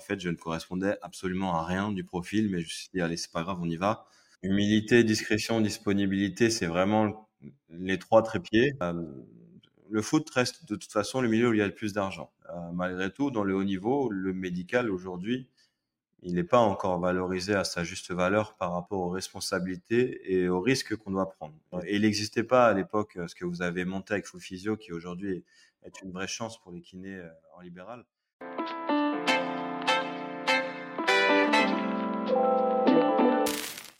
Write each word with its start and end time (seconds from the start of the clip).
fait, 0.00 0.20
je 0.20 0.28
ne 0.28 0.36
correspondais 0.36 0.96
absolument 1.02 1.54
à 1.54 1.64
rien 1.64 1.92
du 1.92 2.04
profil, 2.04 2.50
mais 2.50 2.60
je 2.60 2.64
me 2.64 2.68
suis 2.68 2.88
dit, 2.92 3.00
allez, 3.00 3.16
c'est 3.16 3.32
pas 3.32 3.42
grave, 3.42 3.58
on 3.60 3.68
y 3.68 3.76
va. 3.76 4.06
Humilité, 4.42 5.04
discrétion, 5.04 5.60
disponibilité, 5.60 6.50
c'est 6.50 6.66
vraiment 6.66 7.28
les 7.70 7.98
trois 7.98 8.22
trépieds. 8.22 8.72
Euh, 8.82 9.04
le 9.90 10.02
foot 10.02 10.28
reste 10.30 10.68
de 10.68 10.76
toute 10.76 10.92
façon 10.92 11.20
le 11.20 11.28
milieu 11.28 11.50
où 11.50 11.52
il 11.52 11.58
y 11.58 11.62
a 11.62 11.66
le 11.66 11.74
plus 11.74 11.92
d'argent. 11.92 12.32
Euh, 12.50 12.72
malgré 12.72 13.12
tout, 13.12 13.30
dans 13.30 13.44
le 13.44 13.54
haut 13.54 13.64
niveau, 13.64 14.08
le 14.10 14.32
médical 14.32 14.90
aujourd'hui, 14.90 15.48
il 16.22 16.34
n'est 16.34 16.44
pas 16.44 16.58
encore 16.58 16.98
valorisé 17.00 17.54
à 17.54 17.64
sa 17.64 17.82
juste 17.82 18.12
valeur 18.12 18.54
par 18.56 18.72
rapport 18.72 19.00
aux 19.00 19.10
responsabilités 19.10 20.32
et 20.32 20.48
aux 20.48 20.60
risques 20.60 20.94
qu'on 20.96 21.12
doit 21.12 21.30
prendre. 21.30 21.54
Et 21.84 21.96
il 21.96 22.02
n'existait 22.02 22.44
pas 22.44 22.66
à 22.66 22.74
l'époque 22.74 23.18
ce 23.26 23.34
que 23.34 23.44
vous 23.44 23.62
avez 23.62 23.84
monté 23.84 24.14
avec 24.14 24.26
Full 24.26 24.40
Physio, 24.40 24.76
qui 24.76 24.92
aujourd'hui 24.92 25.44
est 25.82 26.02
une 26.02 26.12
vraie 26.12 26.28
chance 26.28 26.60
pour 26.60 26.72
les 26.72 26.82
kinés 26.82 27.16
euh, 27.16 27.28
en 27.56 27.60
libéral. 27.60 28.04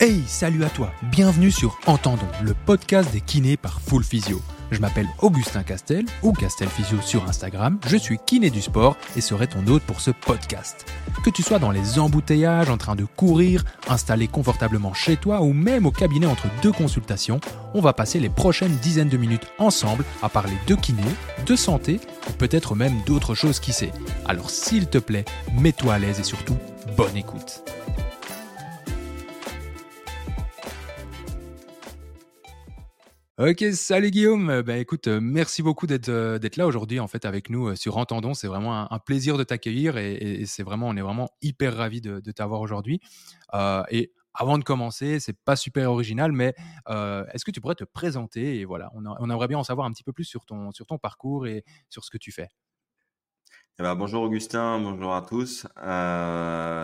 Hey, 0.03 0.23
salut 0.27 0.65
à 0.65 0.71
toi, 0.71 0.91
bienvenue 1.13 1.51
sur 1.51 1.79
Entendons, 1.85 2.27
le 2.43 2.55
podcast 2.55 3.13
des 3.13 3.21
kinés 3.21 3.59
par 3.59 3.83
Full 3.83 4.03
Physio. 4.03 4.41
Je 4.71 4.81
m'appelle 4.81 5.09
Augustin 5.21 5.63
Castel 5.63 6.07
ou 6.23 6.33
Castel 6.33 6.69
Physio 6.69 7.03
sur 7.03 7.29
Instagram. 7.29 7.79
Je 7.87 7.99
suis 7.99 8.17
kiné 8.25 8.49
du 8.49 8.63
sport 8.63 8.97
et 9.15 9.21
serai 9.21 9.47
ton 9.47 9.67
hôte 9.67 9.83
pour 9.83 10.01
ce 10.01 10.11
podcast. 10.11 10.87
Que 11.23 11.29
tu 11.29 11.43
sois 11.43 11.59
dans 11.59 11.71
les 11.71 11.99
embouteillages, 11.99 12.71
en 12.71 12.79
train 12.79 12.97
de 12.97 13.05
courir, 13.05 13.63
installé 13.91 14.27
confortablement 14.27 14.95
chez 14.95 15.19
toi 15.19 15.43
ou 15.43 15.53
même 15.53 15.85
au 15.85 15.91
cabinet 15.91 16.25
entre 16.25 16.47
deux 16.63 16.73
consultations, 16.73 17.39
on 17.75 17.83
va 17.83 17.93
passer 17.93 18.21
les 18.21 18.31
prochaines 18.31 18.77
dizaines 18.77 19.11
de 19.11 19.19
minutes 19.19 19.49
ensemble 19.59 20.07
à 20.23 20.31
parler 20.31 20.57
de 20.67 20.77
kiné, 20.77 21.03
de 21.45 21.57
santé 21.57 22.01
ou 22.27 22.33
peut-être 22.39 22.75
même 22.75 23.03
d'autres 23.05 23.35
choses 23.35 23.61
qui 23.61 23.75
sait. 23.75 23.93
Alors 24.25 24.49
s'il 24.49 24.87
te 24.87 24.97
plaît, 24.97 25.27
mets-toi 25.59 25.93
à 25.93 25.99
l'aise 25.99 26.21
et 26.21 26.25
surtout, 26.25 26.57
bonne 26.97 27.19
écoute. 27.19 27.63
Ok, 33.43 33.65
salut 33.73 34.11
Guillaume. 34.11 34.61
Ben 34.61 34.79
écoute, 34.79 35.07
euh, 35.07 35.19
merci 35.19 35.63
beaucoup 35.63 35.87
d'être 35.87 36.11
euh, 36.11 36.39
d'être 36.39 36.59
là 36.59 36.67
aujourd'hui 36.67 37.01
en 37.01 37.09
fait 37.09 37.25
avec 37.25 37.49
nous 37.49 37.69
euh, 37.69 37.75
sur 37.75 37.97
Entendons. 37.97 38.35
C'est 38.35 38.49
vraiment 38.49 38.93
un, 38.93 38.99
plaisir 38.99 39.39
de 39.39 39.45
t'accueillir 39.45 39.97
et, 39.97 40.45
c'est 40.45 40.63
vraiment 40.63 40.89
on 40.89 40.97
est 40.99 41.01
vraiment 41.01 41.31
hyper 41.41 41.75
ravi 41.75 42.03
de, 42.03 42.21
t'avoir 42.33 42.61
aujourd'hui. 42.61 43.01
et 43.91 44.13
avant 44.35 44.59
de 44.59 44.63
commencer, 44.63 45.21
c'est 45.21 45.43
pas 45.43 45.57
super 45.57 45.91
original, 45.91 46.33
mais 46.33 46.55
est-ce 46.87 47.43
que 47.47 47.51
tu 47.51 47.63
pourrais 47.63 47.77
te 47.77 47.85
présenter 47.85 48.61
et 48.61 48.67
voilà, 48.67 48.91
on, 48.95 49.31
aimerait 49.31 49.49
bien 49.49 49.59
en 49.59 49.65
savoir 49.65 49.87
un 49.87 49.93
petit 49.93 50.05
peu 50.05 50.13
plus 50.13 50.25
sur 50.25 50.45
ton 50.45 50.71
sur 50.73 50.85
ton 50.85 50.99
parcours 50.99 51.47
et 51.47 51.65
sur 51.89 52.05
ce 52.05 52.11
que 52.11 52.19
tu 52.19 52.33
fais? 52.33 52.49
Eh 53.79 53.83
ben, 53.83 53.95
bonjour 53.95 54.23
Augustin, 54.23 54.79
bonjour 54.81 55.15
à 55.15 55.23
tous. 55.23 55.67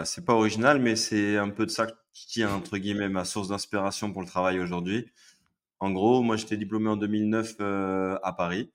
c'est 0.07 0.25
pas 0.25 0.33
original, 0.33 0.81
mais 0.81 0.97
c'est 0.97 1.37
un 1.37 1.51
peu 1.51 1.67
de 1.67 1.71
ça 1.71 1.87
qui 2.15 2.41
est 2.41 2.47
entre 2.47 2.79
guillemets 2.79 3.11
ma 3.11 3.27
source 3.27 3.49
d'inspiration 3.49 4.11
pour 4.11 4.23
le 4.23 4.27
travail 4.27 4.59
aujourd'hui. 4.59 5.07
En 5.79 5.91
gros, 5.91 6.23
moi, 6.23 6.37
j'étais 6.37 6.57
diplômé 6.57 6.89
en 6.89 6.97
2009 6.97 7.57
euh, 7.61 8.19
à 8.23 8.33
Paris. 8.33 8.71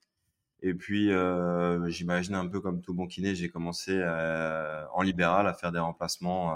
Et 0.60 0.74
puis, 0.74 1.10
euh, 1.10 1.88
j'imaginais 1.88 2.36
un 2.36 2.46
peu 2.46 2.60
comme 2.60 2.80
tout 2.80 2.94
bon 2.94 3.08
kiné, 3.08 3.34
j'ai 3.34 3.48
commencé 3.48 3.92
euh, 3.92 4.84
en 4.94 5.02
libéral 5.02 5.48
à 5.48 5.54
faire 5.54 5.72
des 5.72 5.80
remplacements 5.80 6.50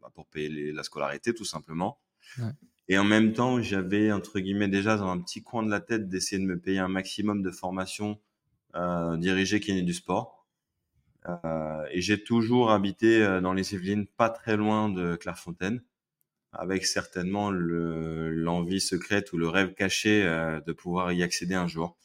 bah, 0.00 0.12
pour 0.14 0.26
payer 0.26 0.72
la 0.72 0.84
scolarité, 0.84 1.34
tout 1.34 1.44
simplement. 1.44 1.98
Et 2.88 2.96
en 2.96 3.04
même 3.04 3.32
temps, 3.32 3.60
j'avais, 3.60 4.12
entre 4.12 4.38
guillemets, 4.38 4.68
déjà 4.68 4.96
dans 4.96 5.10
un 5.10 5.18
petit 5.18 5.42
coin 5.42 5.64
de 5.64 5.70
la 5.70 5.80
tête 5.80 6.08
d'essayer 6.08 6.40
de 6.40 6.46
me 6.46 6.58
payer 6.58 6.78
un 6.78 6.88
maximum 6.88 7.42
de 7.42 7.50
formation 7.50 8.20
dirigée 9.16 9.58
kiné 9.58 9.82
du 9.82 9.94
sport. 9.94 10.46
et 11.90 12.00
j'ai 12.00 12.22
toujours 12.22 12.70
habité 12.70 13.40
dans 13.42 13.52
les 13.52 13.74
Yvelines, 13.74 14.06
pas 14.06 14.30
très 14.30 14.56
loin 14.56 14.88
de 14.88 15.16
Clairefontaine 15.16 15.82
avec 16.52 16.86
certainement 16.86 17.50
l'envie 17.50 18.80
secrète 18.80 19.32
ou 19.32 19.38
le 19.38 19.48
rêve 19.48 19.74
caché 19.74 20.24
euh, 20.24 20.60
de 20.60 20.72
pouvoir 20.72 21.12
y 21.12 21.22
accéder 21.22 21.54
un 21.54 21.66
jour. 21.66 21.96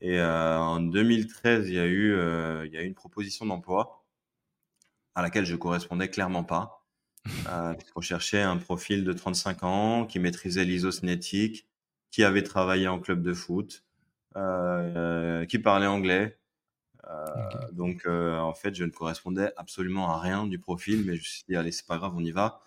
Et 0.00 0.18
euh, 0.20 0.58
en 0.58 0.80
2013, 0.80 1.68
il 1.68 1.74
y 1.74 1.78
a 1.78 1.86
eu 1.86 2.12
euh, 2.14 2.66
il 2.66 2.72
y 2.72 2.76
a 2.76 2.82
eu 2.82 2.86
une 2.86 2.94
proposition 2.94 3.46
d'emploi 3.46 4.04
à 5.14 5.22
laquelle 5.22 5.44
je 5.44 5.56
correspondais 5.56 6.08
clairement 6.08 6.44
pas. 6.44 6.80
Euh, 7.48 7.74
je 7.86 7.92
recherchais 7.94 8.42
un 8.42 8.58
profil 8.58 9.02
de 9.02 9.12
35 9.14 9.62
ans 9.62 10.04
qui 10.06 10.18
maîtrisait 10.18 10.64
l'isocinétique, 10.64 11.66
qui 12.10 12.22
avait 12.22 12.42
travaillé 12.42 12.86
en 12.86 13.00
club 13.00 13.22
de 13.22 13.32
foot, 13.32 13.82
euh, 14.36 15.46
qui 15.46 15.58
parlait 15.58 15.86
anglais. 15.86 16.38
Euh, 17.08 17.24
Donc 17.72 18.06
en 18.06 18.52
fait, 18.52 18.74
je 18.74 18.84
ne 18.84 18.90
correspondais 18.90 19.52
absolument 19.56 20.10
à 20.10 20.20
rien 20.20 20.46
du 20.46 20.58
profil, 20.58 20.98
mais 21.06 21.14
je 21.14 21.20
me 21.20 21.24
suis 21.24 21.44
dit 21.48 21.56
allez 21.56 21.72
c'est 21.72 21.86
pas 21.86 21.96
grave, 21.96 22.12
on 22.14 22.22
y 22.22 22.30
va 22.30 22.60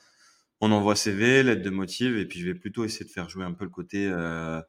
on 0.62 0.72
envoie 0.72 0.96
CV, 0.96 1.44
lettre 1.44 1.62
de 1.62 1.70
motive, 1.70 2.18
et 2.18 2.26
puis 2.26 2.40
je 2.40 2.48
vais 2.48 2.56
plutôt 2.56 2.84
essayer 2.86 3.06
de 3.06 3.12
faire 3.12 3.30
jouer 3.30 3.46
un 3.46 3.54
peu 3.54 3.66
le 3.66 3.70
côté 3.70 4.08
euh, 4.08 4.62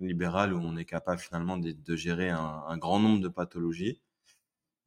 libéral 0.00 0.54
où 0.54 0.60
on 0.60 0.76
est 0.76 0.84
capable 0.84 1.20
finalement 1.20 1.56
de, 1.58 1.96
gérer 1.96 2.30
un, 2.30 2.76
grand 2.78 3.00
nombre 3.00 3.20
de 3.20 3.28
pathologies. 3.28 4.00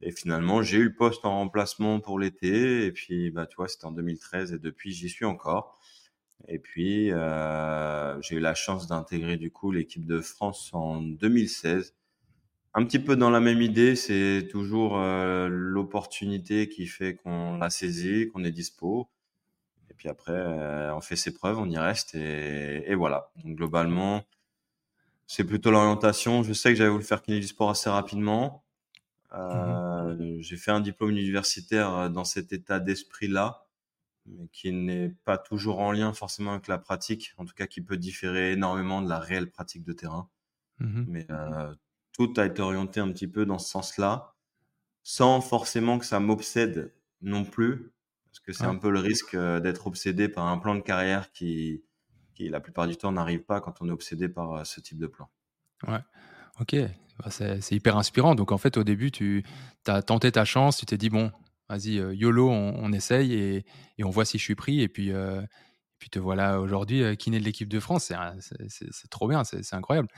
Et 0.02 0.12
finalement, 0.12 0.62
j'ai 0.62 0.78
eu 0.78 0.84
le 0.84 0.94
poste 0.94 1.24
en 1.24 1.38
remplacement 1.38 2.00
pour 2.00 2.18
l'été, 2.18 2.86
et 2.86 2.92
puis 2.92 3.30
bah 3.30 3.46
tu 3.46 3.56
vois, 3.56 3.68
c'était 3.68 3.86
en 3.86 3.92
2013, 3.92 4.52
et 4.52 4.58
depuis 4.58 4.92
j'y 4.92 5.08
suis 5.08 5.24
encore. 5.24 5.80
Et 6.48 6.58
puis 6.58 7.10
euh, 7.12 8.20
j'ai 8.22 8.36
eu 8.36 8.40
la 8.40 8.54
chance 8.54 8.86
d'intégrer 8.86 9.36
du 9.38 9.50
coup 9.50 9.72
l'équipe 9.72 10.04
de 10.06 10.20
France 10.20 10.70
en 10.74 11.00
2016. 11.00 11.94
Un 12.74 12.84
petit 12.84 12.98
peu 12.98 13.16
dans 13.16 13.30
la 13.30 13.40
même 13.40 13.62
idée, 13.62 13.96
c'est 13.96 14.48
toujours 14.50 14.98
euh, 14.98 15.48
l'opportunité 15.48 16.68
qui 16.68 16.86
fait 16.86 17.14
qu'on 17.14 17.56
l'a 17.56 17.70
saisi, 17.70 18.28
qu'on 18.32 18.44
est 18.44 18.50
dispo. 18.50 19.08
Et 19.94 19.96
puis 19.96 20.08
après, 20.08 20.32
euh, 20.32 20.92
on 20.92 21.00
fait 21.00 21.14
ses 21.14 21.32
preuves, 21.32 21.56
on 21.56 21.70
y 21.70 21.78
reste 21.78 22.16
et, 22.16 22.96
voilà. 22.96 23.30
Donc 23.36 23.54
globalement, 23.54 24.24
c'est 25.28 25.44
plutôt 25.44 25.70
l'orientation. 25.70 26.42
Je 26.42 26.52
sais 26.52 26.70
que 26.70 26.74
j'avais 26.74 26.90
voulu 26.90 27.04
faire 27.04 27.22
kiné 27.22 27.38
du 27.38 27.46
sport 27.46 27.70
assez 27.70 27.88
rapidement. 27.88 28.64
Euh, 29.34 30.14
mmh 30.14 30.40
j'ai 30.40 30.56
fait 30.56 30.72
un 30.72 30.80
diplôme 30.80 31.10
universitaire 31.10 31.94
euh, 31.94 32.08
dans 32.08 32.24
cet 32.24 32.52
état 32.52 32.80
d'esprit-là, 32.80 33.66
mais 34.26 34.48
qui 34.48 34.72
n'est 34.72 35.10
pas 35.24 35.38
toujours 35.38 35.78
en 35.78 35.92
lien 35.92 36.12
forcément 36.12 36.52
avec 36.52 36.66
la 36.66 36.78
pratique, 36.78 37.32
en 37.36 37.44
tout 37.44 37.54
cas 37.54 37.66
qui 37.68 37.80
peut 37.80 37.96
différer 37.96 38.52
énormément 38.52 39.00
de 39.00 39.08
la 39.08 39.20
réelle 39.20 39.48
pratique 39.48 39.84
de 39.84 39.92
terrain. 39.92 40.28
Mmh 40.80 41.04
mais 41.06 41.26
tout 42.12 42.34
a 42.36 42.46
été 42.46 42.62
orienté 42.62 42.98
un 42.98 43.12
petit 43.12 43.28
peu 43.28 43.46
dans 43.46 43.58
ce 43.58 43.70
sens-là, 43.70 44.34
sans 45.04 45.40
forcément 45.40 45.98
que 45.98 46.04
ça 46.04 46.18
m'obsède 46.18 46.92
non 47.22 47.44
plus, 47.44 47.92
parce 48.34 48.40
que 48.40 48.52
c'est 48.52 48.64
un 48.64 48.74
peu 48.74 48.90
le 48.90 48.98
risque 48.98 49.34
euh, 49.34 49.60
d'être 49.60 49.86
obsédé 49.86 50.28
par 50.28 50.48
un 50.48 50.58
plan 50.58 50.74
de 50.74 50.80
carrière 50.80 51.30
qui, 51.30 51.84
qui 52.34 52.48
la 52.48 52.58
plupart 52.58 52.88
du 52.88 52.96
temps, 52.96 53.12
n'arrive 53.12 53.44
pas 53.44 53.60
quand 53.60 53.80
on 53.80 53.88
est 53.88 53.92
obsédé 53.92 54.28
par 54.28 54.54
euh, 54.54 54.64
ce 54.64 54.80
type 54.80 54.98
de 54.98 55.06
plan. 55.06 55.28
Ouais, 55.86 56.00
ok. 56.58 56.74
Bah, 57.20 57.30
c'est 57.30 57.70
hyper 57.70 57.96
inspirant. 57.96 58.34
Donc, 58.34 58.50
en 58.50 58.58
fait, 58.58 58.76
au 58.76 58.82
début, 58.82 59.12
tu 59.12 59.44
as 59.86 60.02
tenté 60.02 60.32
ta 60.32 60.44
chance, 60.44 60.78
tu 60.78 60.84
t'es 60.84 60.96
dit, 60.96 61.10
bon, 61.10 61.30
vas-y, 61.68 62.00
euh, 62.00 62.12
YOLO, 62.12 62.50
on, 62.50 62.92
essaye 62.92 63.34
et, 63.34 63.64
et, 63.98 64.04
on 64.04 64.10
voit 64.10 64.24
si 64.24 64.38
je 64.38 64.42
suis 64.42 64.56
pris. 64.56 64.80
Et 64.80 64.88
puis, 64.88 65.12
puis 66.00 66.10
te 66.10 66.18
voilà 66.18 66.60
aujourd'hui 66.60 67.16
kiné 67.16 67.38
de 67.38 67.44
l'équipe 67.44 67.68
de 67.68 67.78
France. 67.78 68.12
C'est 68.40 69.10
trop 69.10 69.28
bien, 69.28 69.44
c'est 69.44 69.74
incroyable. 69.74 70.08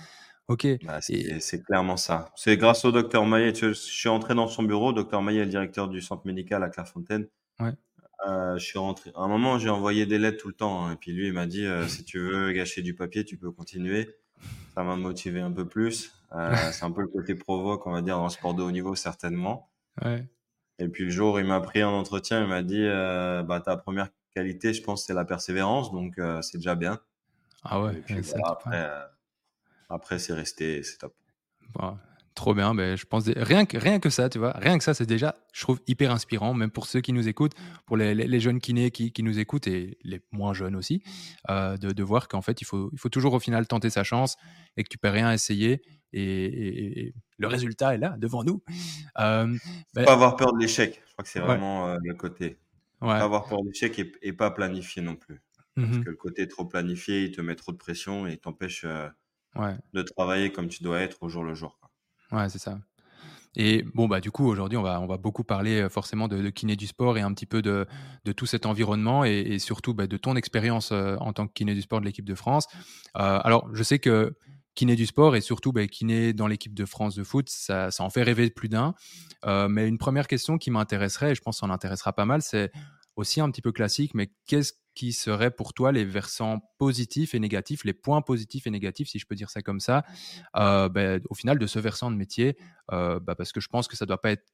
Ok. 0.49 0.67
Bah, 0.85 1.01
c'est 1.03 1.63
clairement 1.65 1.99
ça. 1.99 2.33
C'est 2.35 2.57
grâce 2.57 2.87
au 2.87 2.93
docteur 2.93 3.27
Maillet. 3.27 3.55
Je, 3.55 3.75
suis 3.75 4.09
entré 4.09 4.35
dans 4.35 4.49
son 4.49 4.63
bureau. 4.63 4.95
Docteur 4.95 5.21
Maillet 5.21 5.41
est 5.41 5.45
le 5.45 5.51
directeur 5.51 5.89
du 5.89 6.01
centre 6.01 6.27
médical 6.27 6.63
à 6.63 6.71
Clairefontaine. 6.71 7.27
Ouais. 7.61 7.73
Euh, 8.27 8.57
je 8.59 8.65
suis 8.65 8.79
rentré. 8.79 9.13
À 9.15 9.21
un 9.21 9.29
moment, 9.29 9.59
j'ai 9.59 9.69
envoyé 9.69 10.07
des 10.07 10.19
lettres 10.19 10.39
tout 10.39 10.49
le 10.49 10.55
temps. 10.55 10.87
Hein, 10.87 10.93
et 10.93 10.97
puis 10.97 11.13
lui, 11.13 11.27
il 11.27 11.33
m'a 11.33 11.47
dit 11.47 11.67
euh, 11.67 11.87
si 11.87 12.05
tu 12.05 12.19
veux 12.19 12.53
gâcher 12.53 12.83
du 12.83 12.95
papier, 12.95 13.25
tu 13.25 13.37
peux 13.37 13.51
continuer. 13.51 14.17
Ça 14.75 14.83
m'a 14.83 14.97
motivé 14.97 15.41
un 15.41 15.53
peu 15.53 15.67
plus. 15.67 16.13
Euh, 16.33 16.55
c'est 16.73 16.85
un 16.85 16.91
peu 16.91 17.03
le 17.03 17.09
côté 17.09 17.35
provoque, 17.35 17.87
on 17.87 17.93
va 17.93 18.03
dire, 18.03 18.17
dans 18.17 18.25
le 18.25 18.31
sport 18.31 18.55
de 18.55 18.63
haut 18.63 18.71
niveau, 18.71 18.95
certainement. 18.95 19.71
Ouais. 20.05 20.25
Et 20.79 20.89
puis 20.89 21.05
le 21.05 21.11
jour 21.11 21.35
où 21.35 21.39
il 21.39 21.47
m'a 21.47 21.61
pris 21.61 21.83
en 21.83 21.93
entretien, 21.93 22.43
il 22.43 22.49
m'a 22.49 22.63
dit 22.63 22.85
bah, 22.85 23.63
ta 23.65 23.77
première 23.77 24.09
qualité, 24.35 24.75
je 24.75 24.83
pense, 24.83 25.07
c'est 25.07 25.15
la 25.15 25.25
persévérance. 25.25 25.91
Donc, 25.91 26.21
c'est 26.43 26.59
déjà 26.59 26.75
bien. 26.75 27.01
Ah 27.65 27.81
ouais. 27.83 28.03
après, 28.45 28.91
après 29.89 30.19
c'est 30.19 30.35
resté, 30.35 30.83
c'est 30.83 30.99
top. 30.99 31.15
Trop 32.37 32.53
bien, 32.53 32.75
ben, 32.75 32.99
je 32.99 33.07
pense 33.07 33.27
rien 33.29 33.65
que, 33.65 33.79
rien 33.79 33.99
que 33.99 34.11
ça, 34.11 34.29
tu 34.29 34.39
vois, 34.39 34.53
rien 34.53 34.77
que 34.77 34.85
ça, 34.85 34.93
c'est 34.93 35.07
déjà, 35.07 35.35
je 35.55 35.63
trouve, 35.63 35.81
hyper 35.87 36.11
inspirant, 36.11 36.53
même 36.53 36.71
pour 36.71 36.87
ceux 36.87 37.01
qui 37.01 37.15
nous 37.15 37.29
écoutent, 37.29 37.55
pour 37.87 37.97
les, 37.97 38.15
les, 38.15 38.41
jeunes 38.41 38.61
kinés 38.61 38.91
qui, 38.91 39.11
qui, 39.11 39.23
nous 39.23 39.39
écoutent 39.39 39.67
et 39.67 39.97
les 40.05 40.21
moins 40.33 40.53
jeunes 40.53 40.77
aussi, 40.77 41.03
euh, 41.49 41.79
de, 41.79 41.93
de, 41.93 42.03
voir 42.03 42.29
qu'en 42.29 42.43
fait, 42.43 42.61
il 42.61 42.67
faut, 42.67 42.91
il 42.93 42.99
faut 42.99 43.09
toujours 43.09 43.33
au 43.33 43.41
final 43.41 43.67
tenter 43.67 43.89
sa 43.89 44.05
chance 44.05 44.37
et 44.77 44.85
que 44.85 44.91
tu 44.91 44.99
peux 44.99 45.09
rien 45.09 45.33
essayer 45.33 45.81
et, 46.13 47.15
le 47.39 47.47
résultat 47.47 47.95
est 47.95 47.99
là, 47.99 48.17
devant 48.19 48.45
nous. 48.45 48.63
Euh, 49.19 49.57
ben 49.95 50.05
pas 50.05 50.13
avoir 50.13 50.37
peur 50.37 50.53
de 50.53 50.61
l'échec, 50.61 51.03
je 51.07 51.13
crois 51.13 51.23
que 51.23 51.31
c'est 51.31 51.41
vraiment 51.41 51.89
euh, 51.89 51.97
le 52.05 52.13
côté. 52.13 52.59
Ouais. 53.01 53.09
Pas 53.09 53.23
avoir 53.23 53.49
peur 53.49 53.63
de 53.63 53.69
l'échec 53.69 53.99
et, 54.21 54.33
pas 54.35 54.51
planifier 54.51 55.01
non 55.01 55.17
plus. 55.17 55.41
Parce 55.75 55.89
mmh 55.89 56.05
que 56.05 56.11
le 56.11 56.17
côté 56.17 56.49
trop 56.49 56.67
planifié, 56.67 57.25
il 57.25 57.33
te 57.33 57.41
met 57.41 57.55
trop 57.55 57.73
de 57.73 57.79
pression 57.79 58.27
et 58.27 58.37
t'empêche 58.37 58.85
de 58.85 60.03
travailler 60.03 60.53
comme 60.53 60.69
tu 60.69 60.83
dois 60.83 61.01
être 61.01 61.23
au 61.23 61.31
jour 61.31 61.43
le 61.43 61.55
jour. 61.55 61.79
Ouais, 62.33 62.49
c'est 62.49 62.59
ça. 62.59 62.79
Et 63.59 63.85
bon, 63.95 64.07
bah, 64.07 64.21
du 64.21 64.31
coup, 64.31 64.47
aujourd'hui, 64.47 64.77
on 64.77 64.83
va, 64.83 65.01
on 65.01 65.07
va 65.07 65.17
beaucoup 65.17 65.43
parler 65.43 65.89
forcément 65.89 66.29
de, 66.29 66.43
de, 66.43 66.51
kiné 66.51 66.77
du 66.77 66.87
sport 66.87 67.17
et 67.17 67.23
un 67.23 67.33
petit 67.33 67.47
peu 67.47 67.63
de, 67.63 67.87
de 68.25 68.33
tout 68.33 68.45
cet 68.45 68.67
environnement 68.67 69.25
et, 69.25 69.59
surtout 69.59 69.95
bah, 69.95 70.07
de 70.07 70.17
ton 70.19 70.37
expérience 70.37 70.93
en 70.93 71.33
tant 71.33 71.47
que 71.47 71.55
kiné 71.55 71.75
du 71.75 71.81
sport 71.81 72.01
de 72.01 72.05
l'équipe 72.05 72.27
de 72.27 72.35
France. 72.35 72.67
Alors, 73.15 73.69
je 73.73 73.83
sais 73.83 73.99
que 73.99 74.37
kiné 74.75 74.95
du 74.95 75.07
sport 75.07 75.37
et 75.37 75.41
surtout 75.41 75.73
bah, 75.73 75.87
kiné 75.87 76.35
dans 76.35 76.47
l'équipe 76.47 76.75
de 76.75 76.85
France 76.85 77.15
de 77.15 77.25
foot, 77.25 77.49
ça, 77.49 77.91
ça 77.91 78.05
en 78.05 78.11
fait 78.11 78.23
rêver 78.23 78.51
plus 78.51 78.69
d'un. 78.69 78.95
Mais 79.47 79.89
une 79.89 79.99
première 79.99 80.29
question 80.29 80.59
qui 80.59 80.71
m'intéresserait, 80.71 81.33
et 81.33 81.35
je 81.35 81.41
pense 81.41 81.57
que 81.57 81.61
ça 81.61 81.67
en 81.67 81.71
intéressera 81.71 82.13
pas 82.13 82.27
mal, 82.27 82.43
c'est 82.43 82.71
aussi 83.17 83.41
un 83.41 83.51
petit 83.51 83.63
peu 83.63 83.73
classique, 83.73 84.13
mais 84.15 84.31
qu'est-ce 84.47 84.75
qui 84.97 85.13
seraient 85.13 85.53
pour 85.53 85.75
toi 85.75 85.93
les 85.93 86.05
versants 86.05 86.59
positifs 86.79 87.35
et 87.35 87.39
négatifs, 87.39 87.85
les 87.85 87.93
points 87.93 88.23
positifs 88.23 88.67
et 88.67 88.71
négatifs, 88.71 89.09
si 89.09 89.21
je 89.21 89.27
peux 89.27 89.37
dire 89.37 89.51
ça 89.51 89.63
comme 89.63 89.79
ça, 89.79 90.05
euh, 90.57 90.89
ben, 90.89 91.21
au 91.31 91.35
final 91.35 91.61
de 91.61 91.67
ce 91.69 91.79
versant 91.79 92.11
de 92.11 92.17
métier, 92.17 92.57
euh, 92.91 93.21
bah, 93.21 93.37
parce 93.37 93.53
que 93.53 93.61
je 93.61 93.69
pense 93.69 93.87
que 93.87 93.97
ça 93.97 94.07
doit 94.07 94.21
pas 94.21 94.33
être 94.33 94.51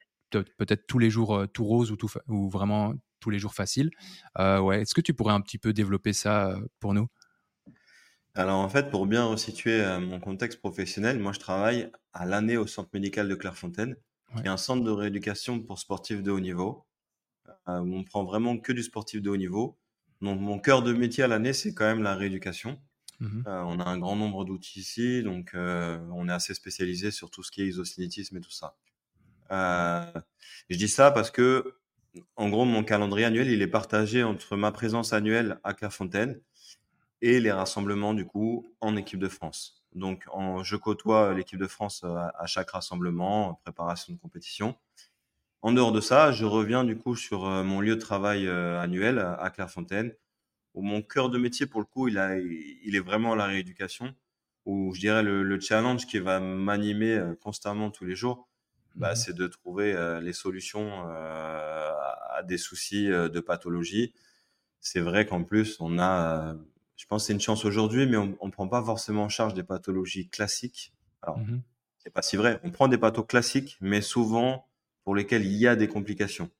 peut-être 0.59 0.87
tous 0.87 0.99
les 0.99 1.11
jours 1.11 1.37
euh, 1.37 1.47
tout 1.47 1.65
rose 1.65 1.91
ou, 1.91 1.97
tout 1.97 2.11
ou 2.29 2.51
vraiment 2.51 2.95
tous 3.21 3.31
les 3.31 3.39
jours 3.39 3.55
facile. 3.55 3.91
Euh, 4.39 4.61
ouais. 4.61 4.83
Est-ce 4.83 4.95
que 4.95 5.01
tu 5.01 5.15
pourrais 5.15 5.33
un 5.33 5.41
petit 5.41 5.59
peu 5.59 5.73
développer 5.73 6.13
ça 6.13 6.51
euh, 6.51 6.61
pour 6.81 6.93
nous? 6.93 7.07
Alors 8.35 8.59
en 8.59 8.69
fait, 8.69 8.91
pour 8.91 9.07
bien 9.07 9.25
resituer 9.25 9.81
euh, 9.83 10.01
mon 10.01 10.19
contexte 10.19 10.59
professionnel, 10.59 11.19
moi 11.19 11.33
je 11.33 11.39
travaille 11.39 11.91
à 12.13 12.27
l'année 12.27 12.57
au 12.57 12.67
centre 12.67 12.91
médical 12.93 13.29
de 13.29 13.35
Clairefontaine, 13.35 13.97
ouais. 14.35 14.43
qui 14.43 14.49
est 14.49 14.51
un 14.51 14.57
centre 14.57 14.83
de 14.83 14.91
rééducation 14.91 15.61
pour 15.61 15.79
sportifs 15.79 16.23
de 16.23 16.31
haut 16.31 16.41
niveau, 16.41 16.87
où 17.69 17.95
on 17.95 18.05
prend 18.05 18.25
vraiment 18.25 18.59
que 18.59 18.73
du 18.73 18.83
sportif 18.83 19.21
de 19.21 19.31
haut 19.31 19.37
niveau. 19.37 19.79
Donc, 20.23 20.41
mon 20.41 20.61
cœur 20.61 20.83
de 20.83 20.93
métier 20.93 21.25
à 21.25 21.29
l'année, 21.29 21.53
c'est 21.53 21.75
quand 21.75 21.85
même 21.85 22.03
la 22.03 22.15
rééducation. 22.15 22.81
Mmh 23.21 23.43
euh, 23.47 23.63
on 23.67 23.79
a 23.81 23.85
un 23.85 23.99
grand 23.99 24.17
nombre 24.17 24.45
d'outils 24.45 24.81
ici, 24.81 25.23
donc 25.23 25.53
euh, 25.55 25.99
on 26.13 26.29
est 26.29 26.33
assez 26.33 26.55
spécialisé 26.55 27.11
sur 27.11 27.31
tout 27.31 27.43
ce 27.43 27.51
qui 27.51 27.63
est 27.63 27.67
isocinétisme 27.67 28.37
et 28.37 28.41
tout 28.41 28.51
ça. 28.51 28.75
Euh, 29.51 30.05
je 30.71 30.77
dis 30.77 30.89
ça 30.89 31.11
parce 31.11 31.31
que, 31.31 31.75
en 32.37 32.49
gros, 32.49 32.65
mon 32.65 32.85
calendrier 32.85 33.27
annuel, 33.27 33.49
il 33.49 33.63
est 33.63 33.69
partagé 33.69 34.23
entre 34.23 34.57
ma 34.57 34.71
présence 34.73 35.13
annuelle 35.13 35.59
à 35.65 35.75
Clairefontaine 35.75 36.41
et 37.21 37.41
les 37.41 37.53
rassemblements, 37.53 38.15
du 38.15 38.25
coup, 38.25 38.67
en 38.81 38.97
équipe 38.97 39.21
de 39.21 39.29
France. 39.29 39.85
Donc, 39.95 40.25
en, 40.33 40.63
je 40.63 40.77
côtoie 40.77 41.35
l'équipe 41.35 41.59
de 41.59 41.67
France 41.67 42.05
à, 42.05 42.33
à, 42.39 42.47
chaque 42.47 42.71
rassemblement, 42.71 43.61
préparation 43.65 44.13
de 44.13 44.19
compétition. 44.19 44.77
En 45.63 45.73
dehors 45.73 45.93
de 45.93 46.01
ça, 46.01 46.33
je 46.33 46.45
reviens 46.45 46.83
du 46.83 46.99
coup 46.99 47.15
sur 47.15 47.47
euh, 47.47 47.63
mon 47.63 47.81
lieu 47.81 47.95
de 47.95 48.01
travail 48.01 48.49
euh, 48.49 48.81
annuel 48.81 49.21
à 49.21 49.49
Clairefontaine, 49.51 50.13
où 50.75 50.83
mon 50.83 51.03
cœur 51.03 51.31
de 51.31 51.39
métier, 51.39 51.67
pour 51.67 51.81
le 51.81 51.87
coup, 51.87 52.09
il, 52.09 52.19
a, 52.19 52.37
il 52.37 52.97
est 52.97 53.01
vraiment 53.01 53.37
la 53.37 53.47
rééducation, 53.47 54.13
où 54.67 54.93
je 54.93 55.01
dirais 55.01 55.23
le, 55.23 55.45
le 55.45 55.61
challenge 55.61 56.07
qui 56.07 56.19
va 56.19 56.41
m'animer 56.41 57.15
euh, 57.15 57.35
constamment 57.37 57.93
tous 57.93 58.05
les 58.05 58.17
jours, 58.17 58.49
bah, 58.97 59.13
mmh. 59.13 59.17
c'est 59.17 59.37
de 59.37 59.47
trouver 59.47 60.21
les 60.21 60.35
solutions 60.35 61.09
à 61.09 62.43
des 62.45 62.59
soucis 62.59 63.07
de 63.07 63.41
pathologie. 63.41 64.13
C'est 64.81 65.01
vrai 65.01 65.25
qu'en 65.25 65.45
plus, 65.45 65.79
on 65.81 65.99
a, 65.99 66.55
je 66.97 67.07
pense 67.07 67.27
c'est 67.27 67.33
une 67.33 67.41
chance 67.41 67.65
aujourd'hui, 67.65 68.05
mais 68.05 68.19
on 68.19 68.37
ne 68.43 68.51
prend 68.51 68.69
pas 68.69 68.85
forcément 68.85 69.23
en 69.23 69.29
charge 69.31 69.55
des 69.55 69.63
pathologies 69.63 70.29
classiques. 70.29 70.93
Alors, 71.23 71.39
mmh. 71.39 71.63
c'est 71.97 72.13
pas 72.13 72.21
si 72.21 72.37
vrai. 72.37 72.61
On 72.65 72.71
prend 72.71 72.87
des 72.87 72.99
pathos 72.99 73.25
classiques, 73.25 73.79
mais 73.81 74.03
souvent, 74.03 74.67
pour 75.05 75.15
lesquels 75.15 75.45
il 75.45 75.53
y 75.53 75.67
a 75.67 75.77
des 75.77 75.89
complications. 75.89 76.51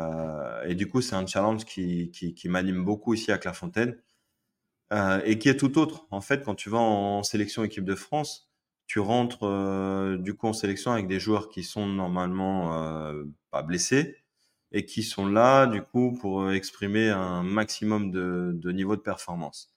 Euh, 0.00 0.64
et 0.64 0.74
du 0.74 0.88
coup, 0.88 1.00
c'est 1.00 1.16
un 1.16 1.26
challenge 1.26 1.64
qui, 1.64 2.10
qui, 2.10 2.34
qui 2.34 2.48
m'anime 2.48 2.84
beaucoup 2.84 3.14
ici 3.14 3.32
à 3.32 3.38
Clairefontaine 3.38 3.96
euh, 4.92 5.20
et 5.24 5.38
qui 5.38 5.48
est 5.48 5.56
tout 5.56 5.78
autre. 5.78 6.06
En 6.10 6.20
fait, 6.20 6.44
quand 6.44 6.54
tu 6.54 6.70
vas 6.70 6.78
en 6.78 7.22
sélection 7.22 7.64
équipe 7.64 7.84
de 7.84 7.94
France, 7.94 8.50
tu 8.86 9.00
rentres 9.00 9.44
euh, 9.44 10.16
du 10.18 10.34
coup 10.34 10.46
en 10.46 10.52
sélection 10.52 10.92
avec 10.92 11.06
des 11.06 11.18
joueurs 11.18 11.48
qui 11.48 11.62
sont 11.62 11.86
normalement 11.86 12.82
euh, 12.82 13.24
pas 13.50 13.62
blessés 13.62 14.16
et 14.72 14.84
qui 14.84 15.02
sont 15.02 15.26
là 15.26 15.66
du 15.66 15.82
coup 15.82 16.16
pour 16.20 16.50
exprimer 16.50 17.08
un 17.08 17.42
maximum 17.42 18.10
de, 18.10 18.52
de 18.54 18.72
niveau 18.72 18.96
de 18.96 19.00
performance. 19.00 19.72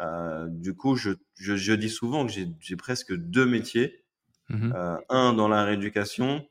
Euh, 0.00 0.46
du 0.48 0.74
coup, 0.74 0.96
je, 0.96 1.10
je, 1.34 1.56
je, 1.56 1.72
dis 1.72 1.90
souvent 1.90 2.24
que 2.26 2.32
j'ai 2.32 2.76
presque 2.76 3.14
deux 3.14 3.46
métiers. 3.46 4.04
Mmh 4.50 4.72
un 5.10 5.34
dans 5.34 5.46
la 5.46 5.62
rééducation 5.64 6.48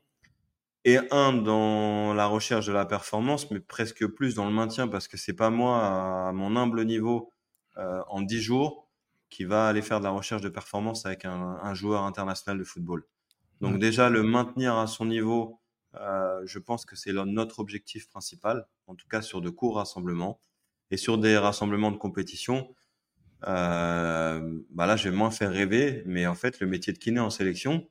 et 0.84 0.98
un 1.10 1.32
dans 1.32 2.14
la 2.14 2.26
recherche 2.26 2.66
de 2.66 2.72
la 2.72 2.86
performance, 2.86 3.50
mais 3.50 3.60
presque 3.60 4.06
plus 4.06 4.34
dans 4.34 4.46
le 4.46 4.52
maintien, 4.52 4.88
parce 4.88 5.08
que 5.08 5.16
c'est 5.16 5.34
pas 5.34 5.50
moi, 5.50 6.28
à 6.28 6.32
mon 6.32 6.56
humble 6.56 6.84
niveau, 6.84 7.32
euh, 7.76 8.00
en 8.08 8.22
10 8.22 8.40
jours, 8.40 8.88
qui 9.28 9.44
va 9.44 9.68
aller 9.68 9.82
faire 9.82 9.98
de 9.98 10.04
la 10.04 10.10
recherche 10.10 10.42
de 10.42 10.48
performance 10.48 11.04
avec 11.04 11.24
un, 11.24 11.58
un 11.62 11.74
joueur 11.74 12.04
international 12.04 12.58
de 12.58 12.64
football. 12.64 13.04
Donc 13.60 13.74
mmh. 13.74 13.78
déjà, 13.78 14.08
le 14.08 14.22
maintenir 14.22 14.76
à 14.76 14.86
son 14.86 15.06
niveau, 15.06 15.60
euh, 15.94 16.40
je 16.44 16.58
pense 16.58 16.84
que 16.84 16.96
c'est 16.96 17.12
notre 17.12 17.58
objectif 17.58 18.08
principal, 18.08 18.66
en 18.86 18.94
tout 18.94 19.08
cas 19.08 19.22
sur 19.22 19.40
de 19.40 19.50
courts 19.50 19.76
rassemblements. 19.76 20.40
Et 20.90 20.96
sur 20.96 21.18
des 21.18 21.36
rassemblements 21.36 21.90
de 21.90 21.98
compétition, 21.98 22.74
euh, 23.46 24.60
bah 24.70 24.86
là, 24.86 24.96
je 24.96 25.08
vais 25.08 25.14
moins 25.14 25.30
faire 25.30 25.50
rêver, 25.50 26.02
mais 26.06 26.26
en 26.26 26.34
fait, 26.34 26.60
le 26.60 26.66
métier 26.66 26.92
de 26.92 26.98
kiné 26.98 27.20
en 27.20 27.30
sélection, 27.30 27.86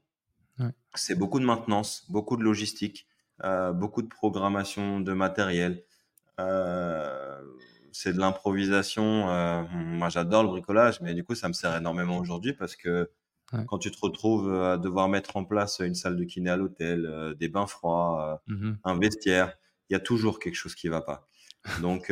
Ouais. 0.60 0.72
C'est 0.96 1.16
beaucoup 1.16 1.40
de 1.40 1.46
maintenance, 1.46 2.06
beaucoup 2.10 2.38
de 2.38 2.44
logistique, 2.44 3.08
euh, 3.44 3.72
beaucoup 3.72 4.02
de 4.02 4.08
programmation 4.08 5.00
de 5.00 5.14
matériel. 5.14 5.84
Euh, 6.40 7.40
c'est 7.92 8.14
de 8.14 8.20
l'improvisation. 8.20 9.30
Euh, 9.30 9.64
moi, 9.72 10.10
j'adore 10.10 10.44
le 10.44 10.50
bricolage, 10.50 11.02
mais 11.02 11.14
du 11.14 11.24
coup, 11.24 11.36
ça 11.36 11.48
me 11.48 11.54
sert 11.54 11.76
énormément 11.76 12.18
aujourd'hui 12.18 12.54
parce 12.54 12.76
que 12.76 13.10
ouais. 13.54 13.66
quand 13.68 13.78
tu 13.78 13.92
te 13.92 13.98
retrouves 14.02 14.54
à 14.54 14.78
devoir 14.78 15.08
mettre 15.08 15.38
en 15.38 15.46
place 15.46 15.80
une 15.80 15.96
salle 15.96 16.16
de 16.16 16.24
kiné 16.24 16.50
à 16.50 16.58
l'hôtel, 16.58 17.36
des 17.40 17.48
bains 17.48 17.68
froids, 17.68 18.42
mmh 18.48 18.74
un 18.84 19.00
vestiaire, 19.00 19.56
il 19.90 19.94
y 19.94 19.96
a 19.96 20.00
toujours 20.00 20.40
quelque 20.40 20.56
chose 20.56 20.76
qui 20.76 20.88
va 20.88 21.02
pas. 21.02 21.28
Donc, 21.82 22.12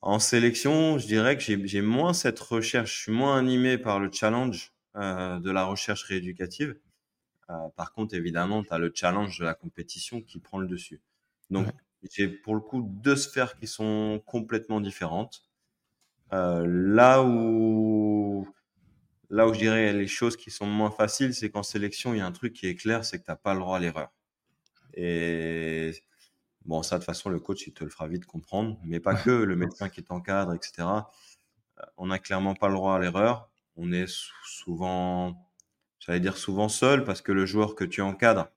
en 0.00 0.18
sélection, 0.20 0.98
je 0.98 1.06
dirais 1.06 1.36
que 1.36 1.42
j'ai 1.42 1.82
moins 1.82 2.12
cette 2.12 2.38
recherche, 2.40 2.94
je 2.94 3.02
suis 3.02 3.12
moins 3.12 3.36
animé 3.38 3.78
par 3.78 4.00
le 4.00 4.10
challenge 4.12 4.72
de 4.94 5.50
la 5.50 5.64
recherche 5.64 6.02
rééducative. 6.04 6.76
Euh, 7.50 7.68
par 7.76 7.92
contre, 7.92 8.14
évidemment, 8.14 8.62
tu 8.62 8.72
as 8.72 8.78
le 8.78 8.92
challenge 8.94 9.38
de 9.38 9.44
la 9.44 9.54
compétition 9.54 10.20
qui 10.20 10.38
prend 10.38 10.58
le 10.58 10.66
dessus. 10.66 11.00
Donc, 11.50 11.66
ouais. 11.66 11.72
j'ai 12.10 12.28
pour 12.28 12.54
le 12.54 12.60
coup 12.60 12.82
deux 12.82 13.16
sphères 13.16 13.56
qui 13.58 13.66
sont 13.66 14.22
complètement 14.26 14.80
différentes. 14.80 15.48
Euh, 16.32 16.66
là 16.66 17.22
où 17.22 18.46
là 19.30 19.46
où 19.46 19.54
je 19.54 19.58
dirais 19.58 19.92
les 19.92 20.06
choses 20.06 20.36
qui 20.36 20.50
sont 20.50 20.66
moins 20.66 20.90
faciles, 20.90 21.34
c'est 21.34 21.50
qu'en 21.50 21.62
sélection, 21.62 22.14
il 22.14 22.18
y 22.18 22.20
a 22.20 22.26
un 22.26 22.32
truc 22.32 22.52
qui 22.52 22.66
est 22.66 22.74
clair, 22.74 23.04
c'est 23.04 23.18
que 23.18 23.24
tu 23.24 23.30
n'as 23.30 23.36
pas 23.36 23.54
le 23.54 23.60
droit 23.60 23.76
à 23.76 23.80
l'erreur. 23.80 24.10
Et 24.94 25.92
bon, 26.64 26.82
ça, 26.82 26.96
de 26.96 27.00
toute 27.00 27.06
façon, 27.06 27.30
le 27.30 27.38
coach, 27.40 27.66
il 27.66 27.72
te 27.72 27.84
le 27.84 27.90
fera 27.90 28.08
vite 28.08 28.26
comprendre, 28.26 28.78
mais 28.84 29.00
pas 29.00 29.14
que, 29.14 29.30
le 29.30 29.56
médecin 29.56 29.88
qui 29.88 30.02
t'encadre, 30.02 30.54
etc. 30.54 30.72
Euh, 30.78 31.82
on 31.96 32.06
n'a 32.06 32.18
clairement 32.18 32.54
pas 32.54 32.68
le 32.68 32.74
droit 32.74 32.96
à 32.96 32.98
l'erreur. 32.98 33.50
On 33.76 33.92
est 33.92 34.10
souvent 34.44 35.47
j'allais 35.98 36.20
dire 36.20 36.36
souvent 36.36 36.68
seul 36.68 37.04
parce 37.04 37.22
que 37.22 37.32
le 37.32 37.46
joueur 37.46 37.74
que 37.74 37.84
tu 37.84 38.00
encadres, 38.00 38.48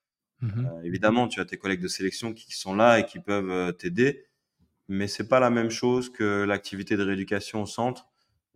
mmh 0.42 0.66
euh, 0.66 0.82
évidemment, 0.84 1.28
tu 1.28 1.40
as 1.40 1.46
tes 1.46 1.58
collègues 1.58 1.82
de 1.82 1.88
sélection 1.88 2.34
qui 2.34 2.52
sont 2.56 2.76
là 2.76 3.00
et 3.00 3.06
qui 3.06 3.20
peuvent 3.20 3.52
euh, 3.52 3.72
t'aider, 3.72 4.26
mais 4.88 5.08
c'est 5.08 5.28
pas 5.28 5.40
la 5.40 5.50
même 5.50 5.70
chose 5.70 6.12
que 6.12 6.44
l'activité 6.44 6.98
de 6.98 7.04
rééducation 7.04 7.64
au 7.64 7.66
centre 7.66 8.08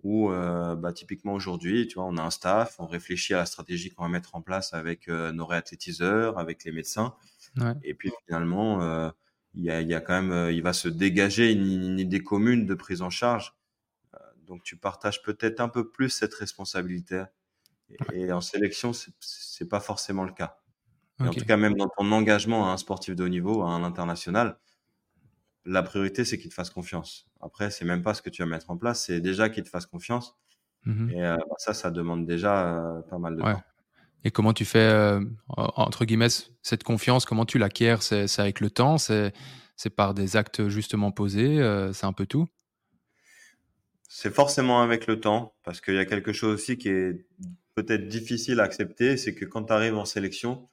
où, 0.03 0.29
euh, 0.29 0.75
bah, 0.75 0.93
typiquement 0.93 1.33
aujourd'hui, 1.33 1.87
tu 1.87 1.95
vois, 1.95 2.05
on 2.05 2.17
a 2.17 2.21
un 2.21 2.29
staff, 2.29 2.75
on 2.79 2.85
réfléchit 2.85 3.33
à 3.33 3.37
la 3.37 3.45
stratégie 3.45 3.89
qu'on 3.89 4.03
va 4.03 4.09
mettre 4.09 4.35
en 4.35 4.41
place 4.41 4.73
avec 4.73 5.07
euh, 5.07 5.31
nos 5.31 5.45
réathlétiseurs, 5.45 6.37
avec 6.37 6.63
les 6.63 6.71
médecins, 6.71 7.15
ouais. 7.57 7.73
et 7.83 7.93
puis 7.93 8.11
finalement, 8.25 9.11
il 9.55 9.63
y 9.63 9.71
a, 9.71 9.81
y 9.81 9.93
a 9.93 10.01
quand 10.01 10.21
même, 10.21 10.51
il 10.51 10.61
va 10.61 10.73
se 10.73 10.89
dégager 10.89 11.51
une, 11.51 11.65
une 11.65 11.99
idée 11.99 12.21
commune 12.21 12.65
de 12.65 12.73
prise 12.75 13.01
en 13.01 13.09
charge. 13.09 13.55
donc, 14.45 14.63
tu 14.63 14.75
partages 14.75 15.23
peut-être 15.23 15.59
un 15.59 15.69
peu 15.69 15.89
plus 15.89 16.09
cette 16.09 16.33
responsabilité 16.35 17.23
et 18.13 18.31
en 18.31 18.41
sélection, 18.41 18.91
c'est 18.93 19.69
pas 19.69 19.79
forcément 19.79 20.23
le 20.23 20.33
cas. 20.33 20.57
Okay. 21.19 21.29
En 21.29 21.33
tout 21.33 21.45
cas, 21.45 21.57
même 21.57 21.75
dans 21.75 21.87
ton 21.97 22.11
engagement 22.11 22.69
à 22.69 22.73
un 22.73 22.77
sportif 22.77 23.15
de 23.15 23.23
haut 23.23 23.29
niveau, 23.29 23.61
à 23.61 23.69
un 23.69 23.83
international, 23.83 24.57
la 25.65 25.81
priorité, 25.81 26.25
c'est 26.25 26.37
qu'il 26.37 26.49
te 26.49 26.53
fasse 26.53 26.69
confiance. 26.69 27.29
Après, 27.41 27.71
c'est 27.71 27.85
même 27.85 28.01
pas 28.01 28.13
ce 28.13 28.21
que 28.21 28.29
tu 28.29 28.41
vas 28.41 28.47
mettre 28.47 28.69
en 28.69 28.77
place, 28.77 29.05
c'est 29.05 29.21
déjà 29.21 29.49
qu'il 29.49 29.63
te 29.63 29.69
fasse 29.69 29.85
confiance. 29.85 30.37
Mmh. 30.85 31.09
Et 31.11 31.25
euh, 31.25 31.37
ça, 31.57 31.73
ça 31.73 31.89
demande 31.89 32.25
déjà 32.25 32.77
euh, 32.77 33.01
pas 33.01 33.17
mal 33.17 33.35
de 33.35 33.41
ouais. 33.41 33.53
temps. 33.53 33.63
Et 34.23 34.31
comment 34.31 34.53
tu 34.53 34.65
fais, 34.65 34.79
euh, 34.79 35.23
entre 35.47 36.05
guillemets, 36.05 36.27
cette 36.63 36.83
confiance 36.83 37.25
Comment 37.25 37.45
tu 37.45 37.59
l'acquiers? 37.59 37.97
C'est 38.01 38.39
avec 38.39 38.59
le 38.59 38.71
temps? 38.71 38.97
C'est 38.97 39.33
par 39.95 40.15
des 40.15 40.35
actes 40.35 40.67
justement 40.67 41.11
posés 41.11 41.57
C'est 41.93 42.07
un 42.07 42.13
peu 42.13 42.25
tout? 42.25 42.47
C'est 44.09 44.33
forcément 44.33 44.81
avec 44.81 45.05
le 45.05 45.19
temps, 45.19 45.53
parce 45.63 45.79
qu'il 45.79 45.93
y 45.93 45.99
a 45.99 46.05
quelque 46.05 46.33
chose 46.33 46.55
aussi 46.55 46.77
qui 46.77 46.89
est 46.89 47.27
peut-être 47.75 48.07
difficile 48.07 48.59
à 48.59 48.63
accepter, 48.63 49.17
c'est 49.17 49.35
que 49.35 49.45
quand 49.45 49.65
tu 49.65 49.73
arrives 49.73 49.95
en 49.95 50.05
sélection, 50.05 50.69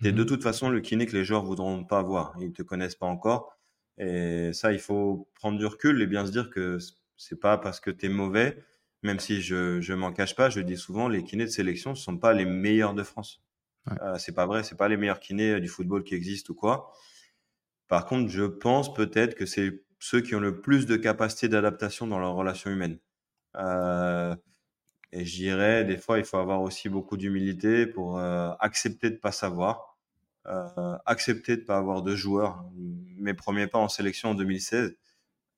tu 0.00 0.08
es 0.08 0.12
mmh. 0.12 0.16
de 0.16 0.24
toute 0.24 0.42
façon 0.42 0.68
le 0.70 0.80
kiné 0.80 1.06
que 1.06 1.16
les 1.16 1.24
joueurs 1.24 1.44
voudront 1.44 1.84
pas 1.84 2.02
voir. 2.02 2.34
Ils 2.40 2.52
te 2.52 2.62
connaissent 2.62 2.94
pas 2.94 3.06
encore. 3.06 3.58
Et 3.98 4.52
ça, 4.52 4.72
il 4.72 4.78
faut 4.78 5.28
prendre 5.34 5.58
du 5.58 5.66
recul 5.66 6.00
et 6.00 6.06
bien 6.06 6.26
se 6.26 6.32
dire 6.32 6.50
que 6.50 6.78
c'est 7.16 7.40
pas 7.40 7.58
parce 7.58 7.80
que 7.80 7.90
tu 7.90 8.06
es 8.06 8.08
mauvais, 8.08 8.62
même 9.02 9.18
si 9.18 9.40
je, 9.40 9.80
je 9.80 9.92
m'en 9.92 10.12
cache 10.12 10.34
pas, 10.34 10.50
je 10.50 10.60
dis 10.60 10.76
souvent, 10.76 11.08
les 11.08 11.24
kinés 11.24 11.44
de 11.44 11.50
sélection 11.50 11.90
ne 11.90 11.96
sont 11.96 12.18
pas 12.18 12.32
les 12.32 12.44
meilleurs 12.44 12.94
de 12.94 13.02
France. 13.02 13.42
Euh, 13.90 14.16
c'est 14.18 14.34
pas 14.34 14.46
vrai, 14.46 14.62
c'est 14.62 14.76
pas 14.76 14.88
les 14.88 14.96
meilleurs 14.96 15.20
kinés 15.20 15.60
du 15.60 15.68
football 15.68 16.04
qui 16.04 16.14
existent 16.14 16.52
ou 16.52 16.56
quoi. 16.56 16.92
Par 17.88 18.06
contre, 18.06 18.30
je 18.30 18.44
pense 18.44 18.94
peut-être 18.94 19.34
que 19.34 19.46
c'est 19.46 19.84
ceux 19.98 20.20
qui 20.20 20.34
ont 20.34 20.40
le 20.40 20.60
plus 20.60 20.86
de 20.86 20.96
capacité 20.96 21.48
d'adaptation 21.48 22.06
dans 22.06 22.18
leurs 22.18 22.34
relations 22.34 22.70
humaines. 22.70 22.98
Euh, 23.56 24.34
et 25.12 25.24
je 25.24 25.36
dirais, 25.36 25.84
des 25.84 25.98
fois, 25.98 26.18
il 26.18 26.24
faut 26.24 26.38
avoir 26.38 26.62
aussi 26.62 26.88
beaucoup 26.88 27.16
d'humilité 27.16 27.86
pour 27.86 28.18
euh, 28.18 28.50
accepter 28.60 29.10
de 29.10 29.16
pas 29.16 29.32
savoir, 29.32 29.98
euh, 30.46 30.96
accepter 31.06 31.56
de 31.56 31.62
pas 31.62 31.76
avoir 31.76 32.02
de 32.02 32.16
joueurs. 32.16 32.64
Mes 33.18 33.34
premiers 33.34 33.66
pas 33.66 33.78
en 33.78 33.88
sélection 33.88 34.30
en 34.30 34.34
2016, 34.34 34.96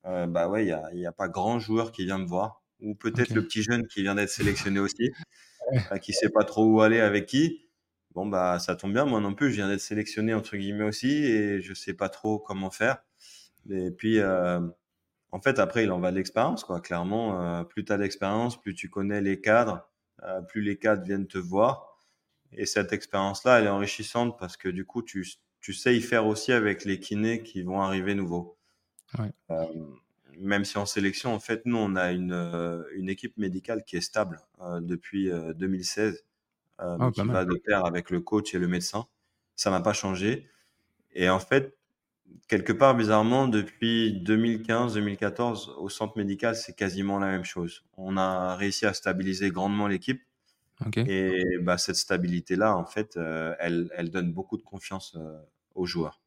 euh, 0.07 0.27
bah 0.27 0.49
ouais, 0.49 0.65
il 0.65 0.69
y 0.69 0.73
a, 0.73 0.91
y 0.93 1.07
a, 1.07 1.13
pas 1.13 1.29
grand 1.29 1.59
joueur 1.59 1.93
qui 1.93 2.05
vient 2.05 2.19
me 2.19 2.27
voir, 2.27 2.63
ou 2.81 2.95
peut-être 2.95 3.35
le 3.35 3.45
petit 3.45 3.63
jeune 3.63 3.87
qui 3.87 4.03
vient 4.03 4.15
d'être 4.15 4.31
sélectionné 4.31 4.81
aussi, 4.81 5.11
euh, 5.93 5.99
qui 5.99 6.13
sait 6.13 6.29
pas 6.29 6.45
trop 6.45 6.65
où 6.67 6.81
aller 6.83 7.01
avec 7.01 7.27
qui. 7.27 7.69
Bon 8.15 8.27
bah 8.27 8.59
ça 8.61 8.77
tombe 8.77 8.93
bien, 8.93 9.07
moi 9.07 9.21
non 9.21 9.35
plus, 9.35 9.51
je 9.51 9.57
viens 9.57 9.69
d'être 9.69 9.81
sélectionné 9.81 10.35
entre 10.35 10.57
guillemets 10.57 10.85
aussi, 10.85 11.09
et 11.25 11.61
je 11.63 11.75
sais 11.75 11.95
pas 11.95 12.09
trop 12.09 12.39
comment 12.39 12.71
faire. 12.71 12.99
Et 13.71 13.91
puis 13.91 14.21
euh, 14.21 14.61
en 15.35 15.41
fait, 15.41 15.59
après, 15.59 15.83
il 15.83 15.91
en 15.91 15.99
va 15.99 16.13
de 16.13 16.17
l'expérience, 16.17 16.63
quoi. 16.63 16.81
Clairement, 16.81 17.43
euh, 17.43 17.65
plus 17.65 17.85
tu 17.85 17.93
as 17.93 17.99
d'expérience, 17.99 18.61
plus 18.61 18.73
tu 18.73 18.89
connais 18.89 19.21
les 19.21 19.41
cadres, 19.41 19.85
euh, 20.23 20.41
plus 20.43 20.63
les 20.63 20.79
cadres 20.79 21.03
viennent 21.03 21.27
te 21.27 21.39
voir. 21.39 21.99
Et 22.53 22.67
cette 22.67 22.93
expérience-là, 22.93 23.59
elle 23.59 23.65
est 23.65 23.71
enrichissante 23.71 24.39
parce 24.39 24.57
que 24.57 24.69
du 24.69 24.85
coup, 24.85 25.03
tu, 25.03 25.27
tu 25.61 25.73
sais 25.73 25.97
y 25.97 26.01
faire 26.01 26.29
aussi 26.29 26.53
avec 26.53 26.85
les 26.85 27.01
kinés 27.01 27.43
qui 27.43 27.65
vont 27.65 27.83
arriver 27.83 28.15
nouveaux. 28.15 28.57
Ouais. 29.19 29.33
Euh, 29.51 29.67
même 30.39 30.65
si 30.65 30.79
en 30.79 30.87
sélection, 30.87 31.35
en 31.35 31.41
fait, 31.41 31.63
nous, 31.67 31.79
on 31.79 31.97
a 31.97 32.13
une, 32.13 32.85
une 32.95 33.09
équipe 33.09 33.37
médicale 33.37 33.83
qui 33.83 33.97
est 33.97 34.01
stable 34.01 34.41
depuis 34.83 35.33
2016, 35.57 36.25
Ah, 36.79 37.11
qui 37.13 37.23
va 37.23 37.45
de 37.45 37.57
pair 37.57 37.85
avec 37.85 38.11
le 38.11 38.21
coach 38.21 38.55
et 38.55 38.61
le 38.61 38.69
médecin. 38.69 39.09
Ça 39.57 39.73
n'a 39.73 39.81
pas 39.81 39.95
changé. 39.95 40.49
Et 41.13 41.29
en 41.29 41.41
fait, 41.41 41.77
quelque 42.49 42.73
part, 42.73 42.95
bizarrement, 42.95 43.49
depuis 43.49 44.23
2015-2014, 44.25 45.71
au 45.79 45.89
centre 45.89 46.17
médical, 46.17 46.55
c'est 46.55 46.75
quasiment 46.75 47.19
la 47.19 47.29
même 47.29 47.45
chose. 47.45 47.85
On 47.97 48.17
a 48.17 48.57
réussi 48.57 48.87
à 48.87 48.95
stabiliser 48.95 49.51
grandement 49.51 49.87
l'équipe. 49.87 50.23
Et 50.97 51.59
bah, 51.61 51.79
cette 51.79 51.97
stabilité-là, 51.97 52.77
en 52.77 52.85
fait, 52.85 53.17
euh, 53.17 53.55
elle, 53.59 53.89
elle 53.97 54.11
donne 54.11 54.33
beaucoup 54.33 54.57
de 54.57 54.63
confiance 54.63 55.17
euh, 55.17 55.39
aux 55.75 55.87
joueurs. 55.87 56.21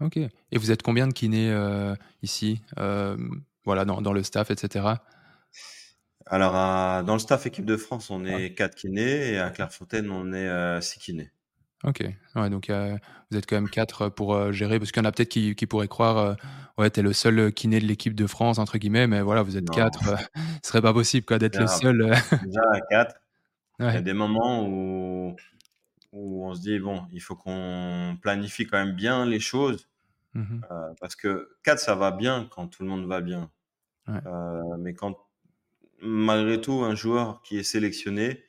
Ok. 0.00 0.16
Et 0.16 0.58
vous 0.58 0.70
êtes 0.70 0.82
combien 0.82 1.06
de 1.06 1.12
kinés 1.12 1.50
euh, 1.50 1.94
ici 2.22 2.62
Voilà, 2.76 3.84
dans, 3.84 4.02
dans, 4.02 4.12
le 4.12 4.22
staff, 4.22 4.50
etc. 4.50 4.86
Alors, 6.26 6.56
à, 6.56 7.02
dans 7.06 7.12
le 7.12 7.18
staff 7.18 7.46
équipe 7.46 7.66
de 7.66 7.76
France, 7.76 8.10
on 8.10 8.24
est 8.24 8.54
4 8.54 8.74
kinés 8.74 9.32
et 9.32 9.38
à 9.38 9.50
Clairefontaine, 9.50 10.10
on 10.10 10.32
est 10.32 10.80
6 10.80 10.98
kinés. 10.98 11.30
Ok, 11.84 12.02
ouais, 12.36 12.50
donc 12.50 12.70
euh, 12.70 12.96
vous 13.30 13.36
êtes 13.36 13.46
quand 13.46 13.56
même 13.56 13.68
quatre 13.68 14.08
pour 14.08 14.34
euh, 14.34 14.52
gérer, 14.52 14.78
parce 14.78 14.90
qu'il 14.90 15.02
y 15.02 15.06
en 15.06 15.08
a 15.08 15.12
peut-être 15.12 15.28
qui, 15.28 15.54
qui, 15.54 15.66
pourraient 15.66 15.88
croire, 15.88 16.16
euh, 16.16 16.34
ouais, 16.78 16.88
t'es 16.88 17.02
le 17.02 17.12
seul 17.12 17.52
kiné 17.52 17.78
de 17.78 17.84
l'équipe 17.84 18.14
de 18.14 18.26
France, 18.26 18.58
entre 18.58 18.78
guillemets, 18.78 19.06
mais 19.06 19.20
voilà, 19.20 19.42
vous 19.42 19.56
êtes 19.58 19.68
non. 19.68 19.74
quatre, 19.74 20.00
ce 20.62 20.68
serait 20.68 20.80
pas 20.80 20.94
possible 20.94 21.26
quoi, 21.26 21.38
d'être 21.38 21.60
le 21.60 21.66
seul. 21.66 21.98
Déjà 22.44 22.62
à 22.72 22.80
quatre, 22.88 23.16
ouais. 23.80 23.88
il 23.90 23.94
y 23.94 23.98
a 23.98 24.02
des 24.02 24.14
moments 24.14 24.66
où, 24.66 25.36
où 26.12 26.46
on 26.46 26.54
se 26.54 26.60
dit, 26.62 26.78
bon, 26.78 27.02
il 27.12 27.20
faut 27.20 27.36
qu'on 27.36 28.16
planifie 28.22 28.66
quand 28.66 28.78
même 28.78 28.94
bien 28.94 29.26
les 29.26 29.40
choses, 29.40 29.88
Mmh 30.36 30.40
mm 30.40 30.60
-hmm. 30.68 30.94
parce 31.00 31.14
que 31.14 31.56
quatre, 31.62 31.78
ça 31.78 31.94
va 31.94 32.10
bien 32.10 32.48
quand 32.50 32.66
tout 32.66 32.82
le 32.82 32.88
monde 32.88 33.06
va 33.06 33.20
bien. 33.20 33.50
Ouais. 34.08 34.20
mais 34.80 34.92
quand, 34.94 35.14
malgré 36.02 36.60
tout, 36.60 36.82
un 36.82 36.96
joueur 36.96 37.40
qui 37.42 37.56
est 37.56 37.62
sélectionné, 37.62 38.42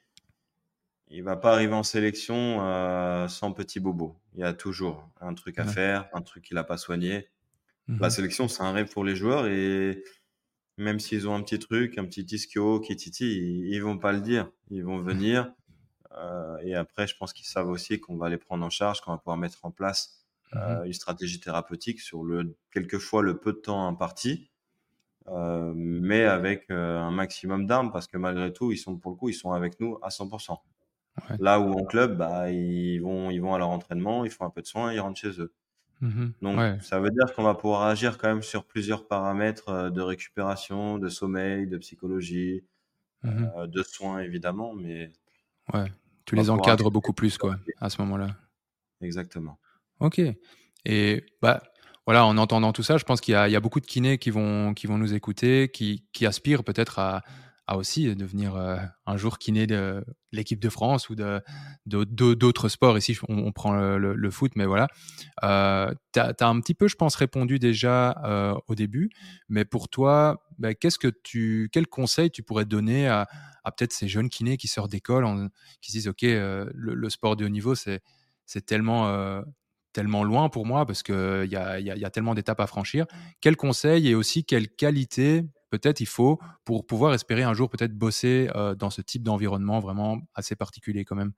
il 1.16 1.24
va 1.24 1.38
pas 1.38 1.54
arriver 1.54 1.74
en 1.74 1.84
sélection 1.84 2.60
euh, 2.62 3.28
sans 3.28 3.52
petit 3.54 3.80
bobo. 3.80 4.20
Il 4.34 4.42
y 4.42 4.44
a 4.44 4.54
toujours 4.54 5.10
un 5.22 5.34
truc 5.34 5.58
à 5.60 5.66
ouais. 5.66 5.72
faire, 5.72 6.10
un 6.14 6.22
truc 6.22 6.44
qu'il 6.44 6.58
a 6.58 6.64
pas 6.64 6.78
soigné. 6.78 7.30
Mmh. 7.88 8.00
La 8.02 8.10
sélection, 8.10 8.48
c'est 8.48 8.64
un 8.64 8.72
rêve 8.72 8.92
pour 8.92 9.04
les 9.04 9.16
joueurs 9.16 9.48
et 9.48 10.04
même 10.78 11.00
s'ils 11.00 11.28
ont 11.30 11.36
un 11.36 11.42
petit 11.42 11.60
truc, 11.60 11.98
un 11.98 12.06
petit 12.06 12.26
ischio 12.36 12.82
qui 12.82 12.96
titi, 12.96 13.38
ils, 13.38 13.74
ils 13.74 13.80
vont 13.80 13.98
pas 13.98 14.12
le 14.12 14.20
dire. 14.20 14.52
Ils 14.70 14.84
vont 14.84 15.00
venir 15.00 15.54
euh, 16.18 16.58
et 16.64 16.76
après, 16.76 17.08
je 17.08 17.16
pense 17.16 17.34
qu'ils 17.34 17.46
savent 17.46 17.70
aussi 17.70 18.00
qu'on 18.00 18.18
va 18.18 18.30
les 18.30 18.38
prendre 18.38 18.66
en 18.66 18.70
charge, 18.70 19.02
qu'on 19.02 19.12
va 19.12 19.18
pouvoir 19.18 19.38
mettre 19.38 19.64
en 19.64 19.72
place 19.72 20.26
euh, 20.56 20.82
mmh. 20.82 20.86
une 20.88 20.94
stratégie 20.94 21.40
thérapeutique 21.40 22.02
sur 22.02 22.24
le 22.24 22.56
quelquefois 22.72 23.22
le 23.22 23.38
peu 23.38 23.54
de 23.54 23.60
temps 23.60 23.88
imparti. 23.88 24.50
Euh, 25.28 25.74
mais 25.76 26.24
avec 26.24 26.70
euh, 26.70 27.00
un 27.00 27.10
maximum 27.10 27.66
d'armes 27.66 27.92
parce 27.92 28.08
que 28.08 28.18
malgré 28.18 28.54
tout, 28.54 28.72
ils 28.72 28.78
sont 28.78 28.98
pour 28.98 29.12
le 29.12 29.18
coup, 29.18 29.30
ils 29.30 29.34
sont 29.34 29.54
avec 29.54 29.80
nous 29.80 29.98
à 30.02 30.10
100%. 30.10 30.58
Ouais. 31.18 31.38
Là 31.40 31.60
où 31.60 31.72
en 31.72 31.86
club, 31.86 32.18
bah, 32.18 32.52
ils 32.52 33.00
vont, 33.00 33.30
ils 33.30 33.40
vont 33.40 33.54
à 33.54 33.58
leur 33.58 33.70
entraînement, 33.70 34.26
ils 34.26 34.32
font 34.32 34.46
un 34.46 34.50
peu 34.50 34.62
de 34.62 34.68
soins, 34.68 34.94
ils 34.94 35.00
rentrent 35.00 35.20
chez 35.20 35.40
eux. 35.40 35.54
Mmh 36.02 36.26
Donc, 36.42 36.58
ouais. 36.58 36.78
ça 36.82 37.00
veut 37.00 37.10
dire 37.10 37.34
qu'on 37.34 37.44
va 37.44 37.54
pouvoir 37.54 37.84
agir 37.84 38.18
quand 38.18 38.28
même 38.28 38.44
sur 38.44 38.66
plusieurs 38.66 39.08
paramètres 39.08 39.70
euh, 39.70 39.90
de 39.90 40.02
récupération, 40.02 40.98
de 40.98 41.08
sommeil, 41.08 41.68
de 41.68 41.78
psychologie, 41.78 42.64
mmh 43.24 43.46
euh, 43.58 43.68
de 43.68 43.84
soins 43.84 44.20
évidemment, 44.20 44.74
mais. 44.74 45.12
Ouais, 45.74 45.90
tu 46.26 46.36
les 46.36 46.50
encadres 46.50 46.92
beaucoup 46.92 47.14
plus, 47.14 47.38
quoi, 47.38 47.58
à 47.80 47.90
ce 47.90 48.02
moment-là. 48.02 48.36
Exactement. 49.02 49.58
Ok. 50.00 50.22
Et 50.84 51.26
bah, 51.42 51.64
voilà, 52.06 52.26
en 52.26 52.38
entendant 52.38 52.74
tout 52.74 52.84
ça, 52.84 52.98
je 52.98 53.06
pense 53.06 53.22
qu'il 53.22 53.34
y, 53.34 53.52
y, 53.52 53.56
a 53.56 53.60
beaucoup 53.60 53.80
de 53.80 53.86
kinés 53.86 54.18
qui 54.18 54.30
vont, 54.30 54.74
qui 54.74 54.86
vont 54.86 54.98
nous 54.98 55.14
écouter, 55.14 55.70
qui, 55.70 56.04
qui 56.12 56.26
aspirent 56.26 56.64
peut-être 56.64 57.00
à, 57.00 57.24
à, 57.68 57.78
aussi 57.78 58.14
devenir 58.16 58.56
euh, 58.56 58.78
un 59.06 59.18
jour 59.18 59.38
kiné 59.38 59.68
de 59.68 60.04
l'équipe 60.32 60.60
de 60.60 60.70
France 60.70 61.10
ou 61.10 61.16
de, 61.16 61.42
d'autres 61.86 62.70
sports. 62.70 62.98
Ici, 62.98 63.18
on, 63.28 63.38
on 63.38 63.52
prend 63.52 63.74
le, 63.74 64.32
foot, 64.32 64.52
mais 64.56 64.66
voilà. 64.66 64.88
Euh, 65.44 65.94
tu 66.14 66.20
as, 66.20 66.36
un 66.42 66.60
petit 66.60 66.74
peu, 66.74 66.88
je 66.88 66.96
pense, 66.96 67.16
répondu 67.16 67.60
déjà 67.60 68.22
euh, 68.24 68.56
au 68.68 68.76
début, 68.76 69.10
mais 69.50 69.66
pour 69.66 69.90
toi, 69.90 70.44
bah, 70.58 70.74
qu'est-ce 70.74 71.00
que 71.00 71.12
tu, 71.24 71.70
quel 71.72 71.88
conseil 71.88 72.32
tu 72.32 72.44
pourrais 72.44 72.66
donner 72.66 73.08
à, 73.08 73.28
à 73.66 73.72
peut-être 73.72 73.92
ces 73.92 74.08
jeunes 74.08 74.30
kinés 74.30 74.58
qui 74.58 74.68
sortent 74.68 74.92
d'école, 74.92 75.26
qui 75.82 75.92
se 75.92 75.98
disent, 75.98 76.08
OK, 76.08 76.24
euh, 76.24 76.70
le, 76.74 77.10
sport 77.10 77.36
de 77.36 77.46
haut 77.46 77.50
niveau, 77.50 77.74
c'est 77.76 78.02
tellement 78.66 79.10
euh, 79.10 79.42
tellement 79.92 80.24
loin 80.24 80.50
pour 80.50 80.66
moi 80.66 80.86
parce 80.86 81.04
qu'il 81.04 81.48
y 81.50 81.56
y, 81.56 82.00
y 82.00 82.06
a 82.06 82.10
tellement 82.10 82.36
d'étapes 82.36 82.60
à 82.60 82.68
franchir. 82.68 83.06
Quel 83.42 83.56
conseil 83.56 84.08
et 84.08 84.16
aussi 84.16 84.46
quelle 84.46 84.70
qualité 84.70 85.44
peut-être 85.78 86.00
il 86.00 86.08
faut 86.08 86.40
pour 86.64 86.86
pouvoir 86.86 87.14
espérer 87.14 87.44
un 87.44 87.54
jour 87.54 87.70
peut-être 87.70 87.94
bosser 87.94 88.50
euh, 88.56 88.76
dans 88.76 88.90
ce 88.90 89.02
type 89.02 89.24
d'environnement 89.24 89.80
vraiment 89.80 90.22
assez 90.34 90.56
particulier 90.56 91.06
quand 91.06 91.16
même 91.16 91.34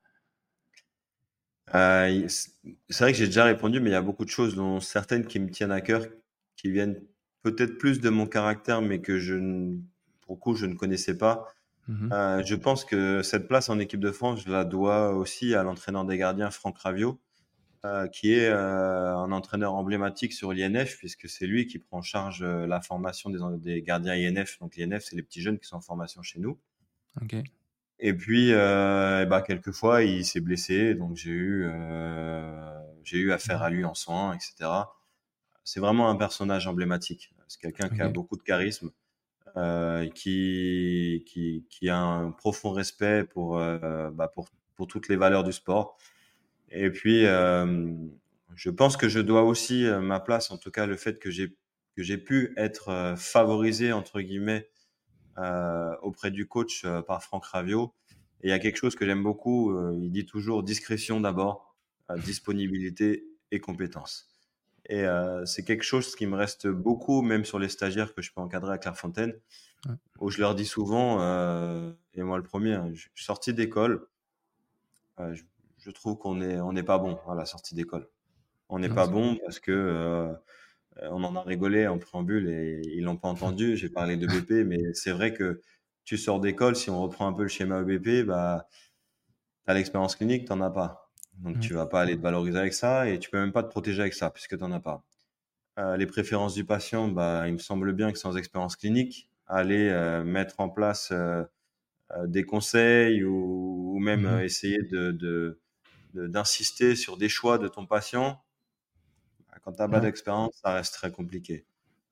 euh, 1.76 2.28
C'est 2.28 3.04
vrai 3.04 3.12
que 3.12 3.18
j'ai 3.18 3.26
déjà 3.26 3.46
répondu, 3.46 3.80
mais 3.80 3.90
il 3.90 3.94
y 3.94 3.96
a 3.96 4.02
beaucoup 4.02 4.26
de 4.26 4.30
choses, 4.30 4.56
dont 4.56 4.80
certaines 4.80 5.26
qui 5.26 5.40
me 5.40 5.50
tiennent 5.50 5.72
à 5.72 5.82
cœur, 5.82 6.06
qui 6.56 6.72
viennent 6.72 7.02
peut-être 7.44 7.78
plus 7.78 8.00
de 8.00 8.10
mon 8.10 8.26
caractère, 8.26 8.82
mais 8.82 9.02
que 9.02 9.20
je, 9.20 9.76
pour 10.22 10.40
coup, 10.40 10.56
je 10.56 10.66
ne 10.66 10.76
connaissais 10.76 11.18
pas. 11.18 11.48
Mmh. 11.88 12.12
Euh, 12.12 12.44
je 12.44 12.56
pense 12.56 12.84
que 12.84 13.22
cette 13.22 13.48
place 13.48 13.70
en 13.70 13.80
équipe 13.80 14.00
de 14.00 14.12
France, 14.12 14.44
je 14.46 14.52
la 14.52 14.66
dois 14.66 15.14
aussi 15.14 15.56
à 15.56 15.64
l'entraîneur 15.64 16.06
des 16.06 16.18
gardiens, 16.18 16.52
Franck 16.52 16.78
Ravio, 16.80 17.20
euh, 17.86 18.08
qui 18.08 18.34
est 18.34 18.50
euh, 18.50 19.16
un 19.16 19.32
entraîneur 19.32 19.76
emblématique 19.76 20.34
sur 20.34 20.52
l'INF, 20.52 20.98
puisque 20.98 21.30
c'est 21.30 21.46
lui 21.46 21.68
qui 21.68 21.78
prend 21.78 22.00
en 22.00 22.02
charge 22.02 22.42
euh, 22.42 22.66
la 22.66 22.82
formation 22.82 23.30
des, 23.30 23.40
des 23.58 23.82
gardiens 23.82 24.14
INF. 24.14 24.58
Donc 24.60 24.76
l'INF, 24.76 25.04
c'est 25.04 25.16
les 25.16 25.22
petits 25.22 25.42
jeunes 25.42 25.60
qui 25.60 25.68
sont 25.68 25.76
en 25.76 25.82
formation 25.82 26.24
chez 26.24 26.40
nous. 26.40 26.58
Okay. 27.22 27.44
Et 28.00 28.14
puis, 28.14 28.52
euh, 28.52 29.26
bah, 29.26 29.42
quelquefois, 29.42 30.04
il 30.04 30.26
s'est 30.26 30.40
blessé, 30.40 30.96
donc 30.96 31.16
j'ai 31.16 31.32
eu, 31.32 31.68
j'ai 33.04 33.18
eu 33.18 33.32
affaire 33.32 33.62
à 33.64 33.70
lui 33.70 33.86
en 33.86 33.94
soins, 33.94 34.34
etc. 34.34 34.70
C'est 35.64 35.80
vraiment 35.80 36.10
un 36.10 36.16
personnage 36.16 36.68
emblématique. 36.68 37.34
C'est 37.48 37.60
quelqu'un 37.60 37.88
okay. 37.88 37.96
qui 37.96 38.02
a 38.02 38.10
beaucoup 38.10 38.38
de 38.38 38.44
charisme, 38.44 38.92
euh, 39.56 40.08
qui, 40.10 41.24
qui, 41.28 41.66
qui 41.70 41.90
a 41.90 41.98
un 41.98 42.32
profond 42.32 42.72
respect 42.72 43.24
pour, 43.24 43.58
bah, 43.58 44.28
pour, 44.34 44.48
pour 44.76 44.88
toutes 44.88 45.10
les 45.10 45.16
valeurs 45.16 45.44
du 45.44 45.52
sport. 45.52 45.98
Et 46.72 46.90
puis, 46.90 47.26
euh, 47.26 47.94
je 48.56 48.70
pense 48.70 48.98
que 48.98 49.10
je 49.10 49.20
dois 49.20 49.44
aussi 49.44 49.86
euh, 49.86 50.00
ma 50.00 50.20
place, 50.20 50.52
en 50.52 50.58
tout 50.58 50.72
cas 50.72 50.86
le 50.86 50.96
fait 50.96 51.20
que 51.20 51.30
j'ai 51.32 51.56
que 51.96 52.04
j'ai 52.04 52.18
pu 52.18 52.54
être 52.58 52.90
euh, 52.90 53.16
favorisé 53.16 53.92
entre 53.92 54.22
guillemets 54.22 54.70
euh, 55.40 55.96
auprès 56.02 56.32
du 56.32 56.48
coach 56.48 56.84
euh, 56.84 57.04
par 57.04 57.24
Franck 57.24 57.46
Ravio. 57.46 57.94
Et 58.42 58.48
il 58.48 58.50
y 58.50 58.54
a 58.54 58.60
quelque 58.60 58.78
chose 58.78 58.96
que 58.96 59.06
j'aime 59.06 59.22
beaucoup. 59.22 59.72
Euh, 59.72 59.96
il 60.02 60.12
dit 60.12 60.26
toujours 60.26 60.64
discrétion 60.64 61.22
d'abord, 61.22 61.76
disponibilité 62.26 63.24
et 63.52 63.60
compétence. 63.60 64.30
Et 64.90 65.04
c'est 65.44 65.66
quelque 65.66 65.84
chose 65.84 66.16
qui 66.16 66.28
me 66.28 66.38
reste 66.38 66.70
beaucoup, 66.70 67.22
même 67.22 67.44
sur 67.44 67.60
les 67.60 67.68
stagiaires 67.68 68.16
que 68.16 68.22
je 68.22 68.32
peux 68.32 68.40
encadrer 68.40 68.74
à 68.74 68.78
Clairefontaine, 68.78 69.34
ouais. 69.86 69.96
où 70.22 70.30
je 70.30 70.40
leur 70.40 70.56
dis 70.56 70.66
souvent, 70.66 71.20
et 72.14 72.24
moi 72.24 72.38
le 72.38 72.44
premier, 72.44 72.76
hein, 72.76 72.90
je 72.94 73.10
suis 73.14 73.26
sorti 73.26 73.54
d'école. 73.54 74.08
Je, 75.20 75.42
je 75.88 75.92
trouve 75.92 76.18
qu'on 76.18 76.42
est 76.42 76.60
on 76.60 76.74
n'est 76.74 76.84
pas 76.84 77.00
bon 77.00 77.18
à 77.30 77.36
la 77.36 77.46
sortie 77.46 77.74
d'école. 77.74 78.08
On 78.70 78.80
n'est 78.80 78.90
pas 78.90 79.08
bon 79.08 79.38
parce 79.46 79.60
que 79.62 79.72
euh, 79.72 80.34
on 81.10 81.24
en 81.24 81.38
a 81.38 81.42
rigolé 81.42 81.88
en 81.88 81.98
préambule 81.98 82.50
et 82.50 82.82
ils 82.94 83.04
l'ont 83.04 83.16
pas 83.16 83.30
entendu. 83.30 83.78
J'ai 83.78 83.90
parlé 83.90 84.18
de 84.18 84.28
BP, 84.28 84.68
mais 84.68 84.94
c'est 84.94 85.12
vrai 85.12 85.34
que 85.34 85.62
tu 86.04 86.18
sors 86.18 86.42
d'école, 86.42 86.76
si 86.76 86.90
on 86.90 87.02
reprend 87.02 87.28
un 87.28 87.34
peu 87.34 87.44
le 87.44 87.48
schéma 87.48 87.80
EBP, 87.82 88.26
bah 88.28 88.68
t'as 89.66 89.74
l'expérience 89.74 90.18
clinique, 90.18 90.46
t'en 90.46 90.60
as 90.60 90.70
pas. 90.70 91.10
Donc, 91.40 91.60
tu 91.60 91.74
vas 91.74 91.86
pas 91.86 92.02
aller 92.02 92.18
te 92.18 92.22
valoriser 92.22 92.58
avec 92.58 92.74
ça 92.74 93.08
et 93.08 93.20
tu 93.20 93.30
peux 93.30 93.40
même 93.40 93.52
pas 93.52 93.64
te 93.64 93.70
protéger 93.70 94.02
avec 94.02 94.14
ça 94.14 94.32
puisque 94.32 94.58
tu 94.58 94.64
n'en 94.64 94.72
as 94.72 94.80
pas. 94.80 95.06
Euh, 95.78 95.96
les 95.96 96.08
préférences 96.08 96.56
du 96.56 96.66
patient, 96.66 97.08
bah, 97.08 97.48
il 97.48 97.54
me 97.54 97.60
semble 97.60 97.94
bien 97.94 98.12
que 98.12 98.18
sans 98.18 98.36
expérience 98.38 98.76
clinique, 98.76 99.30
aller 99.46 99.90
euh, 99.90 100.24
mettre 100.24 100.60
en 100.60 100.70
place 100.70 101.10
euh, 101.12 101.44
des 102.26 102.44
conseils 102.44 103.24
ou, 103.24 104.00
même 104.00 104.22
mmh 104.22 104.42
essayer 104.42 104.80
de, 104.84 105.60
d'insister 106.14 106.96
sur 106.96 107.18
des 107.18 107.30
choix 107.30 107.58
de 107.58 107.68
ton 107.68 107.86
patient, 107.86 108.44
quand 109.64 109.74
tu 109.74 109.82
n'as 109.82 109.88
pas 109.88 110.00
d'expérience, 110.00 110.54
ça 110.64 110.74
reste 110.74 110.94
très 110.94 111.12
compliqué. 111.12 111.66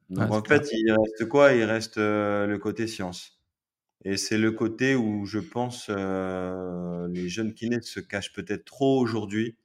Donc 0.10 0.32
en 0.32 0.44
fait, 0.44 0.68
il 0.72 0.92
reste 0.92 1.30
quoi? 1.30 1.54
Il 1.54 1.64
reste 1.64 1.98
le 1.98 2.58
côté 2.58 2.88
science. 2.88 3.42
Et 4.04 4.18
c'est 4.18 4.38
le 4.38 4.52
côté 4.52 4.96
où 4.96 5.26
je 5.26 5.40
pense 5.40 5.90
les 5.90 7.30
jeunes 7.30 7.54
kinés 7.54 7.82
se 7.82 8.00
cachent 8.00 8.34
peut-être 8.34 8.66
trop 8.66 9.00
aujourd'hui. 9.00 9.58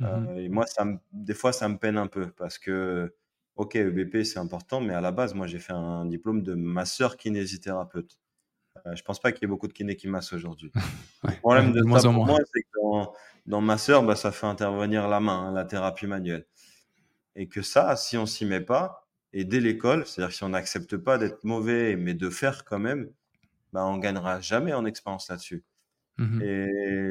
Mmh 0.00 0.38
et 0.38 0.48
moi, 0.48 0.66
ça 0.66 0.84
des 1.12 1.34
fois, 1.34 1.52
ça 1.52 1.68
me 1.68 1.78
peine 1.78 1.96
un 1.98 2.08
peu 2.08 2.30
parce 2.32 2.58
que 2.58 3.14
OK, 3.56 3.76
EBP, 3.76 4.24
c'est 4.24 4.40
important, 4.40 4.80
mais 4.80 4.94
à 4.94 5.00
la 5.00 5.12
base, 5.12 5.34
moi, 5.34 5.46
j'ai 5.46 5.60
fait 5.60 5.72
un 5.72 6.06
diplôme 6.06 6.42
de 6.42 6.54
masseur 6.54 7.16
kinésithérapeute. 7.16 8.18
Euh, 8.86 8.94
je 8.94 9.02
pense 9.02 9.20
pas 9.20 9.32
qu'il 9.32 9.42
y 9.42 9.44
ait 9.44 9.48
beaucoup 9.48 9.68
de 9.68 9.72
kinés 9.72 9.96
qui 9.96 10.08
massent 10.08 10.32
aujourd'hui. 10.32 10.72
le 11.24 11.36
problème 11.38 11.72
de, 11.72 11.82
ça 11.98 12.10
pour 12.10 12.26
moi, 12.26 12.38
c'est 12.52 12.62
que 12.62 12.68
dans, 12.80 13.14
dans 13.46 13.60
masseur, 13.60 14.02
bah, 14.02 14.16
ça 14.16 14.32
fait 14.32 14.46
intervenir 14.46 15.08
la 15.08 15.20
main, 15.20 15.48
hein, 15.48 15.52
la 15.52 15.64
thérapie 15.64 16.06
manuelle. 16.06 16.46
Et 17.36 17.48
que 17.48 17.62
ça, 17.62 17.96
si 17.96 18.16
on 18.16 18.26
s'y 18.26 18.44
met 18.44 18.60
pas, 18.60 19.08
et 19.32 19.44
dès 19.44 19.60
l'école, 19.60 20.06
c'est-à-dire 20.06 20.34
si 20.34 20.44
on 20.44 20.50
n'accepte 20.50 20.96
pas 20.96 21.18
d'être 21.18 21.42
mauvais, 21.44 21.96
mais 21.96 22.14
de 22.14 22.30
faire 22.30 22.64
quand 22.64 22.78
même, 22.78 23.10
bah, 23.72 23.84
on 23.84 23.98
gagnera 23.98 24.40
jamais 24.40 24.72
en 24.72 24.84
expérience 24.84 25.28
là-dessus. 25.28 25.64
Mmh 26.16 26.42
et 26.42 26.66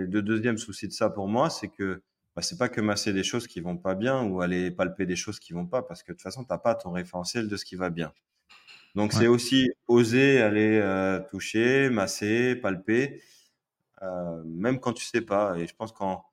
le 0.09 0.21
deuxième 0.21 0.57
souci 0.57 0.87
de 0.87 0.93
ça 0.93 1.09
pour 1.09 1.27
moi, 1.27 1.49
c'est 1.49 1.67
que 1.67 2.01
bah, 2.35 2.41
c'est 2.41 2.57
pas 2.57 2.69
que 2.69 2.79
masser 2.79 3.11
des 3.11 3.23
choses 3.23 3.47
qui 3.47 3.59
vont 3.59 3.77
pas 3.77 3.95
bien 3.95 4.23
ou 4.23 4.41
aller 4.41 4.71
palper 4.71 5.05
des 5.05 5.17
choses 5.17 5.39
qui 5.39 5.51
vont 5.51 5.65
pas, 5.65 5.83
parce 5.83 6.03
que 6.03 6.13
de 6.13 6.17
toute 6.17 6.23
façon, 6.23 6.45
t'as 6.45 6.57
pas 6.57 6.75
ton 6.75 6.91
référentiel 6.91 7.49
de 7.49 7.57
ce 7.57 7.65
qui 7.65 7.75
va 7.75 7.89
bien. 7.89 8.13
Donc, 8.95 9.13
c'est 9.13 9.27
aussi 9.27 9.71
oser 9.87 10.41
aller 10.41 10.79
euh, 10.81 11.19
toucher, 11.31 11.89
masser, 11.89 12.55
palper, 12.55 13.21
euh, 14.01 14.43
même 14.45 14.79
quand 14.79 14.93
tu 14.93 15.03
sais 15.03 15.21
pas. 15.21 15.57
Et 15.57 15.67
je 15.67 15.75
pense 15.75 15.91
qu'en, 15.91 16.25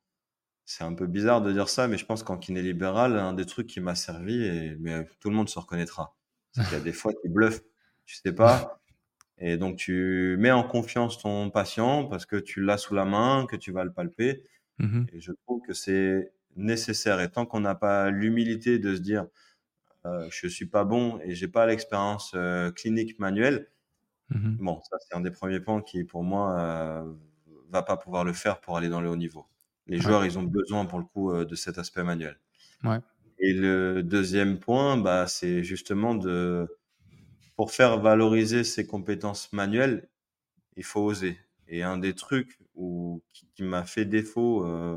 c'est 0.65 0.85
un 0.85 0.95
peu 0.95 1.07
bizarre 1.07 1.43
de 1.43 1.53
dire 1.53 1.69
ça, 1.69 1.89
mais 1.89 1.99
je 1.99 2.07
pense 2.07 2.23
qu'en 2.23 2.39
kiné 2.39 2.63
libéral, 2.63 3.17
un 3.19 3.33
des 3.33 3.47
trucs 3.47 3.67
qui 3.67 3.81
m'a 3.81 3.95
servi, 3.95 4.45
et 4.45 4.77
mais 4.79 5.07
tout 5.21 5.31
le 5.31 5.37
monde 5.37 5.49
se 5.49 5.59
reconnaîtra, 5.59 6.17
c'est 6.53 6.63
qu'il 6.65 6.73
y 6.75 6.77
a 6.77 6.81
des 6.81 6.93
fois 6.93 7.13
tu 7.23 7.29
bluffes, 7.29 7.63
tu 8.05 8.17
sais 8.17 8.33
pas, 8.33 8.81
et 9.39 9.57
donc 9.57 9.77
tu 9.77 10.37
mets 10.39 10.53
en 10.53 10.63
confiance 10.63 11.19
ton 11.19 11.51
patient 11.51 12.05
parce 12.07 12.27
que 12.27 12.37
tu 12.37 12.63
l'as 12.63 12.79
sous 12.79 12.95
la 12.95 13.05
main, 13.05 13.47
que 13.47 13.57
tu 13.57 13.73
vas 13.73 13.85
le 13.85 13.93
palper, 13.93 14.45
Mmh 14.81 15.05
et 15.13 15.21
je 15.21 15.33
trouve 15.45 15.61
que 15.67 15.75
c'est 15.75 16.33
nécessaire. 16.57 17.21
Et 17.21 17.31
tant 17.31 17.47
qu'on 17.47 17.61
n'a 17.61 17.75
pas 17.75 18.11
l'humilité 18.11 18.79
de 18.79 18.95
se 18.95 19.01
dire, 19.01 19.27
euh, 20.07 20.29
je 20.31 20.49
suis 20.49 20.67
pas 20.67 20.85
bon 20.85 21.19
et 21.23 21.35
j'ai 21.35 21.49
pas 21.49 21.67
l'expérience 21.67 22.33
euh, 22.35 22.71
clinique 22.71 23.19
manuelle, 23.19 23.69
mmh 24.31 24.57
bon, 24.61 24.81
ça 24.83 24.97
c'est 25.01 25.17
un 25.17 25.21
des 25.21 25.31
premiers 25.31 25.61
points 25.61 25.83
qui, 25.83 26.05
pour 26.05 26.23
moi, 26.23 26.59
euh, 26.61 27.13
va 27.71 27.83
pas 27.83 27.97
pouvoir 27.97 28.25
le 28.25 28.33
faire 28.33 28.61
pour 28.61 28.77
aller 28.77 28.89
dans 28.89 29.01
le 29.01 29.09
haut 29.09 29.17
niveau. 29.17 29.47
Les 29.87 29.99
joueurs, 29.99 30.25
ils 30.25 30.39
ont 30.39 30.45
besoin 30.45 30.87
pour 30.87 30.99
le 30.99 31.05
coup 31.05 31.33
euh, 31.33 31.45
de 31.45 31.55
cet 31.55 31.79
aspect 31.79 32.05
manuel. 32.05 32.39
Ouais. 32.85 32.99
Et 33.39 33.53
le 33.53 34.03
deuxième 34.03 34.59
point, 34.59 34.97
bah, 34.97 35.27
c'est 35.27 35.65
justement 35.65 36.15
de, 36.15 36.69
pour 37.57 37.73
faire 37.73 37.99
valoriser 37.99 38.65
ses 38.65 38.87
compétences 38.87 39.53
manuelles, 39.53 40.09
il 40.77 40.85
faut 40.85 41.01
oser. 41.01 41.39
Et 41.67 41.83
un 41.83 41.99
des 41.99 42.15
trucs 42.15 42.59
où, 42.75 43.23
qui, 43.33 43.63
m'a 43.63 43.85
fait 43.85 44.05
défaut, 44.05 44.65
euh, 44.65 44.97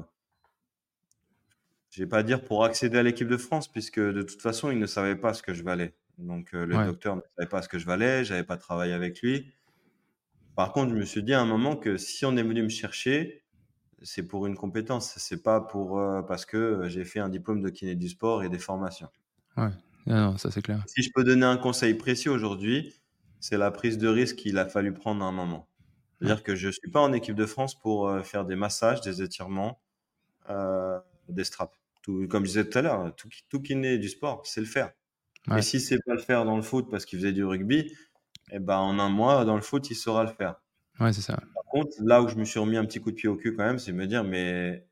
je 1.94 2.02
vais 2.02 2.10
pas 2.10 2.24
dire 2.24 2.44
pour 2.44 2.64
accéder 2.64 2.98
à 2.98 3.04
l'équipe 3.04 3.28
de 3.28 3.38
France, 3.38 3.72
puisque 3.72 4.00
de 4.00 4.24
toute 4.24 4.42
façon, 4.42 4.72
il 4.72 4.80
ne 4.80 4.88
savait 4.88 5.16
pas 5.16 5.36
ce 5.36 5.44
que 5.44 5.54
je 5.54 5.64
valais. 5.64 5.94
Donc 6.18 6.54
euh, 6.56 6.66
le 6.66 6.74
docteur 6.86 7.16
ne 7.16 7.22
savait 7.38 7.50
pas 7.50 7.62
ce 7.62 7.70
que 7.70 7.78
je 7.78 7.86
valais, 7.86 8.26
j'avais 8.26 8.44
pas 8.44 8.58
travaillé 8.58 8.94
avec 8.94 9.22
lui. 9.22 9.54
Par 10.56 10.74
contre, 10.74 10.90
je 10.90 10.96
me 10.96 11.06
suis 11.06 11.22
dit 11.22 11.34
à 11.34 11.42
un 11.42 11.46
moment 11.46 11.76
que 11.76 11.98
si 11.98 12.26
on 12.26 12.36
est 12.36 12.42
venu 12.42 12.64
me 12.64 12.70
chercher, 12.70 13.44
c'est 14.02 14.24
pour 14.24 14.48
une 14.48 14.56
compétence, 14.56 15.14
c'est 15.18 15.44
pas 15.44 15.62
pour 15.62 16.00
euh, 16.00 16.24
parce 16.24 16.48
que 16.48 16.88
j'ai 16.88 17.06
fait 17.06 17.20
un 17.20 17.30
diplôme 17.30 17.62
de 17.62 17.70
kiné 17.70 17.94
du 17.94 18.10
sport 18.10 18.44
et 18.44 18.50
des 18.50 18.60
formations. 18.60 19.10
Ouais, 19.56 19.70
non, 20.08 20.36
ça 20.40 20.50
c'est 20.50 20.64
clair. 20.64 20.84
Si 20.88 21.04
je 21.04 21.12
peux 21.14 21.24
donner 21.24 21.46
un 21.46 21.58
conseil 21.58 21.94
précis 21.94 22.28
aujourd'hui, 22.28 22.96
c'est 23.40 23.58
la 23.58 23.70
prise 23.70 24.00
de 24.00 24.08
risque 24.08 24.38
qu'il 24.38 24.58
a 24.58 24.66
fallu 24.66 24.94
prendre 24.94 25.24
à 25.24 25.28
un 25.28 25.32
moment. 25.32 25.68
C'est-à-dire 26.18 26.42
que 26.42 26.56
je 26.56 26.68
ne 26.68 26.72
suis 26.72 26.90
pas 26.90 27.02
en 27.02 27.14
équipe 27.14 27.36
de 27.36 27.46
France 27.46 27.76
pour 27.76 28.08
euh, 28.08 28.24
faire 28.24 28.46
des 28.46 28.56
massages, 28.56 29.02
des 29.02 29.22
étirements, 29.22 29.80
euh, 30.50 31.00
des 31.30 31.44
straps. 31.44 31.83
Tout, 32.04 32.28
comme 32.28 32.44
je 32.44 32.50
disais 32.50 32.70
tout 32.70 32.78
à 32.78 32.82
l'heure, 32.84 33.16
tout, 33.16 33.30
tout 33.50 33.62
kiné 33.62 33.98
du 33.98 34.10
sport, 34.10 34.46
c'est 34.46 34.60
le 34.60 34.68
faire. 34.68 34.92
Et 35.58 35.62
si 35.62 35.80
c'est 35.80 36.00
pas 36.06 36.14
le 36.14 36.22
faire 36.22 36.46
dans 36.46 36.56
le 36.56 36.62
foot 36.62 36.90
parce 36.90 37.06
qu'il 37.06 37.20
faisait 37.20 37.34
du 37.34 37.44
rugby, 37.44 37.92
eh 38.52 38.60
ben 38.60 38.78
en 38.78 39.00
un 39.00 39.10
mois 39.10 39.44
dans 39.46 39.56
le 39.56 39.62
foot, 39.62 39.90
il 39.90 39.96
saura 39.96 40.24
le 40.24 40.30
faire. 40.30 40.56
Ouais, 41.00 41.12
c'est 41.12 41.22
ça. 41.22 41.36
Par 41.36 41.64
contre, 41.72 41.98
là 42.02 42.22
où 42.22 42.28
je 42.30 42.36
me 42.36 42.46
suis 42.46 42.60
remis 42.60 42.78
un 42.78 42.86
petit 42.86 43.02
coup 43.02 43.12
de 43.12 43.16
pied 43.16 43.28
au 43.28 43.36
cul 43.36 43.56
quand 43.56 43.66
même, 43.66 43.80
c'est 43.80 43.92
me 43.92 44.06
dire 44.06 44.24
mais 44.24 44.86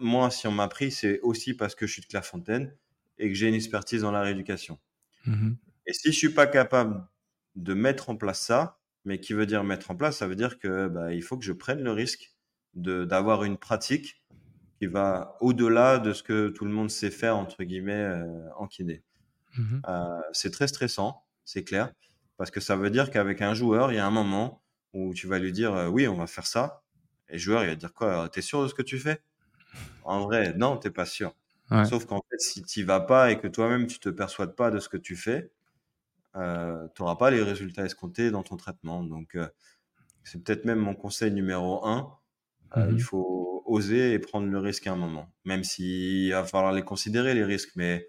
moi, 0.00 0.30
si 0.30 0.46
on 0.46 0.52
m'a 0.52 0.68
pris, 0.68 0.90
c'est 0.90 1.20
aussi 1.20 1.54
parce 1.54 1.74
que 1.74 1.86
je 1.86 1.92
suis 1.92 2.02
de 2.02 2.06
Clairefontaine 2.06 2.74
et 3.18 3.28
que 3.28 3.34
j'ai 3.34 3.48
une 3.48 3.54
expertise 3.54 4.02
dans 4.02 4.10
la 4.10 4.22
rééducation. 4.22 4.78
Mmh 5.26 5.52
et 5.86 5.92
si 5.92 6.12
je 6.12 6.16
suis 6.16 6.28
pas 6.28 6.46
capable 6.46 7.04
de 7.56 7.74
mettre 7.74 8.10
en 8.10 8.16
place 8.16 8.40
ça, 8.40 8.78
mais 9.04 9.18
qui 9.18 9.32
veut 9.32 9.46
dire 9.46 9.64
mettre 9.64 9.90
en 9.90 9.96
place, 9.96 10.18
ça 10.18 10.28
veut 10.28 10.36
dire 10.36 10.58
que 10.60 10.86
bah, 10.86 11.12
il 11.12 11.22
faut 11.22 11.36
que 11.36 11.44
je 11.44 11.52
prenne 11.52 11.82
le 11.82 11.90
risque 11.90 12.32
de 12.74 13.04
d'avoir 13.04 13.42
une 13.42 13.56
pratique 13.56 14.19
qui 14.80 14.86
va 14.86 15.36
au-delà 15.40 15.98
de 15.98 16.14
ce 16.14 16.22
que 16.22 16.48
tout 16.48 16.64
le 16.64 16.72
monde 16.72 16.90
sait 16.90 17.10
faire 17.10 17.36
entre 17.36 17.62
guillemets 17.64 17.92
euh, 17.92 18.48
en 18.56 18.66
kiné. 18.66 19.02
Mmh 19.58 19.80
euh, 19.88 20.20
c'est 20.32 20.50
très 20.50 20.68
stressant, 20.68 21.24
c'est 21.44 21.64
clair, 21.64 21.92
parce 22.38 22.50
que 22.50 22.60
ça 22.60 22.76
veut 22.76 22.90
dire 22.90 23.10
qu'avec 23.10 23.42
un 23.42 23.52
joueur, 23.54 23.92
il 23.92 23.96
y 23.96 23.98
a 23.98 24.06
un 24.06 24.10
moment 24.10 24.62
où 24.94 25.12
tu 25.14 25.26
vas 25.26 25.38
lui 25.38 25.52
dire 25.52 25.74
euh, 25.74 25.88
oui, 25.88 26.08
on 26.08 26.14
va 26.14 26.26
faire 26.26 26.46
ça, 26.46 26.82
et 27.28 27.34
le 27.34 27.38
joueur 27.38 27.62
il 27.64 27.68
va 27.68 27.76
dire 27.76 27.92
quoi 27.92 28.28
T'es 28.30 28.42
sûr 28.42 28.62
de 28.62 28.68
ce 28.68 28.74
que 28.74 28.82
tu 28.82 28.98
fais? 28.98 29.20
En 30.04 30.20
vrai, 30.24 30.54
non, 30.56 30.78
t'es 30.78 30.90
pas 30.90 31.06
sûr. 31.06 31.34
Sauf 31.84 32.04
qu'en 32.06 32.20
fait, 32.28 32.40
si 32.40 32.62
tu 32.64 32.82
vas 32.82 33.00
pas 33.00 33.30
et 33.30 33.38
que 33.38 33.46
toi-même 33.46 33.86
tu 33.86 34.00
te 34.00 34.08
persuades 34.08 34.56
pas 34.56 34.72
de 34.72 34.80
ce 34.80 34.88
que 34.88 34.96
tu 34.96 35.14
fais, 35.14 35.52
euh, 36.36 36.88
tu 36.94 37.02
n'auras 37.02 37.16
pas 37.16 37.30
les 37.30 37.42
résultats 37.42 37.84
escomptés 37.84 38.30
dans 38.30 38.42
ton 38.42 38.56
traitement. 38.56 39.04
Donc, 39.04 39.34
euh, 39.36 39.48
c'est 40.24 40.42
peut-être 40.42 40.64
même 40.64 40.80
mon 40.80 40.94
conseil 40.94 41.32
numéro 41.32 41.86
un. 41.86 42.16
Euh, 42.76 42.86
il 42.90 42.96
mmh 42.96 43.00
faut 43.00 43.59
oser 43.70 44.12
et 44.12 44.18
prendre 44.18 44.48
le 44.48 44.58
risque 44.58 44.86
à 44.86 44.92
un 44.92 44.96
moment, 44.96 45.32
même 45.44 45.64
s'il 45.64 46.32
va 46.32 46.44
falloir 46.44 46.72
les 46.72 46.82
considérer, 46.82 47.34
les 47.34 47.44
risques, 47.44 47.72
mais 47.76 48.06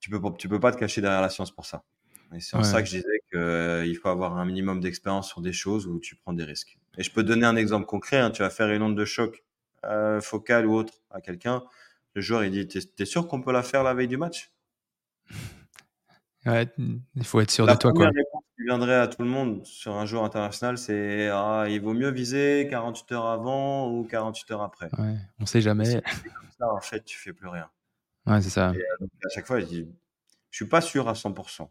tu 0.00 0.10
peux, 0.10 0.20
tu 0.38 0.48
peux 0.48 0.60
pas 0.60 0.72
te 0.72 0.78
cacher 0.78 1.00
derrière 1.00 1.20
la 1.20 1.28
science 1.28 1.50
pour 1.50 1.66
ça. 1.66 1.84
Et 2.34 2.40
c'est 2.40 2.56
en 2.56 2.62
ça 2.62 2.80
que 2.82 2.88
je 2.88 2.96
disais 2.96 3.22
qu'il 3.32 3.96
faut 3.96 4.08
avoir 4.08 4.38
un 4.38 4.44
minimum 4.44 4.80
d'expérience 4.80 5.28
sur 5.28 5.40
des 5.40 5.52
choses 5.52 5.86
où 5.86 5.98
tu 5.98 6.16
prends 6.16 6.32
des 6.32 6.44
risques. 6.44 6.78
Et 6.96 7.02
je 7.02 7.10
peux 7.10 7.22
te 7.22 7.28
donner 7.28 7.46
un 7.46 7.56
exemple 7.56 7.86
concret. 7.86 8.18
Hein. 8.18 8.30
tu 8.30 8.42
vas 8.42 8.50
faire 8.50 8.70
une 8.70 8.82
onde 8.82 8.96
de 8.96 9.04
choc 9.04 9.44
focale 10.20 10.66
ou 10.66 10.74
autre 10.74 10.94
à 11.10 11.20
quelqu'un. 11.20 11.64
Le 12.14 12.20
joueur, 12.20 12.44
il 12.44 12.50
dit 12.50 12.66
T'es 12.68 13.04
sûr 13.04 13.26
qu'on 13.26 13.40
peut 13.40 13.52
la 13.52 13.62
faire 13.62 13.82
la 13.82 13.94
veille 13.94 14.08
du 14.08 14.16
match? 14.16 14.52
Ouais, 16.46 16.66
il 16.78 17.24
faut 17.24 17.38
être 17.42 17.50
sûr 17.50 17.66
de 17.66 17.74
toi. 17.74 17.92
La 17.94 18.06
réponse 18.06 18.42
qui 18.60 18.66
viendrait 18.66 18.96
à 18.96 19.08
tout 19.08 19.22
le 19.22 19.28
monde 19.28 19.64
sur 19.64 19.94
un 19.94 20.04
joueur 20.04 20.24
international, 20.24 20.76
c'est 20.76 21.28
ah, 21.32 21.64
il 21.68 21.80
vaut 21.80 21.94
mieux 21.94 22.10
viser 22.10 22.68
48 22.70 23.12
heures 23.12 23.26
avant 23.26 23.90
ou 23.90 24.04
48 24.04 24.50
heures 24.50 24.62
après. 24.62 24.90
Ouais, 24.98 25.16
on 25.38 25.46
sait 25.46 25.62
jamais. 25.62 25.86
ça, 25.86 26.68
en 26.70 26.80
fait, 26.80 27.02
tu 27.04 27.18
fais 27.18 27.32
plus 27.32 27.48
rien. 27.48 27.70
Ouais, 28.26 28.42
c'est 28.42 28.50
ça. 28.50 28.72
Et, 28.74 28.78
euh, 28.78 29.06
à 29.24 29.28
chaque 29.30 29.46
fois, 29.46 29.60
je 29.60 29.64
dis, 29.64 29.88
je 30.50 30.56
suis 30.56 30.66
pas 30.66 30.82
sûr 30.82 31.08
à 31.08 31.14
100%, 31.14 31.70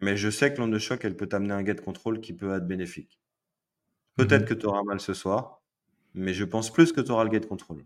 mais 0.00 0.16
je 0.16 0.28
sais 0.28 0.52
que 0.52 0.58
l'onde 0.58 0.72
de 0.72 0.78
choc, 0.80 1.04
elle 1.04 1.16
peut 1.16 1.28
t'amener 1.28 1.54
un 1.54 1.62
gate 1.62 1.82
control 1.82 2.20
qui 2.20 2.32
peut 2.32 2.52
être 2.56 2.66
bénéfique. 2.66 3.20
Peut-être 4.16 4.42
mhm. 4.42 4.48
que 4.48 4.54
tu 4.54 4.66
auras 4.66 4.82
mal 4.82 4.98
ce 4.98 5.14
soir, 5.14 5.62
mais 6.14 6.34
je 6.34 6.44
pense 6.44 6.72
plus 6.72 6.92
que 6.92 7.00
tu 7.00 7.12
auras 7.12 7.22
le 7.22 7.30
gate 7.30 7.46
control. 7.46 7.84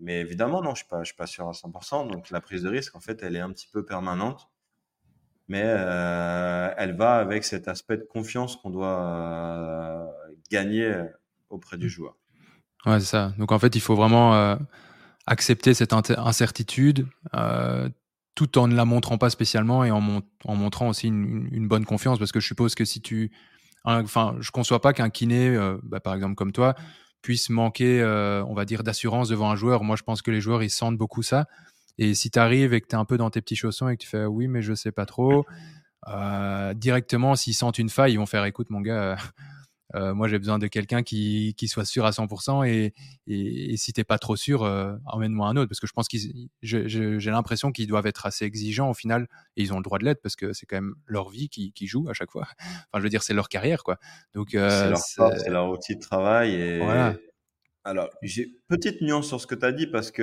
Mais 0.00 0.20
évidemment, 0.20 0.62
non, 0.62 0.70
je 0.70 0.80
suis 0.80 0.88
pas, 0.88 1.04
je 1.04 1.08
suis 1.08 1.16
pas 1.16 1.26
sûr 1.26 1.48
à 1.48 1.52
100%. 1.52 2.10
Donc 2.10 2.30
la 2.30 2.40
prise 2.40 2.62
de 2.62 2.68
risque, 2.68 2.96
en 2.96 3.00
fait, 3.00 3.22
elle 3.22 3.36
est 3.36 3.40
un 3.40 3.52
petit 3.52 3.68
peu 3.68 3.84
permanente 3.84 4.49
mais 5.50 5.64
euh, 5.64 6.72
elle 6.76 6.94
va 6.94 7.16
avec 7.16 7.42
cet 7.42 7.66
aspect 7.66 7.96
de 7.96 8.04
confiance 8.04 8.54
qu'on 8.54 8.70
doit 8.70 9.00
euh, 9.02 10.06
gagner 10.48 10.94
auprès 11.50 11.76
du 11.76 11.86
mmh. 11.86 11.88
joueur. 11.88 12.16
Ouais, 12.86 13.00
c'est 13.00 13.06
ça. 13.06 13.34
Donc 13.36 13.50
en 13.50 13.58
fait, 13.58 13.74
il 13.74 13.80
faut 13.80 13.96
vraiment 13.96 14.32
euh, 14.36 14.54
accepter 15.26 15.74
cette 15.74 15.92
incertitude 15.92 17.08
tout 18.36 18.58
en 18.58 18.68
ne 18.68 18.76
la 18.76 18.84
montrant 18.84 19.18
pas 19.18 19.28
spécialement 19.28 19.84
et 19.84 19.90
en, 19.90 20.00
montrant 20.44 20.88
aussi 20.88 21.08
une, 21.08 21.66
bonne 21.66 21.84
confiance 21.84 22.20
parce 22.20 22.30
que 22.30 22.38
je 22.38 22.46
suppose 22.46 22.76
que 22.76 22.84
si 22.84 23.02
tu 23.02 23.32
enfin 23.84 24.36
je 24.38 24.50
conçois 24.52 24.80
pas 24.80 24.92
qu'un 24.92 25.10
kiné 25.10 25.58
bah, 25.82 26.00
par 26.00 26.14
exemple 26.14 26.36
comme 26.36 26.52
toi 26.52 26.74
puisse 27.20 27.50
manquer 27.50 28.02
on 28.02 28.54
va 28.54 28.64
dire 28.64 28.82
d'assurance 28.82 29.28
devant 29.28 29.50
un 29.50 29.56
joueur 29.56 29.82
moi 29.82 29.96
je 29.96 30.04
pense 30.04 30.22
que 30.22 30.30
les 30.30 30.40
joueurs 30.40 30.62
ils 30.62 30.70
sentent 30.70 30.96
beaucoup 30.96 31.22
ça 31.22 31.46
et 32.00 32.14
si 32.14 32.30
tu 32.30 32.38
arrives 32.38 32.74
et 32.74 32.80
que 32.80 32.88
tu 32.88 32.96
es 32.96 32.98
un 32.98 33.04
peu 33.04 33.16
dans 33.16 33.30
tes 33.30 33.40
petits 33.40 33.56
chaussons 33.56 33.88
et 33.88 33.96
que 33.96 34.02
tu 34.02 34.08
fais 34.08 34.24
oui, 34.24 34.48
mais 34.48 34.62
je 34.62 34.74
sais 34.74 34.92
pas 34.92 35.06
trop, 35.06 35.46
euh, 36.08 36.74
directement, 36.74 37.36
s'ils 37.36 37.54
sentent 37.54 37.78
une 37.78 37.90
faille, 37.90 38.14
ils 38.14 38.18
vont 38.18 38.26
faire 38.26 38.44
écoute, 38.44 38.70
mon 38.70 38.80
gars, 38.80 39.16
Euh, 39.94 40.14
moi, 40.14 40.28
j'ai 40.28 40.38
besoin 40.38 40.58
de 40.58 40.68
quelqu'un 40.68 41.02
qui, 41.02 41.54
qui 41.56 41.66
soit 41.66 41.84
sûr 41.84 42.06
à 42.06 42.10
100% 42.10 42.64
et, 42.68 42.94
et, 43.26 43.72
et 43.72 43.76
si 43.76 43.92
t'es 43.92 44.04
pas 44.04 44.18
trop 44.18 44.36
sûr, 44.36 44.62
euh, 44.62 44.94
emmène-moi 45.06 45.48
un 45.48 45.56
autre 45.56 45.68
parce 45.68 45.80
que 45.80 45.86
je 45.86 45.92
pense 45.92 46.06
qu'ils, 46.06 46.48
j'ai 46.62 47.30
l'impression 47.30 47.72
qu'ils 47.72 47.88
doivent 47.88 48.06
être 48.06 48.26
assez 48.26 48.44
exigeants 48.44 48.90
au 48.90 48.94
final 48.94 49.26
et 49.56 49.62
ils 49.62 49.72
ont 49.72 49.78
le 49.78 49.82
droit 49.82 49.98
de 49.98 50.04
l'être 50.04 50.22
parce 50.22 50.36
que 50.36 50.52
c'est 50.52 50.66
quand 50.66 50.76
même 50.76 50.94
leur 51.06 51.28
vie 51.30 51.48
qui, 51.48 51.72
qui 51.72 51.86
joue 51.86 52.08
à 52.08 52.12
chaque 52.12 52.30
fois. 52.30 52.46
Enfin, 52.60 52.98
je 52.98 53.00
veux 53.00 53.08
dire, 53.08 53.22
c'est 53.22 53.34
leur 53.34 53.48
carrière, 53.48 53.82
quoi. 53.82 53.98
Donc, 54.34 54.54
euh, 54.54 54.94
c'est 54.94 55.18
leur, 55.18 55.32
c'est 55.38 55.50
leur 55.50 55.70
outil 55.70 55.96
de 55.96 56.00
travail 56.00 56.54
et 56.54 56.78
voilà. 56.78 57.16
alors 57.84 58.10
j'ai 58.22 58.48
petite 58.68 59.02
nuance 59.02 59.26
sur 59.26 59.40
ce 59.40 59.46
que 59.46 59.54
tu 59.54 59.64
as 59.64 59.72
dit 59.72 59.86
parce 59.88 60.10
que 60.10 60.22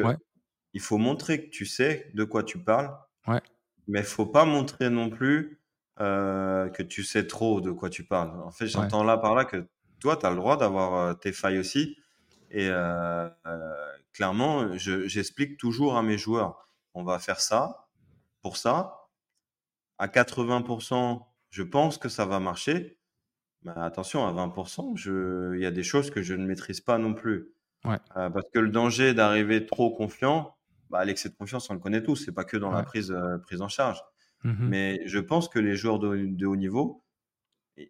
il 0.78 0.80
faut 0.80 1.00
montrer 1.00 1.44
que 1.44 1.50
tu 1.50 1.66
sais 1.66 2.12
de 2.13 2.24
quoi 2.24 2.44
tu 2.44 2.60
parles. 2.60 2.96
Ouais. 3.26 3.42
Mais 3.88 4.04
faut 4.04 4.28
pas 4.28 4.46
montrer 4.46 4.92
non 4.92 5.10
plus 5.10 5.60
euh, 6.00 6.70
que 6.70 6.84
tu 6.84 7.04
sais 7.04 7.26
trop 7.26 7.62
de 7.62 7.72
quoi 7.72 7.90
tu 7.90 8.04
parles. 8.04 8.30
En 8.44 8.52
fait, 8.52 8.68
j'entends 8.68 9.04
là 9.04 9.18
par 9.18 9.34
là 9.34 9.44
que 9.44 9.68
toi, 10.00 10.18
tu 10.18 10.28
as 10.28 10.30
le 10.30 10.36
droit 10.36 10.56
d'avoir 10.56 10.94
euh, 10.94 11.13
tes 11.16 11.32
failles 11.32 11.58
aussi. 11.58 11.98
Et 12.52 12.68
euh, 12.70 13.28
clairement, 14.13 14.78
j'explique 14.78 15.58
toujours 15.58 15.98
à 15.98 16.04
mes 16.04 16.20
joueurs, 16.20 16.70
on 16.94 17.04
va 17.04 17.18
faire 17.18 17.40
ça, 17.40 17.88
pour 18.44 18.56
ça. 18.56 19.08
À 19.98 20.06
80%, 20.06 21.26
je 21.50 21.63
pense 21.63 21.98
que 21.98 22.08
ça 22.08 22.26
va 22.26 22.40
marcher. 22.40 23.00
Mais 23.63 23.72
attention, 23.78 24.28
à 24.28 24.32
20%, 24.32 25.56
il 25.56 25.60
y 25.60 25.66
a 25.66 25.72
des 25.72 25.82
choses 25.82 26.12
que 26.12 26.22
je 26.22 26.36
ne 26.36 26.46
maîtrise 26.46 26.82
pas 26.82 27.00
non 27.00 27.16
plus. 27.16 27.52
parce 27.82 28.48
que 28.54 28.60
le 28.60 28.70
danger 28.70 29.16
d'arriver 29.16 29.66
trop 29.66 29.90
confiant, 29.90 30.57
bah, 30.89 31.04
l'excès 31.06 31.30
de 31.30 31.36
confiance, 31.36 31.69
on 31.69 31.73
le 31.73 31.80
connaît 31.80 32.04
tous. 32.04 32.15
C'est 32.15 32.32
pas 32.32 32.43
que 32.43 32.58
dans 32.58 32.71
la 32.71 32.84
prise, 32.84 33.15
prise 33.43 33.62
en 33.62 33.67
charge. 33.67 34.02
Mmh 34.43 34.67
Mais 34.67 35.02
je 35.06 35.19
pense 35.19 35.50
que 35.50 35.60
les 35.60 35.76
joueurs 35.76 36.00
de, 36.00 36.45
haut 36.45 36.56
niveau, 36.56 37.04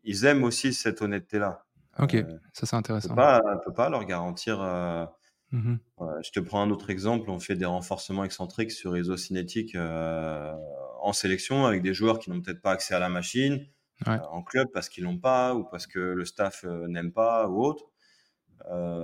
ils 0.04 0.26
aiment 0.26 0.44
aussi 0.44 0.74
cette 0.74 1.02
honnêteté-là. 1.02 1.66
Ok, 2.00 2.16
euh, 2.16 2.24
ça 2.54 2.66
c'est 2.66 2.76
intéressant. 2.76 3.10
On 3.12 3.16
ne 3.16 3.64
peut 3.64 3.74
pas 3.74 3.90
leur 3.90 4.06
garantir. 4.06 4.62
Euh, 4.62 5.06
mmh 5.52 5.76
je 6.24 6.32
te 6.32 6.40
prends 6.40 6.62
un 6.62 6.70
autre 6.70 6.90
exemple. 6.90 7.30
On 7.30 7.40
fait 7.40 7.56
des 7.56 7.66
renforcements 7.66 8.24
excentriques 8.24 8.72
sur 8.72 8.98
isocinétique 8.98 9.76
euh, 9.76 10.54
en 11.02 11.14
sélection 11.14 11.66
avec 11.66 11.82
des 11.82 11.94
joueurs 11.94 12.20
qui 12.20 12.30
n'ont 12.30 12.42
peut-être 12.42 12.62
pas 12.62 12.72
accès 12.72 12.94
à 12.94 13.00
la 13.00 13.10
machine 13.10 13.66
en 14.06 14.44
club 14.44 14.68
parce 14.74 14.90
qu'ils 14.90 15.06
l'ont 15.06 15.18
pas 15.18 15.56
ou 15.56 15.64
parce 15.64 15.88
que 15.88 15.98
le 15.98 16.24
staff 16.24 16.64
n'aime 16.88 17.12
pas 17.12 17.48
ou 17.48 17.64
autre. 17.64 17.86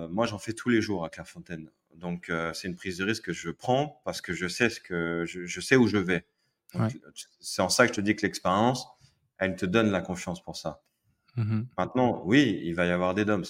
moi, 0.09 0.27
j'en 0.27 0.37
fais 0.37 0.53
tous 0.53 0.69
les 0.69 0.81
jours 0.81 1.03
à 1.03 1.09
Clairefontaine. 1.09 1.69
Donc, 2.03 2.31
c'est 2.53 2.67
une 2.67 2.75
prise 2.75 2.97
de 2.97 3.05
risque 3.05 3.25
que 3.25 3.33
je 3.33 3.49
prends 3.49 4.01
parce 4.05 4.21
que 4.21 4.33
je 4.33 4.47
sais 4.47 4.69
ce 4.69 4.79
que 4.79 5.23
je 5.25 5.59
sais 5.61 5.75
où 5.75 5.87
je 5.87 5.97
vais. 5.97 6.25
C'est 7.39 7.61
en 7.61 7.69
ça 7.69 7.87
que 7.87 7.93
je 7.93 7.95
te 7.95 8.01
dis 8.01 8.15
que 8.15 8.21
l'expérience, 8.21 8.87
elle 9.37 9.55
te 9.55 9.65
donne 9.65 9.91
la 9.91 10.01
confiance 10.01 10.43
pour 10.43 10.55
ça. 10.55 10.81
Mmh 11.35 11.63
Maintenant, 11.77 12.21
oui, 12.25 12.61
il 12.63 12.75
va 12.75 12.85
y 12.85 12.91
avoir 12.91 13.13
des 13.13 13.25
DOMS. 13.25 13.43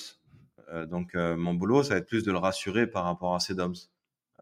Euh, 0.69 0.85
donc, 0.85 1.15
euh, 1.15 1.35
mon 1.35 1.53
boulot, 1.53 1.83
ça 1.83 1.95
va 1.95 1.97
être 1.97 2.07
plus 2.07 2.23
de 2.23 2.31
le 2.31 2.37
rassurer 2.37 2.87
par 2.87 3.03
rapport 3.03 3.35
à 3.35 3.39
ces 3.39 3.55
DOMS. 3.55 3.75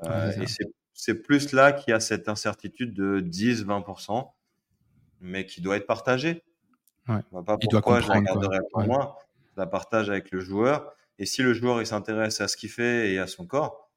Euh, 0.03 0.31
et 0.41 0.45
c'est 0.93 1.15
plus 1.15 1.51
là 1.53 1.71
qu'il 1.71 1.91
y 1.91 1.93
a 1.93 1.99
cette 1.99 2.29
incertitude 2.29 2.93
de 2.93 3.19
10-20%, 3.19 4.31
mais 5.19 5.45
qui 5.45 5.61
doit 5.61 5.77
être 5.77 5.87
partagée. 5.87 6.43
Ouais. 7.07 7.21
Pas 7.45 7.57
il 7.61 7.67
pourquoi 7.69 7.99
je 7.99 8.09
la 8.09 8.21
garderai 8.21 8.59
pour 8.71 8.83
moi. 8.83 9.17
Je 9.55 9.59
la 9.59 9.67
partage 9.67 10.09
avec 10.09 10.31
le 10.31 10.39
joueur. 10.39 10.93
Et 11.17 11.25
si 11.25 11.41
le 11.41 11.53
joueur 11.53 11.81
il 11.81 11.87
s'intéresse 11.87 12.41
à 12.41 12.47
ce 12.47 12.57
qu'il 12.57 12.69
fait 12.69 13.11
et 13.11 13.19
à 13.19 13.27
son 13.27 13.45
corps, 13.45 13.90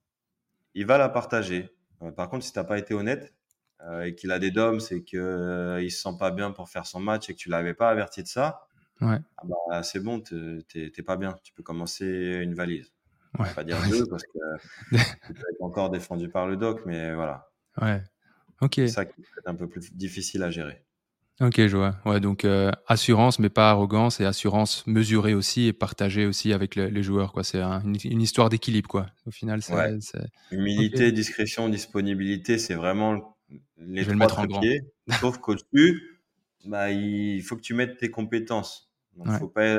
il 0.74 0.86
va 0.86 0.98
la 0.98 1.08
partager. 1.08 1.70
par 2.16 2.28
contre, 2.28 2.44
si 2.44 2.52
tu 2.52 2.58
n'as 2.58 2.64
pas 2.64 2.78
été 2.78 2.94
honnête, 2.94 3.34
euh, 3.82 4.04
et 4.04 4.14
qu'il 4.14 4.30
a 4.30 4.38
des 4.38 4.50
DOMs 4.50 4.80
et 4.92 5.02
qu'il 5.02 5.18
euh, 5.18 5.82
il 5.82 5.90
se 5.90 6.00
sent 6.00 6.16
pas 6.18 6.30
bien 6.30 6.52
pour 6.52 6.70
faire 6.70 6.86
son 6.86 7.00
match 7.00 7.28
et 7.28 7.34
que 7.34 7.38
tu 7.38 7.50
l'avais 7.50 7.74
pas 7.74 7.90
averti 7.90 8.22
de 8.22 8.28
ça, 8.28 8.66
ouais. 9.00 9.18
Ah 9.36 9.42
bah, 9.44 9.82
c'est 9.82 10.00
bon, 10.00 10.20
t'es 10.20 11.02
pas 11.04 11.16
bien. 11.16 11.34
Tu 11.42 11.52
peux 11.52 11.62
commencer 11.62 12.06
une 12.42 12.54
valise. 12.54 12.92
Ouais. 13.38 13.52
pas 13.52 13.64
dire 13.64 13.76
deux 13.90 14.06
parce 14.06 14.22
que 14.22 14.38
tu 15.26 15.34
peux 15.34 15.40
être 15.52 15.62
encore 15.62 15.90
défendu 15.90 16.28
par 16.28 16.46
le 16.46 16.56
doc, 16.56 16.82
mais 16.86 17.14
voilà. 17.14 17.50
Ouais. 17.80 18.02
Ok. 18.60 18.74
C'est 18.76 18.88
ça 18.88 19.04
qui 19.04 19.20
est 19.20 19.48
un 19.48 19.54
peu 19.54 19.68
plus 19.68 19.92
difficile 19.92 20.42
à 20.42 20.50
gérer. 20.50 20.83
Ok, 21.40 21.66
je 21.66 21.76
vois. 21.76 21.96
Ouais, 22.04 22.20
donc 22.20 22.44
euh, 22.44 22.70
assurance, 22.86 23.40
mais 23.40 23.48
pas 23.48 23.70
arrogance, 23.70 24.20
et 24.20 24.24
assurance 24.24 24.86
mesurée 24.86 25.34
aussi 25.34 25.66
et 25.66 25.72
partagée 25.72 26.26
aussi 26.26 26.52
avec 26.52 26.76
les 26.76 27.02
joueurs. 27.02 27.32
Quoi. 27.32 27.42
C'est 27.42 27.60
une, 27.60 28.22
histoire 28.22 28.50
d'équilibre, 28.50 28.88
quoi. 28.88 29.06
Au 29.26 29.32
final, 29.32 29.60
c'est. 29.60 29.74
Ouais. 29.74 29.98
Humilité, 30.52 31.10
discrétion, 31.10 31.68
disponibilité, 31.68 32.58
c'est 32.58 32.74
vraiment 32.74 33.36
les 33.78 34.02
je 34.02 34.06
vais 34.06 34.12
le 34.12 34.18
mettre 34.18 34.38
en 34.38 34.46
sauf 35.20 35.38
qu'au-dessus, 35.38 36.20
bah, 36.64 36.90
il 36.90 37.42
faut 37.42 37.56
que 37.56 37.62
tu 37.62 37.74
mettes 37.74 37.98
tes 37.98 38.10
compétences. 38.10 38.92
Il 39.16 39.30
ne 39.30 39.38
faut, 39.38 39.48
pas, 39.48 39.78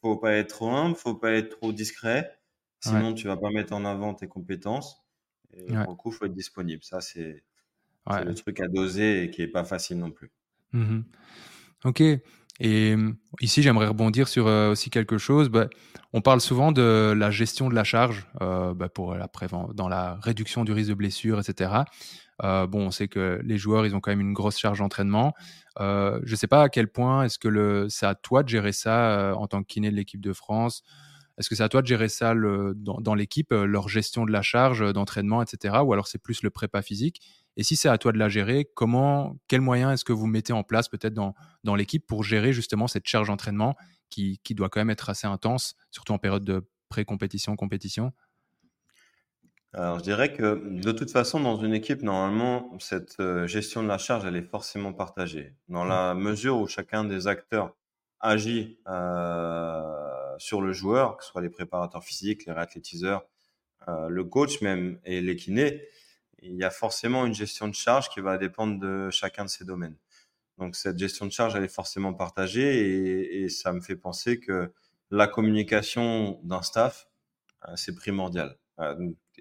faut, 0.00 0.16
pas 0.16 0.32
être 0.32 0.48
trop 0.48 0.70
humble, 0.70 0.96
faut 0.96 1.14
pas 1.14 1.32
être 1.32 1.58
trop 1.58 1.72
discret. 1.72 2.38
Sinon, 2.80 3.14
tu 3.14 3.26
vas 3.26 3.36
pas 3.36 3.50
mettre 3.50 3.72
en 3.72 3.84
avant 3.84 4.14
tes 4.14 4.28
compétences. 4.28 5.02
Et 5.54 5.72
ouais. 5.72 5.84
coup, 5.98 6.10
il 6.10 6.14
faut 6.14 6.24
être 6.26 6.34
disponible. 6.34 6.82
Ça, 6.82 7.00
c'est 7.00 7.44
le 8.06 8.34
truc 8.34 8.60
à 8.60 8.68
doser 8.68 9.24
et 9.24 9.30
qui 9.30 9.42
est 9.42 9.48
pas 9.48 9.64
facile 9.64 9.98
non 9.98 10.10
plus. 10.10 10.30
Mmh 10.74 11.00
ok. 11.84 12.02
Et 12.60 12.94
ici, 13.40 13.62
j'aimerais 13.62 13.88
rebondir 13.88 14.28
sur 14.28 14.46
euh, 14.46 14.70
aussi 14.70 14.88
quelque 14.88 15.18
chose. 15.18 15.48
Bah, 15.48 15.66
on 16.12 16.20
parle 16.20 16.40
souvent 16.40 16.70
de 16.70 17.12
la 17.16 17.30
gestion 17.30 17.68
de 17.68 17.74
la 17.74 17.82
charge 17.82 18.28
euh, 18.40 18.74
bah, 18.74 18.88
pour 18.88 19.14
la 19.16 19.28
dans 19.74 19.88
la 19.88 20.18
réduction 20.22 20.64
du 20.64 20.72
risque 20.72 20.90
de 20.90 20.94
blessure, 20.94 21.40
etc. 21.40 21.84
Euh, 22.42 22.66
bon, 22.66 22.86
on 22.86 22.90
sait 22.90 23.08
que 23.08 23.40
les 23.44 23.58
joueurs, 23.58 23.86
ils 23.86 23.94
ont 23.94 24.00
quand 24.00 24.10
même 24.10 24.20
une 24.20 24.32
grosse 24.32 24.58
charge 24.58 24.78
d'entraînement. 24.78 25.34
Euh, 25.80 26.20
je 26.24 26.32
ne 26.32 26.36
sais 26.36 26.46
pas 26.46 26.62
à 26.62 26.68
quel 26.68 26.88
point 26.88 27.24
est-ce 27.24 27.38
que 27.38 27.86
c'est 27.88 28.06
à 28.06 28.14
toi 28.14 28.42
de 28.42 28.48
gérer 28.48 28.72
ça 28.72 29.18
euh, 29.18 29.34
en 29.34 29.46
tant 29.46 29.62
que 29.62 29.66
kiné 29.66 29.90
de 29.90 29.96
l'équipe 29.96 30.20
de 30.20 30.32
France. 30.32 30.82
Est-ce 31.38 31.48
que 31.48 31.56
c'est 31.56 31.64
à 31.64 31.68
toi 31.68 31.82
de 31.82 31.86
gérer 31.86 32.08
ça 32.08 32.32
dans, 32.76 33.14
l'équipe, 33.16 33.50
leur 33.50 33.88
gestion 33.88 34.24
de 34.24 34.30
la 34.30 34.42
charge 34.42 34.92
d'entraînement, 34.92 35.42
etc. 35.42 35.78
Ou 35.84 35.92
alors 35.92 36.06
c'est 36.06 36.22
plus 36.22 36.42
le 36.42 36.50
prépa 36.50 36.80
physique? 36.80 37.20
Et 37.56 37.62
si 37.62 37.76
c'est 37.76 37.88
à 37.88 37.98
toi 37.98 38.12
de 38.12 38.18
la 38.18 38.28
gérer, 38.28 38.68
comment, 38.74 39.36
quels 39.48 39.60
moyens 39.60 39.92
est-ce 39.92 40.04
que 40.04 40.12
vous 40.12 40.26
mettez 40.26 40.52
en 40.52 40.64
place 40.64 40.88
peut-être 40.88 41.14
dans, 41.14 41.34
dans 41.62 41.74
l'équipe 41.74 42.06
pour 42.06 42.24
gérer 42.24 42.52
justement 42.52 42.88
cette 42.88 43.06
charge 43.06 43.28
d'entraînement 43.28 43.76
qui, 44.10 44.40
qui 44.42 44.54
doit 44.54 44.68
quand 44.68 44.80
même 44.80 44.90
être 44.90 45.08
assez 45.10 45.26
intense, 45.26 45.76
surtout 45.90 46.12
en 46.12 46.18
période 46.18 46.44
de 46.44 46.68
pré-compétition, 46.88 47.56
compétition, 47.56 48.12
alors, 49.76 49.98
je 49.98 50.04
dirais 50.04 50.32
que 50.32 50.62
de 50.68 50.92
toute 50.92 51.10
façon, 51.10 51.40
dans 51.40 51.56
une 51.56 51.74
équipe, 51.74 52.02
normalement, 52.02 52.78
cette 52.78 53.18
euh, 53.18 53.48
gestion 53.48 53.82
de 53.82 53.88
la 53.88 53.98
charge, 53.98 54.24
elle 54.24 54.36
est 54.36 54.48
forcément 54.48 54.92
partagée. 54.92 55.52
Dans 55.68 55.84
la 55.84 56.14
mesure 56.14 56.58
où 56.58 56.68
chacun 56.68 57.02
des 57.04 57.26
acteurs 57.26 57.74
agit 58.20 58.78
euh, 58.86 59.82
sur 60.38 60.62
le 60.62 60.72
joueur, 60.72 61.16
que 61.16 61.24
ce 61.24 61.30
soit 61.30 61.42
les 61.42 61.50
préparateurs 61.50 62.04
physiques, 62.04 62.46
les 62.46 62.52
réathlétiseurs, 62.52 63.24
euh, 63.88 64.08
le 64.08 64.22
coach 64.22 64.62
même 64.62 65.00
et 65.04 65.20
les 65.20 65.34
kinés, 65.34 65.82
il 66.44 66.56
y 66.56 66.64
a 66.64 66.70
forcément 66.70 67.26
une 67.26 67.34
gestion 67.34 67.68
de 67.68 67.74
charge 67.74 68.08
qui 68.08 68.20
va 68.20 68.38
dépendre 68.38 68.78
de 68.78 69.10
chacun 69.10 69.44
de 69.44 69.50
ces 69.50 69.64
domaines. 69.64 69.96
Donc 70.58 70.76
cette 70.76 70.98
gestion 70.98 71.26
de 71.26 71.32
charge, 71.32 71.56
elle 71.56 71.64
est 71.64 71.74
forcément 71.74 72.14
partagée 72.14 72.78
et, 72.78 73.42
et 73.42 73.48
ça 73.48 73.72
me 73.72 73.80
fait 73.80 73.96
penser 73.96 74.38
que 74.38 74.72
la 75.10 75.26
communication 75.26 76.40
d'un 76.44 76.62
staff, 76.62 77.08
c'est 77.76 77.94
primordial. 77.94 78.56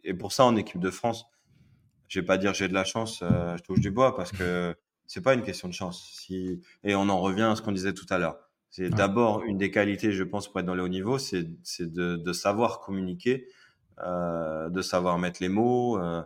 Et 0.04 0.14
pour 0.14 0.32
ça, 0.32 0.46
en 0.46 0.56
équipe 0.56 0.80
de 0.80 0.90
France, 0.90 1.26
je 2.08 2.20
vais 2.20 2.26
pas 2.26 2.38
dire 2.38 2.54
j'ai 2.54 2.68
de 2.68 2.74
la 2.74 2.84
chance, 2.84 3.22
euh, 3.24 3.58
je 3.58 3.64
touche 3.64 3.80
du 3.80 3.92
bois 3.92 4.16
parce 4.16 4.32
que 4.32 4.76
c'est 5.08 5.22
pas 5.22 5.34
une 5.34 5.42
question 5.42 5.68
de 5.68 5.74
chance. 5.74 6.10
Si... 6.12 6.62
Et 6.84 6.96
on 6.96 7.10
en 7.10 7.20
revient 7.20 7.44
à 7.44 7.56
ce 7.56 7.62
qu'on 7.62 7.72
disait 7.72 7.94
tout 7.94 8.06
à 8.10 8.18
l'heure. 8.18 8.38
C'est 8.70 8.90
d'abord 8.90 9.44
une 9.44 9.58
des 9.58 9.70
qualités, 9.70 10.12
je 10.12 10.24
pense, 10.24 10.48
pour 10.48 10.60
être 10.60 10.66
dans 10.66 10.74
les 10.74 10.82
hauts 10.82 10.88
niveaux, 10.88 11.20
c'est 11.20 11.44
de, 11.44 12.16
de, 12.16 12.34
savoir 12.34 12.80
communiquer, 12.80 13.48
euh, 14.00 14.70
de 14.70 14.82
savoir 14.82 15.20
mettre 15.20 15.42
les 15.42 15.50
mots. 15.50 16.00
Euh, 16.00 16.24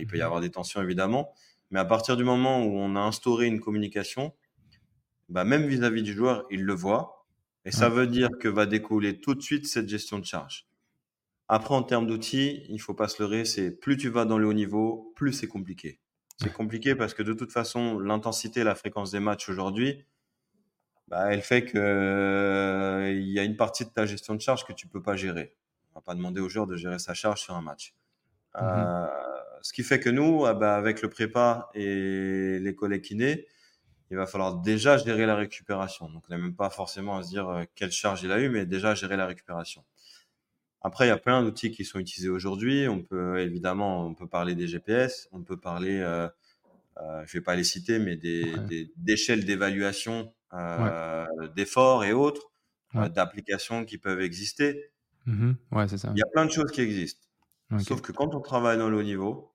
il 0.00 0.06
peut 0.06 0.16
y 0.16 0.22
avoir 0.22 0.40
des 0.40 0.50
tensions 0.50 0.82
évidemment, 0.82 1.32
mais 1.70 1.80
à 1.80 1.84
partir 1.84 2.16
du 2.16 2.24
moment 2.24 2.64
où 2.64 2.76
on 2.76 2.96
a 2.96 3.00
instauré 3.00 3.46
une 3.46 3.60
communication, 3.60 4.34
bah 5.28 5.44
même 5.44 5.66
vis-à-vis 5.66 6.02
-vis 6.02 6.04
du 6.04 6.12
joueur, 6.12 6.46
il 6.50 6.62
le 6.64 6.74
voit, 6.74 7.26
et 7.64 7.70
ça 7.70 7.88
veut 7.88 8.06
dire 8.06 8.28
que 8.40 8.48
va 8.48 8.66
découler 8.66 9.20
tout 9.20 9.34
de 9.34 9.42
suite 9.42 9.66
cette 9.66 9.88
gestion 9.88 10.18
de 10.18 10.24
charge. 10.24 10.66
Après, 11.48 11.74
en 11.74 11.82
termes 11.82 12.06
d'outils, 12.06 12.64
il 12.68 12.80
faut 12.80 12.94
pas 12.94 13.08
se 13.08 13.22
leurrer, 13.22 13.44
c'est 13.44 13.70
plus 13.70 13.96
tu 13.96 14.08
vas 14.08 14.24
dans 14.24 14.38
le 14.38 14.46
haut 14.46 14.52
niveau, 14.52 15.12
plus 15.16 15.32
c'est 15.32 15.46
compliqué. 15.46 16.00
C'est 16.38 16.52
compliqué 16.52 16.94
parce 16.94 17.14
que 17.14 17.22
de 17.22 17.32
toute 17.32 17.52
façon, 17.52 17.98
l'intensité 17.98 18.64
la 18.64 18.74
fréquence 18.74 19.10
des 19.10 19.20
matchs 19.20 19.48
aujourd'hui, 19.48 20.04
bah, 21.08 21.32
elle 21.32 21.42
fait 21.42 21.64
que 21.64 21.78
euh, 21.78 23.12
il 23.12 23.28
y 23.28 23.38
a 23.38 23.44
une 23.44 23.56
partie 23.56 23.84
de 23.84 23.90
ta 23.90 24.06
gestion 24.06 24.34
de 24.34 24.40
charge 24.40 24.64
que 24.64 24.72
tu 24.72 24.88
peux 24.88 25.02
pas 25.02 25.16
gérer. 25.16 25.54
On 25.92 26.00
va 26.00 26.02
pas 26.02 26.14
demander 26.14 26.40
aux 26.40 26.48
joueurs 26.48 26.66
de 26.66 26.76
gérer 26.76 26.98
sa 26.98 27.14
charge 27.14 27.40
sur 27.40 27.54
un 27.54 27.62
match. 27.62 27.94
Mmh 28.54 28.62
euh, 28.62 29.06
ce 29.64 29.72
qui 29.72 29.82
fait 29.82 29.98
que 29.98 30.10
nous, 30.10 30.44
ah 30.44 30.52
bah, 30.52 30.76
avec 30.76 31.00
le 31.00 31.08
prépa 31.08 31.70
et 31.72 32.58
les 32.60 32.74
collègues 32.74 33.00
kinés, 33.00 33.46
il 34.10 34.16
va 34.18 34.26
falloir 34.26 34.56
déjà 34.56 34.98
gérer 34.98 35.24
la 35.24 35.36
récupération. 35.36 36.10
Donc, 36.10 36.22
on 36.28 36.34
n'a 36.34 36.38
même 36.38 36.54
pas 36.54 36.68
forcément 36.68 37.16
à 37.16 37.22
se 37.22 37.30
dire 37.30 37.48
euh, 37.48 37.64
quelle 37.74 37.90
charge 37.90 38.22
il 38.22 38.30
a 38.30 38.38
eu, 38.40 38.50
mais 38.50 38.66
déjà 38.66 38.94
gérer 38.94 39.16
la 39.16 39.24
récupération. 39.24 39.82
Après, 40.82 41.06
il 41.06 41.08
y 41.08 41.12
a 41.12 41.16
plein 41.16 41.42
d'outils 41.42 41.70
qui 41.70 41.86
sont 41.86 41.98
utilisés 41.98 42.28
aujourd'hui. 42.28 42.88
On 42.88 43.02
peut 43.02 43.40
évidemment, 43.40 44.04
on 44.06 44.12
peut 44.12 44.28
parler 44.28 44.54
des 44.54 44.66
GPS, 44.66 45.30
on 45.32 45.42
peut 45.42 45.56
parler, 45.56 45.98
euh, 45.98 46.28
euh, 46.98 47.24
je 47.26 47.38
vais 47.38 47.42
pas 47.42 47.56
les 47.56 47.64
citer, 47.64 47.98
mais 47.98 48.16
des, 48.16 48.54
d'échelles 48.98 49.46
d'évaluation 49.46 50.34
euh, 50.52 51.24
d'efforts 51.56 52.04
et 52.04 52.12
autres. 52.12 52.52
d'applications 52.92 53.86
qui 53.86 53.96
peuvent 53.96 54.20
exister. 54.20 54.90
Mmh 55.24 55.52
ouais, 55.72 55.88
c'est 55.88 55.96
ça. 55.96 56.12
Il 56.14 56.18
y 56.18 56.22
a 56.22 56.26
plein 56.26 56.44
de 56.44 56.50
choses 56.50 56.70
qui 56.70 56.82
existent. 56.82 57.22
Sauf 57.78 58.02
que 58.02 58.12
quand 58.12 58.34
on 58.34 58.40
travaille 58.40 58.76
dans 58.76 58.90
le 58.90 58.98
haut 58.98 59.02
niveau, 59.02 59.53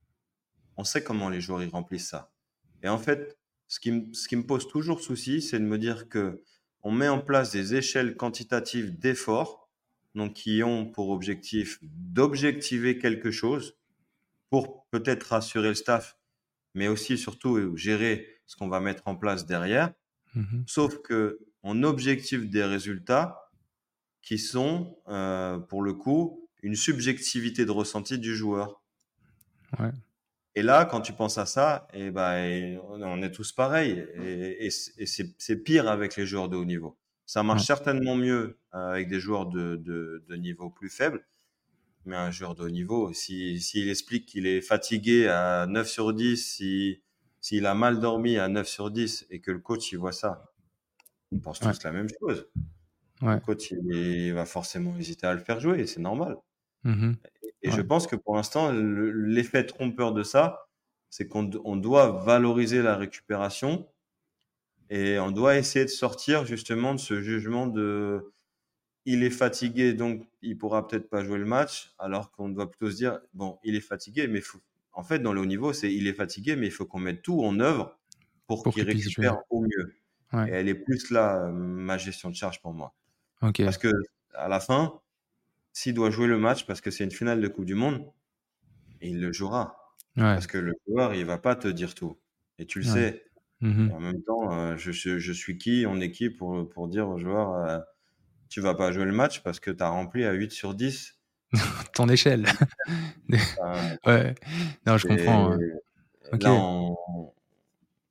on 0.79 0.85
sait 0.85 1.03
comment 1.03 1.27
les 1.27 1.41
joueurs 1.41 1.61
y 1.61 1.67
remplissent 1.67 2.07
ça. 2.07 2.31
Et 2.83 2.87
en 2.87 2.97
fait, 2.97 3.37
ce 3.67 3.81
qui, 3.81 3.91
me, 3.91 4.13
ce 4.13 4.29
qui 4.29 4.37
me 4.37 4.45
pose 4.45 4.65
toujours 4.65 5.01
souci, 5.01 5.41
c'est 5.41 5.59
de 5.59 5.65
me 5.65 5.77
dire 5.77 6.07
que 6.07 6.41
on 6.83 6.91
met 6.93 7.09
en 7.09 7.19
place 7.19 7.51
des 7.51 7.75
échelles 7.75 8.15
quantitatives 8.15 8.97
d'efforts, 8.97 9.69
donc 10.15 10.35
qui 10.35 10.63
ont 10.63 10.89
pour 10.89 11.09
objectif 11.09 11.79
d'objectiver 11.81 12.97
quelque 12.97 13.29
chose 13.29 13.77
pour 14.49 14.85
peut-être 14.85 15.23
rassurer 15.23 15.67
le 15.67 15.75
staff, 15.75 16.17
mais 16.73 16.87
aussi 16.87 17.17
surtout 17.17 17.75
gérer 17.75 18.39
ce 18.45 18.55
qu'on 18.55 18.69
va 18.69 18.79
mettre 18.79 19.03
en 19.05 19.17
place 19.17 19.45
derrière. 19.45 19.91
Mmh 20.33 20.61
Sauf 20.65 21.01
que 21.01 21.39
on 21.61 21.83
objective 21.83 22.49
des 22.49 22.63
résultats 22.63 23.51
qui 24.21 24.37
sont, 24.37 24.97
euh, 25.09 25.57
pour 25.59 25.81
le 25.81 25.93
coup, 25.93 26.47
une 26.63 26.75
subjectivité 26.75 27.65
de 27.65 27.71
ressenti 27.71 28.17
du 28.17 28.33
joueur. 28.33 28.81
Ouais. 29.77 29.91
Et 30.55 30.61
là, 30.61 30.85
quand 30.85 31.01
tu 31.01 31.13
penses 31.13 31.37
à 31.37 31.45
ça, 31.45 31.87
et 31.93 32.07
eh 32.07 32.11
ben, 32.11 32.79
on 32.89 33.21
est 33.21 33.31
tous 33.31 33.51
pareils. 33.51 34.05
Et, 34.17 34.69
c'est 34.71 35.63
pire 35.63 35.87
avec 35.87 36.15
les 36.15 36.25
joueurs 36.25 36.49
de 36.49 36.57
haut 36.57 36.65
niveau. 36.65 36.97
Ça 37.25 37.43
marche 37.43 37.65
certainement 37.65 38.15
mieux 38.15 38.57
euh, 38.73 38.91
avec 38.91 39.07
des 39.07 39.19
joueurs 39.19 39.45
de, 39.45 39.75
de, 39.75 40.35
niveau 40.35 40.71
plus 40.71 40.89
faible. 40.89 41.23
Mais 42.05 42.15
un 42.15 42.31
joueur 42.31 42.55
de 42.55 42.63
haut 42.63 42.69
niveau, 42.69 43.13
s'il 43.13 43.61
si, 43.61 43.87
explique 43.87 44.25
qu'il 44.25 44.47
est 44.47 44.61
fatigué 44.61 45.27
à 45.27 45.67
9 45.67 45.87
sur 45.87 46.13
10, 46.13 46.63
s'il 47.39 47.65
a 47.67 47.75
mal 47.75 47.99
dormi 47.99 48.37
à 48.37 48.47
9 48.47 48.67
sur 48.67 48.89
10 48.89 49.27
et 49.29 49.41
que 49.41 49.51
le 49.51 49.59
coach 49.59 49.91
il 49.91 49.99
voit 49.99 50.11
ça, 50.11 50.51
on 51.31 51.39
pense 51.39 51.59
tous 51.59 51.83
la 51.83 51.91
même 51.91 52.07
chose. 52.19 52.47
Le 53.21 53.39
coach 53.39 53.71
il, 53.71 54.33
va 54.33 54.45
forcément 54.45 54.97
hésiter 54.97 55.27
à 55.27 55.33
le 55.33 55.39
faire 55.39 55.59
jouer, 55.59 55.85
c'est 55.85 55.99
normal. 55.99 56.35
Mmh 56.83 57.13
et 57.61 57.71
je 57.71 57.81
pense 57.81 58.07
que 58.07 58.15
pour 58.15 58.37
l'instant, 58.37 58.71
l'effet 58.71 59.65
trompeur 59.65 60.13
de 60.13 60.23
ça, 60.23 60.69
c'est 61.09 61.27
qu'on 61.27 61.43
doit 61.43 62.23
valoriser 62.23 62.81
la 62.81 62.95
récupération 62.95 63.85
et 64.89 65.19
on 65.19 65.31
doit 65.31 65.57
essayer 65.57 65.85
de 65.85 65.89
sortir 65.89 66.45
justement 66.45 66.93
de 66.93 66.99
ce 66.99 67.21
jugement 67.21 67.67
de 67.67 68.31
il 69.05 69.23
est 69.23 69.29
fatigué, 69.29 69.93
donc 69.93 70.27
il 70.41 70.57
pourra 70.57 70.87
peut-être 70.87 71.09
pas 71.09 71.23
jouer 71.23 71.39
le 71.39 71.45
match, 71.45 71.93
alors 71.99 72.31
qu'on 72.31 72.49
doit 72.49 72.69
plutôt 72.69 72.91
se 72.91 72.95
dire 72.95 73.19
bon, 73.33 73.57
il 73.63 73.75
est 73.75 73.81
fatigué, 73.81 74.27
mais 74.27 74.41
faut... 74.41 74.59
en 74.93 75.03
fait, 75.03 75.19
dans 75.19 75.33
le 75.33 75.41
haut 75.41 75.45
niveau, 75.45 75.73
c'est 75.73 75.91
il 75.93 76.07
est 76.07 76.13
fatigué, 76.13 76.55
mais 76.55 76.67
il 76.67 76.71
faut 76.71 76.85
qu'on 76.85 76.99
mette 76.99 77.21
tout 77.21 77.41
en 77.43 77.59
œuvre 77.59 77.97
pour, 78.45 78.63
qu'il 78.63 78.83
récupère 78.83 79.37
au 79.49 79.61
mieux. 79.61 79.95
Et 80.47 80.51
elle 80.51 80.69
est 80.69 80.75
plus 80.75 81.09
là, 81.11 81.49
ma 81.49 81.97
gestion 81.97 82.29
de 82.29 82.35
charge 82.35 82.61
pour 82.61 82.73
moi. 82.73 82.93
Parce 83.39 83.77
que 83.77 83.91
à 84.33 84.47
la 84.47 84.59
fin, 84.59 84.99
s'il 85.73 85.93
doit 85.93 86.09
jouer 86.09 86.27
le 86.27 86.37
match 86.37 86.65
parce 86.65 86.81
que 86.81 86.91
c'est 86.91 87.03
une 87.03 87.11
finale 87.11 87.41
de 87.41 87.47
Coupe 87.47 87.65
du 87.65 87.75
Monde, 87.75 88.05
il 89.01 89.19
le 89.19 89.31
jouera. 89.31 89.75
Parce 90.15 90.47
que 90.47 90.57
le 90.57 90.73
joueur, 90.87 91.13
il 91.13 91.25
va 91.25 91.37
pas 91.37 91.55
te 91.55 91.67
dire 91.67 91.95
tout. 91.95 92.17
Et 92.57 92.65
tu 92.65 92.79
le 92.79 92.85
sais. 92.85 93.23
Mmh 93.61 93.91
en 93.91 93.99
même 93.99 94.21
temps, 94.23 94.53
euh, 94.53 94.77
je, 94.77 94.91
je, 94.91 95.33
suis 95.33 95.57
qui 95.57 95.85
en 95.85 95.99
équipe 95.99 96.37
pour, 96.37 96.69
pour 96.69 96.87
dire 96.87 97.09
au 97.09 97.17
joueur 97.17 97.55
euh, 97.55 97.77
tu 98.47 98.61
vas 98.61 98.73
pas 98.73 98.93
jouer 98.93 99.03
le 99.03 99.11
match 99.11 99.43
parce 99.43 99.59
que 99.59 99.69
tu 99.69 99.83
as 99.83 99.89
rempli 99.89 100.23
à 100.23 100.31
8 100.31 100.51
sur 100.51 100.73
10 100.73 101.19
ton 101.93 102.07
échelle. 102.07 102.45
ouais. 104.05 104.35
Non, 104.85 104.97
je 104.97 105.07
comprends. 105.07 105.57
Là, 106.31 106.53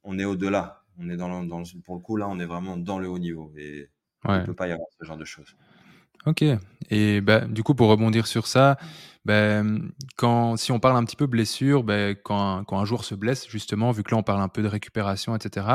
on, 0.03 0.19
est 0.19 0.25
au-delà. 0.25 0.83
On 0.99 1.09
est 1.09 1.17
dans, 1.17 1.45
dans 1.45 1.63
pour 1.85 1.95
le 1.95 2.01
coup, 2.01 2.17
là, 2.17 2.29
on 2.29 2.41
est 2.41 2.47
vraiment 2.47 2.77
dans 2.77 2.99
le 2.99 3.09
haut 3.09 3.19
niveau. 3.19 3.53
Et 3.57 3.89
il 4.25 4.31
ne 4.31 4.45
peut 4.45 4.55
pas 4.55 4.67
y 4.67 4.73
avoir 4.73 4.89
ce 5.01 5.07
genre 5.07 5.17
de 5.17 5.25
choses. 5.25 5.55
Ok. 6.29 6.45
Et 6.91 7.21
bah, 7.23 7.41
du 7.41 7.63
coup, 7.63 7.75
pour 7.75 7.89
rebondir 7.89 8.27
sur 8.27 8.47
ça, 8.47 8.77
bah, 9.25 9.63
quand, 10.17 10.57
si 10.57 10.73
on 10.73 10.79
parle 10.79 10.97
un 10.97 11.05
petit 11.05 11.17
peu 11.17 11.27
blessure, 11.27 11.85
bah, 11.85 12.11
quand, 12.11 12.59
un, 12.59 12.65
quand 12.65 12.79
un 12.79 12.85
joueur 12.85 13.05
se 13.05 13.15
blesse, 13.15 13.49
justement, 13.49 13.93
vu 13.93 14.03
que 14.03 14.11
là, 14.11 14.19
on 14.19 14.23
parle 14.23 14.43
un 14.43 14.49
peu 14.49 14.63
de 14.63 14.69
récupération, 14.69 15.35
etc., 15.35 15.67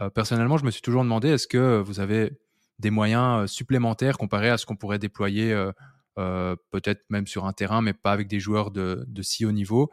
euh, 0.00 0.10
personnellement, 0.10 0.56
je 0.56 0.64
me 0.64 0.72
suis 0.72 0.82
toujours 0.82 1.04
demandé, 1.04 1.28
est-ce 1.28 1.46
que 1.46 1.78
vous 1.78 2.00
avez 2.00 2.32
des 2.80 2.90
moyens 2.90 3.44
euh, 3.44 3.46
supplémentaires 3.46 4.18
comparés 4.18 4.50
à 4.50 4.58
ce 4.58 4.66
qu'on 4.66 4.76
pourrait 4.76 4.98
déployer 4.98 5.52
euh, 6.18 6.56
peut-être 6.70 7.04
même 7.08 7.28
sur 7.28 7.44
un 7.46 7.52
terrain, 7.52 7.80
mais 7.80 7.92
pas 7.92 8.10
avec 8.10 8.26
des 8.26 8.40
joueurs 8.40 8.72
de, 8.72 9.04
de 9.06 9.22
si 9.22 9.44
haut 9.44 9.52
niveau, 9.52 9.92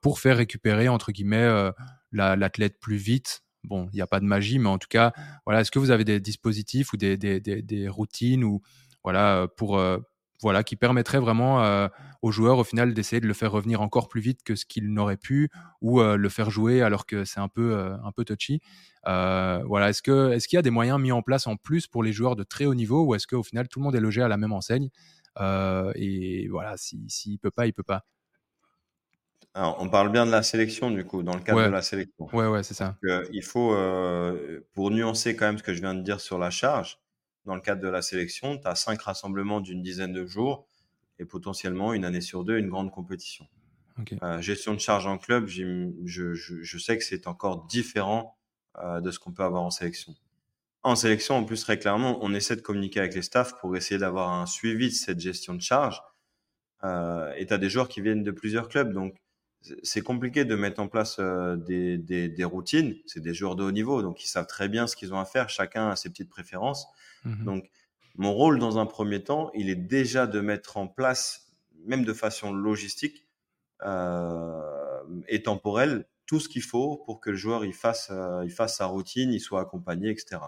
pour 0.00 0.20
faire 0.20 0.36
récupérer, 0.38 0.88
entre 0.88 1.12
guillemets, 1.12 1.70
l'athlète 2.12 2.80
plus 2.80 2.96
vite? 2.96 3.42
Bon, 3.64 3.88
il 3.92 3.96
n'y 3.96 4.00
a 4.00 4.06
pas 4.06 4.20
de 4.20 4.24
magie, 4.24 4.60
mais 4.60 4.68
en 4.68 4.78
tout 4.78 4.86
cas, 4.88 5.12
voilà, 5.44 5.60
est-ce 5.60 5.72
que 5.72 5.80
vous 5.80 5.90
avez 5.90 6.04
des 6.04 6.20
dispositifs 6.20 6.92
ou 6.92 6.96
des, 6.96 7.16
des, 7.16 7.40
des, 7.40 7.62
des 7.62 7.88
routines 7.88 8.44
ou 8.44 8.62
voilà, 9.06 9.36
euh, 9.36 9.46
pour, 9.46 9.78
euh, 9.78 9.98
voilà, 10.42 10.64
qui 10.64 10.74
permettrait 10.74 11.20
vraiment 11.20 11.62
euh, 11.62 11.86
aux 12.22 12.32
joueurs 12.32 12.58
au 12.58 12.64
final 12.64 12.92
d'essayer 12.92 13.20
de 13.20 13.28
le 13.28 13.34
faire 13.34 13.52
revenir 13.52 13.80
encore 13.80 14.08
plus 14.08 14.20
vite 14.20 14.42
que 14.42 14.56
ce 14.56 14.66
qu'il 14.66 14.92
n'aurait 14.92 15.16
pu 15.16 15.48
ou 15.80 16.02
le 16.02 16.28
faire 16.28 16.50
jouer 16.50 16.82
alors 16.82 17.06
que 17.06 17.24
c'est 17.24 17.40
un 17.40 17.48
peu 17.48 17.76
un 17.76 18.12
peu 18.12 18.24
touchy. 18.24 18.60
voilà, 19.04 19.90
est-ce 19.90 20.02
que 20.02 20.32
est-ce 20.32 20.48
qu'il 20.48 20.56
y 20.56 20.58
a 20.58 20.62
des 20.62 20.70
moyens 20.70 21.00
mis 21.00 21.12
en 21.12 21.22
place 21.22 21.46
en 21.46 21.56
plus 21.56 21.86
pour 21.86 22.02
les 22.02 22.12
joueurs 22.12 22.36
de 22.36 22.42
très 22.42 22.66
haut 22.66 22.74
niveau 22.74 23.04
ou 23.04 23.14
est-ce 23.14 23.26
qu'au 23.26 23.42
final 23.42 23.68
tout 23.68 23.78
le 23.78 23.84
monde 23.84 23.94
est 23.94 24.00
logé 24.00 24.20
à 24.22 24.28
la 24.28 24.36
même 24.36 24.52
enseigne 24.52 24.90
et 25.40 26.48
voilà, 26.50 26.76
s'il 26.76 27.08
si, 27.08 27.32
ne 27.32 27.36
peut 27.38 27.52
pas, 27.52 27.66
il 27.66 27.72
peut 27.72 27.82
pas? 27.82 28.04
Alors, 29.54 29.78
on 29.80 29.88
parle 29.88 30.12
bien 30.12 30.26
de 30.26 30.30
la 30.32 30.42
sélection 30.42 30.90
du 30.90 31.04
coup, 31.04 31.22
dans 31.22 31.34
le 31.34 31.40
cadre 31.40 31.64
de 31.64 31.70
la 31.70 31.80
sélection. 31.80 32.28
Ouais, 32.34 32.46
ouais, 32.46 32.62
c'est 32.62 32.74
ça. 32.74 32.96
il 33.32 33.42
faut, 33.42 33.74
pour 34.74 34.90
nuancer 34.90 35.34
quand 35.34 35.46
même 35.46 35.58
ce 35.58 35.62
que 35.62 35.72
je 35.72 35.80
viens 35.80 35.94
de 35.94 36.02
dire 36.02 36.20
sur 36.20 36.38
la 36.38 36.50
charge, 36.50 36.98
dans 37.46 37.54
le 37.54 37.60
cadre 37.60 37.80
de 37.80 37.88
la 37.88 38.02
sélection, 38.02 38.58
tu 38.58 38.66
as 38.66 38.74
cinq 38.74 39.00
rassemblements 39.02 39.60
d'une 39.60 39.82
dizaine 39.82 40.12
de 40.12 40.26
jours 40.26 40.66
et 41.18 41.24
potentiellement 41.24 41.94
une 41.94 42.04
année 42.04 42.20
sur 42.20 42.44
deux, 42.44 42.58
une 42.58 42.68
grande 42.68 42.90
compétition. 42.90 43.46
Euh, 44.22 44.42
gestion 44.42 44.74
de 44.74 44.78
charge 44.78 45.06
en 45.06 45.16
club, 45.16 45.46
je, 45.46 45.90
je, 46.04 46.78
sais 46.78 46.98
que 46.98 47.04
c'est 47.04 47.26
encore 47.26 47.64
différent 47.66 48.36
euh, 48.78 49.00
de 49.00 49.10
ce 49.10 49.18
qu'on 49.18 49.32
peut 49.32 49.44
avoir 49.44 49.62
en 49.62 49.70
sélection. 49.70 50.14
En 50.82 50.96
sélection, 50.96 51.36
en 51.36 51.44
plus, 51.44 51.62
très 51.62 51.78
clairement, 51.78 52.18
on 52.20 52.34
essaie 52.34 52.56
de 52.56 52.60
communiquer 52.60 53.00
avec 53.00 53.14
les 53.14 53.22
staffs 53.22 53.58
pour 53.58 53.74
essayer 53.74 53.98
d'avoir 53.98 54.32
un 54.32 54.44
suivi 54.44 54.88
de 54.88 54.94
cette 54.94 55.18
gestion 55.18 55.54
de 55.54 55.62
charge. 55.62 56.02
Euh, 56.84 57.32
et 57.36 57.46
tu 57.46 57.54
as 57.54 57.58
des 57.58 57.70
joueurs 57.70 57.88
qui 57.88 58.02
viennent 58.02 58.22
de 58.22 58.30
plusieurs 58.30 58.68
clubs, 58.68 58.92
donc 58.92 59.16
c'est 59.82 60.02
compliqué 60.02 60.44
de 60.44 60.54
mettre 60.54 60.80
en 60.80 60.88
place 60.88 61.16
euh, 61.18 61.56
des, 61.56 61.98
des, 61.98 62.28
des, 62.28 62.44
routines. 62.44 62.96
C'est 63.06 63.20
des 63.20 63.34
joueurs 63.34 63.56
de 63.56 63.64
haut 63.64 63.72
niveau, 63.72 64.02
donc 64.02 64.24
ils 64.24 64.28
savent 64.28 64.46
très 64.46 64.68
bien 64.68 64.86
ce 64.86 64.96
qu'ils 64.96 65.12
ont 65.14 65.18
à 65.18 65.24
faire. 65.24 65.48
Chacun 65.48 65.90
a 65.90 65.96
ses 65.96 66.10
petites 66.10 66.28
préférences. 66.28 66.86
Mmh 67.24 67.44
donc, 67.44 67.70
mon 68.18 68.32
rôle 68.32 68.58
dans 68.58 68.78
un 68.78 68.86
premier 68.86 69.22
temps, 69.22 69.50
il 69.54 69.68
est 69.68 69.74
déjà 69.74 70.26
de 70.26 70.40
mettre 70.40 70.78
en 70.78 70.86
place, 70.86 71.52
même 71.84 72.04
de 72.04 72.14
façon 72.14 72.52
logistique 72.52 73.26
euh, 73.82 75.02
et 75.28 75.42
temporelle, 75.42 76.06
tout 76.24 76.40
ce 76.40 76.48
qu'il 76.48 76.62
faut 76.62 77.02
pour 77.04 77.20
que 77.20 77.30
le 77.30 77.36
joueur 77.36 77.64
il 77.64 77.74
fasse, 77.74 78.08
euh, 78.10 78.42
il 78.44 78.50
fasse 78.50 78.78
sa 78.78 78.86
routine, 78.86 79.32
il 79.32 79.40
soit 79.40 79.60
accompagné, 79.60 80.10
etc. 80.10 80.40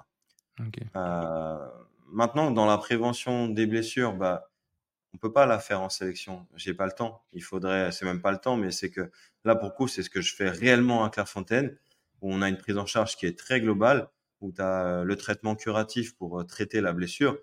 Euh, 0.96 1.68
maintenant, 2.10 2.50
dans 2.50 2.66
la 2.66 2.78
prévention 2.78 3.48
des 3.48 3.66
blessures, 3.66 4.14
bah, 4.14 4.47
on 5.14 5.18
peut 5.18 5.32
pas 5.32 5.46
la 5.46 5.58
faire 5.58 5.80
en 5.80 5.88
sélection. 5.88 6.46
J'ai 6.56 6.74
pas 6.74 6.86
le 6.86 6.92
temps. 6.92 7.22
Il 7.32 7.42
faudrait, 7.42 7.92
c'est 7.92 8.04
même 8.04 8.20
pas 8.20 8.32
le 8.32 8.38
temps, 8.38 8.56
mais 8.56 8.70
c'est 8.70 8.90
que 8.90 9.10
là, 9.44 9.54
pour 9.54 9.68
le 9.68 9.74
coup, 9.74 9.88
c'est 9.88 10.02
ce 10.02 10.10
que 10.10 10.20
je 10.20 10.34
fais 10.34 10.50
réellement 10.50 11.04
à 11.04 11.10
Clairefontaine, 11.10 11.76
où 12.20 12.32
on 12.32 12.42
a 12.42 12.48
une 12.48 12.58
prise 12.58 12.78
en 12.78 12.86
charge 12.86 13.16
qui 13.16 13.26
est 13.26 13.38
très 13.38 13.60
globale, 13.60 14.08
où 14.40 14.52
tu 14.52 14.60
as 14.60 14.84
euh, 14.86 15.04
le 15.04 15.16
traitement 15.16 15.54
curatif 15.56 16.16
pour 16.16 16.40
euh, 16.40 16.44
traiter 16.44 16.80
la 16.80 16.92
blessure. 16.92 17.38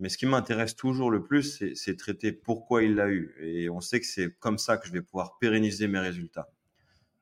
Mais 0.00 0.08
ce 0.08 0.18
qui 0.18 0.26
m'intéresse 0.26 0.74
toujours 0.74 1.10
le 1.10 1.22
plus, 1.22 1.62
c'est 1.74 1.96
traiter 1.96 2.32
pourquoi 2.32 2.82
il 2.82 2.96
l'a 2.96 3.08
eu. 3.08 3.36
Et 3.40 3.70
on 3.70 3.80
sait 3.80 4.00
que 4.00 4.06
c'est 4.06 4.34
comme 4.38 4.58
ça 4.58 4.76
que 4.76 4.88
je 4.88 4.92
vais 4.92 5.02
pouvoir 5.02 5.38
pérenniser 5.38 5.86
mes 5.86 6.00
résultats. 6.00 6.50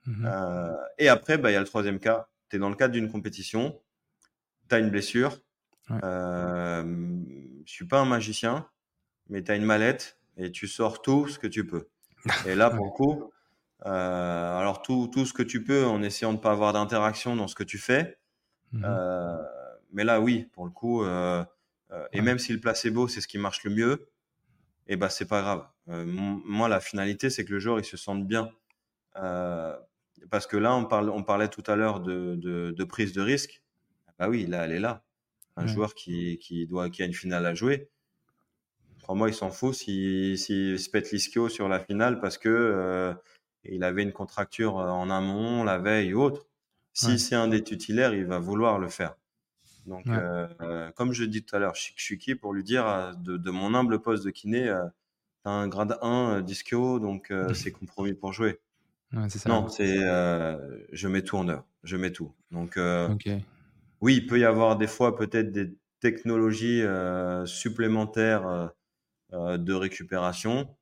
Mmh 0.07 0.26
euh, 0.26 0.72
et 0.98 1.09
après, 1.09 1.38
bah, 1.38 1.50
il 1.50 1.55
y 1.55 1.57
a 1.57 1.61
le 1.61 1.66
troisième 1.66 2.00
cas. 2.00 2.28
Tu 2.48 2.57
es 2.57 2.59
dans 2.59 2.70
le 2.70 2.74
cadre 2.76 2.94
d'une 2.94 3.11
compétition, 3.11 3.81
tu 4.68 4.74
as 4.74 4.78
une 4.78 4.90
blessure. 4.90 5.38
Ouais. 5.90 5.98
Euh, 6.02 6.83
je 7.64 7.72
suis 7.72 7.87
pas 7.87 8.00
un 8.00 8.05
magicien, 8.05 8.68
mais 9.28 9.42
tu 9.42 9.50
as 9.52 9.56
une 9.56 9.64
mallette 9.64 10.18
et 10.37 10.50
tu 10.50 10.66
sors 10.68 11.02
tout 11.02 11.28
ce 11.28 11.38
que 11.38 11.46
tu 11.46 11.66
peux. 11.66 11.88
Et 12.46 12.54
là, 12.54 12.70
pour 12.70 12.85
le 12.85 12.90
coup, 12.90 13.32
euh, 13.87 14.58
alors 14.58 14.82
tout, 14.82 15.11
tout 15.12 15.26
ce 15.26 15.32
que 15.32 15.42
tu 15.42 15.64
peux 15.64 15.85
en 15.85 16.02
essayant 16.02 16.32
de 16.32 16.38
ne 16.38 16.42
pas 16.42 16.52
avoir 16.52 16.72
d'interaction 16.72 17.35
dans 17.35 17.48
ce 17.48 17.54
que 17.54 17.64
tu 17.64 17.78
fais. 17.78 18.18
Mmh 18.72 18.82
euh, 18.85 19.37
mais 19.94 20.04
là, 20.04 20.22
oui, 20.22 20.48
pour 20.54 20.64
le 20.64 20.70
coup, 20.70 21.04
euh, 21.04 21.44
et 22.12 22.22
même 22.22 22.38
si 22.38 22.54
le 22.54 22.61
placebo, 22.61 23.08
c'est 23.08 23.20
ce 23.20 23.28
qui 23.28 23.37
marche 23.37 23.62
le 23.64 23.70
mieux, 23.70 24.08
et 24.87 24.94
eh 24.94 24.96
ben 24.96 25.11
c'est 25.11 25.28
pas 25.28 25.42
grave. 25.42 25.68
moi, 25.87 26.66
la 26.66 26.80
finalité, 26.80 27.28
c'est 27.28 27.44
que 27.44 27.52
le 27.52 27.58
joueur, 27.58 27.78
il 27.78 27.85
se 27.85 27.98
sente 27.98 28.26
bien. 28.26 28.48
parce 29.12 30.46
que 30.48 30.56
là, 30.56 30.74
on, 30.74 30.87
parle, 30.87 31.11
on 31.11 31.22
parlait 31.22 31.48
tout 31.48 31.62
à 31.66 31.76
l'heure 31.76 32.00
de, 32.00 32.37
de, 32.37 32.85
prise 32.85 33.12
de 33.12 33.20
risque. 33.20 33.62
Bah 34.18 34.30
oui, 34.30 34.46
là, 34.46 34.64
elle 34.64 34.72
est 34.72 34.80
là. 34.80 35.04
Un 35.56 35.66
joueur 35.66 35.92
qui, 35.92 36.38
qui, 36.38 36.66
doit, 36.66 36.88
qui 36.88 37.02
a 37.02 37.04
une 37.04 37.12
finale 37.12 37.44
à 37.44 37.52
jouer, 37.52 37.90
moi, 39.08 39.28
il 39.28 39.34
s'en 39.34 39.50
fout 39.50 39.74
s'il 39.74 40.38
si, 40.38 40.76
si 40.76 40.78
se 40.78 40.90
pète 40.90 41.10
l'ischio 41.10 41.48
sur 41.48 41.68
la 41.68 41.80
finale 41.80 42.20
parce 42.20 42.38
que 42.38 42.48
euh, 42.48 43.12
il 43.64 43.84
avait 43.84 44.02
une 44.02 44.12
contracture 44.12 44.78
euh, 44.78 44.88
en 44.88 45.10
amont, 45.10 45.64
la 45.64 45.78
veille 45.78 46.14
ou 46.14 46.22
autre. 46.22 46.46
Si 46.94 47.18
c'est 47.18 47.34
un 47.34 47.48
des 47.48 47.64
tutélaires, 47.64 48.12
il 48.12 48.26
va 48.26 48.38
vouloir 48.38 48.78
le 48.78 48.88
faire. 48.90 49.16
Donc, 49.86 50.04
comme 50.94 51.12
je 51.12 51.24
dis 51.24 51.42
tout 51.42 51.56
à 51.56 51.58
l'heure, 51.58 51.74
je, 51.74 51.90
suis 51.96 52.18
qui 52.18 52.34
pour 52.34 52.52
lui 52.52 52.62
dire, 52.62 53.14
de, 53.16 53.50
mon 53.50 53.74
humble 53.74 53.98
poste 53.98 54.24
de 54.24 54.30
kiné, 54.30 54.64
tu 54.64 55.48
as 55.48 55.50
un 55.50 55.68
grade 55.68 55.98
1 56.02 56.42
d'ischio, 56.42 56.98
donc 56.98 57.32
c'est 57.54 57.72
compromis 57.72 58.12
pour 58.12 58.34
jouer. 58.34 58.60
ça. 59.10 59.48
Non, 59.48 59.68
c'est 59.68 60.00
je 60.92 61.08
mets 61.08 61.22
tout 61.22 61.38
en 61.38 61.48
œuvre, 61.48 61.64
je 61.82 61.96
mets 61.96 62.12
tout. 62.12 62.30
Donc, 62.50 62.78
oui, 64.02 64.16
il 64.16 64.26
peut 64.26 64.38
y 64.38 64.44
avoir 64.44 64.76
des 64.76 64.86
fois 64.86 65.16
peut-être 65.16 65.50
des 65.50 65.72
technologies 66.00 66.82
supplémentaires 67.46 68.70
de 69.32 69.72
récupération. 69.72 70.76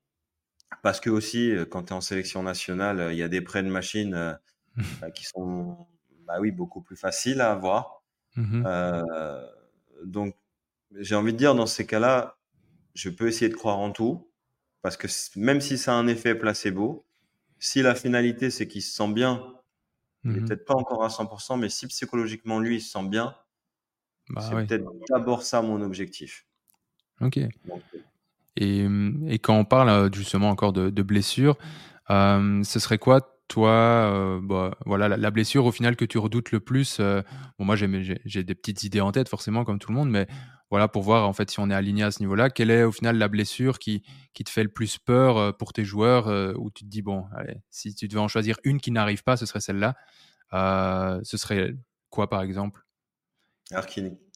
Parce 0.82 1.00
que 1.00 1.10
aussi, 1.10 1.54
quand 1.70 1.84
tu 1.84 1.88
es 1.88 1.96
en 1.96 2.00
sélection 2.00 2.42
nationale, 2.42 3.08
il 3.12 3.18
y 3.18 3.22
a 3.22 3.28
des 3.28 3.40
prêts 3.40 3.62
de 3.62 3.68
machines 3.68 4.38
qui 5.14 5.24
sont 5.24 5.86
bah 6.26 6.38
oui, 6.40 6.52
beaucoup 6.52 6.80
plus 6.80 6.96
faciles 6.96 7.40
à 7.40 7.52
avoir. 7.52 8.02
Mmh 8.36 8.64
donc, 10.04 10.34
j'ai 10.98 11.14
envie 11.14 11.34
de 11.34 11.36
dire, 11.36 11.54
dans 11.54 11.66
ces 11.66 11.86
cas-là, 11.86 12.38
je 12.94 13.10
peux 13.10 13.28
essayer 13.28 13.50
de 13.50 13.54
croire 13.54 13.78
en 13.78 13.92
tout. 13.92 14.30
Parce 14.82 14.96
que 14.96 15.08
même 15.36 15.60
si 15.60 15.76
ça 15.76 15.92
a 15.92 15.96
un 15.96 16.06
effet 16.06 16.34
placebo, 16.34 17.04
si 17.58 17.82
la 17.82 17.94
finalité, 17.94 18.50
c'est 18.50 18.66
qu'il 18.66 18.82
se 18.82 18.94
sent 18.94 19.12
bien, 19.12 19.54
il 20.24 20.32
n'est 20.32 20.40
mmh 20.40 20.44
peut-être 20.46 20.64
pas 20.64 20.74
encore 20.74 21.04
à 21.04 21.08
100%, 21.08 21.58
mais 21.58 21.68
si 21.68 21.86
psychologiquement, 21.86 22.60
lui, 22.60 22.76
il 22.76 22.80
se 22.80 22.92
sent 22.92 23.08
bien, 23.08 23.36
bah 24.30 24.40
c'est 24.40 24.66
peut-être 24.66 24.90
d'abord 25.10 25.42
ça 25.42 25.60
mon 25.60 25.82
objectif. 25.82 26.46
Ok. 27.20 27.38
Et, 28.60 28.86
et, 29.26 29.38
quand 29.38 29.56
on 29.56 29.64
parle 29.64 30.14
justement 30.14 30.50
encore 30.50 30.72
de, 30.72 30.90
de 30.90 31.02
blessures, 31.02 31.56
ce 32.08 32.78
serait 32.78 32.98
quoi 32.98 33.20
toi, 33.50 33.72
euh, 33.72 34.40
bah, 34.40 34.76
voilà, 34.86 35.08
la, 35.08 35.30
blessure 35.32 35.66
au 35.66 35.72
final 35.72 35.96
que 35.96 36.04
tu 36.04 36.18
redoutes 36.18 36.52
le 36.52 36.60
plus, 36.60 36.98
euh, 37.00 37.20
bon, 37.58 37.64
moi 37.64 37.74
j'ai 37.74 38.44
des 38.44 38.54
petites 38.54 38.84
idées 38.84 39.00
en 39.00 39.10
tête 39.10 39.28
forcément 39.28 39.64
comme 39.64 39.80
tout 39.80 39.90
le 39.90 39.96
monde, 39.96 40.08
mais 40.08 40.28
voilà 40.70 40.86
pour 40.86 41.02
voir 41.02 41.28
en 41.28 41.32
fait 41.32 41.50
si 41.50 41.58
on 41.58 41.68
est 41.68 41.74
aligné 41.74 42.04
à 42.04 42.12
ce 42.12 42.20
niveau-là, 42.20 42.48
quelle 42.48 42.70
est 42.70 42.84
au 42.84 42.92
final 42.92 43.18
la 43.18 43.26
blessure 43.26 43.80
qui, 43.80 44.04
qui 44.34 44.44
te 44.44 44.50
fait 44.50 44.62
le 44.62 44.68
plus 44.68 44.98
peur 44.98 45.36
euh, 45.36 45.50
pour 45.50 45.72
tes 45.72 45.84
joueurs, 45.84 46.28
où 46.60 46.70
tu 46.70 46.84
te 46.84 46.88
dis 46.88 47.02
bon, 47.02 47.24
allez, 47.36 47.56
si 47.70 47.92
tu 47.92 48.06
devais 48.06 48.20
en 48.20 48.28
choisir 48.28 48.56
une 48.62 48.80
qui 48.80 48.92
n'arrive 48.92 49.24
pas, 49.24 49.36
ce 49.36 49.46
serait 49.46 49.60
celle-là. 49.60 49.96
ce 50.52 51.36
serait 51.36 51.74
quoi 52.08 52.30
par 52.30 52.42
exemple? 52.42 52.86
Alors 53.72 53.86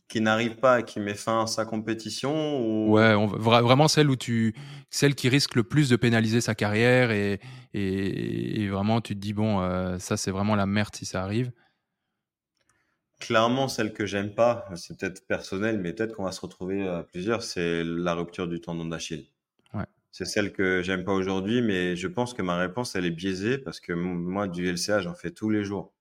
qui, 0.09 0.21
n'arrive 0.21 0.57
pas 0.57 0.81
et 0.81 0.85
qui 0.85 1.01
met 1.01 1.15
fin 1.15 1.43
à 1.43 1.47
sa 1.47 1.65
compétition 1.65 2.61
ou... 2.61 2.93
Ouais, 2.93 3.15
vraiment 3.15 3.89
celle 3.89 4.11
où 4.11 4.17
tu, 4.17 4.55
celle 4.91 5.15
qui 5.15 5.29
risque 5.29 5.55
le 5.55 5.65
plus 5.65 5.89
de 5.89 5.97
pénaliser 5.97 6.41
sa 6.41 6.55
carrière 6.55 7.11
et, 7.11 7.41
et, 7.73 8.69
vraiment 8.69 9.01
tu 9.01 9.15
te 9.15 9.21
dis 9.21 9.33
bon, 9.33 9.61
euh, 9.61 9.99
ça 9.99 10.17
c'est 10.17 10.31
vraiment 10.31 10.55
la 10.55 10.67
merde 10.67 10.95
si 10.95 11.07
ça 11.07 11.23
arrive. 11.23 11.53
Clairement, 13.21 13.69
celle 13.69 13.93
que 13.93 14.07
j'aime 14.07 14.35
pas, 14.35 14.69
c'est 14.75 14.99
peut-être 14.99 15.27
personnel, 15.27 15.79
mais 15.79 15.93
peut-être 15.93 16.15
qu'on 16.15 16.25
va 16.25 16.33
se 16.33 16.41
retrouver 16.41 16.87
à 16.87 17.03
plusieurs, 17.05 17.43
c'est 17.43 17.83
la 17.85 18.15
rupture 18.15 18.49
du 18.49 18.61
tendon 18.61 18.85
d'Achille. 18.85 19.27
Ouais. 19.73 19.87
C'est 20.13 20.27
celle 20.27 20.53
que 20.53 20.83
j'aime 20.83 21.05
pas 21.05 21.13
aujourd'hui, 21.13 21.63
mais 21.63 21.97
je 21.97 22.09
pense 22.09 22.35
que 22.35 22.43
ma 22.43 22.57
réponse 22.57 22.95
elle 22.97 23.07
est 23.07 23.11
biaisée 23.11 23.59
parce 23.59 23.81
que 23.81 23.93
moi 23.93 24.47
du 24.49 24.71
LCA 24.71 25.01
j'en 25.01 25.15
fais 25.15 25.31
tous 25.31 25.51
les 25.51 25.65
jours. 25.65 25.93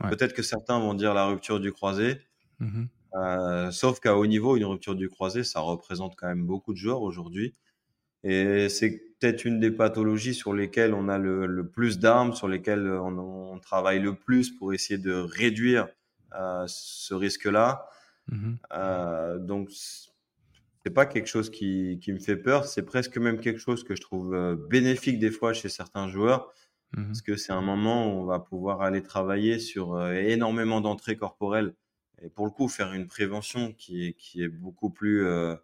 Peut-être 0.00 0.34
que 0.34 0.42
certains 0.42 0.78
vont 0.78 0.94
dire 0.94 1.14
la 1.14 1.26
rupture 1.26 1.58
du 1.58 1.72
croisé. 1.72 2.20
Mmh 2.58 2.84
euh, 3.16 3.70
sauf 3.70 4.00
qu'à 4.00 4.16
haut 4.16 4.26
niveau, 4.26 4.56
une 4.56 4.64
rupture 4.64 4.94
du 4.94 5.08
croisé, 5.08 5.42
ça 5.42 5.60
représente 5.60 6.16
quand 6.16 6.26
même 6.26 6.44
beaucoup 6.44 6.72
de 6.72 6.78
joueurs 6.78 7.02
aujourd'hui. 7.02 7.54
Et 8.24 8.68
c'est 8.68 9.02
peut-être 9.18 9.44
une 9.44 9.60
des 9.60 9.70
pathologies 9.70 10.34
sur 10.34 10.52
lesquelles 10.52 10.92
on 10.94 11.08
a 11.08 11.18
le, 11.18 11.68
plus 11.68 11.98
d'armes, 11.98 12.32
sur 12.34 12.48
lesquelles 12.48 12.88
on, 12.88 13.58
travaille 13.60 14.00
le 14.00 14.14
plus 14.14 14.50
pour 14.50 14.74
essayer 14.74 14.98
de 14.98 15.14
réduire 15.14 15.88
euh, 16.34 16.64
ce 16.66 17.14
risque-là. 17.14 17.88
Mmh 18.28 18.54
euh, 18.72 19.38
donc, 19.38 19.70
c'est 19.70 20.90
pas 20.90 21.06
quelque 21.06 21.28
chose 21.28 21.50
qui, 21.50 21.98
qui, 22.02 22.12
me 22.12 22.18
fait 22.18 22.36
peur, 22.36 22.64
c'est 22.64 22.84
presque 22.84 23.16
même 23.18 23.40
quelque 23.40 23.58
chose 23.60 23.82
que 23.82 23.96
je 23.96 24.00
trouve 24.00 24.56
bénéfique 24.68 25.18
des 25.18 25.30
fois 25.30 25.52
chez 25.52 25.68
certains 25.68 26.08
joueurs, 26.08 26.52
mmh 26.92 27.06
parce 27.06 27.22
que 27.22 27.36
c'est 27.36 27.52
un 27.52 27.62
moment 27.62 28.06
où 28.06 28.22
on 28.22 28.24
va 28.24 28.40
pouvoir 28.40 28.82
aller 28.82 29.02
travailler 29.02 29.58
sur 29.58 30.00
énormément 30.10 30.80
d'entrées 30.80 31.16
corporelles 31.16 31.74
et 32.22 32.28
pour 32.28 32.46
le 32.46 32.50
coup 32.50 32.68
faire 32.68 32.92
une 32.92 33.06
prévention 33.06 33.72
qui 33.72 34.06
est, 34.06 34.12
qui 34.14 34.42
est 34.42 34.48
beaucoup 34.48 34.90
plus 34.90 35.26
euh, 35.26 35.56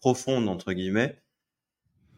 profonde 0.00 0.48
entre 0.48 0.72
guillemets. 0.72 1.22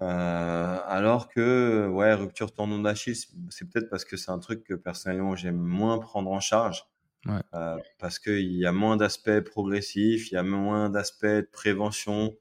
Euh, 0.02 0.78
alors 0.86 1.28
que 1.28 1.86
ouais 1.86 2.12
rupture 2.14 2.52
tendon 2.52 2.80
d'Achille 2.80 3.14
c'est 3.50 3.70
peut-être 3.70 3.88
parce 3.88 4.04
que 4.04 4.16
c'est 4.16 4.32
un 4.32 4.40
truc 4.40 4.64
que 4.64 4.74
personnellement 4.74 5.36
j'aime 5.36 5.60
moins 5.60 5.98
prendre 5.98 6.32
en 6.32 6.40
charge 6.40 6.86
ouais. 7.26 7.38
euh, 7.54 7.78
parce 8.00 8.18
qu'il 8.18 8.52
y 8.52 8.66
a 8.66 8.72
moins 8.72 8.96
d'aspects 8.96 9.38
progressifs 9.42 10.32
il 10.32 10.34
y 10.34 10.38
a 10.38 10.42
moins 10.42 10.90
d'aspects 10.90 11.26
de 11.26 11.48
prévention 11.52 12.34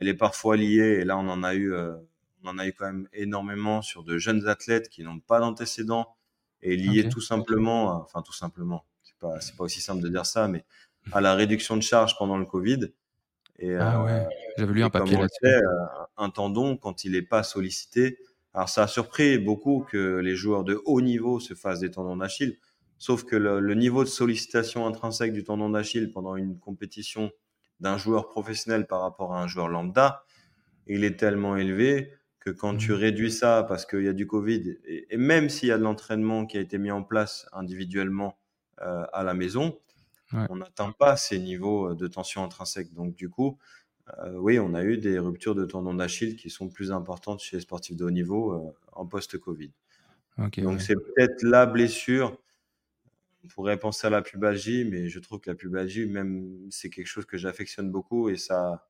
elle 0.00 0.08
est 0.08 0.14
parfois 0.14 0.56
liée 0.56 0.98
et 1.00 1.04
là 1.04 1.16
on 1.16 1.28
en 1.28 1.44
a 1.44 1.54
eu 1.54 1.72
euh, 1.72 1.94
on 2.42 2.48
en 2.48 2.58
a 2.58 2.66
eu 2.66 2.72
quand 2.72 2.86
même 2.86 3.08
énormément 3.12 3.80
sur 3.80 4.02
de 4.02 4.18
jeunes 4.18 4.48
athlètes 4.48 4.88
qui 4.88 5.04
n'ont 5.04 5.20
pas 5.20 5.38
d'antécédents 5.38 6.16
et 6.60 6.76
liés 6.76 7.08
tout 7.08 7.20
simplement 7.20 8.02
enfin 8.02 8.20
tout 8.22 8.32
simplement 8.32 8.84
c'est 9.40 9.56
pas 9.56 9.64
aussi 9.64 9.80
simple 9.80 10.02
de 10.02 10.08
dire 10.08 10.26
ça, 10.26 10.48
mais 10.48 10.64
à 11.12 11.20
la 11.20 11.34
réduction 11.34 11.76
de 11.76 11.82
charge 11.82 12.16
pendant 12.18 12.38
le 12.38 12.44
Covid. 12.44 12.92
Et, 13.58 13.76
ah 13.76 14.02
ouais, 14.02 14.10
euh, 14.10 14.24
j'avais 14.58 14.72
lu 14.72 14.82
un 14.82 14.90
papier 14.90 15.16
là-dessus. 15.16 15.46
Euh, 15.46 15.60
un 16.16 16.30
tendon, 16.30 16.76
quand 16.76 17.04
il 17.04 17.12
n'est 17.12 17.22
pas 17.22 17.42
sollicité, 17.42 18.18
alors 18.52 18.68
ça 18.68 18.84
a 18.84 18.86
surpris 18.86 19.38
beaucoup 19.38 19.86
que 19.88 20.16
les 20.18 20.34
joueurs 20.34 20.64
de 20.64 20.80
haut 20.86 21.00
niveau 21.00 21.40
se 21.40 21.54
fassent 21.54 21.80
des 21.80 21.90
tendons 21.90 22.16
d'Achille, 22.16 22.58
sauf 22.98 23.24
que 23.24 23.36
le, 23.36 23.74
niveau 23.74 24.04
de 24.04 24.08
sollicitation 24.08 24.86
intrinsèque 24.86 25.32
du 25.32 25.44
tendon 25.44 25.70
d'Achille 25.70 26.10
pendant 26.10 26.36
une 26.36 26.58
compétition 26.58 27.30
d'un 27.80 27.98
joueur 27.98 28.28
professionnel 28.28 28.86
par 28.86 29.00
rapport 29.00 29.34
à 29.34 29.42
un 29.42 29.46
joueur 29.46 29.68
lambda, 29.68 30.24
il 30.86 31.04
est 31.04 31.16
tellement 31.18 31.56
élevé 31.56 32.12
que 32.40 32.50
quand 32.50 32.76
tu 32.76 32.92
mmh. 32.92 32.96
réduis 32.96 33.32
ça 33.32 33.64
parce 33.66 33.86
qu'il 33.86 34.02
y 34.02 34.08
a 34.08 34.12
du 34.12 34.26
Covid, 34.26 34.76
et 34.86 35.16
même 35.16 35.48
s'il 35.48 35.68
y 35.68 35.72
a 35.72 35.78
de 35.78 35.82
l'entraînement 35.82 36.46
qui 36.46 36.58
a 36.58 36.60
été 36.60 36.78
mis 36.78 36.90
en 36.90 37.02
place 37.02 37.46
individuellement 37.52 38.38
à 38.78 39.22
la 39.22 39.34
maison, 39.34 39.78
on 40.32 40.56
n'atteint 40.56 40.92
pas 40.92 41.16
ces 41.16 41.38
niveaux 41.38 41.90
euh, 41.90 41.94
de 41.94 42.06
tension 42.06 42.44
intrinsèque. 42.44 42.92
Donc 42.92 43.14
du 43.14 43.28
coup, 43.28 43.58
euh, 44.18 44.34
oui, 44.36 44.58
on 44.58 44.74
a 44.74 44.82
eu 44.82 44.98
des 44.98 45.18
ruptures 45.18 45.54
de 45.54 45.64
tendon 45.64 45.94
d'Achille 45.94 46.36
qui 46.36 46.50
sont 46.50 46.68
plus 46.68 46.92
importantes 46.92 47.40
chez 47.40 47.56
les 47.56 47.62
sportifs 47.62 47.96
de 47.96 48.04
haut 48.04 48.10
niveau 48.10 48.74
en 48.92 49.06
post-Covid. 49.06 49.70
Donc 50.58 50.80
c'est 50.80 50.96
peut-être 50.96 51.42
la 51.42 51.66
blessure. 51.66 52.36
On 53.44 53.48
pourrait 53.48 53.78
penser 53.78 54.06
à 54.06 54.10
la 54.10 54.22
pubalgie, 54.22 54.84
mais 54.84 55.08
je 55.08 55.18
trouve 55.20 55.38
que 55.38 55.50
la 55.50 55.56
pubalgie, 55.56 56.06
même, 56.06 56.66
c'est 56.70 56.88
quelque 56.88 57.06
chose 57.06 57.26
que 57.26 57.36
j'affectionne 57.36 57.90
beaucoup 57.90 58.30
et 58.30 58.36
ça, 58.36 58.88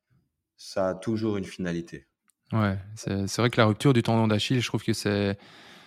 ça 0.57 0.91
a 0.91 0.95
toujours 0.95 1.37
une 1.37 1.45
finalité. 1.45 2.07
Ouais, 2.53 2.79
c'est 2.95 3.37
vrai 3.39 3.51
que 3.51 3.57
la 3.57 3.67
rupture 3.67 3.93
du 3.93 4.03
tendon 4.03 4.29
d'Achille, 4.29 4.61
je 4.61 4.67
trouve 4.69 4.85
que 4.85 4.93
c'est 4.93 5.37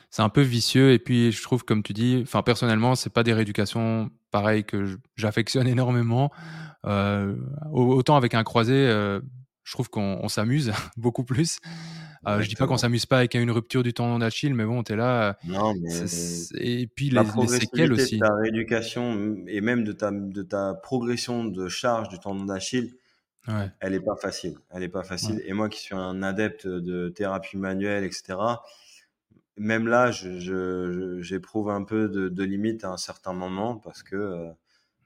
c'est 0.10 0.22
un 0.22 0.30
peu 0.30 0.42
vicieux. 0.42 0.92
Et 0.92 1.00
puis, 1.00 1.32
je 1.32 1.42
trouve, 1.42 1.64
comme 1.64 1.84
tu 1.84 1.94
dis, 1.94 2.20
enfin, 2.24 2.42
personnellement, 2.42 2.96
c'est 2.96 3.12
pas 3.12 3.24
des 3.24 3.34
rééducations 3.34 4.10
pareilles 4.32 4.64
que 4.64 4.98
j'affectionne 5.16 5.68
énormément. 5.68 6.32
Euh, 6.86 7.36
autant 7.72 8.16
avec 8.16 8.34
un 8.34 8.44
croisé, 8.44 8.74
euh, 8.74 9.20
je 9.64 9.74
trouve 9.74 9.90
qu'on 9.90 10.28
s'amuse 10.28 10.72
beaucoup 10.98 11.24
plus. 11.24 11.60
Euh, 12.26 12.42
je 12.42 12.50
dis 12.50 12.56
pas 12.56 12.68
qu'on 12.68 12.78
s'amuse 12.78 13.06
pas 13.06 13.20
avec 13.20 13.36
une 13.36 13.52
rupture 13.52 13.84
du 13.84 13.94
tendon 13.94 14.20
d'Achille, 14.20 14.54
mais 14.54 14.66
bon, 14.66 14.84
tu 14.84 14.94
es 14.94 14.96
là. 14.96 15.38
Non, 15.46 15.74
mais 15.80 15.92
et 16.56 16.88
puis 16.88 17.10
les, 17.10 17.22
les, 17.22 17.48
séquelles 17.48 17.94
aussi. 17.94 18.18
De 18.18 18.26
ta 18.26 18.36
rééducation 18.36 19.38
et 19.48 19.62
même 19.62 19.86
de 19.86 19.94
ta, 19.94 20.12
de 20.12 20.42
ta 20.42 20.74
progression 20.74 21.46
de 21.46 21.70
charge 21.70 22.10
du 22.10 22.20
tendon 22.20 22.46
d'Achille, 22.46 22.96
ouais. 23.48 23.72
elle 23.80 23.94
est 23.94 24.02
pas 24.02 24.18
facile. 24.18 24.56
Elle 24.72 24.84
est 24.84 24.90
pas 24.90 25.04
facile. 25.04 25.42
Et 25.46 25.54
moi 25.54 25.70
qui 25.70 25.80
suis 25.80 25.96
un 25.96 26.22
adepte 26.22 26.68
de 26.68 27.08
thérapie 27.10 27.56
manuelle, 27.56 28.04
etc., 28.04 28.36
même 29.58 29.88
là, 29.88 30.12
j'éprouve 30.12 31.70
un 31.70 31.84
peu 31.84 32.08
de, 32.08 32.44
limite 32.44 32.84
à 32.84 32.92
un 32.92 32.98
certain 32.98 33.34
moment 33.34 33.78
parce 33.78 34.04
que 34.04 34.16
euh, 34.16 34.50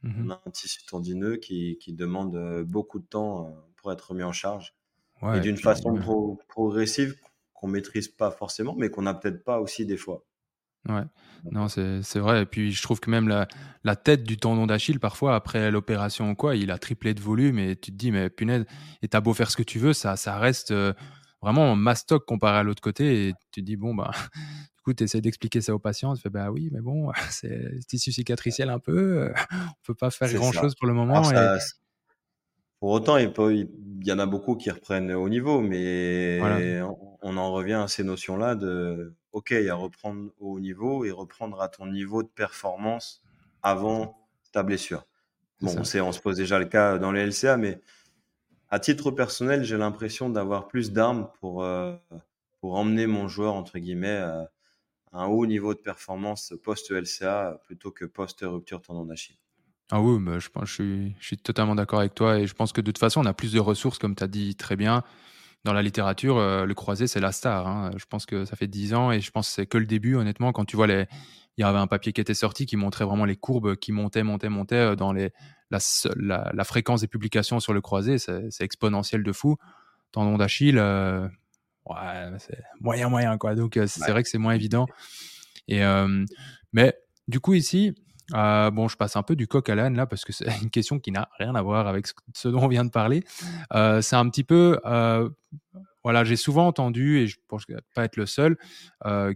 mmh 0.04 0.26
on 0.26 0.30
a 0.32 0.42
un 0.46 0.52
tissu 0.52 0.84
tendineux 0.86 1.38
qui, 1.38 1.78
demande 1.90 2.36
euh, 2.36 2.64
beaucoup 2.64 3.00
de 3.00 3.06
temps 3.06 3.48
euh, 3.48 3.52
pour 3.78 3.92
être 3.92 4.14
mis 4.14 4.24
en 4.24 4.34
charge. 4.34 4.74
et 5.36 5.40
d'une 5.40 5.58
façon 5.58 6.38
progressive 6.48 7.16
qu'on 7.54 7.68
maîtrise 7.68 8.08
pas 8.08 8.32
forcément, 8.32 8.76
mais 8.76 8.90
qu'on 8.90 9.04
n'a 9.04 9.14
peut-être 9.14 9.44
pas 9.44 9.60
aussi 9.60 9.86
des 9.86 9.98
fois. 9.98 10.26
Ouais, 10.90 11.04
non, 11.52 11.68
c'est 11.68 12.18
vrai. 12.18 12.42
Et 12.42 12.46
puis, 12.48 12.72
je 12.72 12.82
trouve 12.82 13.00
que 13.00 13.12
même 13.12 13.28
la, 13.28 13.48
la 13.84 13.96
tête 13.96 14.24
du 14.24 14.38
tendon 14.38 14.66
d'Achille, 14.66 15.00
parfois, 15.00 15.36
après 15.36 15.70
l'opération 15.70 16.32
ou 16.32 16.36
quoi, 16.36 16.56
il 16.56 16.72
a 16.72 16.80
triplé 16.80 17.14
de 17.14 17.22
volume 17.22 17.60
et 17.60 17.76
tu 17.76 17.92
te 17.92 17.98
dis, 17.98 18.12
mais 18.12 18.32
punaise, 18.32 18.66
et 19.04 19.08
t'as 19.08 19.22
beau 19.22 19.36
faire 19.36 19.52
ce 19.52 19.58
que 19.58 19.64
tu 19.64 19.78
veux, 19.78 19.94
ça, 19.94 20.18
ça 20.18 20.40
reste 20.40 20.74
vraiment 21.42 21.76
mastoc 21.76 22.26
comparé 22.26 22.60
à 22.60 22.64
l'autre 22.64 22.82
côté. 22.82 23.28
Et 23.28 23.34
tu 23.52 23.62
te 23.62 23.66
dis, 23.66 23.76
bon, 23.76 23.94
bah, 23.96 24.12
du 24.78 24.84
coup, 24.84 24.94
tu 24.94 25.04
essaies 25.04 25.22
d'expliquer 25.22 25.62
ça 25.62 25.74
aux 25.74 25.80
patients. 25.80 26.16
Tu 26.16 26.22
fais, 26.22 26.30
bah 26.30 26.52
oui, 26.52 26.70
mais 26.72 26.82
bon, 26.82 27.12
c'est 27.30 27.80
tissu 27.88 28.12
cicatriciel 28.12 28.70
un 28.70 28.80
peu. 28.80 29.32
on 29.52 29.84
peut 29.84 29.96
pas 29.96 30.12
faire 30.12 30.32
grand 30.34 30.52
chose 30.52 30.76
pour 30.76 30.88
le 30.88 30.94
moment. 30.94 31.24
Pour 32.80 32.90
autant, 32.90 33.18
il, 33.18 33.32
il, 33.52 34.08
y 34.08 34.12
en 34.12 34.18
a 34.18 34.26
beaucoup 34.26 34.56
qui 34.56 34.72
reprennent 34.72 35.12
au 35.12 35.30
niveau, 35.30 35.62
mais 35.62 36.82
on, 37.22 37.38
en 37.38 37.54
revient 37.54 37.74
à 37.74 37.88
ces 37.88 38.04
notions-là 38.04 38.56
de, 38.56 39.14
OK, 39.34 39.52
il 39.52 39.64
y 39.64 39.70
a 39.70 39.76
reprendre 39.76 40.32
au 40.40 40.60
niveau 40.60 41.06
et 41.06 41.12
reprendre 41.12 41.62
à 41.62 41.70
ton 41.70 41.86
niveau 41.86 42.24
de 42.24 42.28
performance 42.28 43.22
avant 43.62 44.18
ta 44.52 44.64
blessure. 44.64 45.06
Bon, 45.62 45.76
on, 45.78 45.84
sait, 45.84 46.02
on 46.02 46.12
se 46.12 46.20
pose 46.20 46.38
déjà 46.38 46.58
le 46.58 46.66
cas 46.66 46.98
dans 46.98 47.12
les 47.12 47.28
LCA, 47.28 47.56
mais 47.56 47.80
à 48.72 48.80
titre 48.80 49.12
personnel, 49.12 49.64
j'ai 49.64 49.78
l'impression 49.78 50.30
d'avoir 50.30 50.68
plus 50.68 50.92
d'armes 50.92 51.30
pour, 51.40 51.64
euh, 51.64 51.94
pour 52.62 52.76
emmener 52.76 53.06
mon 53.06 53.28
joueur, 53.28 53.54
entre 53.54 53.78
guillemets, 53.78 54.18
à 54.18 54.50
un 55.12 55.26
haut 55.26 55.46
niveau 55.46 55.74
de 55.74 55.80
performance 55.80 56.54
post-LCA 56.64 57.60
plutôt 57.66 57.92
que 57.92 58.06
post-rupture 58.06 58.82
tendon 58.82 59.06
d'Achille. 59.06 59.36
Ah 59.92 60.02
oui, 60.02 60.18
bah, 60.24 60.40
je, 60.40 60.48
pense, 60.48 60.70
je, 60.70 60.74
suis, 60.74 61.16
je 61.20 61.26
suis 61.26 61.38
totalement 61.38 61.76
d'accord 61.76 62.00
avec 62.00 62.16
toi 62.16 62.40
et 62.40 62.48
je 62.48 62.54
pense 62.54 62.72
que 62.72 62.80
de 62.80 62.86
toute 62.86 62.98
façon, 62.98 63.20
on 63.22 63.26
a 63.26 63.34
plus 63.34 63.52
de 63.52 63.60
ressources, 63.60 64.00
comme 64.00 64.16
tu 64.16 64.24
as 64.24 64.28
dit 64.28 64.56
très 64.56 64.78
bien. 64.78 65.04
Dans 65.66 65.74
la 65.74 65.82
littérature, 65.82 66.38
euh, 66.38 66.66
le 66.66 66.74
croisé, 66.74 67.08
c'est 67.08 67.20
la 67.20 67.34
star. 67.34 67.68
Hein. 67.68 67.92
Je 67.98 68.06
pense 68.06 68.26
que 68.26 68.46
ça 68.46 68.56
fait 68.56 68.68
10 68.68 68.94
ans 68.94 69.12
et 69.12 69.20
je 69.20 69.30
pense 69.32 69.50
que 69.50 69.54
c'est 69.54 69.66
que 69.68 69.78
le 69.78 69.86
début, 69.86 70.16
honnêtement. 70.16 70.54
Quand 70.54 70.66
tu 70.66 70.78
vois 70.78 70.88
les. 70.88 71.06
Il 71.58 71.62
y 71.62 71.64
avait 71.64 71.80
un 71.80 71.88
papier 71.88 72.14
qui 72.14 72.22
était 72.22 72.34
sorti 72.34 72.66
qui 72.66 72.78
montrait 72.78 73.06
vraiment 73.06 73.26
les 73.26 73.36
courbes 73.36 73.76
qui 73.76 73.92
montaient, 73.92 74.24
montaient, 74.24 74.50
montaient 74.50 74.76
euh, 74.76 74.96
dans 74.96 75.12
les, 75.14 75.32
la, 75.70 75.80
la, 76.54 76.64
fréquence 76.64 77.02
des 77.02 77.08
publications 77.08 77.60
sur 77.60 77.74
le 77.74 77.82
croisé. 77.82 78.18
C'est 78.18 78.62
exponentiel 78.62 79.24
de 79.24 79.32
fou. 79.32 79.58
Tendon 80.12 80.38
d'Achille, 80.38 80.78
euh, 80.78 81.28
ouais, 81.86 81.96
c'est 82.40 82.62
moyen, 82.80 83.10
moyen. 83.10 83.38
Quoi. 83.38 83.56
Donc, 83.56 83.80
c'est 83.86 84.12
vrai 84.12 84.24
que 84.24 84.30
c'est 84.30 84.38
moins 84.38 84.54
évident. 84.54 84.88
Et, 85.68 85.82
mais 86.74 86.98
du 87.28 87.40
coup, 87.40 87.54
ici, 87.54 87.96
euh, 88.34 88.72
bon, 88.72 88.88
je 88.88 88.96
passe 88.96 89.16
un 89.16 89.24
peu 89.24 89.36
du 89.36 89.48
coq 89.48 89.68
à 89.70 89.76
l'âne 89.76 89.96
là 89.96 90.06
parce 90.06 90.24
que 90.24 90.34
c'est 90.34 90.46
une 90.62 90.70
question 90.70 91.00
qui 91.00 91.12
n'a 91.12 91.30
rien 91.40 91.56
à 91.56 91.62
voir 91.62 91.88
avec 91.88 92.08
ce 92.34 92.48
dont 92.48 92.64
on 92.64 92.68
vient 92.68 92.86
de 92.86 92.90
parler. 92.90 93.24
Euh, 93.74 94.02
c'est 94.02 94.16
un 94.16 94.30
petit 94.30 94.44
peu, 94.44 94.80
euh, 94.86 95.30
voilà, 96.04 96.24
j'ai 96.24 96.36
souvent 96.36 96.68
entendu 96.68 97.20
et 97.20 97.28
je 97.28 97.38
pense 97.48 97.66
pas 97.94 98.04
être 98.06 98.18
le 98.18 98.26
seul 98.26 98.58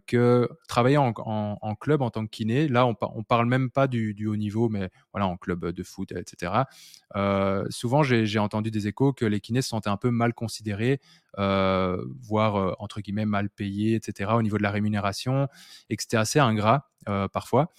que 0.08 0.50
travailler 0.68 0.98
en, 0.98 1.76
club 1.80 2.02
en 2.02 2.10
tant 2.10 2.26
que 2.26 2.30
kiné, 2.30 2.68
là, 2.68 2.86
on, 2.86 2.96
on 3.02 3.24
parle 3.24 3.48
même 3.48 3.70
pas 3.70 3.88
du, 3.88 4.26
haut 4.26 4.36
niveau, 4.36 4.70
mais 4.70 4.90
voilà, 5.14 5.28
en 5.28 5.38
club 5.38 5.66
de 5.66 5.84
foot, 5.84 6.12
etc. 6.12 6.64
souvent, 7.70 8.04
j'ai 8.04 8.40
entendu 8.40 8.72
des 8.72 8.88
échos 8.88 9.14
que 9.14 9.26
les 9.26 9.40
kinés 9.40 9.62
se 9.62 9.70
sentaient 9.70 9.90
un 9.90 9.98
peu 9.98 10.12
mal 10.12 10.34
considérés, 10.34 11.00
voire 11.38 12.76
entre 12.80 13.02
guillemets 13.02 13.26
mal 13.26 13.50
payés, 13.50 13.96
etc. 13.96 14.32
Au 14.36 14.42
niveau 14.42 14.58
de 14.58 14.64
la 14.64 14.72
rémunération 14.72 15.48
et 15.90 15.96
que 15.96 16.04
c'était 16.04 16.18
assez 16.18 16.40
ingrat 16.40 16.90
parfois. 17.32 17.72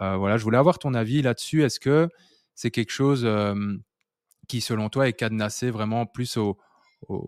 Euh, 0.00 0.16
voilà, 0.16 0.36
je 0.36 0.44
voulais 0.44 0.58
avoir 0.58 0.78
ton 0.78 0.94
avis 0.94 1.22
là-dessus. 1.22 1.62
Est-ce 1.62 1.80
que 1.80 2.08
c'est 2.54 2.70
quelque 2.70 2.92
chose 2.92 3.28
qui, 4.48 4.60
selon 4.60 4.88
toi, 4.88 5.08
est 5.08 5.12
cadenassé 5.12 5.70
vraiment 5.70 6.06
plus 6.06 6.36
au, 6.36 6.58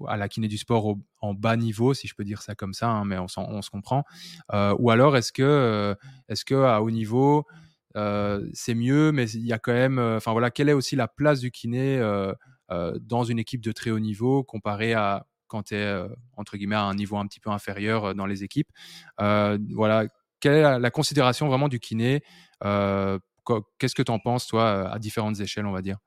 à 0.08 0.16
la 0.16 0.28
kiné 0.28 0.48
du 0.48 0.58
sport 0.58 0.96
en 1.20 1.34
bas 1.34 1.56
niveau, 1.56 1.94
si 1.94 2.08
je 2.08 2.14
peux 2.14 2.24
dire 2.24 2.42
ça 2.42 2.54
comme 2.54 2.74
ça, 2.74 2.88
hein, 2.88 3.04
mais 3.04 3.18
on, 3.18 3.28
se 3.28 3.70
comprend. 3.70 4.04
Euh, 4.52 4.74
ou 4.78 4.90
alors, 4.90 5.16
est-ce 5.16 5.32
que, 5.32 5.42
euh, 5.42 5.94
est-ce 6.28 6.44
que 6.44 6.54
à 6.54 6.82
haut 6.82 6.90
niveau, 6.90 7.46
c'est 8.52 8.74
mieux, 8.74 9.12
mais 9.12 9.30
il 9.30 9.46
y 9.46 9.52
a 9.52 9.58
quand 9.58 9.72
même, 9.72 9.98
enfin 9.98 10.32
voilà, 10.32 10.50
quelle 10.50 10.68
est 10.68 10.74
aussi 10.74 10.96
la 10.96 11.08
place 11.08 11.40
du 11.40 11.50
kiné 11.50 11.98
dans 12.68 13.24
une 13.24 13.38
équipe 13.38 13.62
de 13.62 13.72
très 13.72 13.90
haut 13.90 14.00
niveau 14.00 14.44
comparé 14.44 14.94
à 14.94 15.26
quand 15.46 15.64
tu 15.64 15.76
es 15.76 16.04
entre 16.36 16.56
guillemets 16.56 16.76
à 16.76 16.82
un 16.82 16.94
niveau 16.94 17.16
un 17.16 17.26
petit 17.26 17.40
peu 17.40 17.50
inférieur 17.50 18.14
dans 18.14 18.26
les 18.26 18.44
équipes? 18.44 18.68
voilà, 19.18 20.06
quelle 20.40 20.54
est 20.54 20.78
la, 20.78 20.90
considération 20.90 21.48
vraiment 21.48 21.68
du 21.68 21.80
kiné 21.80 22.22
euh, 22.64 23.18
Qu'est-ce 23.78 23.94
que 23.94 24.02
tu 24.02 24.10
en 24.10 24.18
penses, 24.18 24.46
toi, 24.46 24.90
à 24.90 24.98
différentes 24.98 25.40
échelles, 25.40 25.66
on 25.66 25.72
va 25.72 25.82
dire? 25.82 25.98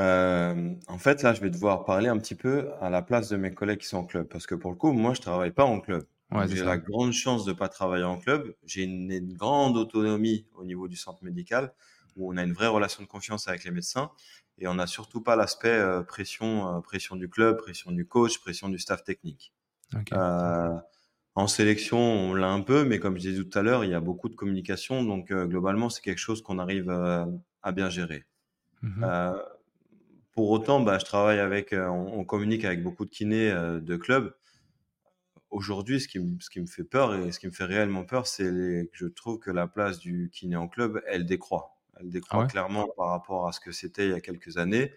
Euh, 0.00 0.74
en 0.88 0.98
fait, 0.98 1.22
là, 1.22 1.32
je 1.32 1.40
vais 1.40 1.50
devoir 1.50 1.84
parler 1.84 2.08
un 2.08 2.18
petit 2.18 2.34
peu 2.34 2.70
à 2.80 2.90
la 2.90 3.02
place 3.02 3.28
de 3.28 3.36
mes 3.36 3.52
collègues 3.52 3.78
qui 3.78 3.86
sont 3.86 3.98
en 3.98 4.04
club. 4.04 4.28
Parce 4.28 4.46
que 4.46 4.54
pour 4.54 4.70
le 4.70 4.76
coup, 4.76 4.92
moi, 4.92 5.14
je 5.14 5.20
travaille 5.20 5.52
pas 5.52 5.64
en 5.64 5.80
club. 5.80 6.04
j'ai 6.48 6.62
la 6.64 6.78
grande 6.78 7.12
chance 7.12 7.44
de 7.44 7.52
pas 7.52 7.68
travailler 7.68 8.04
en 8.04 8.18
club. 8.18 8.54
J'ai 8.64 8.82
une, 8.82 9.32
grande 9.34 9.76
autonomie 9.76 10.46
au 10.54 10.64
niveau 10.64 10.88
du 10.88 10.96
centre 10.96 11.22
médical 11.24 11.72
où 12.16 12.32
on 12.32 12.36
a 12.36 12.42
une 12.42 12.52
vraie 12.52 12.66
relation 12.66 13.02
de 13.02 13.08
confiance 13.08 13.46
avec 13.46 13.64
les 13.64 13.70
médecins 13.70 14.10
et 14.58 14.66
on 14.68 14.74
n'a 14.74 14.86
surtout 14.86 15.20
pas 15.20 15.36
l'aspect 15.36 15.68
euh, 15.68 16.02
pression, 16.02 16.80
pression 16.80 17.14
du 17.14 17.28
club, 17.28 17.58
pression 17.58 17.92
du 17.92 18.06
coach, 18.06 18.40
pression 18.40 18.70
du 18.70 18.78
staff 18.78 19.04
technique. 19.04 19.52
En 21.36 21.48
sélection, 21.48 21.98
on 21.98 22.34
l'a 22.34 22.48
un 22.48 22.62
peu, 22.62 22.84
mais 22.84 22.98
comme 22.98 23.18
je 23.18 23.28
disais 23.28 23.44
tout 23.44 23.58
à 23.58 23.62
l'heure, 23.62 23.84
il 23.84 23.90
y 23.90 23.94
a 23.94 24.00
beaucoup 24.00 24.30
de 24.30 24.34
communication. 24.34 25.04
Donc, 25.04 25.30
euh, 25.30 25.46
globalement, 25.46 25.90
c'est 25.90 26.00
quelque 26.00 26.18
chose 26.18 26.42
qu'on 26.42 26.58
arrive 26.58 26.88
euh, 26.88 27.26
à 27.62 27.72
bien 27.72 27.90
gérer. 27.90 28.24
Mmh 28.80 29.04
euh, 29.04 29.32
pour 30.36 30.50
autant, 30.50 30.78
bah, 30.78 30.98
je 31.00 31.04
travaille 31.04 31.40
avec, 31.40 31.72
on, 31.72 32.24
communique 32.24 32.64
avec 32.64 32.82
beaucoup 32.82 33.04
de 33.04 33.10
kinés 33.10 33.50
de 33.50 33.96
clubs. 33.96 34.32
Aujourd'hui, 35.50 36.00
ce 36.00 36.06
qui, 36.06 36.20
ce 36.40 36.50
qui 36.50 36.60
me 36.60 36.66
fait 36.66 36.84
peur 36.84 37.14
et 37.16 37.32
ce 37.32 37.40
qui 37.40 37.46
me 37.46 37.52
fait 37.52 37.64
réellement 37.64 38.04
peur, 38.04 38.28
c'est 38.28 38.44
que 38.44 38.88
je 38.92 39.06
trouve 39.06 39.40
que 39.40 39.50
la 39.50 39.66
place 39.66 39.98
du 39.98 40.30
kiné 40.32 40.54
en 40.54 40.68
club, 40.68 41.02
elle 41.06 41.26
décroît. 41.26 41.76
Elle 41.98 42.10
décroît 42.10 42.44
ah 42.44 42.46
clairement 42.46 42.88
par 42.96 43.08
rapport 43.08 43.48
à 43.48 43.52
ce 43.52 43.60
que 43.60 43.72
c'était 43.72 44.04
il 44.06 44.10
y 44.10 44.14
a 44.14 44.20
quelques 44.20 44.58
années. 44.58 44.92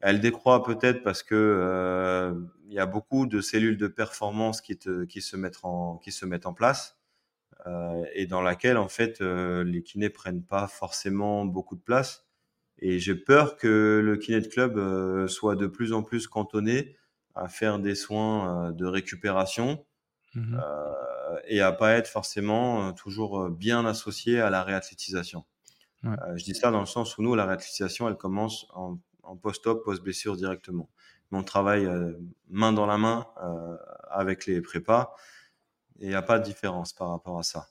Elle 0.00 0.20
décroît 0.20 0.62
peut-être 0.62 1.02
parce 1.02 1.22
que 1.22 1.34
euh, 1.34 2.34
il 2.66 2.72
y 2.72 2.78
a 2.78 2.86
beaucoup 2.86 3.26
de 3.26 3.40
cellules 3.40 3.76
de 3.76 3.88
performance 3.88 4.60
qui, 4.60 4.76
te, 4.76 5.04
qui, 5.04 5.20
se, 5.20 5.36
mettent 5.36 5.64
en, 5.64 5.96
qui 5.96 6.12
se 6.12 6.24
mettent 6.24 6.46
en 6.46 6.54
place 6.54 6.98
euh, 7.66 8.04
et 8.14 8.26
dans 8.26 8.42
laquelle 8.42 8.76
en 8.76 8.88
fait 8.88 9.20
euh, 9.20 9.64
les 9.64 9.82
kinés 9.82 10.10
prennent 10.10 10.44
pas 10.44 10.68
forcément 10.68 11.44
beaucoup 11.44 11.74
de 11.74 11.80
place. 11.80 12.27
Et 12.80 12.98
j'ai 12.98 13.14
peur 13.14 13.56
que 13.56 14.00
le 14.04 14.16
kiné 14.16 14.40
de 14.40 14.46
club 14.46 14.78
euh, 14.78 15.26
soit 15.26 15.56
de 15.56 15.66
plus 15.66 15.92
en 15.92 16.02
plus 16.02 16.26
cantonné 16.26 16.96
à 17.34 17.48
faire 17.48 17.78
des 17.78 17.94
soins 17.94 18.68
euh, 18.68 18.72
de 18.72 18.86
récupération 18.86 19.84
mmh 20.34 20.58
et 21.46 21.60
à 21.60 21.72
pas 21.72 21.92
être 21.92 22.08
forcément 22.08 22.92
toujours 22.94 23.50
bien 23.50 23.84
associé 23.84 24.40
à 24.40 24.48
la 24.48 24.62
réathlétisation. 24.62 25.44
Ouais. 26.02 26.16
je 26.36 26.44
dis 26.44 26.54
ça 26.54 26.70
dans 26.70 26.80
le 26.80 26.86
sens 26.86 27.16
où 27.16 27.22
nous, 27.22 27.34
la 27.34 27.44
réathlétisation, 27.44 28.08
elle 28.08 28.16
commence 28.16 28.66
en 28.74 28.98
en 29.28 29.36
post-op, 29.36 29.84
post-blessure 29.84 30.36
directement. 30.36 30.88
Mais 31.30 31.38
on 31.38 31.42
travaille 31.42 31.84
euh, 31.84 32.12
main 32.48 32.72
dans 32.72 32.86
la 32.86 32.96
main 32.96 33.26
euh, 33.42 33.76
avec 34.10 34.46
les 34.46 34.60
prépas 34.62 35.14
et 36.00 36.06
il 36.06 36.08
n'y 36.08 36.14
a 36.14 36.22
pas 36.22 36.38
de 36.38 36.44
différence 36.44 36.92
par 36.92 37.10
rapport 37.10 37.38
à 37.38 37.42
ça. 37.42 37.68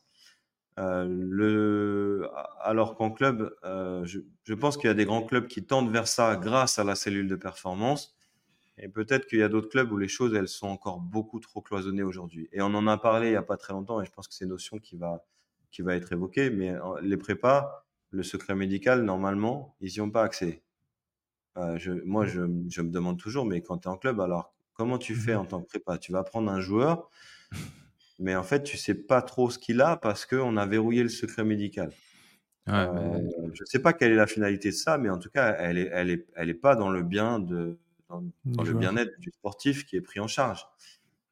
Euh, 0.77 1.07
le... 1.07 2.29
Alors 2.61 2.95
qu'en 2.95 3.11
club, 3.11 3.51
je, 3.63 4.19
je, 4.43 4.53
pense 4.53 4.77
qu'il 4.77 4.87
y 4.87 4.91
a 4.91 4.93
des 4.93 5.05
grands 5.05 5.23
clubs 5.23 5.47
qui 5.47 5.65
tendent 5.65 5.91
vers 5.91 6.07
ça 6.07 6.35
grâce 6.35 6.79
à 6.79 6.83
la 6.83 6.95
cellule 6.95 7.27
de 7.27 7.35
performance. 7.35 8.15
Et 8.79 8.89
peut-être 8.89 9.25
qu'il 9.25 9.39
y 9.39 9.43
a 9.43 9.49
d'autres 9.49 9.69
clubs 9.69 9.91
où 9.91 9.97
les 9.97 10.07
choses, 10.07 10.35
elles 10.35 10.47
sont 10.47 10.67
encore 10.67 10.99
beaucoup 10.99 11.39
trop 11.39 11.61
cloisonnées 11.61 12.03
aujourd'hui. 12.03 12.47
Et 12.51 12.61
on 12.61 12.67
en 12.67 12.85
a 12.85 12.97
parlé 12.97 13.27
il 13.27 13.31
n'y 13.31 13.35
a 13.37 13.41
pas 13.41 13.57
très 13.57 13.73
longtemps, 13.73 14.01
et 14.01 14.05
je 14.05 14.11
pense 14.11 14.27
que 14.27 14.35
c'est 14.35 14.45
une 14.45 14.51
notion 14.51 14.77
qui 14.77 14.97
va, 14.97 15.25
qui 15.71 15.81
va 15.81 15.95
être 15.95 16.11
évoquée. 16.13 16.51
Mais 16.51 16.75
les 17.01 17.17
prépas, 17.17 17.87
le 18.11 18.23
secret 18.23 18.55
médical, 18.55 19.03
normalement, 19.03 19.75
ils 19.81 19.93
n'y 19.93 20.01
ont 20.01 20.11
pas 20.11 20.23
accès. 20.23 20.61
Euh, 21.57 21.77
je, 21.77 21.91
moi, 21.91 22.25
je, 22.25 22.41
je, 22.69 22.81
me 22.81 22.89
demande 22.91 23.17
toujours, 23.17 23.45
mais 23.45 23.61
quand 23.61 23.79
tu 23.79 23.87
es 23.87 23.91
en 23.91 23.97
club, 23.97 24.21
alors 24.21 24.53
comment 24.73 24.99
tu 24.99 25.15
fais 25.15 25.33
mmh 25.33 25.39
en 25.39 25.45
tant 25.45 25.61
que 25.61 25.67
prépa? 25.67 25.97
Tu 25.97 26.11
vas 26.11 26.23
prendre 26.23 26.51
un 26.51 26.61
joueur, 26.61 27.09
mais 28.19 28.35
en 28.35 28.43
fait, 28.43 28.63
tu 28.63 28.77
sais 28.77 28.95
pas 28.95 29.21
trop 29.21 29.49
ce 29.49 29.59
qu'il 29.59 29.81
a 29.81 29.97
parce 29.97 30.25
qu'on 30.25 30.57
a 30.57 30.65
verrouillé 30.65 31.03
le 31.03 31.09
secret 31.09 31.43
médical. 31.43 31.91
euh, 32.69 33.19
Je 33.53 33.63
sais 33.65 33.79
pas 33.81 33.93
quelle 33.93 34.11
est 34.11 34.15
la 34.15 34.27
finalité 34.27 34.69
de 34.69 34.75
ça, 34.75 34.97
mais 34.97 35.09
en 35.09 35.19
tout 35.19 35.29
cas, 35.29 35.55
elle 35.59 35.77
est, 35.77 35.89
elle 35.93 36.09
est, 36.11 36.27
elle 36.35 36.49
est 36.49 36.53
pas 36.53 36.75
dans 36.75 36.89
le 36.89 37.03
bien 37.03 37.39
de, 37.39 37.79
dans, 38.09 38.23
dans 38.45 38.63
le 38.63 38.73
bien-être 38.73 39.19
du 39.19 39.31
sportif 39.31 39.85
qui 39.85 39.95
est 39.97 40.01
pris 40.01 40.19
en 40.19 40.27
charge. 40.27 40.67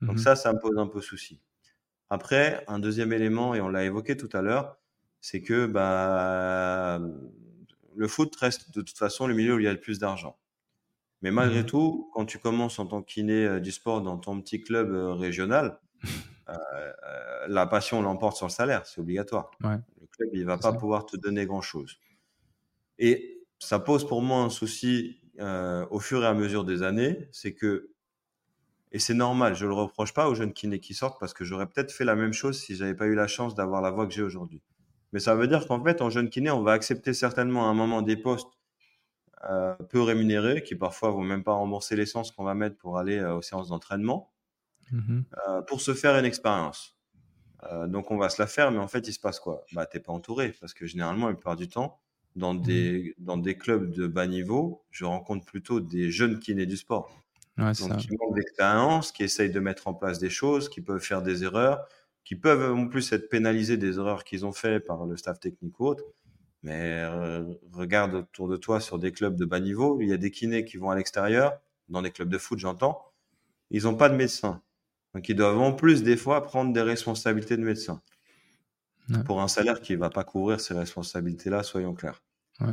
Donc 0.07 0.17
mmh 0.17 0.19
ça, 0.19 0.35
ça 0.35 0.53
me 0.53 0.59
pose 0.59 0.77
un 0.77 0.87
peu 0.87 1.01
souci. 1.01 1.41
Après, 2.09 2.63
un 2.67 2.79
deuxième 2.79 3.13
élément, 3.13 3.55
et 3.55 3.61
on 3.61 3.69
l'a 3.69 3.85
évoqué 3.85 4.17
tout 4.17 4.29
à 4.33 4.41
l'heure, 4.41 4.79
c'est 5.21 5.41
que 5.41 5.65
bah, 5.67 6.99
le 7.95 8.07
foot 8.07 8.35
reste 8.35 8.73
de 8.75 8.81
toute 8.81 8.97
façon 8.97 9.27
le 9.27 9.33
milieu 9.33 9.55
où 9.55 9.59
il 9.59 9.65
y 9.65 9.67
a 9.67 9.73
le 9.73 9.79
plus 9.79 9.99
d'argent. 9.99 10.37
Mais 11.21 11.31
malgré 11.31 11.63
mmh 11.63 11.65
tout, 11.65 12.09
quand 12.13 12.25
tu 12.25 12.39
commences 12.39 12.79
en 12.79 12.87
tant 12.87 13.01
que 13.03 13.11
kiné 13.11 13.45
euh, 13.45 13.59
du 13.59 13.71
sport 13.71 14.01
dans 14.01 14.17
ton 14.17 14.41
petit 14.41 14.61
club 14.61 14.91
euh, 14.91 15.13
régional, 15.13 15.79
euh, 16.49 16.93
la 17.47 17.65
passion 17.67 18.01
l'emporte 18.01 18.37
sur 18.37 18.45
le 18.45 18.51
salaire, 18.51 18.85
c'est 18.85 19.01
obligatoire. 19.01 19.51
Le 19.61 20.07
club, 20.11 20.29
il 20.33 20.45
va 20.45 20.57
pas 20.57 20.73
pouvoir 20.73 21.05
te 21.05 21.17
donner 21.17 21.45
grand-chose. 21.45 21.97
Et 22.99 23.41
ça 23.59 23.79
pose 23.79 24.07
pour 24.07 24.21
moi 24.21 24.39
un 24.39 24.49
souci 24.49 25.21
au 25.39 25.99
fur 25.99 26.23
et 26.23 26.27
à 26.27 26.33
mesure 26.33 26.63
des 26.63 26.81
années, 26.81 27.27
c'est 27.33 27.53
que, 27.53 27.89
et 28.93 28.99
c'est 28.99 29.13
normal, 29.13 29.53
je 29.53 29.65
le 29.65 29.73
reproche 29.73 30.13
pas 30.13 30.29
aux 30.29 30.35
jeunes 30.35 30.53
kinés 30.53 30.79
qui 30.79 30.93
sortent 30.93 31.19
parce 31.19 31.33
que 31.33 31.43
j'aurais 31.43 31.67
peut-être 31.67 31.91
fait 31.91 32.05
la 32.05 32.15
même 32.15 32.31
chose 32.31 32.57
si 32.57 32.75
j'avais 32.75 32.93
pas 32.93 33.07
eu 33.07 33.15
la 33.15 33.27
chance 33.27 33.53
d'avoir 33.53 33.81
la 33.81 33.91
voix 33.91 34.07
que 34.07 34.13
j'ai 34.13 34.21
aujourd'hui. 34.21 34.61
Mais 35.11 35.19
ça 35.19 35.35
veut 35.35 35.47
dire 35.47 35.67
qu'en 35.67 35.83
fait, 35.83 36.01
en 36.01 36.09
jeune 36.09 36.29
kiné, 36.29 36.51
on 36.51 36.61
va 36.61 36.73
accepter 36.73 37.13
certainement 37.13 37.67
à 37.67 37.69
un 37.69 37.73
moment 37.73 38.01
des 38.01 38.17
postes 38.17 38.47
euh, 39.49 39.75
peu 39.89 40.01
rémunérés, 40.01 40.63
qui 40.63 40.75
parfois 40.75 41.11
vont 41.11 41.21
même 41.21 41.43
pas 41.43 41.53
rembourser 41.53 41.95
l'essence 41.95 42.31
qu'on 42.31 42.43
va 42.43 42.55
mettre 42.55 42.77
pour 42.77 42.97
aller 42.97 43.19
euh, 43.19 43.35
aux 43.35 43.41
séances 43.41 43.69
d'entraînement, 43.69 44.31
mmh 44.91 45.21
euh, 45.47 45.61
pour 45.63 45.81
se 45.81 45.93
faire 45.93 46.17
une 46.17 46.25
expérience. 46.25 46.97
donc 47.87 48.11
on 48.11 48.17
va 48.17 48.29
se 48.29 48.41
la 48.41 48.47
faire, 48.47 48.71
mais 48.71 48.79
en 48.79 48.87
fait, 48.87 49.07
il 49.07 49.13
se 49.13 49.19
passe 49.19 49.39
quoi? 49.39 49.65
Bah, 49.73 49.85
t'es 49.85 49.99
pas 49.99 50.13
entouré, 50.13 50.53
parce 50.61 50.73
que 50.73 50.85
généralement, 50.85 51.27
la 51.27 51.33
plupart 51.33 51.55
du 51.55 51.67
temps, 51.67 51.99
dans 52.35 52.53
mmh 52.53 52.61
des, 52.61 53.15
dans 53.17 53.37
des 53.37 53.57
clubs 53.57 53.91
de 53.91 54.07
bas 54.07 54.27
niveau, 54.27 54.83
je 54.91 55.05
rencontre 55.05 55.45
plutôt 55.45 55.79
des 55.79 56.11
jeunes 56.11 56.39
kinés 56.39 56.65
du 56.65 56.77
sport. 56.77 57.09
donc, 57.57 57.97
qui 57.97 58.09
manquent 58.11 58.35
d'expérience, 58.35 59.11
qui 59.11 59.23
essayent 59.23 59.51
de 59.51 59.59
mettre 59.59 59.87
en 59.87 59.93
place 59.93 60.19
des 60.19 60.29
choses, 60.29 60.69
qui 60.69 60.81
peuvent 60.81 61.01
faire 61.01 61.21
des 61.21 61.43
erreurs, 61.43 61.87
qui 62.23 62.35
peuvent 62.35 62.73
en 62.75 62.87
plus 62.87 63.11
être 63.13 63.29
pénalisés 63.29 63.77
des 63.77 63.97
erreurs 63.97 64.23
qu'ils 64.25 64.45
ont 64.45 64.51
fait 64.51 64.79
par 64.79 65.05
le 65.05 65.15
staff 65.17 65.39
technique 65.39 65.79
ou 65.79 65.87
autre. 65.87 66.03
Mais 66.63 67.05
regarde 67.71 68.15
autour 68.15 68.47
de 68.47 68.57
toi 68.57 68.79
sur 68.81 68.97
des 68.99 69.11
clubs 69.11 69.35
de 69.35 69.45
bas 69.45 69.59
niveau, 69.59 70.01
il 70.01 70.09
y 70.09 70.13
a 70.13 70.17
des 70.17 70.31
kinés 70.31 70.65
qui 70.65 70.77
vont 70.77 70.89
à 70.89 70.95
l'extérieur, 70.95 71.59
dans 71.89 72.01
des 72.01 72.11
clubs 72.11 72.29
de 72.29 72.37
foot, 72.39 72.57
j'entends. 72.59 73.05
Ils 73.69 73.83
n'ont 73.83 73.95
pas 73.95 74.09
de 74.09 74.15
médecin. 74.15 74.61
Donc, 75.15 75.27
ils 75.29 75.35
doivent 75.35 75.59
en 75.59 75.73
plus, 75.73 76.03
des 76.03 76.17
fois, 76.17 76.43
prendre 76.43 76.73
des 76.73 76.81
responsabilités 76.81 77.57
de 77.57 77.63
médecin. 77.63 78.01
Pour 79.25 79.41
un 79.41 79.47
salaire 79.47 79.81
qui 79.81 79.93
ne 79.93 79.97
va 79.97 80.09
pas 80.09 80.23
couvrir 80.23 80.59
ces 80.59 80.73
responsabilités-là, 80.73 81.63
soyons 81.63 81.93
clairs. 81.93 82.21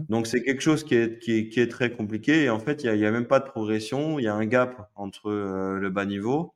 Donc, 0.08 0.26
c'est 0.26 0.42
quelque 0.42 0.60
chose 0.60 0.84
qui 0.84 0.94
est, 0.94 1.18
qui, 1.18 1.60
est, 1.60 1.70
très 1.70 1.92
compliqué. 1.92 2.44
Et 2.44 2.50
en 2.50 2.58
fait, 2.58 2.84
il 2.84 2.92
n'y 2.92 3.04
a, 3.04 3.08
a, 3.08 3.10
même 3.10 3.26
pas 3.26 3.40
de 3.40 3.44
progression. 3.44 4.18
Il 4.18 4.24
y 4.24 4.28
a 4.28 4.34
un 4.34 4.46
gap 4.46 4.90
entre 4.94 5.30
le 5.30 5.90
bas 5.90 6.04
niveau 6.04 6.54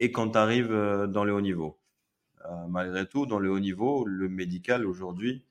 et 0.00 0.12
quand 0.12 0.30
tu 0.30 0.38
arrives 0.38 0.72
dans 1.08 1.24
le 1.24 1.32
haut 1.32 1.40
niveau. 1.40 1.78
Euh, 2.46 2.66
malgré 2.68 3.06
tout, 3.06 3.26
dans 3.26 3.38
le 3.38 3.50
haut 3.50 3.60
niveau, 3.60 4.04
le 4.04 4.28
médical 4.28 4.86
aujourd'hui, 4.86 5.44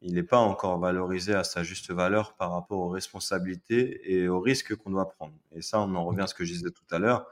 il 0.00 0.14
n'est 0.14 0.22
pas 0.22 0.38
encore 0.38 0.78
valorisé 0.78 1.34
à 1.34 1.44
sa 1.44 1.62
juste 1.62 1.90
valeur 1.92 2.34
par 2.34 2.52
rapport 2.52 2.78
aux 2.78 2.88
responsabilités 2.88 4.12
et 4.12 4.28
aux 4.28 4.40
risques 4.40 4.74
qu'on 4.74 4.90
doit 4.90 5.08
prendre. 5.08 5.34
Et 5.52 5.62
ça, 5.62 5.80
on 5.80 5.94
en 5.94 6.04
revient 6.04 6.22
à 6.22 6.26
ce 6.26 6.34
que 6.34 6.44
je 6.44 6.52
disais 6.52 6.70
tout 6.70 6.84
à 6.90 6.98
l'heure. 6.98 7.26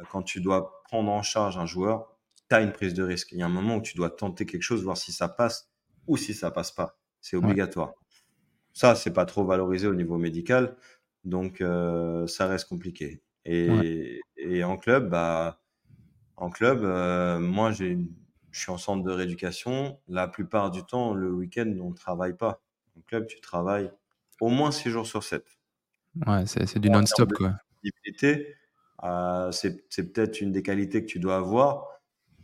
Euh, 0.00 0.04
quand 0.10 0.22
tu 0.22 0.40
dois 0.40 0.82
prendre 0.84 1.10
en 1.10 1.22
charge 1.22 1.56
un 1.58 1.66
joueur, 1.66 2.16
tu 2.48 2.56
as 2.56 2.60
une 2.60 2.72
prise 2.72 2.94
de 2.94 3.02
risque. 3.02 3.32
Il 3.32 3.38
y 3.38 3.42
a 3.42 3.46
un 3.46 3.50
moment 3.50 3.76
où 3.76 3.82
tu 3.82 3.96
dois 3.96 4.10
tenter 4.10 4.46
quelque 4.46 4.62
chose, 4.62 4.82
voir 4.82 4.96
si 4.96 5.12
ça 5.12 5.28
passe 5.28 5.70
ou 6.06 6.16
si 6.16 6.34
ça 6.34 6.50
passe 6.50 6.72
pas. 6.72 6.98
C'est 7.20 7.36
obligatoire. 7.36 7.92
Ça, 8.72 8.94
c'est 8.94 9.12
pas 9.12 9.26
trop 9.26 9.44
valorisé 9.44 9.86
au 9.86 9.94
niveau 9.94 10.16
médical, 10.16 10.76
donc 11.24 11.60
euh, 11.60 12.26
ça 12.26 12.46
reste 12.46 12.68
compliqué. 12.68 13.22
Et, 13.44 14.20
et, 14.36 14.64
en 14.64 14.76
club, 14.76 15.10
bah, 15.10 15.60
en 16.36 16.50
club, 16.50 16.82
euh, 16.84 17.38
moi, 17.38 17.72
je 17.72 17.96
suis 18.52 18.70
en 18.70 18.78
centre 18.78 19.02
de 19.02 19.10
rééducation. 19.10 19.98
La 20.08 20.28
plupart 20.28 20.70
du 20.70 20.84
temps, 20.84 21.14
le 21.14 21.32
week-end, 21.32 21.72
on 21.80 21.90
ne 21.90 21.94
travaille 21.94 22.36
pas. 22.36 22.62
En 22.96 23.00
club, 23.02 23.26
tu 23.26 23.40
travailles 23.40 23.90
au 24.40 24.48
moins 24.48 24.70
6 24.70 24.90
jours 24.90 25.06
sur 25.06 25.22
7. 25.22 25.44
Ouais, 26.26 26.44
c'est 26.46 26.78
du 26.78 26.90
non-stop, 26.90 27.32
quoi. 27.32 27.54
Euh, 29.02 29.50
c'est 29.52 30.12
peut-être 30.12 30.40
une 30.40 30.52
des 30.52 30.62
qualités 30.62 31.02
que 31.02 31.10
tu 31.10 31.18
dois 31.18 31.36
avoir. 31.36 31.86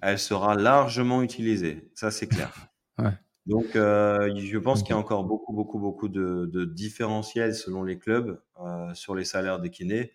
Elle 0.01 0.19
sera 0.19 0.55
largement 0.55 1.23
utilisée. 1.23 1.91
Ça, 1.95 2.11
c'est 2.11 2.27
clair. 2.27 2.53
ouais. 2.99 3.13
Donc, 3.47 3.77
euh, 3.77 4.35
je 4.37 4.59
pense 4.59 4.83
qu'il 4.83 4.91
y 4.91 4.93
a 4.95 4.99
encore 4.99 5.25
beaucoup, 5.25 5.53
beaucoup, 5.53 5.79
beaucoup 5.79 6.09
de, 6.09 6.51
de 6.53 6.65
différentiels 6.65 7.55
selon 7.55 7.85
les 7.85 7.99
clubs 7.99 8.41
euh, 8.61 8.93
sur 8.95 9.15
les 9.15 9.25
salaires 9.25 9.61
des 9.61 9.71
kinés. 9.71 10.13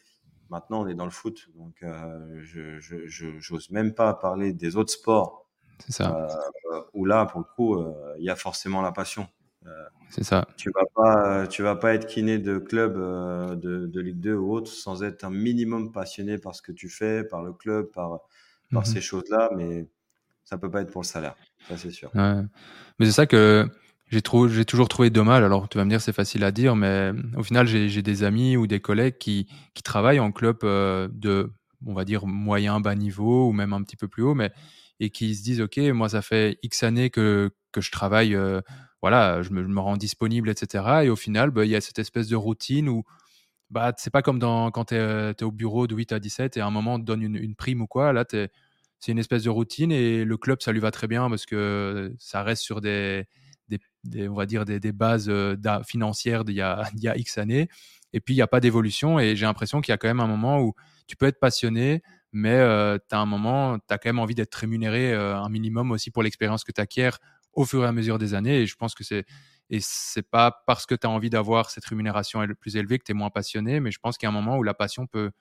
Maintenant, 0.49 0.83
on 0.83 0.87
est 0.87 0.95
dans 0.95 1.05
le 1.05 1.11
foot, 1.11 1.47
donc 1.55 1.77
je 1.81 3.53
n'ose 3.53 3.69
même 3.69 3.93
pas 3.93 4.13
parler 4.13 4.51
des 4.51 4.75
autres 4.75 4.91
sports 4.91 5.47
ça. 5.87 6.27
Où 6.93 7.05
là, 7.05 7.25
pour 7.25 7.39
le 7.39 7.45
coup, 7.55 7.81
il 8.19 8.25
y 8.25 8.29
a 8.29 8.35
forcément 8.35 8.81
la 8.81 8.91
passion. 8.91 9.29
Euh, 9.67 9.85
c'est 10.09 10.23
ça. 10.23 10.47
Tu 10.57 10.71
vas 10.73 10.85
pas, 10.95 11.47
tu 11.47 11.61
vas 11.61 11.75
pas 11.75 11.93
être 11.93 12.07
kiné 12.07 12.39
de 12.39 12.57
club 12.57 12.95
de, 12.97 13.85
de, 13.85 14.01
Ligue 14.01 14.19
2 14.19 14.33
ou 14.33 14.51
autre 14.53 14.71
sans 14.71 15.03
être 15.03 15.23
un 15.23 15.29
minimum 15.29 15.91
passionné 15.91 16.37
par 16.37 16.55
ce 16.55 16.61
que 16.61 16.71
tu 16.71 16.89
fais, 16.89 17.23
par 17.23 17.43
le 17.43 17.53
club, 17.53 17.91
par, 17.91 18.19
par 18.71 18.81
mhm. 18.81 18.85
ces 18.85 19.01
choses-là, 19.01 19.49
mais 19.55 19.87
ça 20.43 20.57
peut 20.57 20.71
pas 20.71 20.81
être 20.81 20.91
pour 20.91 21.01
le 21.01 21.07
salaire, 21.07 21.35
ça 21.67 21.77
c'est 21.77 21.91
sûr. 21.91 22.11
Mais 22.15 23.05
c'est 23.05 23.11
ça 23.11 23.27
que 23.27 23.67
j'ai 24.07 24.21
toujours 24.21 24.89
trouvé 24.89 25.09
dommage. 25.09 25.43
Alors 25.43 25.69
tu 25.69 25.77
vas 25.77 25.85
me 25.85 25.89
dire 25.89 26.01
c'est 26.01 26.11
facile 26.11 26.43
à 26.43 26.51
dire, 26.51 26.75
mais 26.75 27.11
au 27.37 27.43
final 27.43 27.67
j'ai 27.67 28.01
des 28.01 28.23
amis 28.23 28.57
ou 28.57 28.67
des 28.67 28.79
collègues 28.79 29.17
qui, 29.19 29.47
qui 29.75 29.83
travaillent 29.83 30.19
en 30.19 30.31
club 30.31 30.59
de, 30.63 31.53
on 31.85 31.93
va 31.93 32.03
dire 32.03 32.25
moyen 32.25 32.79
bas 32.79 32.95
niveau 32.95 33.47
ou 33.49 33.53
même 33.53 33.73
un 33.73 33.83
petit 33.83 33.95
peu 33.95 34.07
plus 34.07 34.23
haut, 34.23 34.35
mais 34.35 34.51
et 34.99 35.09
qui 35.09 35.35
se 35.35 35.43
disent 35.43 35.61
ok 35.61 35.77
moi 35.93 36.09
ça 36.09 36.21
fait 36.21 36.59
x 36.63 36.83
années 36.83 37.09
que, 37.09 37.51
que 37.71 37.81
je 37.81 37.91
travaille 37.91 38.35
euh, 38.35 38.61
voilà 39.01 39.41
je 39.41 39.51
me, 39.51 39.79
rends 39.79 39.97
disponible 39.97 40.49
etc 40.49 40.83
et 41.03 41.09
au 41.09 41.15
final 41.15 41.51
bah, 41.51 41.65
il 41.65 41.71
y 41.71 41.75
a 41.75 41.81
cette 41.81 41.99
espèce 41.99 42.27
de 42.27 42.35
routine 42.35 42.89
où 42.89 43.03
bah 43.71 43.93
c'est 43.97 44.11
pas 44.11 44.21
comme 44.21 44.37
dans, 44.37 44.69
quand 44.69 44.85
tu 44.85 44.95
es, 44.95 44.99
euh, 44.99 45.33
au 45.41 45.51
bureau 45.51 45.87
de 45.87 45.95
8 45.95 46.11
à 46.11 46.19
17 46.19 46.57
et 46.57 46.61
à 46.61 46.67
un 46.67 46.71
moment 46.71 46.95
on 46.95 46.99
te 46.99 47.05
donne 47.05 47.21
une, 47.21 47.55
prime 47.55 47.81
ou 47.81 47.87
quoi. 47.87 48.11
Là 48.13 48.25
c'est 48.29 49.11
une 49.11 49.17
espèce 49.19 49.43
de 49.43 49.49
routine 49.49 49.91
et 49.91 50.25
le 50.25 50.37
club 50.37 50.61
ça 50.61 50.71
lui 50.71 50.81
va 50.81 50.91
très 50.91 51.07
bien 51.07 51.29
parce 51.29 51.45
que 51.45 52.13
ça 52.19 52.43
reste 52.43 52.63
sur 52.63 52.81
des, 52.81 53.25
on 54.13 54.33
va 54.33 54.45
dire 54.45 54.65
des, 54.65 54.91
bases 54.91 55.29
euh, 55.29 55.55
financières 55.85 56.43
d'il 56.45 56.55
y 56.55 56.61
a, 56.61 56.89
x 57.15 57.37
années. 57.37 57.69
Et 58.13 58.19
puis 58.19 58.33
il 58.33 58.37
n'y 58.37 58.43
a 58.43 58.47
pas 58.47 58.59
d'évolution 58.59 59.19
et 59.19 59.37
j'ai 59.37 59.45
l'impression 59.45 59.79
qu'il 59.79 59.93
y 59.93 59.95
a 59.95 59.97
quand 59.97 60.09
même 60.09 60.19
un 60.19 60.27
moment 60.27 60.61
où 60.61 60.73
tu 61.07 61.15
peux 61.15 61.27
être 61.27 61.39
passionné 61.39 62.01
mais 62.33 62.55
euh, 62.55 62.97
tu 63.09 63.15
as 63.15 63.19
un 63.19 63.25
moment, 63.25 63.77
tu 63.79 63.93
as 63.93 63.97
quand 63.97 64.09
même 64.09 64.19
envie 64.19 64.35
d'être 64.35 64.55
rémunéré 64.55 65.13
euh, 65.13 65.35
un 65.35 65.49
minimum 65.49 65.91
aussi 65.91 66.11
pour 66.11 66.23
l'expérience 66.23 66.63
que 66.63 66.71
tu 66.71 66.79
acquiers 66.79 67.11
au 67.53 67.65
fur 67.65 67.83
et 67.83 67.87
à 67.87 67.91
mesure 67.91 68.17
des 68.17 68.33
années. 68.33 68.61
Et 68.61 68.65
je 68.65 68.75
pense 68.75 68.95
que 68.95 69.03
c'est 69.03 69.25
et 69.69 69.79
c'est 69.81 70.29
pas 70.29 70.63
parce 70.67 70.85
que 70.85 70.95
tu 70.95 71.07
as 71.07 71.09
envie 71.09 71.29
d'avoir 71.29 71.69
cette 71.69 71.85
rémunération 71.85 72.45
plus 72.59 72.75
élevée 72.75 72.99
que 72.99 73.05
tu 73.05 73.11
es 73.11 73.15
moins 73.15 73.29
passionné, 73.29 73.79
mais 73.79 73.91
je 73.91 73.99
pense 73.99 74.17
qu'il 74.17 74.27
y 74.27 74.29
a 74.29 74.29
un 74.29 74.33
moment 74.33 74.57
où 74.57 74.63
la 74.63 74.73
passion 74.73 75.07
peut, 75.07 75.31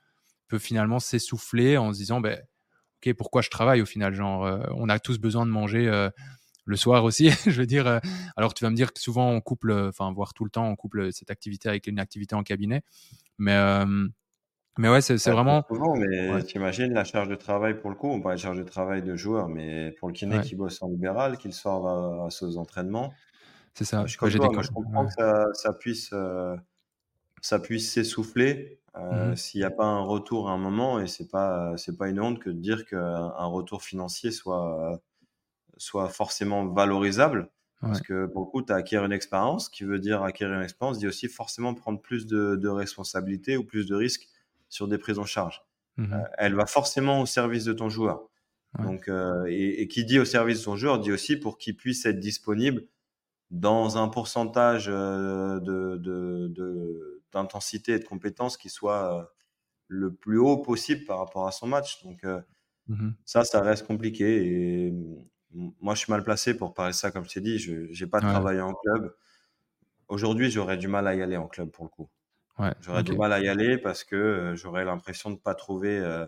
peut 0.46 0.58
finalement 0.60 1.00
s'essouffler 1.00 1.76
en 1.76 1.92
se 1.92 1.98
disant, 1.98 2.20
ben, 2.20 2.40
ok, 3.02 3.12
pourquoi 3.14 3.42
je 3.42 3.50
travaille 3.50 3.82
au 3.82 3.86
final? 3.86 4.14
Genre, 4.14 4.44
euh, 4.46 4.62
on 4.76 4.88
a 4.88 5.00
tous 5.00 5.18
besoin 5.18 5.46
de 5.46 5.50
manger 5.50 5.90
le 6.64 6.76
soir 6.76 7.02
aussi. 7.02 7.30
je 7.46 7.50
veux 7.60 7.66
dire, 7.66 8.00
alors 8.36 8.54
tu 8.54 8.64
vas 8.64 8.70
me 8.70 8.76
dire 8.76 8.92
que 8.92 9.00
souvent 9.00 9.30
on 9.30 9.40
couple, 9.40 9.72
enfin, 9.72 10.12
voire 10.12 10.32
tout 10.32 10.44
le 10.44 10.50
temps, 10.50 10.68
on 10.68 10.76
couple 10.76 11.12
cette 11.12 11.30
activité 11.32 11.68
avec 11.68 11.88
une 11.88 11.98
activité 11.98 12.36
en 12.36 12.44
cabinet, 12.44 12.82
mais 13.38 13.56
mais 14.78 14.88
ouais, 14.88 15.00
c'est 15.00 15.16
vraiment. 15.30 15.62
Souvent, 15.68 15.94
mais 15.96 16.42
tu 16.44 16.56
imagines 16.56 16.92
la 16.92 17.04
charge 17.04 17.28
de 17.28 17.34
travail 17.34 17.78
pour 17.78 17.90
le 17.90 17.96
coup, 17.96 18.08
on 18.08 18.20
parle 18.20 18.36
de 18.36 18.40
charge 18.40 18.58
de 18.58 18.62
travail 18.62 19.02
de 19.02 19.16
joueur, 19.16 19.48
mais 19.48 19.92
pour 19.98 20.08
le 20.08 20.14
kiné 20.14 20.40
qui 20.40 20.54
bosse 20.54 20.82
en 20.82 20.88
libéral, 20.88 21.36
qu'il 21.38 21.52
sort 21.52 21.88
à, 21.88 22.26
à 22.26 22.30
ses 22.30 22.56
entraînements. 22.56 23.12
C'est 23.74 23.84
ça. 23.84 24.04
Je, 24.06 24.16
je 24.18 24.70
comprends 24.72 25.06
que 25.06 25.12
ça, 25.12 25.46
ça 25.54 25.72
puisse, 25.72 26.10
euh, 26.12 26.56
ça 27.40 27.58
puisse 27.58 27.92
s'essouffler 27.92 28.80
euh, 28.96 29.32
mmh 29.32 29.36
s'il 29.36 29.60
n'y 29.60 29.64
a 29.64 29.70
pas 29.70 29.84
un 29.84 30.02
retour 30.02 30.48
à 30.48 30.52
un 30.52 30.58
moment, 30.58 31.00
et 31.00 31.06
c'est 31.06 31.28
pas, 31.28 31.76
c'est 31.76 31.96
pas 31.96 32.08
une 32.08 32.20
honte 32.20 32.40
que 32.40 32.50
de 32.50 32.58
dire 32.58 32.84
qu'un 32.86 33.44
retour 33.44 33.82
financier 33.84 34.32
soit, 34.32 35.00
soit 35.76 36.08
forcément 36.08 36.66
valorisable. 36.66 37.50
Parce 37.80 38.02
que 38.02 38.26
pour 38.26 38.44
le 38.44 38.50
coup, 38.50 38.62
tu 38.62 38.72
as 38.72 38.76
acquis 38.76 38.96
une 38.96 39.12
expérience, 39.12 39.70
qui 39.70 39.84
veut 39.84 39.98
dire 39.98 40.22
acquérir 40.22 40.56
une 40.56 40.62
expérience, 40.62 40.98
dit 40.98 41.06
aussi 41.06 41.28
forcément 41.28 41.72
prendre 41.74 41.98
plus 42.00 42.26
de, 42.26 42.56
de 42.56 42.68
responsabilités 42.68 43.56
ou 43.56 43.64
plus 43.64 43.86
de 43.86 43.94
risques 43.94 44.28
sur 44.70 44.88
des 44.88 44.96
prises 44.96 45.18
en 45.18 45.26
charge. 45.26 45.62
Mmh 45.98 46.14
euh, 46.14 46.24
elle 46.38 46.54
va 46.54 46.64
forcément 46.64 47.20
au 47.20 47.26
service 47.26 47.64
de 47.64 47.74
ton 47.74 47.90
joueur. 47.90 48.26
Donc, 48.78 49.08
euh, 49.08 49.46
et, 49.48 49.88
qui 49.88 50.04
dit 50.04 50.20
au 50.20 50.24
service 50.24 50.60
de 50.60 50.64
ton 50.64 50.76
joueur 50.76 51.00
dit 51.00 51.10
aussi 51.10 51.36
pour 51.36 51.58
qu'il 51.58 51.76
puisse 51.76 52.06
être 52.06 52.20
disponible 52.20 52.86
dans 53.50 53.98
un 53.98 54.06
pourcentage 54.06 54.86
euh, 54.88 55.58
de, 55.58 57.20
d'intensité 57.32 57.94
et 57.94 57.98
de 57.98 58.04
compétence 58.04 58.56
qui 58.56 58.68
soit 58.68 59.34
le 59.88 60.14
plus 60.14 60.38
haut 60.38 60.58
possible 60.58 61.04
par 61.04 61.18
rapport 61.18 61.48
à 61.48 61.52
son 61.52 61.66
match. 61.66 62.04
Donc, 62.04 62.24
mmh 62.86 63.10
ça, 63.24 63.42
ça 63.42 63.60
reste 63.60 63.88
compliqué. 63.88 64.46
Et 64.46 64.94
moi, 65.80 65.94
je 65.94 66.00
suis 66.04 66.12
mal 66.12 66.22
placé 66.22 66.56
pour 66.56 66.72
parler 66.72 66.92
de 66.92 66.96
ça, 66.96 67.10
comme 67.10 67.24
je 67.24 67.34
t'ai 67.34 67.40
dit. 67.40 67.58
Je 67.58 68.04
n'ai 68.04 68.08
pas 68.08 68.20
travaillé 68.20 68.60
en 68.60 68.72
club. 68.72 69.12
Aujourd'hui, 70.06 70.48
j'aurais 70.48 70.76
du 70.76 70.86
mal 70.86 71.08
à 71.08 71.16
y 71.16 71.22
aller 71.22 71.36
en 71.36 71.48
club 71.48 71.70
pour 71.70 71.84
le 71.84 71.90
coup 71.90 72.08
j'aurais 72.80 73.02
du 73.02 73.16
mal 73.16 73.32
à 73.32 73.40
y 73.40 73.48
aller 73.48 73.78
parce 73.78 74.04
que 74.04 74.16
euh, 74.16 74.56
j'aurais 74.56 74.84
l'impression 74.84 75.30
de 75.30 75.36
ne 75.36 75.40
pas 75.40 75.54
trouver 75.54 75.98
euh, 75.98 76.26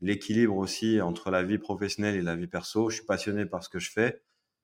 l'équilibre 0.00 0.56
aussi 0.56 1.00
entre 1.00 1.30
la 1.30 1.42
vie 1.42 1.58
professionnelle 1.58 2.16
et 2.16 2.22
la 2.22 2.36
vie 2.36 2.46
perso. 2.46 2.90
Je 2.90 2.96
suis 2.96 3.06
passionné 3.06 3.46
par 3.46 3.62
ce 3.64 3.68
que 3.68 3.78
je 3.78 3.90
fais. 3.90 4.22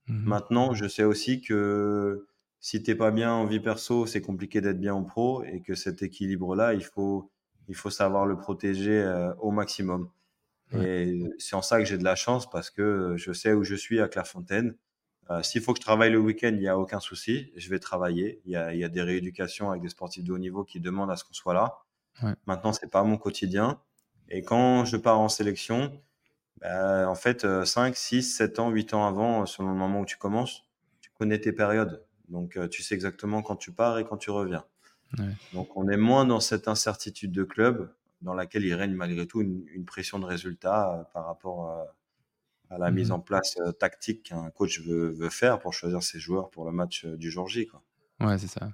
Mmh 0.09 0.25
Maintenant, 0.27 0.75
je 0.75 0.87
sais 0.89 1.05
aussi 1.05 1.41
que 1.41 2.27
si 2.61 2.83
tu 2.83 2.91
n'es 2.91 2.97
pas 2.97 3.11
bien 3.11 3.33
en 3.33 3.47
vie 3.47 3.61
perso, 3.61 4.07
c'est 4.07 4.21
compliqué 4.23 4.61
d'être 4.61 4.81
bien 4.81 4.95
en 4.95 5.05
pro 5.05 5.45
et 5.45 5.63
que 5.63 5.75
cet 5.75 6.03
équilibre-là, 6.03 6.75
il 6.75 6.85
faut, 6.85 7.31
il 7.69 7.75
faut 7.75 7.91
savoir 7.91 8.27
le 8.27 8.37
protéger 8.37 9.03
euh, 9.03 9.35
au 9.37 9.51
maximum. 9.51 10.11
Et 10.73 11.23
c'est 11.39 11.55
en 11.55 11.63
ça 11.63 11.79
que 11.79 11.85
j'ai 11.85 11.97
de 11.97 12.03
la 12.03 12.17
chance 12.17 12.51
parce 12.51 12.71
que 12.71 13.15
je 13.17 13.33
sais 13.33 13.53
où 13.53 13.63
je 13.63 13.77
suis 13.77 14.01
à 14.01 14.09
Clairefontaine. 14.09 14.75
Euh, 15.31 15.43
s'il 15.43 15.61
faut 15.61 15.73
que 15.73 15.81
je 15.81 15.85
travaille 15.85 16.11
le 16.11 16.19
week-end, 16.19 16.51
il 16.53 16.61
n'y 16.61 16.69
a 16.69 16.79
aucun 16.79 17.01
souci. 17.01 17.53
Je 17.57 17.69
vais 17.69 17.79
travailler. 17.79 18.41
Il 18.45 18.53
y, 18.53 18.57
a, 18.57 18.73
il 18.73 18.79
y, 18.79 18.85
a, 18.85 18.89
des 18.89 19.03
rééducations 19.03 19.71
avec 19.71 19.83
des 19.83 19.89
sportifs 19.89 20.25
de 20.25 20.33
haut 20.33 20.39
niveau 20.39 20.65
qui 20.65 20.81
demandent 20.81 21.11
à 21.11 21.17
ce 21.17 21.25
qu'on 21.25 21.33
soit 21.33 21.55
là. 21.55 21.79
Ouais. 22.23 22.35
Maintenant, 22.47 22.73
c'est 22.73 22.91
pas 22.91 23.03
mon 23.03 23.19
quotidien. 23.19 23.81
Et 24.29 24.43
quand 24.43 24.85
je 24.85 24.97
pars 24.97 25.19
en 25.19 25.29
sélection, 25.29 26.01
bah, 26.61 27.09
en 27.09 27.15
fait, 27.15 27.47
5, 27.65 27.97
6, 27.97 28.23
7 28.23 28.59
ans, 28.61 28.71
8 28.71 28.95
ans 28.95 29.07
avant, 29.07 29.47
selon 29.47 29.71
le 29.71 29.77
moment 29.77 30.01
où 30.01 30.07
tu 30.07 30.17
commences, 30.17 30.65
tu 31.01 31.11
connais 31.11 31.41
tes 31.41 31.53
périodes. 31.53 32.05
Donc, 32.29 32.57
euh, 32.57 32.69
tu 32.69 32.83
sais 32.83 32.95
exactement 32.95 33.43
quand 33.43 33.57
tu 33.57 33.73
pars 33.73 33.99
et 33.99 34.05
quand 34.05 34.17
tu 34.17 34.31
reviens. 34.31 34.65
Ouais. 35.19 35.27
Donc, 35.53 35.77
on 35.77 35.89
est 35.89 35.97
moins 35.97 36.25
dans 36.25 36.41
cette 36.41 36.69
incertitude 36.69 37.33
de 37.33 37.45
club 37.45 37.93
dans 38.23 38.35
laquelle 38.35 38.65
il 38.65 38.75
règne 38.75 38.95
malgré 38.95 39.27
tout 39.27 39.43
une, 39.43 39.65
une 39.69 39.85
pression 39.85 40.19
de 40.19 40.25
résultat 40.25 40.93
euh, 40.93 41.05
par 41.13 41.27
rapport 41.27 41.69
à 41.69 41.95
à 42.71 42.79
la 42.79 42.91
mise 42.91 43.11
mmh 43.11 43.15
en 43.15 43.21
place 43.21 43.57
euh, 43.61 43.73
tactique 43.73 44.25
qu'un 44.25 44.51
coach 44.51 44.81
veut, 44.81 45.11
veut, 45.11 45.31
faire 45.31 45.59
pour 45.59 45.73
choisir 45.73 46.03
ses 46.03 46.19
joueurs 46.19 46.51
pour 46.51 46.65
le 46.65 46.73
match 46.73 47.05
euh, 47.05 47.17
du 47.17 47.31
jour 47.31 47.49
J. 47.49 47.67
Quoi. 47.67 47.83
Ouais, 48.21 48.39
c'est 48.39 48.49
ça. 48.49 48.69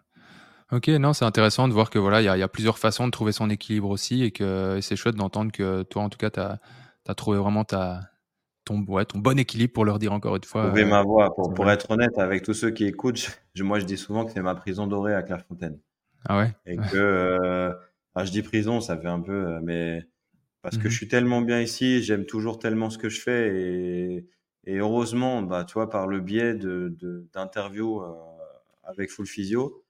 Ok, 0.70 0.88
non, 0.88 1.12
c'est 1.12 1.26
intéressant 1.26 1.68
de 1.68 1.74
voir 1.74 1.90
que 1.90 1.98
voilà, 1.98 2.22
il 2.22 2.24
y, 2.24 2.38
y, 2.38 2.42
a 2.42 2.48
plusieurs 2.48 2.78
façons 2.78 3.06
de 3.06 3.10
trouver 3.10 3.32
son 3.32 3.50
équilibre 3.50 3.90
aussi 3.90 4.22
et 4.22 4.30
que 4.30 4.78
c'est 4.80 4.96
chouette 4.96 5.16
d'entendre 5.16 5.52
que 5.52 5.82
toi, 5.82 6.02
en 6.02 6.08
tout 6.08 6.16
cas, 6.16 6.30
tu 6.30 6.40
as, 6.40 6.58
as, 7.06 7.14
trouvé 7.14 7.36
vraiment 7.36 7.64
ta, 7.64 8.00
ton, 8.64 8.82
ouais, 8.84 9.04
ton 9.04 9.18
bon 9.18 9.38
équilibre 9.38 9.74
pour 9.74 9.84
leur 9.84 9.98
dire 9.98 10.14
encore 10.14 10.36
une 10.36 10.44
fois. 10.44 10.66
Trouver 10.66 10.86
ma 10.86 11.02
voix. 11.02 11.34
Pour, 11.34 11.52
pour 11.52 11.70
être 11.70 11.90
honnête 11.90 12.16
avec 12.16 12.42
tous 12.42 12.54
ceux 12.54 12.70
qui 12.70 12.86
écoutent, 12.86 13.28
je, 13.54 13.62
moi 13.62 13.80
je 13.80 13.84
dis 13.84 13.98
souvent 13.98 14.24
que 14.24 14.32
c'est 14.32 14.40
ma 14.40 14.54
prison 14.54 14.86
dorée 14.86 15.14
à 15.14 15.22
Clairefontaine. 15.22 15.78
Ah 16.24 16.38
ouais? 16.38 16.54
Et 16.64 16.76
que 16.76 17.74
ah, 18.14 18.24
je 18.24 18.30
dis 18.30 18.42
prison, 18.42 18.80
ça 18.80 18.96
fait 18.96 19.08
un 19.08 19.20
peu, 19.20 19.58
mais 19.62 20.06
parce 20.62 20.78
que 20.78 20.88
je 20.88 20.94
mmh 20.94 20.96
suis 20.96 21.08
tellement 21.08 21.42
bien 21.42 21.60
ici, 21.60 22.02
j'aime 22.02 22.26
toujours 22.26 22.58
tellement 22.58 22.90
ce 22.90 22.98
que 22.98 23.08
je 23.08 23.20
fais 23.20 23.56
et, 23.56 24.28
et 24.64 24.78
heureusement, 24.78 25.42
bah, 25.42 25.64
tu 25.64 25.74
vois, 25.74 25.90
par 25.90 26.06
le 26.06 26.20
biais 26.20 26.54
de 26.54 26.88
d'interviews 27.32 28.02
avec 28.84 29.10
Full 29.10 29.26
Physio, 29.26 29.84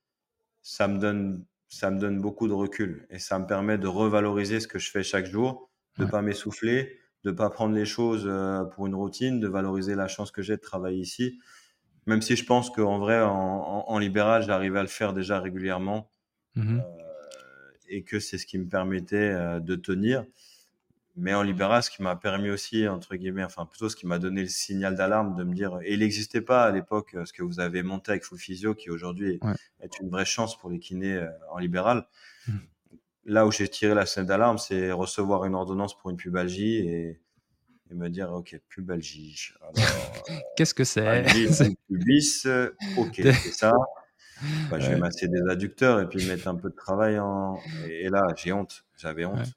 ça 0.62 0.88
me 0.88 0.98
donne 0.98 1.44
ça 1.68 1.90
me 1.90 1.98
donne 1.98 2.20
beaucoup 2.20 2.48
de 2.48 2.52
recul 2.52 3.06
et 3.10 3.18
ça 3.18 3.38
me 3.38 3.46
permet 3.46 3.78
de 3.78 3.86
revaloriser 3.88 4.60
ce 4.60 4.68
que 4.68 4.78
je 4.78 4.90
fais 4.90 5.02
chaque 5.02 5.26
jour, 5.26 5.70
de 5.98 6.04
pas 6.04 6.20
m'essouffler, 6.22 6.98
de 7.24 7.30
pas 7.30 7.48
prendre 7.50 7.74
les 7.74 7.86
choses 7.86 8.24
euh, 8.26 8.64
pour 8.64 8.86
une 8.86 8.94
routine, 8.94 9.40
de 9.40 9.48
valoriser 9.48 9.94
la 9.94 10.06
chance 10.08 10.30
que 10.30 10.42
j'ai 10.42 10.56
de 10.56 10.60
travailler 10.62 11.00
ici. 11.00 11.40
Même 12.06 12.22
si 12.22 12.36
je 12.36 12.44
pense 12.46 12.70
qu'en 12.70 12.98
vrai, 12.98 13.20
en, 13.22 13.30
en, 13.88 13.98
libéral, 13.98 14.42
j'arrivais 14.42 14.80
à 14.80 14.82
le 14.82 14.88
faire 14.88 15.12
déjà 15.14 15.40
régulièrement 15.40 16.10
mmh 16.54 16.80
euh, 16.80 16.82
et 17.88 18.04
que 18.04 18.20
c'est 18.20 18.38
ce 18.38 18.46
qui 18.46 18.58
me 18.58 18.68
permettait 18.68 19.16
euh, 19.16 19.60
de 19.60 19.76
tenir. 19.76 20.24
Mais 21.14 21.34
en 21.34 21.42
libéral, 21.42 21.82
ce 21.82 21.90
qui 21.90 22.02
m'a 22.02 22.16
permis 22.16 22.48
aussi, 22.48 22.88
entre 22.88 23.16
guillemets, 23.16 23.44
enfin 23.44 23.66
plutôt 23.66 23.90
ce 23.90 23.96
qui 23.96 24.06
m'a 24.06 24.18
donné 24.18 24.42
le 24.42 24.48
signal 24.48 24.94
d'alarme 24.96 25.36
de 25.36 25.44
me 25.44 25.54
dire, 25.54 25.78
et 25.82 25.92
il 25.92 26.00
n'existait 26.00 26.40
pas 26.40 26.64
à 26.64 26.70
l'époque 26.70 27.14
ce 27.26 27.32
que 27.32 27.42
vous 27.42 27.60
avez 27.60 27.82
monté 27.82 28.12
avec 28.12 28.24
Full 28.24 28.38
Physio, 28.38 28.74
qui 28.74 28.88
aujourd'hui 28.90 29.38
est 29.80 30.00
une 30.00 30.08
vraie 30.08 30.24
chance 30.24 30.58
pour 30.58 30.70
les 30.70 30.78
kinés 30.78 31.16
euh, 31.16 31.28
en 31.50 31.58
libéral. 31.58 32.06
Mmh. 32.48 32.52
Là 33.26 33.46
où 33.46 33.52
j'ai 33.52 33.68
tiré 33.68 33.94
la 33.94 34.06
scène 34.06 34.26
d'alarme, 34.26 34.58
c'est 34.58 34.90
recevoir 34.90 35.44
une 35.44 35.54
ordonnance 35.54 35.96
pour 35.96 36.10
une 36.10 36.16
pubalgie 36.16 36.76
et, 36.76 37.20
et 37.90 37.94
me 37.94 38.08
dire, 38.08 38.32
ok, 38.32 38.58
pubalgie. 38.68 39.52
Qu'est-ce 40.56 40.74
que 40.74 40.84
c'est? 40.84 41.24
Pubis, 41.88 42.46
ok, 42.96 43.14
c'est 43.16 43.52
ça. 43.52 43.72
Bah, 44.70 44.78
je 44.78 44.90
vais 44.90 44.96
masser 44.96 45.28
des 45.28 45.40
adducteurs 45.48 46.00
et 46.00 46.08
puis 46.08 46.26
mettre 46.26 46.48
un 46.48 46.56
peu 46.56 46.70
de 46.70 46.74
travail 46.74 47.18
en. 47.18 47.58
Et, 47.88 48.08
là, 48.08 48.22
j'ai 48.36 48.52
honte, 48.52 48.84
j'avais 48.96 49.24
honte. 49.24 49.52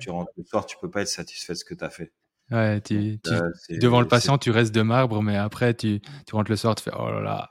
Tu 0.00 0.10
rentres 0.10 0.32
le 0.36 0.44
soir, 0.44 0.66
tu 0.66 0.76
peux 0.80 0.90
pas 0.90 1.02
être 1.02 1.08
satisfait 1.08 1.54
de 1.54 1.58
ce 1.58 1.64
que 1.64 1.74
tu 1.74 1.84
as 1.84 1.90
fait. 1.90 2.12
Ouais, 2.50 2.80
tu, 2.82 3.18
euh, 3.28 3.50
devant 3.70 4.02
le 4.02 4.06
patient, 4.06 4.36
tu 4.36 4.50
restes 4.50 4.74
de 4.74 4.82
marbre, 4.82 5.22
mais 5.22 5.36
après, 5.36 5.72
tu, 5.72 6.00
tu 6.26 6.34
rentres 6.34 6.50
le 6.50 6.56
soir, 6.56 6.74
tu 6.74 6.84
fais 6.84 6.90
oh 6.98 7.10
là 7.10 7.20
là. 7.22 7.50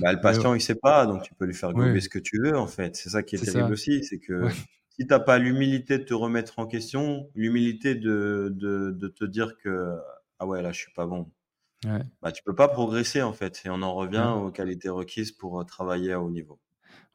Bah, 0.00 0.12
le 0.12 0.20
patient, 0.22 0.54
il 0.54 0.60
sait 0.60 0.74
pas, 0.74 1.04
donc 1.04 1.22
tu 1.22 1.34
peux 1.34 1.44
lui 1.44 1.54
faire 1.54 1.72
gober 1.72 2.00
ce 2.00 2.08
que 2.08 2.18
tu 2.18 2.40
veux, 2.42 2.56
en 2.56 2.66
fait. 2.66 2.96
C'est 2.96 3.10
ça 3.10 3.22
qui 3.22 3.36
est, 3.36 3.38
terrible 3.38 3.72
aussi, 3.72 4.02
c'est 4.04 4.18
que 4.18 4.48
si 4.88 5.06
tu 5.06 5.06
n'as 5.06 5.20
pas 5.20 5.38
l'humilité 5.38 5.98
de 5.98 6.04
te 6.04 6.14
remettre 6.14 6.58
en 6.58 6.66
question, 6.66 7.28
l'humilité 7.34 7.94
de, 7.94 8.50
de, 8.54 8.90
de, 8.90 9.08
te 9.08 9.24
dire 9.24 9.56
que 9.62 9.98
ah 10.38 10.46
ouais, 10.46 10.62
là, 10.62 10.72
je 10.72 10.80
suis 10.80 10.92
pas 10.92 11.06
bon. 11.06 11.30
Ouais. 11.84 12.02
Bah, 12.22 12.32
tu 12.32 12.42
peux 12.42 12.54
pas 12.54 12.68
progresser, 12.68 13.22
en 13.22 13.32
fait. 13.32 13.62
Et 13.64 13.70
on 13.70 13.82
en 13.82 13.94
revient 13.94 14.32
aux 14.36 14.50
qualités 14.50 14.88
requises 14.88 15.32
pour 15.32 15.60
euh, 15.60 15.64
travailler 15.64 16.12
à 16.12 16.20
haut 16.20 16.30
niveau. 16.30 16.58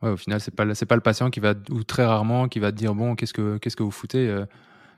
Ouais, 0.01 0.09
au 0.09 0.17
final, 0.17 0.39
c'est 0.39 0.55
pas 0.55 0.75
c'est 0.75 0.85
pas 0.85 0.95
le 0.95 1.01
patient 1.01 1.29
qui 1.29 1.39
va 1.39 1.53
ou 1.69 1.83
très 1.83 2.05
rarement 2.05 2.47
qui 2.47 2.59
va 2.59 2.71
te 2.71 2.77
dire 2.77 2.93
bon 2.93 3.15
qu'est-ce 3.15 3.33
que 3.33 3.57
qu'est-ce 3.57 3.75
que 3.75 3.83
vous 3.83 3.91
foutez 3.91 4.29
euh, 4.29 4.45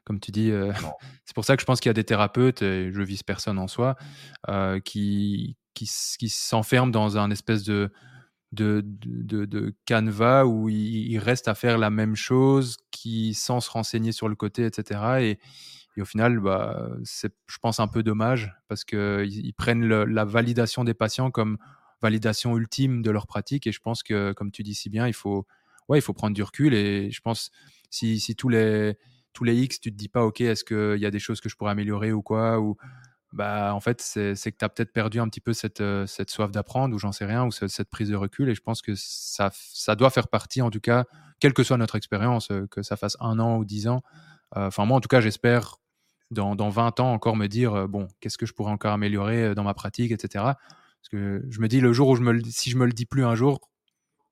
comme 0.03 0.19
tu 0.19 0.31
dis. 0.31 0.51
Euh, 0.51 0.73
c'est 1.25 1.33
pour 1.33 1.45
ça 1.45 1.55
que 1.55 1.61
je 1.61 1.65
pense 1.65 1.79
qu'il 1.79 1.89
y 1.89 1.91
a 1.91 1.93
des 1.93 2.03
thérapeutes 2.03 2.61
et 2.61 2.91
je 2.91 3.01
vise 3.01 3.23
personne 3.23 3.59
en 3.59 3.67
soi 3.67 3.95
euh, 4.49 4.79
qui 4.79 5.57
qui, 5.73 5.89
qui 6.19 6.29
s'enferment 6.29 6.91
dans 6.91 7.17
un 7.17 7.31
espèce 7.31 7.63
de 7.63 7.91
de, 8.51 8.83
de, 8.83 9.45
de 9.45 9.75
canevas 9.85 10.45
où 10.45 10.69
ils, 10.69 11.19
restent 11.19 11.47
à 11.47 11.53
faire 11.53 11.77
la 11.77 11.91
même 11.91 12.15
chose, 12.15 12.77
qui 12.89 13.35
sans 13.35 13.59
se 13.59 13.69
renseigner 13.69 14.11
sur 14.11 14.27
le 14.27 14.35
côté, 14.35 14.65
etc. 14.65 15.01
Et, 15.21 15.39
et 15.95 16.01
au 16.01 16.05
final, 16.05 16.39
bah, 16.39 16.89
c'est, 17.03 17.31
je 17.47 17.57
pense, 17.59 17.79
un 17.79 17.87
peu 17.87 18.01
dommage 18.01 18.55
parce 18.67 18.83
qu'ils 18.85 19.45
ils 19.45 19.53
prennent 19.53 19.85
la 19.87 20.25
validation 20.25 20.83
des 20.83 20.95
patients 20.95 21.29
comme 21.29 21.57
validation 22.01 22.57
ultime 22.57 23.01
de 23.01 23.11
leur 23.11 23.27
pratique. 23.27 23.67
Et 23.67 23.71
je 23.71 23.79
pense 23.79 24.03
que, 24.03 24.33
comme 24.33 24.51
tu 24.51 24.63
dis 24.63 24.75
si 24.75 24.89
bien, 24.89 25.07
il 25.07 25.13
faut, 25.13 25.45
ouais, 25.87 25.99
il 25.99 26.01
faut 26.01 26.13
prendre 26.13 26.35
du 26.35 26.43
recul. 26.43 26.73
Et 26.73 27.11
je 27.11 27.21
pense, 27.21 27.51
si, 27.89 28.19
si 28.19 28.35
tous 28.35 28.49
les 28.49 28.97
tous 29.33 29.43
les 29.43 29.55
X, 29.55 29.79
tu 29.79 29.91
te 29.91 29.97
dis 29.97 30.09
pas, 30.09 30.23
OK, 30.23 30.41
est-ce 30.41 30.63
qu'il 30.63 31.01
y 31.01 31.05
a 31.05 31.11
des 31.11 31.19
choses 31.19 31.41
que 31.41 31.49
je 31.49 31.55
pourrais 31.55 31.71
améliorer 31.71 32.11
ou 32.11 32.21
quoi 32.21 32.59
ou, 32.59 32.77
bah, 33.31 33.73
En 33.73 33.79
fait, 33.79 34.01
c'est 34.01 34.51
que 34.51 34.57
tu 34.57 34.65
as 34.65 34.69
peut-être 34.69 34.91
perdu 34.91 35.19
un 35.19 35.27
petit 35.29 35.41
peu 35.41 35.53
cette, 35.53 35.81
euh, 35.81 36.05
cette 36.07 36.29
soif 36.29 36.51
d'apprendre 36.51 36.95
ou 36.95 36.99
j'en 36.99 37.11
sais 37.11 37.25
rien, 37.25 37.45
ou 37.45 37.51
cette, 37.51 37.89
prise 37.89 38.09
de 38.09 38.15
recul. 38.15 38.49
Et 38.49 38.55
je 38.55 38.61
pense 38.61 38.81
que 38.81 38.93
ça, 38.95 39.49
ça 39.53 39.95
doit 39.95 40.09
faire 40.09 40.27
partie, 40.27 40.61
en 40.61 40.69
tout 40.69 40.79
cas, 40.79 41.05
quelle 41.39 41.53
que 41.53 41.63
soit 41.63 41.77
notre 41.77 41.95
expérience, 41.95 42.51
euh, 42.51 42.67
que 42.67 42.81
ça 42.81 42.97
fasse 42.97 43.17
un 43.19 43.39
an 43.39 43.57
ou 43.57 43.65
dix 43.65 43.87
ans. 43.87 44.01
Euh, 44.57 44.67
enfin, 44.67 44.85
moi, 44.85 44.97
en 44.97 45.01
tout 45.01 45.09
cas, 45.09 45.21
j'espère 45.21 45.77
dans, 46.31 46.55
dans 46.55 46.69
20 46.69 46.99
ans 46.99 47.13
encore 47.13 47.35
me 47.35 47.47
dire, 47.47 47.87
bon, 47.87 48.07
qu'est-ce 48.19 48.37
que 48.37 48.45
je 48.45 48.53
pourrais 48.53 48.71
encore 48.71 48.93
améliorer 48.93 49.55
dans 49.55 49.63
ma 49.63 49.73
pratique, 49.73 50.11
etc. 50.11 50.45
Parce 51.01 51.09
que 51.09 51.45
je 51.49 51.59
me 51.61 51.67
dis, 51.67 51.79
le 51.79 51.93
jour 51.93 52.09
où 52.09 52.15
je 52.15 52.21
me 52.21 52.33
le, 52.33 52.43
si 52.43 52.69
je 52.69 52.77
me 52.77 52.85
le 52.85 52.91
dis 52.91 53.05
plus 53.05 53.23
un 53.23 53.35
jour, 53.35 53.69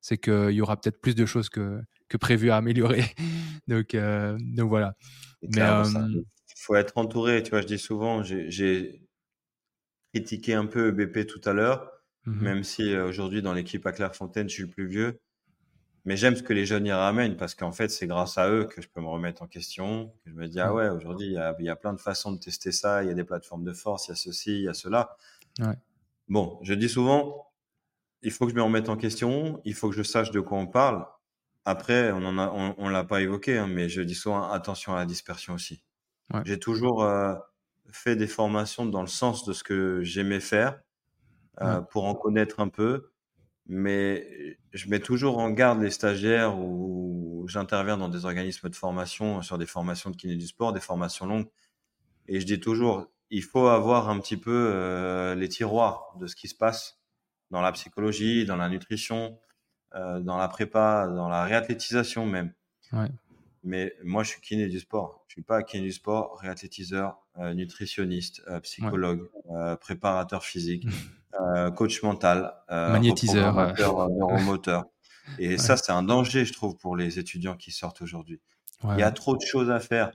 c'est 0.02 0.18
qu'il 0.18 0.52
y 0.52 0.62
aura 0.62 0.80
peut-être 0.80 1.02
plus 1.02 1.16
de 1.16 1.26
choses 1.26 1.50
que, 1.50 1.82
que 2.08 2.18
prévu 2.18 2.50
à 2.50 2.58
améliorer. 2.58 3.04
donc, 3.68 3.96
euh, 3.96 4.38
donc 4.40 4.70
voilà. 4.70 4.96
Mais 5.42 5.62
il 5.62 6.24
faut 6.56 6.76
être 6.76 6.98
entouré. 6.98 7.44
Tu 7.44 7.52
vois, 7.52 7.62
je 7.62 7.68
dis 7.68 7.80
souvent, 7.80 8.24
j'ai 8.24 9.02
critiqué 10.14 10.54
un 10.54 10.66
peu 10.66 10.92
BP 10.92 11.28
tout 11.28 11.42
à 11.46 11.54
l'heure, 11.54 11.92
mmh 12.26 12.42
même 12.42 12.64
si 12.64 12.94
euh, 12.94 13.08
aujourd'hui 13.08 13.42
dans 13.42 13.54
l'équipe 13.54 13.86
à 13.86 13.92
Clairefontaine, 13.92 14.50
je 14.50 14.54
suis 14.54 14.64
le 14.64 14.70
plus 14.70 14.88
vieux. 14.88 15.20
Mais 16.06 16.16
j'aime 16.16 16.38
ce 16.38 16.44
que 16.44 16.54
les 16.54 16.66
jeunes 16.66 16.86
y 16.86 16.92
ramènent 16.92 17.36
parce 17.36 17.54
qu'en 17.54 17.74
fait, 17.74 17.90
c'est 17.90 18.08
grâce 18.08 18.38
à 18.38 18.50
eux 18.50 18.64
que 18.64 18.82
je 18.82 18.88
peux 18.88 19.02
me 19.02 19.08
remettre 19.08 19.42
en 19.42 19.48
question. 19.48 20.14
Que 20.24 20.30
je 20.30 20.36
me 20.36 20.48
dis, 20.48 20.60
ah 20.62 20.72
mmh. 20.72 20.76
ouais, 20.76 20.90
aujourd'hui, 20.90 21.28
il 21.28 21.56
y, 21.60 21.64
y 21.66 21.70
a, 21.70 21.76
plein 21.76 21.92
de 21.92 22.00
façons 22.00 22.32
de 22.32 22.40
tester 22.40 22.72
ça. 22.72 23.04
Il 23.04 23.08
y 23.08 23.12
a 23.12 23.14
des 23.14 23.26
plateformes 23.26 23.66
de 23.66 23.74
force, 23.74 24.08
il 24.08 24.12
y 24.12 24.14
a 24.14 24.16
ceci, 24.16 24.52
il 24.60 24.64
y 24.64 24.70
a 24.70 24.74
cela. 24.74 25.18
Ouais. 25.60 25.76
Bon, 26.28 26.60
je 26.62 26.74
dis 26.74 26.90
souvent, 26.90 27.48
il 28.22 28.32
faut 28.32 28.46
que 28.46 28.52
je 28.52 28.56
me 28.56 28.64
remette 28.64 28.90
en 28.90 28.98
question, 28.98 29.62
il 29.64 29.74
faut 29.74 29.90
que 29.90 29.96
je 29.96 30.04
sache 30.04 30.32
de 30.32 30.40
quoi 30.40 30.58
on 30.58 30.68
parle. 30.68 31.06
Après, 31.66 32.12
on 32.14 32.38
a, 32.38 32.76
on, 32.78 32.90
l'a 32.90 33.04
pas 33.04 33.22
évoqué, 33.22 33.58
hein, 33.58 33.68
mais 33.68 33.90
je 33.90 34.02
dis 34.02 34.16
souvent 34.16 34.50
attention 34.52 34.94
à 34.94 34.98
la 34.98 35.06
dispersion 35.06 35.54
aussi. 35.54 35.84
J'ai 36.46 36.60
toujours 36.60 37.04
euh, 37.04 37.36
fait 37.92 38.16
des 38.16 38.28
formations 38.28 38.86
dans 38.86 39.02
le 39.02 39.08
sens 39.08 39.46
de 39.46 39.54
ce 39.54 39.64
que 39.64 40.02
j'aimais 40.02 40.40
faire 40.40 40.80
euh, 41.62 41.82
pour 41.82 42.06
en 42.06 42.16
connaître 42.16 42.60
un 42.60 42.70
peu, 42.70 43.12
mais 43.66 44.58
je 44.74 44.90
mets 44.90 45.00
toujours 45.00 45.40
en 45.40 45.50
garde 45.50 45.82
les 45.82 45.92
stagiaires 45.92 46.58
ou 46.58 47.46
j'interviens 47.48 47.98
dans 47.98 48.10
des 48.10 48.26
organismes 48.26 48.70
de 48.70 48.76
formation 48.76 49.42
sur 49.42 49.58
des 49.58 49.66
formations 49.66 50.10
de 50.10 50.18
kiné 50.18 50.36
du 50.36 50.48
sport, 50.48 50.74
des 50.74 50.82
formations 50.82 51.26
longues, 51.26 51.50
et 52.28 52.40
je 52.40 52.46
dis 52.46 52.60
toujours 52.60 53.08
il 53.30 53.44
faut 53.44 53.68
avoir 53.68 54.10
un 54.10 54.20
petit 54.20 54.38
peu 54.38 54.72
euh, 54.74 55.36
les 55.36 55.50
tiroirs 55.50 56.14
de 56.20 56.28
ce 56.28 56.36
qui 56.36 56.48
se 56.48 56.56
passe 56.56 57.00
dans 57.52 57.62
la 57.62 57.72
psychologie, 57.72 58.46
dans 58.46 58.56
la 58.56 58.70
nutrition, 58.70 59.40
euh, 59.96 60.20
dans 60.20 60.38
la 60.38 60.48
prépa, 60.48 61.08
dans 61.08 61.30
la 61.30 61.44
réathlétisation 61.44 62.26
même. 62.26 62.54
Ouais. 62.94 63.10
Mais 63.64 63.94
moi, 64.04 64.24
je 64.24 64.30
suis 64.30 64.42
kiné 64.42 64.68
du 64.68 64.80
sport. 64.80 65.26
Je 65.28 65.34
suis 65.34 65.42
pas 65.42 65.62
kiné 65.64 65.84
du 65.84 65.92
sport, 65.92 66.38
réathlétiseur, 66.40 67.18
euh, 67.38 67.54
nutritionniste, 67.54 68.42
psychologue, 68.62 69.30
préparateur 69.82 70.44
physique, 70.44 70.88
coach 71.76 72.02
mental, 72.04 72.54
magnétiseur, 72.70 73.54
neuromoteur. 74.10 74.86
Et 75.40 75.50
ouais. 75.50 75.58
ça, 75.58 75.76
c'est 75.76 75.92
un 75.92 76.04
danger, 76.04 76.46
je 76.46 76.54
trouve, 76.54 76.78
pour 76.78 76.96
les 76.96 77.20
étudiants 77.20 77.58
qui 77.58 77.72
sortent 77.72 78.02
aujourd'hui. 78.02 78.40
Il 78.84 79.00
y 79.00 79.04
a 79.04 79.12
trop 79.12 79.36
de 79.36 79.42
choses 79.42 79.70
à 79.70 79.82
faire. 79.82 80.12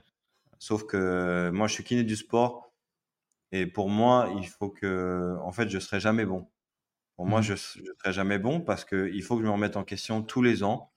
Sauf 0.57 0.85
que 0.85 1.51
moi, 1.53 1.67
je 1.67 1.73
suis 1.73 1.83
kiné 1.83 2.03
du 2.03 2.15
sport 2.15 2.72
et 3.53 3.67
pour 3.67 3.87
moi, 3.87 4.33
il 4.35 4.47
faut 4.47 4.69
que, 4.69 5.37
en 5.43 5.51
fait, 5.51 5.69
je 5.69 5.77
serai 5.77 5.99
jamais 5.99 6.25
bon. 6.25 6.47
Pour 7.15 7.27
moi, 7.27 7.39
mmh. 7.39 7.43
je, 7.43 7.53
je 7.53 7.91
serai 7.99 8.11
jamais 8.11 8.39
bon 8.39 8.59
parce 8.59 8.83
qu'il 8.83 9.21
faut 9.21 9.35
que 9.35 9.43
je 9.43 9.47
me 9.47 9.51
remette 9.51 9.77
en 9.77 9.83
question 9.83 10.23
tous 10.23 10.41
les 10.41 10.63
ans. 10.63 10.89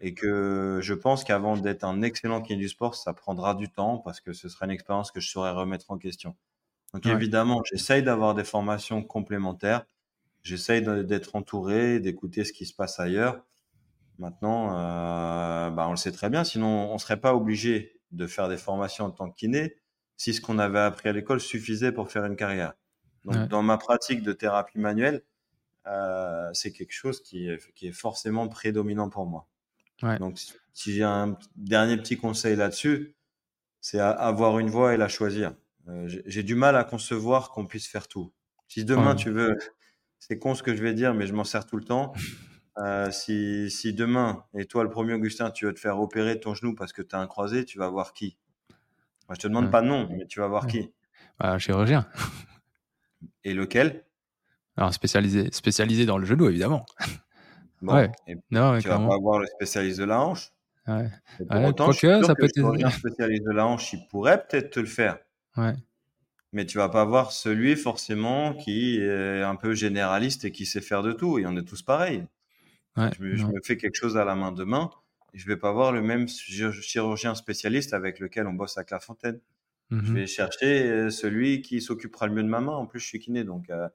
Et 0.00 0.14
que 0.14 0.78
je 0.82 0.94
pense 0.94 1.24
qu'avant 1.24 1.56
d'être 1.56 1.84
un 1.84 2.00
excellent 2.00 2.40
kiné 2.40 2.58
du 2.58 2.68
sport, 2.68 2.94
ça 2.94 3.12
prendra 3.12 3.54
du 3.54 3.68
temps 3.68 3.98
parce 3.98 4.20
que 4.20 4.32
ce 4.32 4.48
sera 4.48 4.64
une 4.66 4.70
expérience 4.70 5.10
que 5.10 5.20
je 5.20 5.28
saurais 5.28 5.50
remettre 5.50 5.90
en 5.90 5.98
question. 5.98 6.36
Donc 6.94 7.04
évidemment, 7.06 7.62
j'essaye 7.64 8.02
d'avoir 8.02 8.34
des 8.34 8.44
formations 8.44 9.02
complémentaires. 9.02 9.84
J'essaye 10.42 10.82
d'être 11.04 11.36
entouré, 11.36 12.00
d'écouter 12.00 12.44
ce 12.44 12.52
qui 12.52 12.64
se 12.64 12.72
passe 12.72 12.98
ailleurs. 13.00 13.44
Maintenant, 14.18 14.72
euh, 14.72 15.70
bah 15.70 15.86
on 15.88 15.90
le 15.90 15.96
sait 15.96 16.12
très 16.12 16.30
bien, 16.30 16.44
sinon 16.44 16.90
on 16.90 16.94
ne 16.94 16.98
serait 16.98 17.20
pas 17.20 17.34
obligé 17.34 18.00
de 18.12 18.26
faire 18.26 18.48
des 18.48 18.56
formations 18.56 19.06
en 19.06 19.10
tant 19.10 19.28
que 19.28 19.36
kiné 19.36 19.76
si 20.18 20.34
ce 20.34 20.42
qu'on 20.42 20.58
avait 20.58 20.80
appris 20.80 21.08
à 21.08 21.12
l'école 21.12 21.40
suffisait 21.40 21.92
pour 21.92 22.10
faire 22.10 22.26
une 22.26 22.36
carrière. 22.36 22.74
Donc, 23.24 23.48
dans 23.48 23.62
ma 23.62 23.78
pratique 23.78 24.22
de 24.22 24.32
thérapie 24.32 24.78
manuelle, 24.78 25.22
euh, 25.86 26.50
c'est 26.52 26.72
quelque 26.72 26.92
chose 26.92 27.22
qui 27.22 27.48
est, 27.48 27.72
qui 27.74 27.88
est, 27.88 27.92
forcément 27.92 28.48
prédominant 28.48 29.08
pour 29.08 29.26
moi. 29.26 29.48
Ouais. 30.02 30.18
Donc, 30.18 30.38
si 30.74 30.92
j'ai 30.92 31.02
un 31.02 31.38
dernier 31.56 31.96
petit 31.96 32.16
conseil 32.16 32.56
là-dessus, 32.56 33.14
c'est 33.80 34.00
avoir 34.00 34.58
une 34.58 34.68
voie 34.68 34.94
et 34.94 34.96
la 34.96 35.08
choisir. 35.08 35.54
Euh, 35.88 36.08
j'ai 36.26 36.42
du 36.42 36.54
mal 36.54 36.76
à 36.76 36.84
concevoir 36.84 37.50
qu'on 37.50 37.66
puisse 37.66 37.86
faire 37.86 38.08
tout. 38.08 38.32
Si 38.66 38.84
demain 38.84 39.14
tu 39.14 39.30
veux, 39.30 39.56
c'est 40.18 40.38
con 40.38 40.54
ce 40.54 40.62
que 40.62 40.74
je 40.74 40.82
vais 40.82 40.94
dire, 40.94 41.14
mais 41.14 41.26
je 41.26 41.32
m'en 41.32 41.44
sers 41.44 41.64
tout 41.64 41.76
le 41.76 41.84
temps. 41.84 42.12
Euh, 42.78 43.10
si, 43.10 43.70
si 43.70 43.94
demain, 43.94 44.44
et 44.54 44.66
toi 44.66 44.84
le 44.84 44.90
premier 44.90 45.14
Augustin, 45.14 45.50
tu 45.50 45.64
veux 45.66 45.74
te 45.74 45.80
faire 45.80 45.98
opérer 46.00 46.38
ton 46.38 46.54
genou 46.54 46.74
parce 46.74 46.92
que 46.92 47.02
tu 47.02 47.14
as 47.16 47.18
un 47.18 47.26
croisé, 47.26 47.64
tu 47.64 47.78
vas 47.78 47.88
voir 47.88 48.12
qui 48.12 48.36
moi, 49.28 49.34
je 49.34 49.40
te 49.40 49.48
demande 49.48 49.70
pas 49.70 49.82
de 49.82 49.86
nom, 49.86 50.08
mais 50.10 50.26
tu 50.26 50.40
vas 50.40 50.48
voir 50.48 50.66
qui. 50.66 50.90
Un 51.40 51.58
chirurgien. 51.58 52.06
Et 53.44 53.54
lequel? 53.54 54.04
Alors, 54.76 54.92
spécialisé, 54.94 55.50
spécialisé 55.52 56.06
dans 56.06 56.18
le 56.18 56.24
genou, 56.24 56.48
évidemment. 56.48 56.84
Bon, 57.80 57.94
Ouais. 57.94 58.10
et 58.26 58.34
Non, 58.50 58.72
ouais, 58.72 58.80
tu 58.80 58.88
vas 58.88 58.94
clairement. 58.96 59.08
pas 59.10 59.14
avoir 59.14 59.38
le 59.38 59.46
spécialiste 59.46 60.00
de 60.00 60.04
la 60.04 60.20
hanche? 60.20 60.50
Ouais. 60.88 61.08
Pour 61.36 61.48
Ouais, 61.56 61.66
autant, 61.68 61.92
je 61.92 62.22
ça 62.24 62.34
que 62.34 62.40
peut 62.40 62.46
être. 62.46 62.90
spécialiste 62.90 63.44
de 63.44 63.52
la 63.52 63.66
hanche, 63.66 63.92
il 63.92 64.04
pourrait 64.08 64.44
peut-être 64.44 64.70
te 64.70 64.80
le 64.80 64.86
faire. 64.86 65.18
Ouais. 65.56 65.74
Mais 66.52 66.66
tu 66.66 66.76
vas 66.78 66.88
pas 66.88 67.02
avoir 67.02 67.30
celui 67.30 67.76
forcément 67.76 68.52
qui 68.54 68.98
est 68.98 69.42
un 69.42 69.54
peu 69.54 69.74
généraliste 69.74 70.44
et 70.44 70.50
qui 70.50 70.66
sait 70.66 70.80
faire 70.80 71.04
de 71.04 71.12
tout. 71.12 71.38
Et 71.38 71.46
on 71.46 71.56
est 71.56 71.62
tous 71.62 71.82
pareils. 71.82 72.26
Ouais. 72.96 73.10
Je 73.16 73.22
me, 73.22 73.36
je 73.36 73.46
me 73.46 73.60
fais 73.62 73.76
quelque 73.76 73.94
chose 73.94 74.16
à 74.16 74.24
la 74.24 74.34
main 74.34 74.50
demain 74.50 74.90
je 75.34 75.46
vais 75.46 75.56
pas 75.56 75.72
voir 75.72 75.92
le 75.92 76.02
même 76.02 76.26
chir- 76.26 76.72
chirurgien 76.72 77.34
spécialiste 77.34 77.92
avec 77.94 78.18
lequel 78.20 78.46
on 78.46 78.52
bosse 78.54 78.78
à 78.78 78.84
Clairefontaine. 78.84 79.40
Je 79.90 79.96
Mhm. 79.96 80.14
vais 80.14 80.26
chercher 80.26 80.82
euh, 80.86 81.10
celui 81.10 81.62
qui 81.62 81.80
s'occupera 81.80 82.26
le 82.26 82.34
mieux 82.34 82.42
de 82.42 82.48
ma 82.48 82.60
main. 82.60 82.72
En 82.74 82.86
plus, 82.86 83.00
je 83.00 83.06
suis 83.06 83.18
kiné, 83.20 83.44
donc 83.44 83.70
euh, 83.70 83.88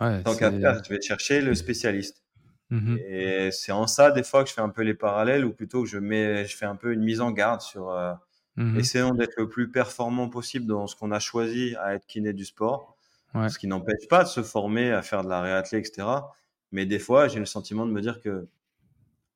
Ouais, 0.00 0.22
tant 0.22 0.34
qu'à 0.36 0.50
faire, 0.52 0.82
je 0.84 0.88
vais 0.90 1.00
chercher 1.00 1.40
le 1.40 1.54
spécialiste. 1.54 2.22
Mhm. 2.70 2.98
Et 3.08 3.50
c'est 3.52 3.72
en 3.72 3.86
ça, 3.86 4.10
des 4.10 4.24
fois, 4.24 4.42
que 4.44 4.50
je 4.50 4.54
fais 4.54 4.60
un 4.60 4.68
peu 4.70 4.82
les 4.82 4.94
parallèles, 4.94 5.44
ou 5.44 5.52
plutôt 5.52 5.82
que 5.84 5.88
je 5.88 5.98
mets, 5.98 6.44
je 6.46 6.56
fais 6.56 6.66
un 6.66 6.76
peu 6.76 6.92
une 6.92 7.02
mise 7.04 7.20
en 7.20 7.30
garde 7.32 7.60
sur. 7.62 7.90
euh, 7.90 8.12
Mhm. 8.56 8.78
Essayons 8.78 9.14
d'être 9.14 9.34
le 9.36 9.48
plus 9.50 9.70
performant 9.70 10.28
possible 10.30 10.66
dans 10.66 10.86
ce 10.86 10.96
qu'on 10.96 11.12
a 11.12 11.18
choisi 11.20 11.76
à 11.76 11.94
être 11.94 12.06
kiné 12.06 12.32
du 12.32 12.44
sport. 12.46 12.96
Ouais. 13.34 13.48
Ce 13.50 13.58
qui 13.58 13.66
n'empêche 13.68 14.08
pas 14.08 14.24
de 14.24 14.28
se 14.28 14.42
former 14.42 14.92
à 14.92 15.02
faire 15.02 15.22
de 15.24 15.28
la 15.28 15.40
réathlée, 15.42 15.78
etc. 15.80 16.32
Mais 16.72 16.86
des 16.86 16.98
fois, 16.98 17.28
j'ai 17.28 17.38
le 17.38 17.44
sentiment 17.46 17.84
de 17.86 17.92
me 17.92 18.00
dire 18.00 18.20
que, 18.22 18.48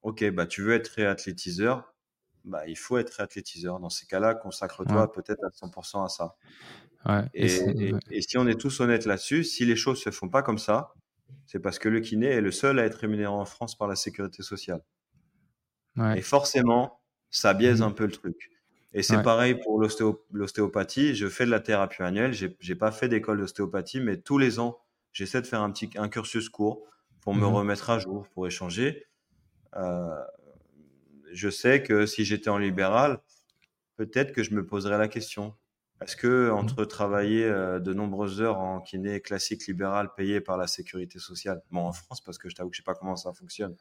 ok, 0.03 0.31
bah, 0.33 0.47
tu 0.47 0.63
veux 0.63 0.75
être 0.75 0.89
réathlétiseur, 0.89 1.95
bah, 2.45 2.67
il 2.69 2.77
faut 2.79 2.99
être 2.99 3.11
réathlétiseur. 3.13 3.81
Dans 3.81 3.91
ces 3.91 4.07
cas-là, 4.07 4.35
consacre-toi 4.35 5.13
peut-être 5.13 5.45
à 5.45 5.51
100% 5.53 6.05
à 6.05 6.09
ça. 6.09 6.37
Ouais. 7.07 7.25
Et 7.41 7.49
Et, 7.49 7.49
c'est- 7.49 7.75
et- 7.79 7.95
ouais. 7.95 8.01
et 8.11 8.23
si 8.23 8.39
on 8.39 8.47
est 8.47 8.61
tous 8.61 8.81
honnêtes 8.81 9.07
là-dessus, 9.07 9.45
si 9.45 9.65
les 9.67 9.77
choses 9.77 10.01
se 10.03 10.11
font 10.11 10.29
pas 10.29 10.43
comme 10.43 10.59
ça, 10.59 10.95
c'est 11.47 11.61
parce 11.61 11.79
que 11.79 11.89
le 11.89 12.01
kiné 12.01 12.27
est 12.29 12.41
le 12.41 12.53
seul 12.53 12.79
à 12.79 12.85
être 12.87 12.97
rémunéré 12.97 13.27
en 13.33 13.45
France 13.47 13.77
par 13.79 13.89
la 13.89 13.97
sécurité 13.97 14.43
sociale. 14.43 14.83
Et 16.13 16.23
forcément, 16.23 17.01
ça 17.31 17.55
biaise 17.55 17.83
Mhm. 17.83 17.83
un 17.83 17.91
peu 17.93 18.05
le 18.07 18.13
truc. 18.13 18.51
Et 18.93 19.03
c'est 19.03 19.23
pareil 19.23 19.55
pour 19.55 19.79
l'ostéo- 19.81 20.25
l'ostéopathie. 20.33 21.15
Je 21.15 21.29
fais 21.29 21.47
de 21.47 21.51
la 21.51 21.61
thérapie 21.61 22.03
annuelle. 22.03 22.33
J'ai 22.33 22.57
j'ai 22.61 22.75
pas 22.75 22.91
fait 22.91 23.09
d'école 23.09 23.39
d'ostéopathie, 23.39 24.01
mais 24.01 24.21
tous 24.21 24.39
les 24.39 24.59
ans, 24.59 24.81
j'essaie 25.13 25.41
de 25.41 25.47
faire 25.47 25.63
un 25.63 25.71
petit 25.71 25.91
un 25.97 26.09
cursus 26.09 26.49
court 26.49 26.85
pour 27.21 27.35
me 27.35 27.47
Mhm. 27.47 27.47
remettre 27.47 27.91
à 27.91 27.99
jour, 28.01 28.27
pour 28.35 28.47
échanger. 28.49 29.07
Euh, 29.77 30.09
je 31.33 31.49
sais 31.49 31.83
que 31.83 32.07
si 32.07 32.25
j'étais 32.25 32.51
en 32.51 32.59
libéral, 32.59 33.21
peut-être 33.97 34.33
que 34.33 34.43
je 34.43 34.53
me 34.55 34.65
poserais 34.67 34.99
la 34.99 35.09
question. 35.09 35.55
Est-ce 36.03 36.17
que 36.17 36.51
entre 36.51 36.85
travailler 36.87 37.45
euh, 37.45 37.79
de 37.79 37.93
nombreuses 37.93 38.41
heures 38.41 38.59
en 38.59 38.81
kiné 38.81 39.21
classique 39.21 39.67
libéral 39.67 40.09
payé 40.17 40.41
par 40.41 40.57
la 40.57 40.67
sécurité 40.67 41.19
sociale, 41.19 41.61
bon 41.71 41.83
en 41.87 41.93
France 41.93 42.23
parce 42.23 42.39
que 42.39 42.49
je 42.49 42.55
t'avoue 42.55 42.71
que 42.71 42.77
je 42.77 42.81
sais 42.81 42.85
pas 42.85 42.95
comment 42.95 43.17
ça 43.17 43.33
fonctionne, 43.35 43.77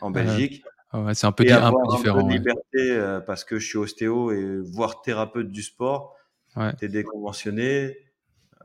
en 0.00 0.10
Belgique, 0.12 0.62
Ah 0.92 1.00
ouais, 1.02 1.14
c'est 1.14 1.26
un 1.26 1.32
peu, 1.32 1.44
et 1.44 1.50
un 1.52 1.56
avoir 1.66 1.84
un 1.92 1.96
peu 1.96 1.96
différent. 1.96 2.22
de 2.22 2.32
liberté 2.32 2.92
euh, 2.92 3.20
parce 3.20 3.42
que 3.44 3.58
je 3.58 3.66
suis 3.66 3.78
ostéo 3.78 4.30
et 4.30 4.60
voire 4.60 5.02
thérapeute 5.02 5.50
du 5.50 5.62
sport, 5.62 6.14
Ouais. 6.56 6.72
tu 6.76 6.84
es 6.84 6.88
déconventionné, 6.88 7.98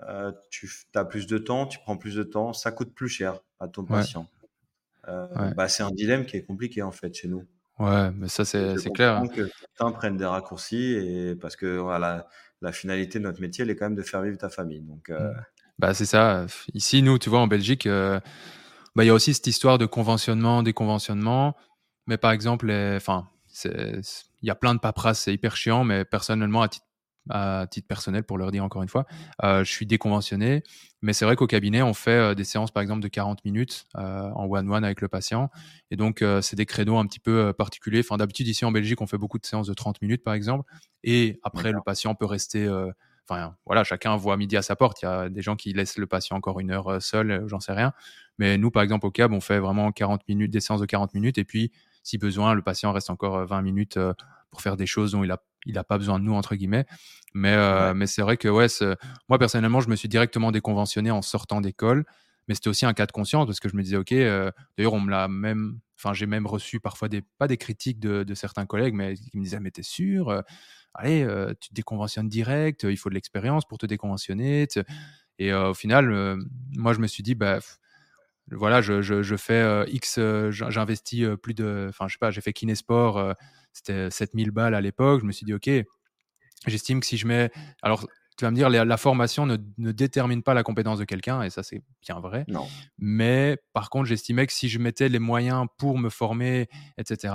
euh, 0.07 0.32
tu 0.51 0.69
as 0.93 1.03
plus 1.05 1.25
de 1.25 1.39
temps, 1.39 1.65
tu 1.65 1.80
prends 1.80 1.97
plus 1.97 2.13
de 2.15 2.21
temps, 2.23 2.53
ça 2.53 2.71
coûte 2.71 2.93
plus 2.93 3.09
cher 3.09 3.39
à 3.59 3.67
ton 3.67 3.84
patient. 3.84 4.27
Euh, 5.07 5.27
Ouais. 5.35 5.53
bah, 5.55 5.67
c'est 5.67 5.83
un 5.83 5.91
dilemme 5.91 6.25
qui 6.25 6.37
est 6.37 6.43
compliqué 6.43 6.81
en 6.81 6.91
fait 6.91 7.13
chez 7.13 7.27
nous. 7.27 7.45
Ouais, 7.79 8.11
mais 8.11 8.27
ça, 8.27 8.43
c'est 8.43 8.75
clair. 8.93 9.19
comprends 9.21 9.33
que 9.35 9.49
certains 9.77 9.91
prennent 9.93 10.17
des 10.17 10.25
raccourcis 10.25 10.91
et 10.93 11.35
parce 11.35 11.55
que 11.55 11.77
voilà, 11.77 12.27
la 12.61 12.71
finalité 12.73 13.19
de 13.19 13.23
notre 13.23 13.39
métier, 13.39 13.63
elle 13.63 13.69
est 13.69 13.75
quand 13.77 13.85
même 13.85 13.95
de 13.95 14.01
faire 14.03 14.21
vivre 14.21 14.37
ta 14.37 14.49
famille. 14.49 14.81
Donc, 14.81 15.09
euh, 15.09 15.31
Bah, 15.77 15.93
c'est 15.93 16.05
ça. 16.05 16.45
Ici, 16.73 17.01
nous, 17.01 17.17
tu 17.17 17.29
vois, 17.29 17.39
en 17.39 17.47
Belgique, 17.47 17.85
euh, 17.85 18.19
bah, 18.95 19.05
il 19.05 19.07
y 19.07 19.09
a 19.09 19.13
aussi 19.13 19.33
cette 19.33 19.47
histoire 19.47 19.77
de 19.77 19.85
conventionnement, 19.85 20.61
déconventionnement. 20.61 21.55
Mais 22.05 22.17
par 22.17 22.31
exemple, 22.31 22.69
enfin, 22.97 23.29
il 23.63 24.01
y 24.41 24.49
a 24.49 24.55
plein 24.55 24.75
de 24.75 24.79
paperasses, 24.79 25.21
c'est 25.21 25.33
hyper 25.33 25.55
chiant, 25.55 25.85
mais 25.85 26.03
personnellement, 26.03 26.61
à 26.63 26.67
titre, 26.67 26.85
à 27.30 27.67
titre 27.69 27.88
personnel, 27.88 28.23
pour 28.23 28.38
leur 28.38 28.51
dire 28.51 28.63
encore 28.63 28.84
une 28.84 28.89
fois, 28.89 29.05
euh, 29.43 29.63
je 29.63 29.71
suis 29.71 29.86
déconventionné. 29.86 30.63
Mais 31.01 31.13
c'est 31.13 31.23
vrai 31.23 31.36
qu'au 31.36 31.47
cabinet, 31.47 31.82
on 31.82 31.93
fait 31.93 32.11
euh, 32.11 32.36
des 32.36 32.43
séances, 32.43 32.71
par 32.71 32.84
exemple, 32.84 33.01
de 33.01 33.07
40 33.07 33.45
minutes 33.45 33.86
euh, 33.97 34.30
en 34.36 34.45
one-one 34.45 34.84
avec 34.84 34.99
le 34.99 35.07
patient. 35.07 35.49
Et 35.91 35.95
donc, 35.95 36.21
euh, 36.21 36.41
c'est 36.41 36.57
des 36.57 36.65
créneaux 36.65 36.97
un 36.97 37.05
petit 37.05 37.19
peu 37.19 37.53
particuliers. 37.53 38.01
Enfin, 38.01 38.17
d'habitude, 38.17 38.47
ici 38.47 38.65
en 38.65 38.71
Belgique, 38.71 38.99
on 39.01 39.07
fait 39.07 39.17
beaucoup 39.17 39.39
de 39.39 39.45
séances 39.45 39.67
de 39.67 39.73
30 39.73 40.01
minutes, 40.01 40.23
par 40.23 40.34
exemple. 40.34 40.69
Et 41.03 41.39
après, 41.43 41.71
le 41.71 41.80
patient 41.86 42.15
peut 42.15 42.25
rester. 42.25 42.67
Enfin, 43.27 43.55
voilà, 43.65 43.84
chacun 43.84 44.15
voit 44.17 44.38
midi 44.38 44.57
à 44.57 44.61
sa 44.61 44.75
porte. 44.75 45.01
Il 45.01 45.05
y 45.05 45.07
a 45.07 45.30
des 45.30 45.41
gens 45.41 45.55
qui 45.55 45.71
laissent 45.71 45.97
le 45.97 46.07
patient 46.07 46.36
encore 46.36 46.59
une 46.59 46.71
heure 46.71 47.01
seul, 47.01 47.43
j'en 47.47 47.59
sais 47.59 47.73
rien. 47.73 47.93
Mais 48.39 48.57
nous, 48.57 48.71
par 48.71 48.84
exemple, 48.84 49.05
au 49.05 49.11
CAB, 49.11 49.34
on 49.34 49.41
fait 49.41 49.59
vraiment 49.59 49.91
40 49.91 50.27
minutes, 50.27 50.51
des 50.51 50.59
séances 50.59 50.82
de 50.82 50.86
40 50.86 51.13
minutes. 51.13 51.38
Et 51.38 51.45
puis, 51.45 51.71
si 52.03 52.17
besoin, 52.17 52.53
le 52.55 52.61
patient 52.61 52.91
reste 52.91 53.09
encore 53.09 53.38
euh, 53.38 53.45
20 53.45 53.61
minutes 53.61 53.99
pour 54.49 54.61
faire 54.61 54.75
des 54.75 54.86
choses 54.86 55.11
dont 55.11 55.23
il 55.23 55.32
a, 55.32 55.41
il 55.66 55.78
a 55.78 55.84
pas 55.84 55.97
besoin 55.97 56.20
de 56.20 56.24
nous, 56.26 56.34
entre 56.34 56.55
guillemets. 56.55 56.86
Mais, 57.34 57.53
euh, 57.53 57.89
Ouais. 57.89 57.93
mais 57.93 58.07
c'est 58.07 58.22
vrai 58.22 58.38
que, 58.38 58.47
ouais, 58.47 58.68
moi, 59.28 59.38
personnellement, 59.39 59.82
je 59.82 59.89
me 59.89 59.95
suis 59.95 60.10
directement 60.10 60.51
déconventionné 60.51 61.12
en 61.12 61.22
sortant 61.22 61.62
d'école. 61.62 62.05
Mais 62.47 62.55
c'était 62.55 62.70
aussi 62.70 62.86
un 62.86 62.93
cas 62.93 63.05
de 63.05 63.12
conscience 63.12 63.45
parce 63.45 63.60
que 63.60 63.70
je 63.70 63.76
me 63.76 63.84
disais, 63.84 63.97
OK, 63.97 64.12
euh, 64.12 64.49
d'ailleurs, 64.78 64.93
on 64.93 64.99
me 64.99 65.12
l'a 65.12 65.28
même, 65.28 65.80
enfin, 65.99 66.14
j'ai 66.14 66.26
même 66.26 66.47
reçu 66.47 66.80
parfois 66.80 67.07
des, 67.07 67.22
pas 67.38 67.47
des 67.47 67.57
critiques 67.57 67.99
de, 67.99 68.24
de 68.24 68.34
certains 68.34 68.66
collègues, 68.66 68.95
mais 68.95 69.14
qui 69.16 69.38
me 69.38 69.43
disaient, 69.43 69.60
mais 69.60 69.70
t'es 69.72 69.84
sûr? 69.84 70.30
euh, 70.30 70.41
allez, 70.95 71.28
tu 71.62 71.70
te 71.70 71.74
déconventionnes 71.76 72.28
direct, 72.30 72.86
il 72.89 72.97
faut 72.97 73.10
de 73.10 73.14
l'expérience 73.14 73.66
pour 73.68 73.78
te 73.78 73.86
déconventionner. 73.86 74.68
Et 75.38 75.53
au 75.53 75.74
final, 75.76 76.38
moi, 76.76 76.93
je 76.93 76.99
me 76.99 77.07
suis 77.07 77.24
dit, 77.24 77.36
bah, 77.36 77.60
voilà, 78.51 78.82
je, 78.82 79.01
je, 79.01 79.22
je 79.22 79.36
fais 79.36 79.86
X, 79.89 80.20
j'in- 80.49 80.70
j'investis 80.70 81.26
plus 81.41 81.53
de, 81.53 81.88
enfin, 81.89 82.07
je 82.07 82.14
sais 82.14 82.20
pas, 82.20 82.32
j'ai 82.32 82.41
fait 82.41 82.53
Kinesport, 82.53 83.18
euh, 83.18 83.34
c'était 83.74 84.09
7000 84.11 84.51
balles 84.51 84.76
à 84.76 84.82
l'époque. 84.82 85.22
Je 85.22 85.26
me 85.26 85.32
suis 85.32 85.45
dit, 85.45 85.53
OK, 85.53 85.70
j'estime 86.67 86.99
que 86.99 87.05
si 87.05 87.17
je 87.17 87.28
mets. 87.28 87.51
Alors, 87.82 88.07
tu 88.38 88.45
vas 88.45 88.51
me 88.51 88.55
dire, 88.55 88.70
la, 88.70 88.86
la 88.86 88.97
formation 88.97 89.45
ne, 89.45 89.57
ne 89.78 89.91
détermine 89.91 90.43
pas 90.43 90.53
la 90.53 90.63
compétence 90.63 90.97
de 90.97 91.03
quelqu'un, 91.03 91.41
et 91.41 91.49
ça, 91.49 91.61
c'est 91.61 91.82
bien 92.01 92.20
vrai. 92.22 92.45
non. 92.47 92.67
Mais 92.97 93.57
par 93.74 93.89
contre, 93.89 94.05
j'estimais 94.05 94.47
que 94.47 94.53
si 94.53 94.70
je 94.70 94.80
mettais 94.80 95.09
les 95.09 95.20
moyens 95.20 95.65
pour 95.78 95.97
me 95.97 96.09
former, 96.09 96.70
etc., 96.97 97.34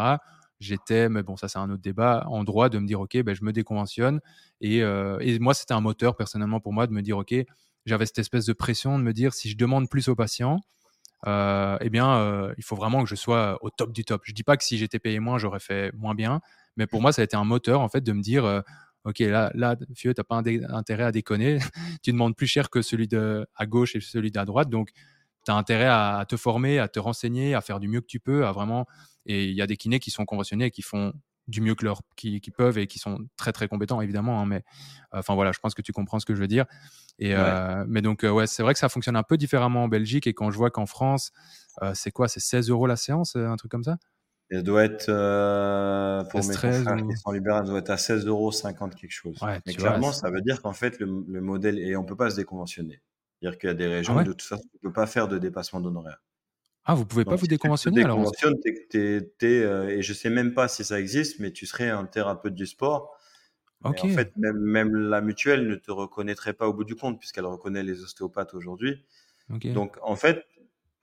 j'étais, 0.60 1.10
mais 1.10 1.22
bon, 1.22 1.36
ça 1.36 1.48
c'est 1.48 1.58
un 1.58 1.68
autre 1.68 1.82
débat, 1.82 2.24
en 2.28 2.42
droit 2.42 2.70
de 2.70 2.78
me 2.78 2.86
dire, 2.86 3.00
OK, 3.00 3.20
ben, 3.22 3.34
je 3.34 3.44
me 3.44 3.52
déconventionne. 3.52 4.20
Et, 4.62 4.82
euh, 4.82 5.18
et 5.20 5.38
moi, 5.38 5.52
c'était 5.52 5.74
un 5.74 5.80
moteur 5.80 6.16
personnellement 6.16 6.60
pour 6.60 6.72
moi 6.72 6.86
de 6.86 6.92
me 6.92 7.02
dire, 7.02 7.18
OK, 7.18 7.34
j'avais 7.84 8.06
cette 8.06 8.20
espèce 8.20 8.46
de 8.46 8.54
pression 8.54 8.98
de 8.98 9.04
me 9.04 9.12
dire, 9.12 9.34
si 9.34 9.50
je 9.50 9.56
demande 9.58 9.90
plus 9.90 10.08
aux 10.08 10.14
patients, 10.14 10.60
euh, 11.26 11.78
eh 11.80 11.90
bien, 11.90 12.16
euh, 12.18 12.54
il 12.58 12.64
faut 12.64 12.76
vraiment 12.76 13.02
que 13.02 13.08
je 13.08 13.14
sois 13.14 13.58
au 13.62 13.70
top 13.70 13.92
du 13.92 14.04
top. 14.04 14.22
Je 14.24 14.32
dis 14.32 14.42
pas 14.42 14.56
que 14.56 14.64
si 14.64 14.78
j'étais 14.78 14.98
payé 14.98 15.20
moins, 15.20 15.38
j'aurais 15.38 15.60
fait 15.60 15.92
moins 15.94 16.14
bien, 16.14 16.40
mais 16.76 16.86
pour 16.86 17.00
moi, 17.00 17.12
ça 17.12 17.22
a 17.22 17.24
été 17.24 17.36
un 17.36 17.44
moteur 17.44 17.80
en 17.80 17.88
fait 17.88 18.02
de 18.02 18.12
me 18.12 18.22
dire, 18.22 18.44
euh, 18.44 18.60
ok, 19.04 19.20
là, 19.20 19.50
là, 19.54 19.76
Fieu, 19.94 20.14
t'as 20.14 20.24
pas 20.24 20.36
intérêt 20.36 21.04
à 21.04 21.12
déconner. 21.12 21.58
tu 22.02 22.12
demandes 22.12 22.36
plus 22.36 22.46
cher 22.46 22.70
que 22.70 22.82
celui 22.82 23.08
de 23.08 23.46
à 23.56 23.66
gauche 23.66 23.96
et 23.96 24.00
celui 24.00 24.30
d'à 24.30 24.44
droite, 24.44 24.68
donc 24.68 24.90
tu 25.46 25.52
as 25.52 25.54
intérêt 25.56 25.86
à, 25.86 26.18
à 26.18 26.26
te 26.26 26.36
former, 26.36 26.78
à 26.78 26.88
te 26.88 26.98
renseigner, 26.98 27.54
à 27.54 27.60
faire 27.60 27.80
du 27.80 27.88
mieux 27.88 28.00
que 28.00 28.06
tu 28.06 28.20
peux, 28.20 28.46
à 28.46 28.52
vraiment. 28.52 28.86
Et 29.26 29.46
il 29.46 29.54
y 29.54 29.62
a 29.62 29.66
des 29.66 29.76
kinés 29.76 30.00
qui 30.00 30.10
sont 30.10 30.24
conventionnés 30.26 30.66
et 30.66 30.70
qui 30.70 30.82
font 30.82 31.12
du 31.48 31.60
mieux 31.60 31.74
que 31.74 31.84
leur, 31.84 32.02
qui, 32.16 32.40
qui 32.40 32.50
peuvent 32.50 32.78
et 32.78 32.86
qui 32.86 32.98
sont 32.98 33.18
très 33.36 33.52
très 33.52 33.68
compétents 33.68 34.00
évidemment. 34.00 34.40
hein, 34.40 34.46
mais 34.46 34.64
euh, 35.14 35.18
enfin 35.20 35.34
voilà, 35.34 35.52
je 35.52 35.58
pense 35.60 35.74
que 35.74 35.82
tu 35.82 35.92
comprends 35.92 36.18
ce 36.20 36.26
que 36.26 36.34
je 36.34 36.40
veux 36.40 36.48
dire. 36.48 36.66
Et 37.18 37.34
euh, 37.36 37.84
mais 37.88 38.02
donc 38.02 38.24
euh, 38.24 38.30
ouais, 38.30 38.46
c'est 38.46 38.62
vrai 38.62 38.74
que 38.74 38.80
ça 38.80 38.88
fonctionne 38.88 39.16
un 39.16 39.22
peu 39.24 39.36
différemment 39.36 39.84
en 39.84 39.88
Belgique 39.88 40.26
et 40.26 40.34
quand 40.34 40.50
je 40.50 40.56
vois 40.58 40.70
qu'en 40.70 40.86
France, 40.86 41.32
euh, 41.82 41.92
c'est 41.94 42.10
quoi, 42.12 42.28
c'est 42.28 42.40
16 42.40 42.70
euros 42.70 42.86
la 42.86 42.96
séance, 42.96 43.36
un 43.36 43.56
truc 43.56 43.70
comme 43.70 43.84
ça? 43.84 43.98
Elle 44.50 44.62
doit 44.62 44.84
être, 44.84 45.08
pour 46.30 46.44
mes 46.44 46.58
13 46.58 46.58
confrères 46.58 46.94
ou- 46.94 47.10
qui 47.10 47.16
sont 47.16 47.32
doit 47.64 47.78
être 47.78 47.90
à 47.90 47.96
16,50 47.98 48.26
euros 48.26 48.88
quelque 49.00 49.10
chose. 49.10 49.48
Ouais, 49.48 49.60
Mais 49.66 49.74
vois, 49.76 49.98
clairement, 49.98 50.12
ça 50.12 50.30
veut 50.30 50.40
dire 50.42 50.62
qu'en 50.62 50.72
fait, 50.72 50.98
le, 51.00 51.06
le 51.28 51.40
modèle, 51.40 51.78
et 51.78 51.96
on 51.96 52.04
peut 52.04 52.16
pas 52.16 52.30
se 52.30 52.36
déconventionner. 52.36 53.02
C'est-à-dire 53.40 53.58
qu'il 53.58 53.68
y 53.68 53.70
a 53.72 53.74
des 53.74 53.86
régions 53.86 54.14
Ah 54.14 54.16
ouais? 54.16 54.24
où 54.24 54.24
de 54.24 54.32
toute 54.32 54.42
façon, 54.42 54.62
tu 54.72 54.78
peux 54.80 54.92
pas 54.92 55.06
faire 55.06 55.28
de 55.28 55.38
dépassement 55.38 55.80
d'honoraires. 55.80 56.22
Ah, 56.86 56.94
vous 56.94 57.06
pouvez 57.06 57.24
pas 57.24 57.36
vous 57.36 57.46
si 57.46 57.48
tu 57.48 57.48
déconventionner 57.48 58.02
alors 58.02 58.18
on- 58.20 58.30
déconventionnes, 58.30 58.60
t'es- 58.60 58.86
t'es- 58.90 59.32
t'es, 59.38 59.62
euh, 59.62 59.88
et 59.88 60.02
je 60.02 60.12
sais 60.12 60.30
même 60.30 60.52
pas 60.54 60.68
si 60.68 60.84
ça 60.84 61.00
existe, 61.00 61.40
mais 61.40 61.50
tu 61.52 61.66
serais 61.66 61.88
un 61.88 62.04
thérapeute 62.06 62.54
du 62.54 62.66
sport. 62.66 63.16
En 63.84 64.08
fait, 64.08 64.32
même, 64.36 64.58
même 64.58 64.96
la 64.96 65.20
mutuelle 65.22 65.68
ne 65.68 65.76
te 65.76 65.90
reconnaîtrait 65.92 66.54
pas 66.54 66.68
au 66.68 66.74
bout 66.74 66.84
du 66.84 66.96
compte, 66.96 67.18
puisqu'elle 67.20 67.46
reconnaît 67.46 67.82
les 67.84 68.02
ostéopathes 68.02 68.54
aujourd'hui. 68.54 69.04
Ok. 69.50 69.66
Donc, 69.74 69.98
en 70.02 70.16
fait, 70.16 70.46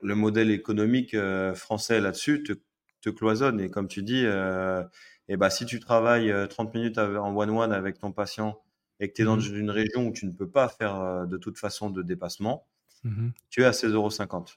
le 0.02 0.16
modèle 0.16 0.52
économique 0.52 1.14
euh, 1.16 1.56
français 1.56 2.02
là-dessus 2.02 2.44
te, 2.44 2.54
te 3.02 3.10
cloisonne. 3.12 3.60
Et 3.62 3.70
comme 3.72 3.88
tu 3.88 4.04
dis, 4.04 4.26
euh, 4.26 4.84
eh 5.30 5.38
ben, 5.38 5.50
si 5.52 5.66
tu 5.68 5.80
travailles 5.80 6.32
euh, 6.32 6.48
30 6.48 6.74
minutes 6.76 6.98
en 7.00 7.36
one-one 7.38 7.74
avec 7.74 8.00
ton 8.00 8.12
patient 8.14 8.62
et 9.00 9.10
que 9.10 9.14
tu 9.16 9.24
es 9.24 9.26
dans 9.26 9.38
Mhm. 9.38 9.56
une 9.58 9.72
région 9.72 10.08
où 10.08 10.14
tu 10.14 10.26
ne 10.28 10.32
peux 10.34 10.50
pas 10.50 10.70
faire 10.70 11.28
de 11.28 11.38
toute 11.38 11.58
façon 11.60 11.90
de 11.92 12.04
dépassement, 12.04 12.68
Mhm. 13.04 13.34
tu 13.50 13.62
es 13.64 13.66
à 13.66 13.74
16,50 13.74 13.94
euros. 13.94 14.50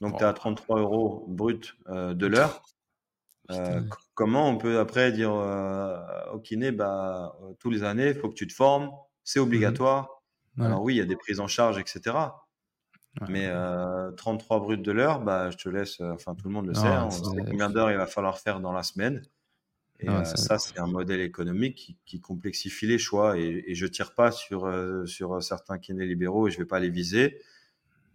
Donc, 0.00 0.14
Oh. 0.14 0.18
tu 0.18 0.24
es 0.24 0.26
à 0.26 0.32
33 0.32 0.80
euros 0.80 1.24
brut 1.28 1.76
euh, 1.88 2.14
de 2.14 2.26
l'heure. 2.26 2.62
Euh, 3.50 3.82
comment 4.14 4.48
on 4.48 4.56
peut 4.56 4.78
après 4.78 5.12
dire 5.12 5.32
euh, 5.34 5.98
au 6.32 6.38
kiné, 6.40 6.72
bah, 6.72 7.36
euh, 7.42 7.52
tous 7.58 7.68
les 7.70 7.82
années, 7.82 8.08
il 8.08 8.14
faut 8.14 8.30
que 8.30 8.34
tu 8.34 8.46
te 8.46 8.54
formes, 8.54 8.90
c'est 9.22 9.38
Mhm. 9.38 9.46
obligatoire. 9.46 10.22
Alors 10.58 10.82
oui, 10.82 10.94
il 10.94 10.96
y 10.98 11.00
a 11.02 11.04
des 11.04 11.16
prises 11.16 11.40
en 11.40 11.46
charge, 11.48 11.78
etc. 11.78 12.46
Mais 13.28 13.50
33 14.16 14.60
brutes 14.60 14.82
de 14.82 14.92
l'heure, 14.92 15.20
bah, 15.20 15.50
je 15.50 15.56
te 15.58 15.68
laisse, 15.68 16.00
enfin 16.00 16.34
tout 16.34 16.48
le 16.48 16.54
monde 16.54 16.66
le 16.66 16.74
sait, 16.74 16.88
hein, 16.88 17.04
on 17.06 17.10
sait 17.10 17.42
combien 17.46 17.70
d'heures 17.70 17.90
il 17.90 17.96
va 17.98 18.06
falloir 18.06 18.38
faire 18.38 18.60
dans 18.60 18.72
la 18.72 18.82
semaine. 18.82 19.22
Et 20.00 20.24
ça, 20.24 20.58
c'est 20.58 20.78
un 20.80 20.86
modèle 20.86 21.20
économique 21.20 21.98
qui, 22.06 22.20
complexifie 22.20 22.86
les 22.86 22.98
choix. 22.98 23.38
Et, 23.38 23.64
et 23.68 23.74
je 23.74 23.86
tire 23.86 24.14
pas 24.14 24.32
sur, 24.32 24.72
sur 25.06 25.42
certains 25.42 25.78
kinés 25.78 26.06
libéraux 26.06 26.48
et 26.48 26.50
je 26.50 26.58
vais 26.58 26.66
pas 26.66 26.80
les 26.80 26.90
viser. 26.90 27.40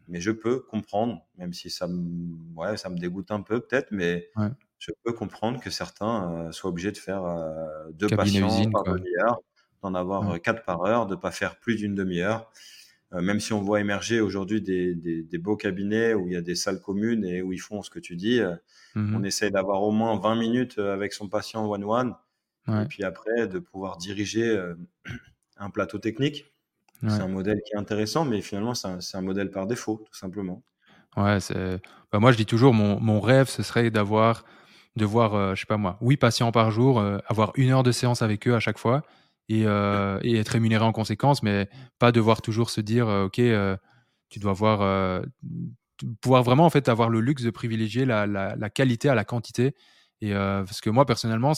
Mais 0.10 0.20
je 0.20 0.32
peux 0.32 0.60
comprendre, 0.60 1.26
même 1.38 1.54
si 1.54 1.70
ça 1.70 1.88
me, 1.88 2.36
ouais, 2.56 2.78
ça 2.78 2.90
me 2.90 2.98
dégoûte 2.98 3.32
un 3.32 3.42
peu 3.42 3.62
peut-être, 3.62 3.92
mais 3.92 4.30
je 4.80 4.92
peux 5.04 5.14
comprendre 5.14 5.60
que 5.60 5.70
certains 5.70 6.52
soient 6.52 6.70
obligés 6.70 6.92
de 6.92 6.98
faire 6.98 7.24
deux 7.94 8.08
patients 8.08 8.70
par 8.72 8.84
demi-heure, 8.84 9.40
d'en 9.82 9.94
avoir 9.94 10.42
quatre 10.42 10.64
par 10.64 10.84
heure, 10.84 11.06
de 11.06 11.16
pas 11.16 11.32
faire 11.32 11.60
plus 11.60 11.76
d'une 11.76 11.96
demi-heure. 11.96 12.52
Euh, 13.14 13.22
même 13.22 13.40
si 13.40 13.54
on 13.54 13.62
voit 13.62 13.80
émerger 13.80 14.22
aujourd'hui 14.22 14.62
des, 14.62 14.94
des, 14.94 15.38
beaux 15.40 15.58
cabinets 15.58 16.14
où 16.14 16.28
il 16.28 16.34
y 16.34 16.38
a 16.38 16.42
des 16.42 16.54
salles 16.54 16.80
communes 16.80 17.26
et 17.26 17.42
où 17.42 17.52
ils 17.52 17.60
font 17.60 17.82
ce 17.82 17.90
que 17.90 18.00
tu 18.00 18.16
dis, 18.16 18.40
euh, 18.40 18.56
mmh 18.96 19.16
on 19.16 19.24
essaye 19.24 19.52
d'avoir 19.52 19.82
au 19.82 19.92
moins 19.92 20.20
20 20.20 20.36
minutes 20.36 20.78
euh, 20.78 20.94
avec 20.94 21.14
son 21.14 21.28
patient 21.28 21.66
one-one. 21.68 22.16
Et 22.68 22.86
puis 22.88 23.04
après, 23.04 23.48
de 23.48 23.58
pouvoir 23.58 23.98
diriger 23.98 24.56
un 25.58 25.70
plateau 25.72 25.98
technique. 25.98 26.46
C'est 27.02 27.22
un 27.22 27.28
modèle 27.28 27.62
qui 27.66 27.74
est 27.74 27.78
intéressant, 27.78 28.26
mais 28.26 28.42
finalement, 28.42 28.74
c'est 28.74 29.18
un, 29.18 29.22
modèle 29.22 29.52
par 29.52 29.68
défaut, 29.68 30.04
tout 30.06 30.18
simplement. 30.18 30.64
Ouais, 31.16 31.40
c'est. 31.40 31.82
Bah, 32.12 32.20
moi, 32.20 32.32
je 32.32 32.38
dis 32.38 32.46
toujours, 32.46 32.74
mon, 32.74 33.00
mon 33.00 33.22
rêve, 33.22 33.48
ce 33.48 33.64
serait 33.64 33.90
d'avoir, 33.90 34.44
de 34.96 35.06
voir, 35.06 35.56
je 35.56 35.60
sais 35.62 35.66
pas 35.66 35.78
moi, 35.78 35.98
8 36.02 36.18
patients 36.18 36.52
par 36.52 36.72
jour, 36.72 37.02
avoir 37.28 37.54
une 37.56 37.70
heure 37.72 37.84
de 37.84 37.92
séance 37.92 38.22
avec 38.22 38.48
eux 38.48 38.56
à 38.56 38.60
chaque 38.60 38.78
fois, 38.78 39.04
euh, 39.52 40.20
et, 40.22 40.36
être 40.38 40.50
rémunéré 40.50 40.84
en 40.84 40.92
conséquence, 40.92 41.42
mais 41.42 41.70
pas 41.98 42.12
devoir 42.12 42.42
toujours 42.42 42.70
se 42.70 42.82
dire, 42.82 43.08
euh, 43.08 43.26
OK, 43.26 43.40
euh, 43.40 43.76
tu 44.30 44.40
dois 44.40 44.54
voir, 44.54 45.24
pouvoir 46.22 46.44
vraiment 46.44 46.66
en 46.66 46.70
fait 46.70 46.88
avoir 46.88 47.10
le 47.10 47.20
luxe 47.20 47.42
de 47.42 47.50
privilégier 47.50 48.06
la, 48.06 48.28
la, 48.28 48.70
qualité 48.70 49.10
à 49.10 49.16
la 49.16 49.26
quantité. 49.26 49.74
Et 50.22 50.34
parce 50.34 50.82
que 50.82 50.92
moi, 50.92 51.06
personnellement, 51.08 51.54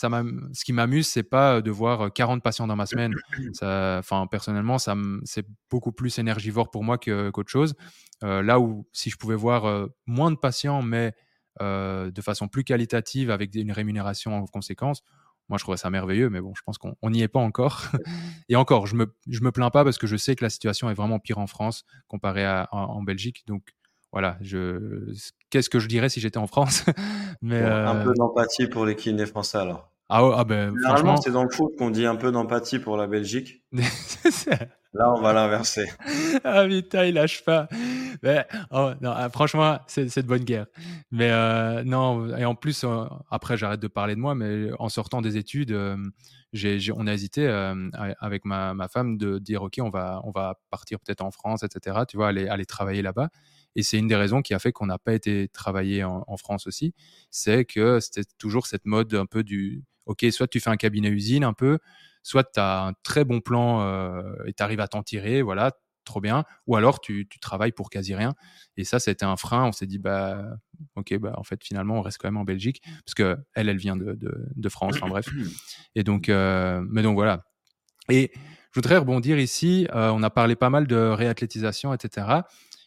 ça 0.00 0.22
ce 0.52 0.64
qui 0.64 0.72
m'amuse, 0.72 1.06
c'est 1.06 1.22
pas 1.22 1.60
de 1.60 1.70
voir 1.70 2.12
40 2.12 2.42
patients 2.42 2.66
dans 2.66 2.76
ma 2.76 2.86
semaine. 2.86 3.14
Enfin, 3.62 4.26
personnellement, 4.30 4.78
ça 4.78 4.96
c'est 5.24 5.46
beaucoup 5.70 5.92
plus 5.92 6.18
énergivore 6.18 6.70
pour 6.70 6.84
moi 6.84 6.98
qu'autre 6.98 7.50
chose. 7.50 7.74
là 8.22 8.58
où, 8.58 8.86
si 8.92 9.10
je 9.10 9.16
pouvais 9.16 9.36
voir 9.36 9.88
moins 10.06 10.30
de 10.30 10.36
patients, 10.36 10.82
mais 10.82 11.14
de 11.60 12.20
façon 12.20 12.48
plus 12.48 12.64
qualitative, 12.64 13.30
avec 13.30 13.54
une 13.54 13.72
rémunération 13.72 14.34
en 14.34 14.46
conséquence, 14.46 15.02
moi, 15.50 15.58
je 15.58 15.64
trouve 15.64 15.74
ça 15.74 15.90
merveilleux, 15.90 16.30
mais 16.30 16.40
bon, 16.40 16.52
je 16.54 16.62
pense 16.64 16.78
qu'on 16.78 16.94
n'y 17.10 17.22
est 17.22 17.28
pas 17.28 17.40
encore. 17.40 17.82
et 18.48 18.54
encore, 18.54 18.86
je 18.86 18.94
me, 18.94 19.12
je 19.28 19.40
me 19.40 19.50
plains 19.50 19.70
pas 19.70 19.82
parce 19.82 19.98
que 19.98 20.06
je 20.06 20.16
sais 20.16 20.36
que 20.36 20.44
la 20.44 20.48
situation 20.48 20.88
est 20.90 20.94
vraiment 20.94 21.18
pire 21.18 21.38
en 21.38 21.48
France 21.48 21.84
comparée 22.06 22.46
à 22.46 22.68
en, 22.70 23.02
Belgique. 23.02 23.42
Donc, 23.48 23.74
voilà, 24.12 24.38
je... 24.40 25.12
qu'est-ce 25.50 25.68
que 25.68 25.80
je 25.80 25.88
dirais 25.88 26.08
si 26.08 26.20
j'étais 26.20 26.38
en 26.38 26.46
France? 26.46 26.84
Mais, 27.42 27.60
Un 27.60 28.04
peu 28.04 28.14
d'empathie 28.14 28.68
pour 28.68 28.86
les 28.86 28.94
kinés 28.94 29.26
français 29.26 29.58
alors. 29.58 29.89
Ah, 30.12 30.28
ah 30.38 30.44
ben, 30.44 30.74
franchement... 30.82 31.16
c'est 31.18 31.30
dans 31.30 31.44
le 31.44 31.50
foot 31.50 31.72
qu'on 31.78 31.90
dit 31.90 32.04
un 32.04 32.16
peu 32.16 32.32
d'empathie 32.32 32.80
pour 32.80 32.96
la 32.96 33.06
Belgique. 33.06 33.62
Là, 34.92 35.12
on 35.16 35.20
va 35.20 35.32
l'inverser. 35.32 35.88
ah 36.44 36.66
putain, 36.66 37.04
il 37.04 37.14
lâche 37.14 37.44
pas. 37.44 37.68
Mais, 38.24 38.44
oh, 38.72 38.90
non, 39.00 39.12
ah, 39.14 39.28
franchement, 39.28 39.78
c'est 39.86 40.04
de 40.04 40.26
bonne 40.26 40.42
guerre. 40.42 40.66
Mais 41.12 41.30
euh, 41.30 41.84
non, 41.84 42.36
et 42.36 42.44
en 42.44 42.56
plus, 42.56 42.82
euh, 42.82 43.04
après, 43.30 43.56
j'arrête 43.56 43.78
de 43.78 43.86
parler 43.86 44.16
de 44.16 44.20
moi, 44.20 44.34
mais 44.34 44.70
en 44.80 44.88
sortant 44.88 45.22
des 45.22 45.36
études, 45.36 45.70
euh, 45.70 45.96
on 46.96 47.06
a 47.06 47.12
hésité 47.12 47.46
avec 48.18 48.44
ma, 48.44 48.74
ma, 48.74 48.88
femme 48.88 49.16
de 49.16 49.38
dire, 49.38 49.62
OK, 49.62 49.78
on 49.80 49.90
va, 49.90 50.20
on 50.24 50.32
va 50.32 50.58
partir 50.70 50.98
peut-être 50.98 51.22
en 51.22 51.30
France, 51.30 51.62
etc., 51.62 52.00
tu 52.08 52.16
vois, 52.16 52.26
aller, 52.26 52.48
aller 52.48 52.66
travailler 52.66 53.02
là-bas. 53.02 53.28
Et 53.76 53.84
c'est 53.84 53.98
une 53.98 54.08
des 54.08 54.16
raisons 54.16 54.42
qui 54.42 54.54
a 54.54 54.58
fait 54.58 54.72
qu'on 54.72 54.86
n'a 54.86 54.98
pas 54.98 55.12
été 55.12 55.46
travailler 55.46 56.02
en, 56.02 56.24
en 56.26 56.36
France 56.36 56.66
aussi. 56.66 56.92
C'est 57.30 57.64
que 57.64 58.00
c'était 58.00 58.28
toujours 58.38 58.66
cette 58.66 58.84
mode 58.86 59.14
un 59.14 59.26
peu 59.26 59.44
du, 59.44 59.84
OK, 60.10 60.26
soit 60.32 60.48
tu 60.48 60.58
fais 60.58 60.70
un 60.70 60.76
cabinet 60.76 61.08
usine 61.08 61.44
un 61.44 61.52
peu, 61.52 61.78
soit 62.24 62.42
tu 62.42 62.58
as 62.58 62.86
un 62.86 62.92
très 63.04 63.24
bon 63.24 63.40
plan 63.40 63.80
euh, 63.82 64.22
et 64.44 64.52
tu 64.52 64.60
arrives 64.60 64.80
à 64.80 64.88
t'en 64.88 65.04
tirer, 65.04 65.40
voilà, 65.40 65.70
trop 66.04 66.20
bien, 66.20 66.44
ou 66.66 66.74
alors 66.74 67.00
tu, 67.00 67.28
travailles 67.40 67.70
pour 67.70 67.90
quasi 67.90 68.16
rien. 68.16 68.34
Et 68.76 68.82
ça, 68.82 68.98
c'était 68.98 69.24
un 69.24 69.36
frein. 69.36 69.66
On 69.66 69.70
s'est 69.70 69.86
dit, 69.86 70.00
bah, 70.00 70.42
ok, 70.96 71.16
bah, 71.18 71.34
en 71.36 71.44
fait, 71.44 71.62
finalement, 71.62 71.98
on 71.98 72.02
reste 72.02 72.18
quand 72.18 72.26
même 72.26 72.38
en 72.38 72.44
Belgique, 72.44 72.82
parce 73.04 73.14
que 73.14 73.36
elle, 73.54 73.68
elle 73.68 73.76
vient 73.76 73.96
de, 73.96 74.68
France, 74.68 74.96
en 75.00 75.08
bref. 75.08 75.28
Et 75.94 76.02
donc, 76.02 76.28
euh, 76.28 76.84
mais 76.90 77.02
donc 77.02 77.14
voilà. 77.14 77.44
Et 78.08 78.32
je 78.34 78.80
voudrais 78.80 78.96
rebondir 78.96 79.38
ici. 79.38 79.86
Euh, 79.94 80.10
on 80.10 80.24
a 80.24 80.30
parlé 80.30 80.56
pas 80.56 80.70
mal 80.70 80.88
de 80.88 80.96
réathlétisation, 80.96 81.94
etc. 81.94 82.26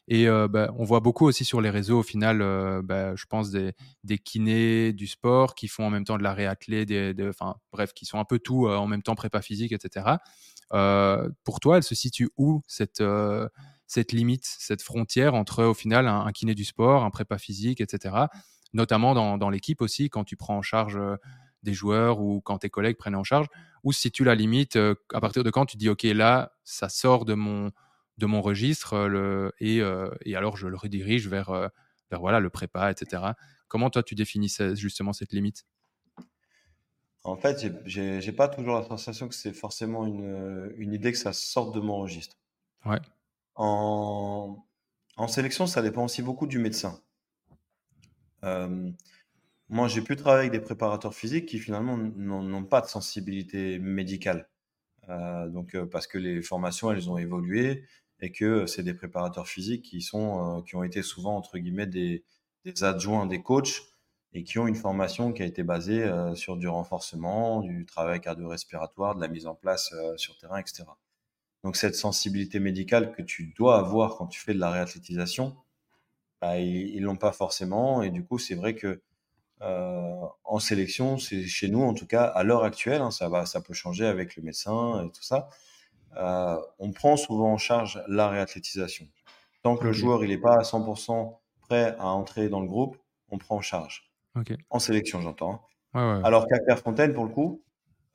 Et 0.07 0.27
bah, 0.27 0.69
on 0.77 0.83
voit 0.83 0.99
beaucoup 0.99 1.25
aussi 1.25 1.45
sur 1.45 1.61
les 1.61 1.69
réseaux, 1.69 1.99
au 1.99 2.03
final, 2.03 2.39
bah, 2.83 3.15
je 3.15 3.25
pense, 3.25 3.51
des, 3.51 3.73
kinés 4.17 4.91
du 4.91 5.07
sport 5.07 5.55
qui 5.55 5.67
font 5.67 5.85
en 5.85 5.89
même 5.89 6.03
temps 6.03 6.17
de 6.17 6.23
la 6.23 6.33
réathlée, 6.33 6.85
des, 6.85 7.13
bref, 7.71 7.93
qui 7.93 8.05
sont 8.05 8.19
un 8.19 8.25
peu 8.25 8.39
tout 8.39 8.67
en 8.67 8.87
même 8.87 9.01
temps, 9.01 9.15
prépa 9.15 9.41
physique, 9.41 9.71
etc. 9.71 10.17
pour 11.43 11.59
toi, 11.61 11.77
elle 11.77 11.83
se 11.83 11.95
situe 11.95 12.29
où 12.37 12.61
cette, 12.67 13.01
limite, 14.11 14.45
cette 14.45 14.81
frontière 14.81 15.35
entre, 15.35 15.63
au 15.63 15.73
final, 15.73 16.07
un, 16.07 16.31
kiné 16.33 16.53
du 16.53 16.65
sport, 16.65 17.05
un 17.05 17.09
prépa 17.09 17.37
physique, 17.37 17.79
etc. 17.79 18.15
Notamment 18.73 19.13
dans, 19.13 19.37
dans 19.37 19.49
l'équipe 19.49 19.81
aussi, 19.81 20.09
quand 20.09 20.25
tu 20.25 20.35
prends 20.35 20.57
en 20.57 20.61
charge 20.61 20.99
des 21.63 21.73
joueurs 21.73 22.19
ou 22.19 22.41
quand 22.41 22.59
tes 22.59 22.69
collègues 22.69 22.97
prennent 22.97 23.15
en 23.15 23.23
charge, 23.23 23.47
où 23.83 23.91
se 23.91 24.01
situe 24.01 24.23
la 24.23 24.35
limite 24.35 24.77
À 25.13 25.21
partir 25.21 25.43
de 25.43 25.49
quand 25.49 25.65
tu 25.65 25.77
dis, 25.77 25.89
OK, 25.89 26.03
là, 26.03 26.51
ça 26.63 26.89
sort 26.89 27.25
de 27.25 27.33
mon 27.33 27.71
de 28.17 28.25
mon 28.25 28.41
registre 28.41 29.07
le, 29.07 29.53
et, 29.59 29.81
et, 30.25 30.35
alors 30.35 30.57
je 30.57 30.67
le 30.67 30.77
redirige 30.77 31.27
vers, 31.27 31.51
vers 32.11 32.19
voilà, 32.19 32.39
le 32.39 32.49
prépa, 32.49 32.91
etc. 32.91 33.23
Comment 33.67 33.89
toi 33.89 34.03
tu 34.03 34.15
définis 34.15 34.55
justement 34.75 35.13
cette 35.13 35.33
limite? 35.33 35.65
En 37.23 37.37
fait, 37.37 37.65
j'ai 37.85 38.31
pas 38.33 38.49
toujours 38.49 38.75
la 38.75 38.83
sensation 38.83 39.27
que 39.29 39.35
c'est 39.35 39.53
forcément 39.53 40.05
une, 40.05 40.73
une, 40.77 40.93
idée 40.93 41.11
que 41.11 41.17
ça 41.17 41.31
sorte 41.31 41.73
de 41.73 41.79
mon 41.79 41.97
registre. 41.97 42.37
Ouais. 42.85 42.99
En, 43.55 44.63
en 45.15 45.27
sélection, 45.27 45.67
ça 45.67 45.81
dépend 45.81 46.05
aussi 46.05 46.21
beaucoup 46.21 46.47
du 46.47 46.59
médecin. 46.59 46.99
moi, 48.41 49.87
j'ai 49.87 50.01
pu 50.01 50.15
travailler 50.15 50.49
avec 50.49 50.51
des 50.51 50.59
préparateurs 50.59 51.13
physiques 51.13 51.45
qui 51.47 51.59
finalement 51.59 51.97
n'ont 51.97 52.65
pas 52.65 52.81
de 52.81 52.87
sensibilité 52.87 53.79
médicale. 53.79 54.49
Euh, 55.09 55.49
donc, 55.49 55.77
parce 55.91 56.07
que 56.07 56.17
les 56.17 56.41
formations, 56.41 56.91
elles 56.91 57.09
ont 57.09 57.17
évolué, 57.17 57.83
et 58.23 58.31
que 58.31 58.65
c'est 58.67 58.83
des 58.83 58.93
préparateurs 58.93 59.47
physiques 59.47 59.83
qui 59.83 60.01
sont 60.01 60.59
euh, 60.59 60.61
qui 60.61 60.75
ont 60.77 60.83
été 60.83 61.03
souvent 61.03 61.35
entre 61.35 61.57
guillemets 61.57 61.87
des, 61.87 62.23
des, 62.63 62.83
adjoints 62.85 63.25
des 63.25 63.43
coachs 63.43 63.81
et 64.33 64.43
qui 64.43 64.59
ont 64.59 64.65
une 64.65 64.75
formation 64.75 65.33
qui 65.33 65.43
a 65.43 65.45
été 65.45 65.61
basée 65.61 66.03
euh, 66.03 66.33
sur 66.33 66.55
du 66.55 66.69
renforcement, 66.69 67.61
du 67.61 67.85
travail 67.85 68.21
cardio-respiratoire, 68.21 69.15
de 69.15 69.21
la 69.21 69.27
mise 69.27 69.45
en 69.45 69.55
place 69.55 69.91
euh, 69.93 70.15
sur 70.15 70.37
terrain, 70.37 70.57
etc. 70.57 70.85
Donc 71.65 71.75
cette 71.75 71.95
sensibilité 71.95 72.61
médicale 72.61 73.11
que 73.11 73.21
tu 73.21 73.53
dois 73.57 73.77
avoir 73.77 74.15
quand 74.15 74.27
tu 74.27 74.39
fais 74.39 74.53
de 74.53 74.59
la 74.59 74.71
réathlétisation, 74.71 75.57
bah, 76.41 76.59
ils 76.59 77.01
l'ont 77.01 77.17
pas 77.17 77.33
forcément 77.33 78.03
et 78.03 78.09
du 78.09 78.23
coup 78.23 78.39
c'est 78.39 78.55
vrai 78.55 78.73
que 78.73 79.01
en 79.63 80.59
sélection, 80.59 81.17
c'est 81.17 81.45
chez 81.47 81.69
nous 81.69 81.81
en 81.81 81.93
tout 81.93 82.07
cas 82.07 82.23
à 82.25 82.43
l'heure 82.43 82.63
actuelle, 82.63 83.01
hein, 83.01 83.11
ça 83.11 83.29
va, 83.29 83.45
ça 83.45 83.61
peut 83.61 83.73
changer 83.73 84.05
avec 84.05 84.35
le 84.35 84.43
médecin 84.43 85.05
et 85.05 85.11
tout 85.11 85.23
ça. 85.23 85.49
Euh, 86.17 86.57
on 86.79 86.91
prend 86.91 87.17
souvent 87.17 87.51
en 87.53 87.57
charge 87.57 88.01
la 88.07 88.29
réathlétisation. 88.29 89.07
Tant 89.63 89.77
que 89.77 89.85
le 89.85 89.93
joueur 89.93 90.23
il 90.23 90.29
n'est 90.29 90.37
pas 90.37 90.55
à 90.55 90.61
100% 90.63 91.37
prêt 91.61 91.95
à 91.99 92.07
entrer 92.07 92.49
dans 92.49 92.61
le 92.61 92.67
groupe, 92.67 92.97
on 93.29 93.37
prend 93.37 93.57
en 93.57 93.61
charge. 93.61 94.11
En 94.69 94.79
sélection, 94.79 95.21
j'entends. 95.21 95.61
Hein. 95.93 96.21
Alors 96.23 96.47
qu'à 96.47 96.59
Clairefontaine, 96.59 97.13
pour 97.13 97.23
le 97.23 97.29
coup, 97.29 97.63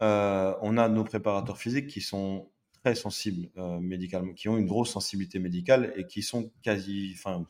euh, 0.03 0.55
on 0.63 0.77
a 0.77 0.89
nos 0.89 1.05
préparateurs 1.05 1.59
physiques 1.59 1.87
qui 1.87 2.01
sont 2.01 2.51
très 2.83 2.95
sensibles 2.95 3.49
euh, 3.57 3.79
médicalement, 3.81 4.33
qui 4.35 4.49
ont 4.49 4.57
une 4.57 4.67
grosse 4.67 4.91
sensibilité 4.91 5.39
médicale 5.39 5.93
et 5.97 6.07
qui 6.07 6.23
sont 6.23 6.51
quasi. 6.63 7.15
Enfin, 7.15 7.47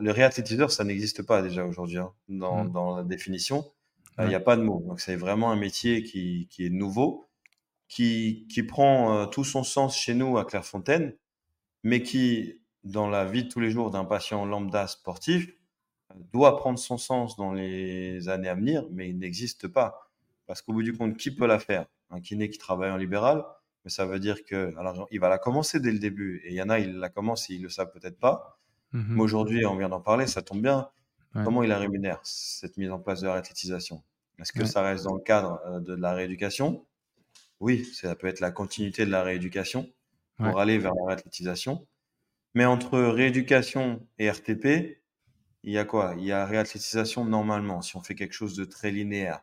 les 0.00 0.10
réathlétiseurs, 0.10 0.70
ça 0.70 0.84
n'existe 0.84 1.22
pas 1.22 1.42
déjà 1.42 1.64
aujourd'hui 1.64 1.98
hein, 1.98 2.12
mmh. 2.28 2.70
dans, 2.72 2.96
la 2.96 3.04
définition. 3.04 3.64
Il 4.18 4.28
n'y 4.28 4.34
a 4.34 4.40
pas 4.40 4.56
de 4.56 4.62
mot. 4.62 4.82
Donc 4.86 5.00
c'est 5.00 5.16
vraiment 5.16 5.50
un 5.50 5.56
métier 5.56 6.02
qui, 6.02 6.48
qui 6.50 6.64
est 6.64 6.70
nouveau 6.70 7.26
qui, 7.88 8.46
qui 8.50 8.62
prend 8.62 9.14
euh, 9.14 9.26
tout 9.26 9.44
son 9.44 9.64
sens 9.64 9.96
chez 9.96 10.14
nous 10.14 10.38
à 10.38 10.44
Clairefontaine, 10.44 11.14
mais 11.82 12.02
qui, 12.02 12.62
dans 12.84 13.08
la 13.08 13.24
vie 13.24 13.44
de 13.44 13.48
tous 13.48 13.60
les 13.60 13.70
jours 13.70 13.90
d'un 13.90 14.04
patient 14.04 14.44
lambda 14.44 14.86
sportif, 14.86 15.48
doit 16.32 16.56
prendre 16.56 16.78
son 16.78 16.98
sens 16.98 17.36
dans 17.36 17.52
les 17.52 18.28
années 18.28 18.48
à 18.48 18.54
venir, 18.54 18.86
mais 18.90 19.08
il 19.08 19.18
n'existe 19.18 19.68
pas. 19.68 20.10
Parce 20.46 20.62
qu'au 20.62 20.72
bout 20.72 20.82
du 20.82 20.92
compte, 20.92 21.16
qui 21.16 21.30
peut 21.34 21.46
la 21.46 21.58
faire? 21.58 21.86
Un 22.10 22.20
kiné 22.20 22.48
qui 22.48 22.58
travaille 22.58 22.90
en 22.90 22.96
libéral, 22.96 23.44
mais 23.84 23.90
ça 23.90 24.06
veut 24.06 24.20
dire 24.20 24.44
que, 24.44 24.76
alors, 24.78 25.06
il 25.10 25.20
va 25.20 25.28
la 25.28 25.38
commencer 25.38 25.80
dès 25.80 25.92
le 25.92 25.98
début, 25.98 26.42
et 26.44 26.50
il 26.50 26.54
y 26.54 26.62
en 26.62 26.70
a, 26.70 26.78
il 26.78 26.96
la 26.96 27.08
commencent 27.08 27.50
et 27.50 27.54
ils 27.54 27.62
le 27.62 27.68
savent 27.68 27.90
peut-être 27.92 28.18
pas. 28.18 28.55
Mmh 28.96 29.14
mais 29.14 29.20
aujourd'hui, 29.20 29.66
on 29.66 29.76
vient 29.76 29.90
d'en 29.90 30.00
parler, 30.00 30.26
ça 30.26 30.40
tombe 30.40 30.62
bien. 30.62 30.88
Comment 31.44 31.62
il 31.62 31.68
la 31.68 31.78
rémunère, 31.78 32.18
cette 32.22 32.78
mise 32.78 32.90
en 32.90 32.98
place 32.98 33.20
de 33.20 33.26
la 33.26 33.34
réathlétisation? 33.34 34.02
Est-ce 34.40 34.54
que 34.54 34.64
ça 34.64 34.80
reste 34.80 35.04
dans 35.04 35.14
le 35.14 35.20
cadre 35.20 35.60
euh, 35.66 35.80
de 35.80 35.94
la 35.94 36.14
rééducation? 36.14 36.86
Oui, 37.60 37.84
ça 37.84 38.14
peut 38.16 38.26
être 38.26 38.40
la 38.40 38.50
continuité 38.50 39.04
de 39.04 39.10
la 39.10 39.22
rééducation. 39.22 39.86
pour 40.38 40.58
aller 40.58 40.78
vers 40.78 40.94
la 40.94 41.06
réathlétisation. 41.06 41.86
Mais 42.54 42.64
entre 42.64 42.98
rééducation 42.98 44.06
et 44.18 44.30
RTP, 44.30 45.02
il 45.62 45.72
y 45.72 45.78
a 45.78 45.84
quoi? 45.84 46.14
Il 46.16 46.24
y 46.24 46.32
a 46.32 46.46
réathlétisation 46.46 47.26
normalement, 47.26 47.82
si 47.82 47.96
on 47.96 48.02
fait 48.02 48.14
quelque 48.14 48.32
chose 48.32 48.56
de 48.56 48.64
très 48.64 48.90
linéaire. 48.90 49.40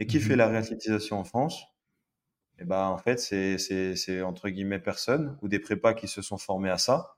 Et 0.00 0.06
qui 0.06 0.20
fait 0.20 0.32
mhm. 0.32 0.38
la 0.38 0.48
réathlétisation 0.48 1.18
en 1.18 1.24
France? 1.24 1.62
Eh 2.58 2.64
ben, 2.64 2.86
en 2.86 2.96
fait, 2.98 3.18
c'est 3.18 4.22
entre 4.22 4.48
guillemets 4.48 4.78
personne 4.78 5.36
ou 5.42 5.48
des 5.48 5.58
prépas 5.58 5.92
qui 5.92 6.08
se 6.08 6.22
sont 6.22 6.38
formés 6.38 6.70
à 6.70 6.78
ça. 6.78 7.17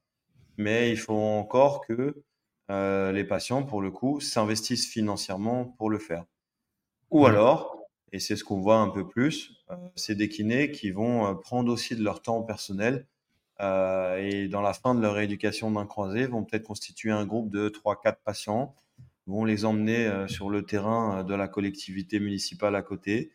Mais 0.61 0.91
il 0.91 0.99
faut 0.99 1.15
encore 1.15 1.81
que 1.87 2.23
euh, 2.71 3.13
les 3.13 3.25
patients, 3.25 3.63
pour 3.63 3.81
le 3.81 3.91
coup, 3.91 4.21
s'investissent 4.21 4.87
financièrement 4.87 5.65
pour 5.65 5.89
le 5.89 5.99
faire. 5.99 6.27
Ou 7.11 7.25
alors, 7.25 7.79
et 8.13 8.19
c'est 8.19 8.37
ce 8.37 8.45
qu'on 8.45 8.61
voit 8.61 8.77
un 8.77 8.91
peu 8.91 9.09
plus, 9.09 9.65
euh, 9.71 9.77
c'est 9.97 10.15
des 10.17 10.29
kinés 10.29 10.71
qui 10.71 10.91
vont 10.91 11.27
euh, 11.27 11.33
prendre 11.33 11.73
aussi 11.73 11.97
de 11.97 12.05
leur 12.05 12.21
temps 12.21 12.43
personnel 12.43 13.07
et 13.63 14.49
dans 14.49 14.63
la 14.63 14.73
fin 14.73 14.95
de 14.95 15.03
leur 15.03 15.13
rééducation 15.13 15.71
d'un 15.71 15.85
croisé, 15.85 16.27
vont 16.27 16.45
peut-être 16.45 16.65
constituer 16.65 17.11
un 17.11 17.27
groupe 17.27 17.51
de 17.51 17.69
3-4 17.69 18.17
patients, 18.25 18.75
vont 19.27 19.45
les 19.45 19.67
emmener 19.67 20.11
sur 20.29 20.49
le 20.49 20.65
terrain 20.65 21.25
de 21.25 21.35
la 21.35 21.47
collectivité 21.47 22.21
municipale 22.21 22.75
à 22.75 22.81
côté, 22.81 23.33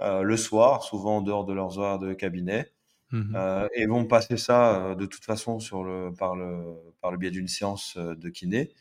le 0.00 0.36
soir, 0.38 0.82
souvent 0.82 1.18
en 1.18 1.20
dehors 1.20 1.44
de 1.44 1.52
leurs 1.52 1.76
horaires 1.76 1.98
de 1.98 2.14
cabinet, 2.14 2.72
mmh 3.12 3.68
et 3.74 3.86
vont 3.86 4.04
passer 4.04 4.36
ça 4.36 4.94
de 4.96 5.06
toute 5.06 5.24
façon 5.24 5.60
sur 5.60 5.84
le, 5.84 6.12
par, 6.12 6.34
le, 6.34 6.74
par 7.00 7.12
le 7.12 7.18
biais 7.18 7.30
d'une 7.30 7.48
séance 7.48 7.96
de 7.96 8.28
kiné 8.28 8.72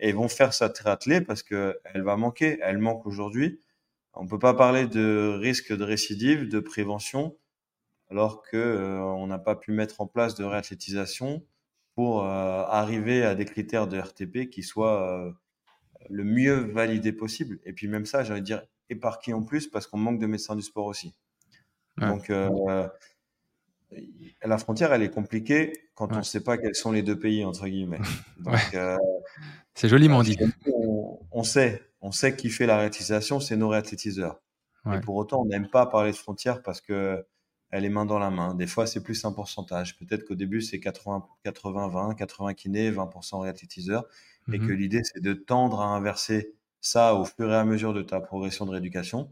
et 0.00 0.12
vont 0.12 0.28
faire 0.28 0.52
sa 0.54 0.68
triathlée 0.68 1.20
parce 1.20 1.42
qu'elle 1.42 2.02
va 2.02 2.16
manquer. 2.16 2.58
Elle 2.62 2.78
manque 2.78 3.06
aujourd'hui. 3.06 3.60
On 4.14 4.24
ne 4.24 4.28
peut 4.28 4.38
pas 4.38 4.54
parler 4.54 4.86
de 4.86 5.38
risque 5.40 5.76
de 5.76 5.84
récidive, 5.84 6.48
de 6.48 6.58
prévention, 6.58 7.36
alors 8.10 8.42
qu'on 8.42 8.56
euh, 8.56 9.26
n'a 9.26 9.38
pas 9.38 9.54
pu 9.54 9.72
mettre 9.72 10.00
en 10.00 10.06
place 10.06 10.34
de 10.34 10.42
réathlétisation 10.42 11.44
pour 11.94 12.24
euh, 12.24 12.64
arriver 12.66 13.22
à 13.22 13.34
des 13.34 13.44
critères 13.44 13.86
de 13.86 13.98
RTP 13.98 14.50
qui 14.50 14.62
soient 14.62 15.26
euh, 15.26 15.32
le 16.08 16.24
mieux 16.24 16.72
validés 16.72 17.12
possible. 17.12 17.60
Et 17.64 17.72
puis 17.72 17.86
même 17.86 18.06
ça, 18.06 18.24
j'ai 18.24 18.32
envie 18.32 18.40
de 18.40 18.46
dire, 18.46 18.62
éparqué 18.88 19.32
en 19.32 19.42
plus? 19.42 19.68
Parce 19.68 19.86
qu'on 19.86 19.98
manque 19.98 20.18
de 20.18 20.26
médecins 20.26 20.56
du 20.56 20.62
sport 20.62 20.86
aussi. 20.86 21.14
Donc 21.98 22.32
la 24.44 24.58
frontière, 24.58 24.92
elle 24.92 25.02
est 25.02 25.10
compliquée 25.10 25.90
quand 25.94 26.12
on 26.12 26.18
ne 26.18 26.22
sait 26.22 26.42
pas 26.42 26.56
quels 26.56 26.74
sont 26.74 26.92
les 26.92 27.02
deux 27.02 27.18
pays, 27.18 27.44
entre 27.44 27.66
guillemets. 27.66 28.00
c'est 29.74 29.88
joliment 29.88 30.22
dit. 30.22 30.36
On, 31.32 31.42
sait, 31.42 31.82
on 32.00 32.12
sait 32.12 32.36
qui 32.36 32.50
fait 32.50 32.66
la 32.66 32.78
réathlétisation, 32.78 33.40
c'est 33.40 33.56
nos 33.56 33.68
réathlétiseurs. 33.68 34.40
Et 34.94 35.00
pour 35.00 35.16
autant, 35.16 35.42
on 35.42 35.44
n'aime 35.44 35.68
pas 35.68 35.86
parler 35.86 36.10
de 36.10 36.16
frontières 36.16 36.62
parce 36.62 36.80
que 36.80 37.24
elle 37.70 37.84
est 37.84 37.90
main 37.90 38.04
dans 38.04 38.18
la 38.18 38.30
main. 38.30 38.54
Des 38.54 38.66
fois, 38.66 38.86
c'est 38.86 39.02
plus 39.02 39.24
un 39.24 39.32
pourcentage. 39.32 39.96
Peut-être 39.98 40.24
qu'au 40.24 40.34
début, 40.34 40.60
c'est 40.60 40.80
80, 40.80 41.24
80, 41.44 41.88
20, 41.88 42.14
80 42.14 42.54
kinés, 42.54 42.90
20% 42.90 43.40
réathlétiseurs. 43.42 44.06
Et 44.52 44.58
que 44.58 44.64
mhm. 44.64 44.72
l'idée, 44.72 45.00
c'est 45.04 45.22
de 45.22 45.34
tendre 45.34 45.80
à 45.80 45.86
inverser 45.86 46.54
ça 46.80 47.14
au 47.14 47.24
fur 47.24 47.50
et 47.50 47.54
à 47.54 47.64
mesure 47.64 47.94
de 47.94 48.02
ta 48.02 48.20
progression 48.20 48.66
de 48.66 48.72
rééducation. 48.72 49.30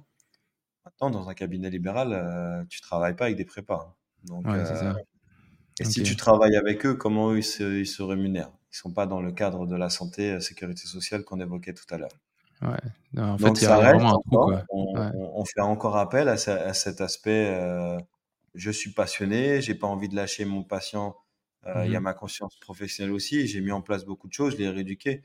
Maintenant, 0.84 1.10
dans 1.10 1.28
un 1.28 1.34
cabinet 1.34 1.70
libéral, 1.70 2.12
euh, 2.12 2.64
tu 2.68 2.80
travailles 2.80 3.16
pas 3.16 3.24
avec 3.24 3.36
des 3.36 3.44
prépas. 3.44 3.97
Donc, 4.24 4.46
euh, 4.46 4.94
Et 5.80 5.84
si 5.84 6.02
tu 6.02 6.16
travailles 6.16 6.56
avec 6.56 6.84
eux, 6.86 6.94
comment 6.94 7.32
eux, 7.32 7.38
ils 7.38 7.42
se, 7.86 8.02
rémunèrent? 8.02 8.52
Ils 8.72 8.76
sont 8.76 8.92
pas 8.92 9.06
dans 9.06 9.20
le 9.20 9.32
cadre 9.32 9.66
de 9.66 9.76
la 9.76 9.90
santé, 9.90 10.32
euh, 10.32 10.40
sécurité 10.40 10.86
sociale 10.86 11.24
qu'on 11.24 11.40
évoquait 11.40 11.74
tout 11.74 11.86
à 11.90 11.98
l'heure. 11.98 12.10
Ouais. 12.60 13.20
en 13.20 13.38
fait, 13.38 13.52
il 13.52 13.62
y 13.62 13.66
a 13.66 13.76
vraiment 13.76 14.16
un 14.16 14.20
trou, 14.26 14.52
on, 14.70 15.44
fait 15.44 15.60
encore 15.60 15.96
appel 15.96 16.28
à, 16.28 16.36
cet 16.36 17.00
aspect 17.00 17.54
je 18.54 18.70
suis 18.70 18.90
passionné, 18.90 19.62
j'ai 19.62 19.74
pas 19.74 19.86
envie 19.86 20.08
de 20.08 20.16
lâcher 20.16 20.44
mon 20.44 20.64
patient. 20.64 21.16
Euh, 21.66 21.84
il 21.86 21.92
y 21.92 21.96
a 21.96 22.00
mmh 22.00 22.04
ma 22.04 22.14
conscience 22.14 22.56
professionnelle 22.56 23.12
aussi. 23.12 23.46
J'ai 23.46 23.60
mis 23.60 23.72
en 23.72 23.82
place 23.82 24.04
beaucoup 24.04 24.28
de 24.28 24.32
choses, 24.32 24.54
je 24.54 24.58
l'ai 24.58 24.68
rééduqué. 24.68 25.22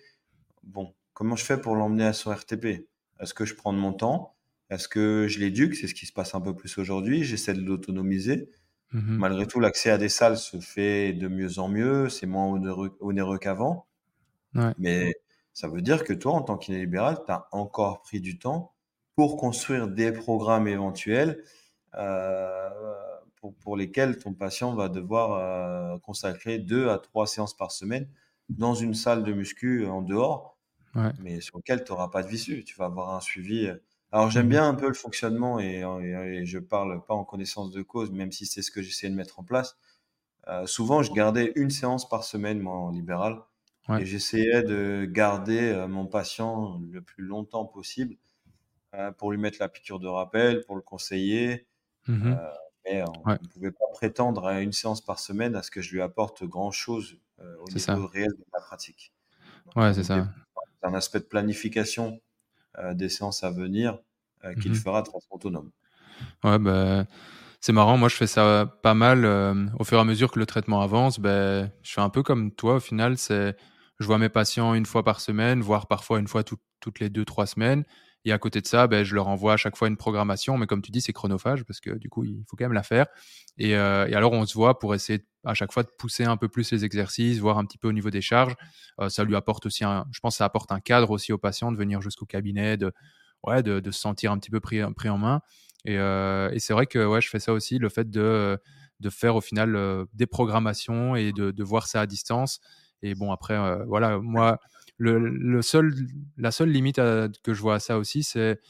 Bon, 0.63 0.93
comment 1.13 1.35
je 1.35 1.43
fais 1.43 1.59
pour 1.59 1.75
l'emmener 1.75 2.05
à 2.05 2.13
son 2.13 2.31
RTP 2.31 2.87
Est-ce 3.19 3.33
que 3.33 3.45
je 3.45 3.55
prends 3.55 3.73
de 3.73 3.77
mon 3.77 3.93
temps? 3.93 4.35
Est-ce 4.69 4.87
que 4.87 5.27
je 5.27 5.39
l'éduque? 5.39 5.75
C'est 5.75 5.87
ce 5.87 5.93
qui 5.93 6.05
se 6.05 6.13
passe 6.13 6.35
un 6.35 6.41
peu 6.41 6.55
plus 6.55 6.77
aujourd'hui. 6.77 7.23
J'essaie 7.23 7.53
de 7.53 7.61
l'autonomiser. 7.61 8.49
Mmh 8.93 9.17
Malgré 9.17 9.47
tout, 9.47 9.59
l'accès 9.59 9.89
à 9.89 9.97
des 9.97 10.09
salles 10.09 10.37
se 10.37 10.59
fait 10.59 11.13
de 11.13 11.27
mieux 11.27 11.59
en 11.59 11.67
mieux. 11.67 12.09
C'est 12.09 12.27
moins 12.27 12.47
onéreux, 12.99 13.37
qu'avant. 13.39 13.87
Mais 14.77 15.15
ça 15.53 15.67
veut 15.67 15.81
dire 15.81 16.03
que 16.03 16.13
toi, 16.13 16.33
en 16.33 16.41
tant 16.41 16.57
qu'iné 16.57 16.79
libéral, 16.79 17.17
tu 17.25 17.31
as 17.31 17.47
encore 17.51 18.01
pris 18.01 18.21
du 18.21 18.37
temps 18.37 18.73
pour 19.15 19.37
construire 19.37 19.87
des 19.87 20.11
programmes 20.11 20.67
éventuels. 20.67 21.43
Euh, 21.95 22.69
pour, 23.61 23.75
lesquels 23.75 24.17
ton 24.17 24.33
patient 24.33 24.73
va 24.73 24.87
devoir 24.87 25.33
euh, 25.33 25.97
consacrer 25.99 26.59
deux 26.59 26.87
à 26.89 26.97
trois 26.97 27.27
séances 27.27 27.55
par 27.55 27.71
semaine 27.71 28.07
dans 28.47 28.73
une 28.73 28.93
salle 28.93 29.23
de 29.23 29.33
muscu 29.33 29.85
en 29.85 30.01
dehors, 30.01 30.57
mais 31.19 31.41
sur 31.41 31.57
lequel 31.57 31.83
tu 31.83 31.91
n'auras 31.91 32.07
pas 32.07 32.23
de 32.23 32.29
visu. 32.29 32.63
Tu 32.63 32.75
vas 32.77 32.85
avoir 32.85 33.13
un 33.13 33.19
suivi. 33.19 33.69
Euh. 34.13 34.17
Alors 34.17 34.29
j'aime 34.29 34.45
mmh 34.45 34.49
bien 34.49 34.67
un 34.67 34.75
peu 34.75 34.87
le 34.87 34.93
fonctionnement 34.93 35.59
et, 35.59 35.81
et, 35.81 36.45
je 36.45 36.59
parle 36.59 37.03
pas 37.05 37.13
en 37.13 37.23
connaissance 37.23 37.71
de 37.71 37.81
cause, 37.81 38.11
même 38.11 38.31
si 38.31 38.45
c'est 38.45 38.61
ce 38.61 38.71
que 38.71 38.81
j'essaie 38.81 39.09
de 39.09 39.15
mettre 39.15 39.39
en 39.39 39.43
place. 39.43 39.77
Euh, 40.47 40.65
souvent, 40.67 41.03
je 41.03 41.11
gardais 41.13 41.53
une 41.55 41.69
séance 41.69 42.07
par 42.07 42.23
semaine, 42.23 42.59
moi, 42.59 42.75
en 42.75 42.91
libéral, 42.91 43.41
et 43.99 44.05
j'essayais 44.05 44.63
de 44.63 45.05
garder 45.09 45.85
mon 45.89 46.05
patient 46.05 46.79
le 46.91 47.01
plus 47.01 47.23
longtemps 47.23 47.65
possible 47.65 48.15
pour 49.17 49.31
lui 49.31 49.39
mettre 49.39 49.57
la 49.59 49.67
piqûre 49.67 49.99
de 49.99 50.07
rappel, 50.07 50.63
pour 50.65 50.75
le 50.75 50.81
conseiller. 50.81 51.67
Mmh 52.07 52.35
mais 52.85 53.03
on 53.03 53.29
ne 53.29 53.37
pouvait 53.47 53.71
pas 53.71 53.85
prétendre 53.93 54.45
à 54.45 54.61
une 54.61 54.71
séance 54.71 55.01
par 55.01 55.19
semaine 55.19 55.55
à 55.55 55.63
ce 55.63 55.71
que 55.71 55.81
je 55.81 55.93
lui 55.93 56.01
apporte 56.01 56.43
grand-chose 56.43 57.17
euh, 57.39 57.55
au 57.59 57.69
niveau 57.69 58.07
réel 58.07 58.29
de 58.29 58.45
la 58.53 58.59
pratique. 58.59 59.13
ouais, 59.75 59.93
c'est 59.93 60.03
ça. 60.03 60.27
C'est 60.81 60.87
un 60.87 60.93
aspect 60.93 61.19
de 61.19 61.25
planification 61.25 62.13
euh, 62.13 62.32
des 62.93 63.09
séances 63.09 63.43
à 63.43 63.51
venir 63.51 63.99
euh, 64.45 64.53
qu'il 64.55 64.71
mmh 64.71 64.75
fera 64.75 65.01
de 65.01 65.07
façon 65.07 65.27
autonome. 65.31 65.71
Ouais, 66.43 66.59
bah, 66.59 67.05
c'est 67.61 67.73
marrant. 67.73 67.97
Moi, 67.97 68.09
je 68.09 68.15
fais 68.15 68.27
ça 68.27 68.77
pas 68.83 68.93
mal. 68.93 69.25
au 69.79 69.83
fur 69.83 69.97
et 69.97 70.01
à 70.01 70.03
mesure 70.03 70.31
que 70.31 70.39
le 70.39 70.45
traitement 70.45 70.81
avance, 70.81 71.19
ben, 71.19 71.71
je 71.81 71.93
fais 71.93 72.01
un 72.01 72.09
peu 72.09 72.23
comme 72.23 72.51
toi. 72.51 72.75
Au 72.75 72.79
final, 72.79 73.17
c'est 73.17 73.55
je 73.99 74.05
vois 74.05 74.17
mes 74.17 74.29
patients 74.29 74.73
une 74.73 74.85
fois 74.85 75.03
par 75.03 75.21
semaine, 75.21 75.61
voire 75.61 75.87
parfois 75.87 76.19
une 76.19 76.27
fois 76.27 76.43
toutes 76.43 76.99
les 76.99 77.09
deux, 77.09 77.25
trois 77.25 77.45
semaines. 77.45 77.85
Et 78.25 78.31
à 78.31 78.37
côté 78.37 78.61
de 78.61 78.67
ça, 78.67 78.87
ben, 78.87 79.03
je 79.03 79.15
leur 79.15 79.27
envoie 79.27 79.53
à 79.53 79.57
chaque 79.57 79.75
fois 79.75 79.87
une 79.87 79.97
programmation, 79.97 80.57
mais 80.57 80.65
comme 80.65 80.81
tu 80.81 80.91
dis, 80.91 81.01
c'est 81.01 81.13
chronophage 81.13 81.63
parce 81.65 81.79
que 81.79 81.91
du 81.91 82.09
coup, 82.09 82.23
il 82.23 82.43
faut 82.49 82.55
quand 82.55 82.65
même 82.65 82.73
la 82.73 82.83
faire. 82.83 83.07
Et, 83.57 83.75
euh, 83.75 84.07
et, 84.07 84.15
alors, 84.15 84.31
on 84.31 84.45
se 84.45 84.53
voit 84.53 84.79
pour 84.79 84.95
essayer 84.95 85.25
à 85.45 85.53
chaque 85.53 85.71
fois 85.71 85.83
de 85.83 85.89
pousser 85.97 86.23
un 86.23 86.37
peu 86.37 86.47
plus 86.47 86.71
les 86.71 86.85
exercices, 86.85 87.39
voir 87.39 87.57
un 87.57 87.65
petit 87.65 87.77
peu 87.77 87.87
au 87.87 87.91
niveau 87.91 88.09
des 88.09 88.21
charges. 88.21 88.55
Euh, 88.99 89.09
ça 89.09 89.23
lui 89.23 89.35
apporte 89.35 89.65
aussi, 89.65 89.83
un, 89.83 90.05
je 90.11 90.19
pense, 90.19 90.37
ça 90.37 90.45
apporte 90.45 90.71
un 90.71 90.79
cadre 90.79 91.11
aussi 91.11 91.33
aux 91.33 91.37
patients 91.37 91.71
de 91.71 91.77
venir 91.77 92.01
jusqu'au 92.01 92.25
cabinet, 92.25 92.77
de, 92.77 92.91
ouais, 93.43 93.63
de, 93.63 93.91
se 93.91 93.99
sentir 93.99 94.31
un 94.31 94.37
petit 94.37 94.51
peu 94.51 94.59
pris, 94.59 94.81
pris 94.93 95.09
en 95.09 95.17
main. 95.17 95.41
Et, 95.85 95.97
euh, 95.97 96.49
et 96.51 96.59
c'est 96.59 96.73
vrai 96.73 96.85
que 96.85 97.05
ouais, 97.05 97.21
je 97.21 97.29
fais 97.29 97.39
ça 97.39 97.53
aussi, 97.53 97.77
le 97.77 97.89
fait 97.89 98.09
de, 98.09 98.57
de 98.99 99.09
faire 99.09 99.35
au 99.35 99.41
final 99.41 99.75
euh, 99.75 100.05
des 100.13 100.27
programmations 100.27 101.15
et 101.15 101.33
de, 101.33 101.63
voir 101.63 101.87
ça 101.87 102.01
à 102.01 102.05
distance. 102.05 102.59
Et 103.01 103.15
bon, 103.15 103.33
après, 103.33 103.57
voilà, 103.85 104.17
moi 104.19 104.59
le, 104.97 105.61
seul, 105.61 105.93
la 106.37 106.51
seule 106.51 106.69
limite 106.69 106.95
que 107.43 107.53
je 107.53 107.61
vois 107.61 107.75
à 107.75 107.79
ça 107.79 107.97
aussi, 107.97 108.23
c'est 108.23 108.61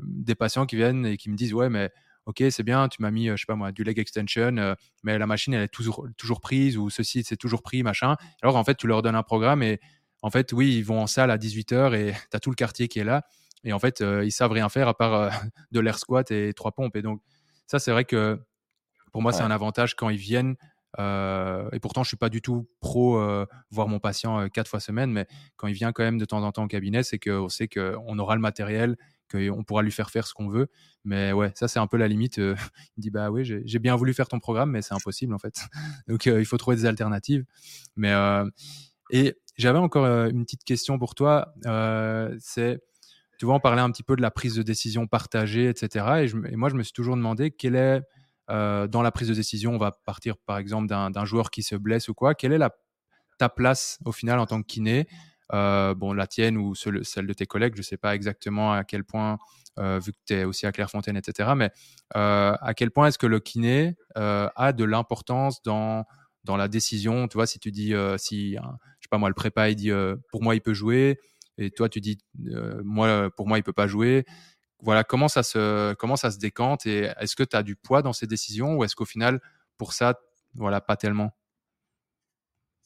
des 0.00 0.34
patients 0.34 0.64
qui 0.64 0.76
viennent 0.76 1.04
et 1.04 1.18
qui 1.18 1.28
me 1.28 1.36
disent 1.36 1.52
Ouais, 1.52 1.68
mais 1.68 1.90
ok, 2.26 2.42
c'est 2.50 2.62
bien, 2.62 2.88
tu 2.88 3.02
m'as 3.02 3.10
mis, 3.10 3.28
je 3.28 3.36
sais 3.36 3.46
pas 3.46 3.54
moi, 3.54 3.72
du 3.72 3.84
leg 3.84 3.98
extension, 3.98 4.56
euh, 4.56 4.74
mais 5.02 5.18
la 5.18 5.26
machine, 5.26 5.54
elle 5.54 5.62
est 5.62 5.68
toujours, 5.68 6.06
toujours 6.16 6.40
prise 6.40 6.76
ou 6.76 6.90
ceci, 6.90 7.22
c'est 7.24 7.36
toujours 7.36 7.62
pris, 7.62 7.82
machin. 7.82 8.16
Alors 8.42 8.56
en 8.56 8.64
fait, 8.64 8.76
tu 8.76 8.86
leur 8.86 9.02
donnes 9.02 9.14
un 9.14 9.22
programme 9.22 9.62
et 9.62 9.80
en 10.22 10.30
fait, 10.30 10.52
oui, 10.52 10.74
ils 10.76 10.84
vont 10.84 11.00
en 11.00 11.06
salle 11.06 11.30
à 11.30 11.36
18h 11.36 11.94
et 11.94 12.12
tu 12.30 12.36
as 12.36 12.40
tout 12.40 12.50
le 12.50 12.56
quartier 12.56 12.88
qui 12.88 12.98
est 12.98 13.04
là. 13.04 13.22
Et 13.64 13.72
en 13.72 13.78
fait, 13.78 14.00
euh, 14.00 14.24
ils 14.24 14.32
savent 14.32 14.52
rien 14.52 14.68
faire 14.68 14.88
à 14.88 14.96
part 14.96 15.30
de 15.72 15.80
l'air 15.80 15.98
squat 15.98 16.30
et 16.30 16.52
trois 16.54 16.72
pompes. 16.72 16.96
Et 16.96 17.02
donc, 17.02 17.20
ça, 17.66 17.78
c'est 17.78 17.90
vrai 17.90 18.04
que 18.04 18.40
pour 19.12 19.22
moi, 19.22 19.32
c'est 19.32 19.42
un 19.42 19.50
avantage 19.50 19.94
quand 19.94 20.08
ils 20.08 20.18
viennent 20.18 20.56
et 20.98 21.80
pourtant, 21.80 22.04
je 22.04 22.08
suis 22.08 22.16
pas 22.16 22.28
du 22.28 22.40
tout 22.40 22.68
pro 22.80 23.20
voir 23.70 23.88
mon 23.88 23.98
patient 23.98 24.48
quatre 24.48 24.68
fois 24.68 24.78
semaine, 24.78 25.10
mais 25.10 25.26
quand 25.56 25.66
il 25.66 25.74
vient 25.74 25.92
quand 25.92 26.04
même 26.04 26.18
de 26.18 26.24
temps 26.24 26.42
en 26.42 26.52
temps 26.52 26.64
au 26.64 26.68
cabinet, 26.68 27.02
c'est 27.02 27.18
qu'on 27.18 27.48
sait 27.48 27.66
qu'on 27.68 28.18
aura 28.18 28.34
le 28.36 28.40
matériel, 28.40 28.96
qu'on 29.30 29.64
pourra 29.64 29.82
lui 29.82 29.92
faire 29.92 30.10
faire 30.10 30.26
ce 30.26 30.34
qu'on 30.34 30.48
veut. 30.48 30.68
Mais 31.04 31.32
ouais, 31.32 31.52
ça 31.54 31.68
c'est 31.68 31.78
un 31.78 31.86
peu 31.86 31.96
la 31.96 32.08
limite. 32.08 32.36
il 32.38 32.42
me 32.42 33.00
dit 33.00 33.10
bah 33.10 33.30
oui, 33.30 33.44
j'ai 33.44 33.78
bien 33.78 33.96
voulu 33.96 34.14
faire 34.14 34.28
ton 34.28 34.40
programme, 34.40 34.70
mais 34.70 34.82
c'est 34.82 34.94
impossible 34.94 35.34
en 35.34 35.38
fait. 35.38 35.54
Donc 36.08 36.26
il 36.26 36.46
faut 36.46 36.56
trouver 36.56 36.76
des 36.76 36.86
alternatives. 36.86 37.44
Mais 37.96 38.12
et 39.10 39.36
j'avais 39.56 39.78
encore 39.78 40.06
une 40.06 40.44
petite 40.44 40.64
question 40.64 40.98
pour 40.98 41.14
toi. 41.14 41.54
c'est 42.38 42.80
tu 43.38 43.46
vois, 43.46 43.54
on 43.54 43.60
parlait 43.60 43.82
un 43.82 43.90
petit 43.90 44.02
peu 44.02 44.16
de 44.16 44.22
la 44.22 44.30
prise 44.30 44.54
de 44.54 44.62
décision 44.62 45.06
partagée, 45.06 45.68
etc. 45.68 46.26
Et, 46.50 46.56
moi, 46.56 46.68
je 46.68 46.76
me 46.76 46.82
suis 46.82 46.92
toujours 46.92 47.16
demandé 47.16 47.50
quelle 47.50 47.74
est 47.74 48.00
euh, 48.50 48.86
dans 48.86 49.02
la 49.02 49.10
prise 49.10 49.28
de 49.28 49.34
décision, 49.34 49.74
on 49.74 49.78
va 49.78 49.92
partir 50.04 50.36
par 50.36 50.58
exemple 50.58 50.88
d'un 50.88 51.24
joueur 51.24 51.50
qui 51.50 51.62
se 51.62 51.74
blesse 51.76 52.08
ou 52.08 52.14
quoi. 52.14 52.34
Quelle 52.34 52.52
est 52.52 52.60
ta 53.38 53.48
place 53.48 53.98
au 54.04 54.12
final 54.12 54.38
en 54.38 54.46
tant 54.46 54.60
que 54.62 54.66
kiné 54.66 55.08
bon, 55.50 56.12
la 56.12 56.26
tienne 56.26 56.56
ou 56.56 56.74
celle 56.74 57.26
de 57.26 57.32
tes 57.32 57.46
collègues, 57.46 57.74
je 57.74 57.80
ne 57.80 57.84
sais 57.84 57.96
pas 57.96 58.14
exactement 58.14 58.72
à 58.72 58.84
quel 58.84 59.04
point, 59.04 59.38
vu 59.78 60.12
que 60.12 60.18
tu 60.26 60.34
es 60.34 60.44
aussi 60.44 60.66
à 60.66 60.72
Clairefontaine, 60.72 61.16
etc., 61.16 61.50
mais 61.56 61.70
à 62.14 62.72
quel 62.76 62.90
point 62.90 63.08
est-ce 63.08 63.18
que 63.18 63.26
le 63.26 63.40
kiné 63.40 63.96
a 64.14 64.72
de 64.72 64.84
l'importance 64.84 65.62
dans, 65.62 66.04
dans 66.44 66.56
la 66.56 66.68
décision? 66.68 67.28
Tu 67.28 67.34
vois, 67.36 67.46
si 67.46 67.58
tu 67.58 67.70
dis, 67.70 67.92
si, 68.18 68.52
je 68.52 68.58
sais 68.58 69.08
pas 69.10 69.18
moi, 69.18 69.28
le 69.28 69.34
prépa, 69.34 69.70
il 69.70 69.76
dit, 69.76 69.90
pour 70.30 70.42
moi, 70.42 70.54
il 70.54 70.60
peut 70.60 70.74
jouer, 70.74 71.18
et 71.58 71.70
toi, 71.70 71.88
tu 71.88 72.00
dis, 72.00 72.18
moi, 72.82 73.30
pour 73.36 73.46
moi, 73.46 73.58
il 73.58 73.62
peut 73.62 73.72
pas 73.72 73.86
jouer 73.86 74.24
voilà, 74.84 75.02
comment 75.02 75.28
ça 75.28 75.42
se, 75.42 75.94
comment 75.94 76.16
ça 76.16 76.30
se 76.30 76.38
décante 76.38 76.86
et 76.86 77.10
est-ce 77.18 77.36
que 77.36 77.42
tu 77.42 77.56
as 77.56 77.62
du 77.62 77.74
poids 77.74 78.02
dans 78.02 78.12
ces 78.12 78.26
décisions 78.26 78.76
ou 78.76 78.84
est-ce 78.84 78.94
qu'au 78.94 79.06
final, 79.06 79.40
pour 79.78 79.94
ça, 79.94 80.20
voilà, 80.54 80.80
pas 80.80 80.96
tellement? 80.96 81.32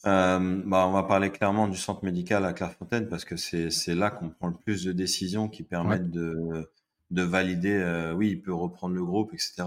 Euh, 0.06 0.62
bah, 0.64 0.86
on 0.86 0.92
va 0.92 1.02
parler 1.02 1.30
clairement 1.30 1.68
du 1.68 1.76
centre 1.76 2.04
médical 2.04 2.44
à 2.44 2.52
Clairefontaine 2.52 3.08
parce 3.08 3.24
que 3.24 3.36
c'est 3.36 3.94
là 3.94 4.10
qu'on 4.10 4.30
prend 4.30 4.48
le 4.48 4.54
plus 4.54 4.84
de 4.84 4.92
décisions 4.92 5.48
qui 5.48 5.62
permettent 5.62 6.10
de, 6.10 6.70
de 7.10 7.22
valider, 7.22 7.74
euh, 7.74 8.12
oui, 8.12 8.30
il 8.30 8.42
peut 8.42 8.54
reprendre 8.54 8.94
le 8.94 9.04
groupe, 9.04 9.32
etc. 9.34 9.64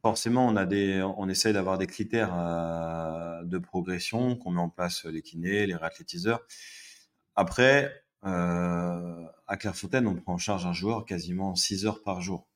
Forcément, 0.00 0.46
on 0.46 0.56
a 0.56 0.64
des, 0.64 1.02
on 1.02 1.28
essaye 1.28 1.52
d'avoir 1.52 1.78
des 1.78 1.86
critères 1.86 2.32
euh, 2.34 3.42
de 3.44 3.58
progression 3.58 4.36
qu'on 4.36 4.52
met 4.52 4.60
en 4.60 4.68
place 4.68 5.04
les 5.04 5.22
kinés, 5.22 5.66
les 5.66 5.74
réathlétiseurs. 5.74 6.40
Après, 7.34 7.92
euh, 8.24 9.24
à 9.46 9.56
Clairefontaine, 9.56 10.06
on 10.06 10.14
prend 10.14 10.34
en 10.34 10.38
charge 10.38 10.66
un 10.66 10.72
joueur 10.72 11.04
quasiment 11.04 11.54
6 11.54 11.86
heures 11.86 12.02
par 12.02 12.20
jour. 12.20 12.46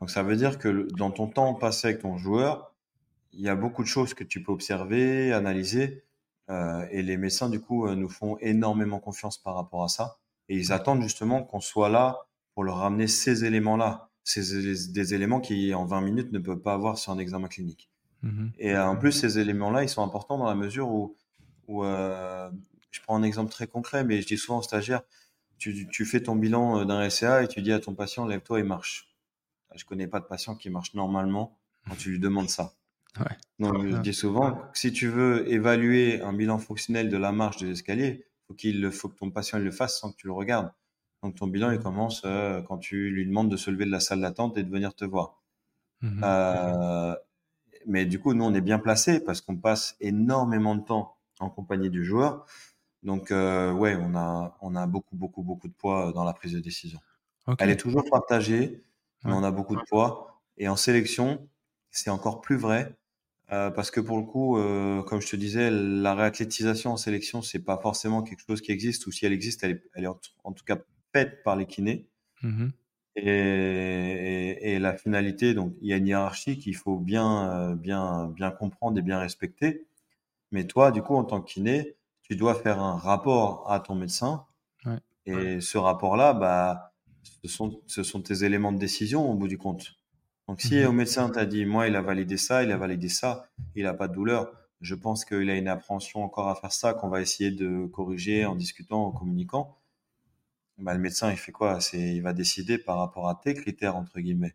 Donc 0.00 0.10
ça 0.10 0.22
veut 0.22 0.36
dire 0.36 0.58
que 0.58 0.88
dans 0.96 1.10
ton 1.10 1.28
temps 1.28 1.54
passé 1.54 1.88
avec 1.88 2.02
ton 2.02 2.18
joueur, 2.18 2.73
il 3.36 3.42
y 3.42 3.48
a 3.48 3.56
beaucoup 3.56 3.82
de 3.82 3.88
choses 3.88 4.14
que 4.14 4.24
tu 4.24 4.42
peux 4.42 4.52
observer, 4.52 5.32
analyser, 5.32 6.04
euh, 6.50 6.86
et 6.90 7.02
les 7.02 7.16
médecins 7.16 7.48
du 7.48 7.60
coup 7.60 7.86
euh, 7.86 7.94
nous 7.94 8.08
font 8.08 8.36
énormément 8.40 9.00
confiance 9.00 9.38
par 9.38 9.54
rapport 9.54 9.82
à 9.84 9.88
ça, 9.88 10.18
et 10.48 10.56
ils 10.56 10.72
attendent 10.72 11.02
justement 11.02 11.42
qu'on 11.42 11.60
soit 11.60 11.88
là 11.88 12.26
pour 12.54 12.64
leur 12.64 12.76
ramener 12.76 13.06
ces 13.06 13.44
éléments-là, 13.44 14.10
ces 14.22 14.92
des 14.92 15.14
éléments 15.14 15.40
qui 15.40 15.74
en 15.74 15.84
20 15.84 16.00
minutes 16.02 16.32
ne 16.32 16.38
peuvent 16.38 16.60
pas 16.60 16.74
avoir 16.74 16.98
sur 16.98 17.12
un 17.12 17.18
examen 17.18 17.48
clinique. 17.48 17.90
Mmh 18.22 18.48
et 18.58 18.76
en 18.76 18.96
plus 18.96 19.12
ces 19.12 19.38
éléments-là, 19.38 19.82
ils 19.82 19.88
sont 19.88 20.02
importants 20.02 20.38
dans 20.38 20.48
la 20.48 20.54
mesure 20.54 20.88
où, 20.88 21.16
où 21.68 21.84
euh, 21.84 22.50
je 22.90 23.00
prends 23.00 23.16
un 23.16 23.22
exemple 23.22 23.50
très 23.50 23.66
concret, 23.66 24.04
mais 24.04 24.22
je 24.22 24.26
dis 24.26 24.38
souvent 24.38 24.58
aux 24.58 24.62
stagiaires, 24.62 25.02
tu, 25.58 25.88
tu 25.88 26.04
fais 26.04 26.22
ton 26.22 26.36
bilan 26.36 26.80
euh, 26.80 26.84
d'un 26.84 27.08
SCA 27.10 27.42
et 27.42 27.48
tu 27.48 27.60
dis 27.62 27.72
à 27.72 27.80
ton 27.80 27.94
patient, 27.94 28.26
lève-toi 28.26 28.60
et 28.60 28.62
marche. 28.62 29.14
Je 29.74 29.84
connais 29.84 30.06
pas 30.06 30.20
de 30.20 30.26
patient 30.26 30.54
qui 30.54 30.70
marche 30.70 30.94
normalement 30.94 31.58
quand 31.88 31.96
tu 31.96 32.10
lui 32.10 32.18
demandes 32.18 32.48
ça. 32.48 32.74
Ouais. 33.20 33.36
Donc, 33.58 33.86
je 33.86 33.96
dis 33.98 34.14
souvent, 34.14 34.60
si 34.72 34.92
tu 34.92 35.08
veux 35.08 35.50
évaluer 35.50 36.20
un 36.20 36.32
bilan 36.32 36.58
fonctionnel 36.58 37.08
de 37.08 37.16
la 37.16 37.32
marche 37.32 37.58
des 37.58 37.70
escaliers, 37.70 38.26
faut 38.46 38.54
qu'il 38.54 38.90
faut 38.90 39.08
que 39.08 39.16
ton 39.16 39.30
patient 39.30 39.58
le 39.58 39.70
fasse 39.70 40.00
sans 40.00 40.12
que 40.12 40.16
tu 40.16 40.26
le 40.26 40.32
regardes. 40.32 40.72
Donc 41.22 41.36
ton 41.36 41.46
bilan 41.46 41.70
il 41.70 41.78
commence 41.78 42.22
euh, 42.26 42.60
quand 42.62 42.76
tu 42.76 43.08
lui 43.08 43.26
demandes 43.26 43.50
de 43.50 43.56
se 43.56 43.70
lever 43.70 43.86
de 43.86 43.90
la 43.90 44.00
salle 44.00 44.20
d'attente 44.20 44.58
et 44.58 44.62
de 44.62 44.70
venir 44.70 44.94
te 44.94 45.04
voir. 45.04 45.42
Mmh 46.02 46.20
euh, 46.22 47.16
mais 47.86 48.06
du 48.06 48.18
coup, 48.18 48.32
nous 48.32 48.44
on 48.44 48.54
est 48.54 48.62
bien 48.62 48.78
placé 48.78 49.20
parce 49.20 49.40
qu'on 49.40 49.56
passe 49.56 49.96
énormément 50.00 50.74
de 50.74 50.82
temps 50.82 51.16
en 51.38 51.50
compagnie 51.50 51.90
du 51.90 52.04
joueur. 52.04 52.46
Donc, 53.02 53.30
euh, 53.30 53.72
ouais, 53.72 53.96
on 54.00 54.14
a, 54.16 54.56
on 54.62 54.74
a 54.74 54.86
beaucoup, 54.86 55.16
beaucoup, 55.16 55.42
beaucoup 55.42 55.68
de 55.68 55.74
poids 55.74 56.12
dans 56.12 56.24
la 56.24 56.32
prise 56.32 56.52
de 56.52 56.60
décision. 56.60 56.98
Elle 57.58 57.68
est 57.68 57.76
toujours 57.76 58.04
partagée, 58.10 58.82
mais 59.24 59.32
on 59.32 59.42
a 59.42 59.50
beaucoup 59.50 59.76
de 59.76 59.82
poids. 59.82 60.42
Et 60.56 60.68
en 60.68 60.76
sélection, 60.76 61.46
c'est 61.90 62.08
encore 62.08 62.40
plus 62.40 62.56
vrai. 62.56 62.96
Euh, 63.52 63.70
parce 63.70 63.90
que 63.90 64.00
pour 64.00 64.16
le 64.16 64.24
coup, 64.24 64.56
euh, 64.56 65.02
comme 65.02 65.20
je 65.20 65.28
te 65.28 65.36
disais, 65.36 65.70
la 65.70 66.14
réathlétisation 66.14 66.92
en 66.92 66.96
sélection, 66.96 67.42
c'est 67.42 67.58
pas 67.58 67.78
forcément 67.78 68.22
quelque 68.22 68.42
chose 68.46 68.62
qui 68.62 68.72
existe, 68.72 69.06
ou 69.06 69.12
si 69.12 69.26
elle 69.26 69.32
existe, 69.32 69.62
elle 69.64 69.72
est, 69.72 69.82
elle 69.94 70.04
est 70.04 70.08
en, 70.44 70.52
tout 70.52 70.64
cas 70.64 70.78
faite 71.12 71.42
par 71.42 71.56
les 71.56 71.66
kinés. 71.66 72.06
Mmh 72.42 72.68
et, 73.16 74.74
et, 74.74 74.78
la 74.80 74.96
finalité, 74.96 75.54
donc 75.54 75.72
il 75.80 75.86
y 75.86 75.92
a 75.92 75.96
une 75.98 76.08
hiérarchie 76.08 76.58
qu'il 76.58 76.74
faut 76.74 76.98
bien, 76.98 77.48
euh, 77.48 77.74
bien, 77.76 78.26
bien 78.26 78.50
comprendre 78.50 78.98
et 78.98 79.02
bien 79.02 79.20
respecter. 79.20 79.86
Mais 80.50 80.66
toi, 80.66 80.90
du 80.90 81.00
coup, 81.00 81.14
en 81.14 81.22
tant 81.22 81.40
que 81.40 81.48
kiné, 81.48 81.94
tu 82.22 82.34
dois 82.34 82.56
faire 82.56 82.80
un 82.80 82.96
rapport 82.96 83.70
à 83.70 83.78
ton 83.78 83.94
médecin. 83.94 84.46
Et 85.26 85.60
ce 85.60 85.78
rapport-là, 85.78 86.34
bah, 86.34 86.92
ce 87.22 87.48
sont, 87.48 87.80
ce 87.86 88.02
sont 88.02 88.20
tes 88.20 88.42
éléments 88.42 88.72
de 88.72 88.78
décision 88.78 89.30
au 89.30 89.34
bout 89.34 89.48
du 89.48 89.58
compte. 89.58 89.94
Donc, 90.48 90.60
si 90.60 90.76
mmh 90.76 90.86
au 90.86 90.92
médecin 90.92 91.30
t'a 91.30 91.46
dit, 91.46 91.64
moi, 91.64 91.88
il 91.88 91.96
a 91.96 92.02
validé 92.02 92.36
ça, 92.36 92.62
il 92.62 92.72
a 92.72 92.76
validé 92.76 93.08
ça, 93.08 93.48
il 93.74 93.84
n'a 93.84 93.94
pas 93.94 94.08
de 94.08 94.14
douleur, 94.14 94.52
je 94.80 94.94
pense 94.94 95.24
qu'il 95.24 95.48
a 95.50 95.56
une 95.56 95.68
appréhension 95.68 96.22
encore 96.22 96.48
à 96.48 96.54
faire 96.54 96.72
ça, 96.72 96.94
qu'on 96.94 97.08
va 97.08 97.20
essayer 97.20 97.50
de 97.50 97.86
corriger 97.86 98.44
en 98.44 98.54
discutant, 98.54 99.06
en 99.06 99.12
communiquant. 99.12 99.78
Bah, 100.78 100.92
le 100.94 101.00
médecin, 101.00 101.30
il 101.30 101.36
fait 101.36 101.52
quoi? 101.52 101.80
C'est, 101.80 102.14
il 102.14 102.20
va 102.22 102.32
décider 102.32 102.78
par 102.78 102.98
rapport 102.98 103.28
à 103.28 103.40
tes 103.42 103.54
critères 103.54 103.96
entre 103.96 104.20
guillemets. 104.20 104.54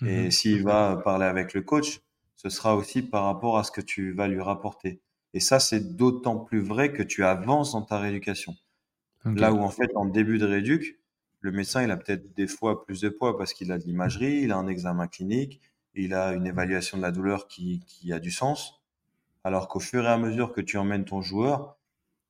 Mmh 0.00 0.08
Et 0.08 0.30
s'il 0.30 0.62
va 0.62 0.96
parler 0.96 1.26
avec 1.26 1.54
le 1.54 1.62
coach, 1.62 2.00
ce 2.36 2.48
sera 2.48 2.76
aussi 2.76 3.02
par 3.02 3.24
rapport 3.24 3.58
à 3.58 3.64
ce 3.64 3.70
que 3.70 3.80
tu 3.80 4.12
vas 4.12 4.28
lui 4.28 4.40
rapporter. 4.40 5.00
Et 5.34 5.40
ça, 5.40 5.58
c'est 5.60 5.96
d'autant 5.96 6.38
plus 6.38 6.60
vrai 6.60 6.92
que 6.92 7.02
tu 7.02 7.24
avances 7.24 7.72
dans 7.72 7.82
ta 7.82 7.98
rééducation. 7.98 8.56
Là 9.24 9.52
où, 9.52 9.60
en 9.60 9.70
fait, 9.70 9.90
en 9.96 10.06
début 10.06 10.38
de 10.38 10.46
rééduc, 10.46 11.00
le 11.40 11.52
médecin, 11.52 11.82
il 11.82 11.90
a 11.90 11.96
peut-être 11.96 12.34
des 12.34 12.46
fois 12.46 12.84
plus 12.84 13.00
de 13.00 13.08
poids 13.08 13.36
parce 13.36 13.52
qu'il 13.52 13.72
a 13.72 13.78
de 13.78 13.84
l'imagerie, 13.84 14.40
il 14.42 14.52
a 14.52 14.56
un 14.56 14.66
examen 14.66 15.06
clinique, 15.06 15.60
il 15.94 16.14
a 16.14 16.32
une 16.32 16.46
évaluation 16.46 16.98
de 16.98 17.02
la 17.02 17.10
douleur 17.10 17.48
qui, 17.48 17.82
qui 17.86 18.12
a 18.12 18.18
du 18.18 18.30
sens. 18.30 18.82
Alors 19.44 19.68
qu'au 19.68 19.80
fur 19.80 20.04
et 20.04 20.08
à 20.08 20.18
mesure 20.18 20.52
que 20.52 20.60
tu 20.60 20.76
emmènes 20.76 21.04
ton 21.04 21.22
joueur, 21.22 21.76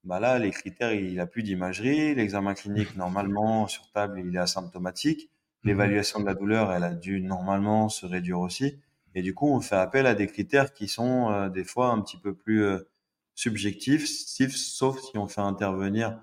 bah 0.05 0.21
là, 0.21 0.39
les 0.39 0.53
critères, 0.53 0.93
il 0.93 1.19
a 1.19 1.27
plus 1.27 1.43
d'imagerie, 1.43 2.15
l'examen 2.15 2.55
clinique, 2.55 2.95
normalement, 2.97 3.67
sur 3.67 3.91
table, 3.91 4.23
il 4.25 4.35
est 4.35 4.39
asymptomatique. 4.39 5.31
Mmh 5.65 5.69
L'évaluation 5.69 6.21
de 6.21 6.27
la 6.27 6.35
douleur, 6.35 6.73
elle 6.73 6.85
a 6.85 6.95
dû 6.95 7.21
normalement 7.21 7.89
se 7.89 8.07
réduire 8.07 8.39
aussi. 8.39 8.79
Et 9.17 9.23
du 9.23 9.35
coup, 9.35 9.49
on 9.49 9.61
fait 9.61 9.77
appel 9.77 10.07
à 10.07 10.15
des 10.15 10.27
critères 10.29 10.73
qui 10.73 10.87
sont 10.89 11.31
euh, 11.31 11.49
des 11.49 11.65
fois 11.65 11.89
un 11.89 12.01
petit 12.03 12.19
peu 12.19 12.35
plus 12.35 12.63
euh, 12.63 12.89
subjectif, 13.35 14.07
sauf 14.07 15.01
si 15.01 15.19
on 15.19 15.27
fait 15.27 15.41
intervenir 15.41 16.23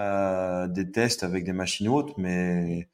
euh, 0.00 0.68
des 0.68 0.90
tests 0.90 1.22
avec 1.22 1.44
des 1.44 1.52
machines 1.52 1.88
hautes, 1.88 2.16
mais, 2.16 2.88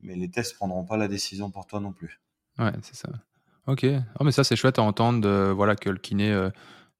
mais 0.00 0.14
les 0.14 0.30
tests 0.30 0.56
prendront 0.56 0.84
pas 0.84 0.96
la 0.96 1.08
décision 1.08 1.50
pour 1.50 1.66
toi 1.66 1.80
non 1.80 1.92
plus. 1.92 2.20
Ouais, 2.58 2.72
c'est 2.82 2.96
ça. 2.96 3.08
Ok. 3.66 3.86
Oh, 4.18 4.24
mais 4.24 4.32
ça, 4.32 4.44
c'est 4.44 4.56
chouette 4.56 4.78
à 4.78 4.82
entendre 4.82 5.52
voilà, 5.52 5.76
que 5.76 5.90
le 5.90 5.98
kiné 5.98 6.32
euh, 6.32 6.50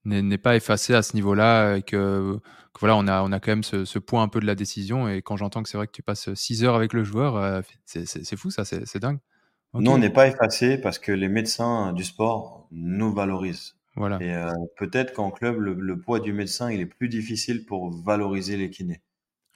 n'est 0.05 0.37
pas 0.37 0.55
effacé 0.55 0.93
à 0.93 1.01
ce 1.01 1.15
niveau-là 1.15 1.75
et 1.75 1.81
que, 1.81 2.39
voilà, 2.79 2.95
on 2.95 3.07
a, 3.07 3.21
on 3.23 3.31
a 3.31 3.39
quand 3.39 3.51
même 3.51 3.63
ce, 3.63 3.99
point 3.99 4.23
un 4.23 4.27
peu 4.27 4.39
de 4.39 4.45
la 4.45 4.55
décision. 4.55 5.07
Et 5.07 5.21
quand 5.21 5.37
j'entends 5.37 5.63
que 5.63 5.69
c'est 5.69 5.77
vrai 5.77 5.87
que 5.87 5.91
tu 5.91 6.03
passes 6.03 6.33
6 6.33 6.63
heures 6.63 6.75
avec 6.75 6.93
le 6.93 7.03
joueur, 7.03 7.35
euh, 7.37 7.61
c'est 7.85 8.35
fou, 8.35 8.51
ça, 8.51 8.65
c'est 8.65 8.99
dingue. 8.99 9.19
Non, 9.73 9.93
on 9.93 9.97
n'est 9.97 10.11
pas 10.11 10.27
effacé 10.27 10.77
parce 10.77 10.99
que 10.99 11.11
les 11.11 11.27
médecins 11.27 11.93
du 11.93 12.03
sport 12.03 12.67
nous 12.71 13.11
valorisent. 13.11 13.75
Voilà. 13.95 14.17
Et 14.21 14.33
euh, 14.33 14.51
peut-être 14.77 15.13
qu'en 15.13 15.31
club, 15.31 15.57
le, 15.59 15.99
poids 15.99 16.19
du 16.19 16.33
médecin, 16.33 16.71
il 16.71 16.79
est 16.79 16.85
plus 16.85 17.09
difficile 17.09 17.65
pour 17.65 17.91
valoriser 17.91 18.57
les 18.57 18.69
kinés. 18.69 19.01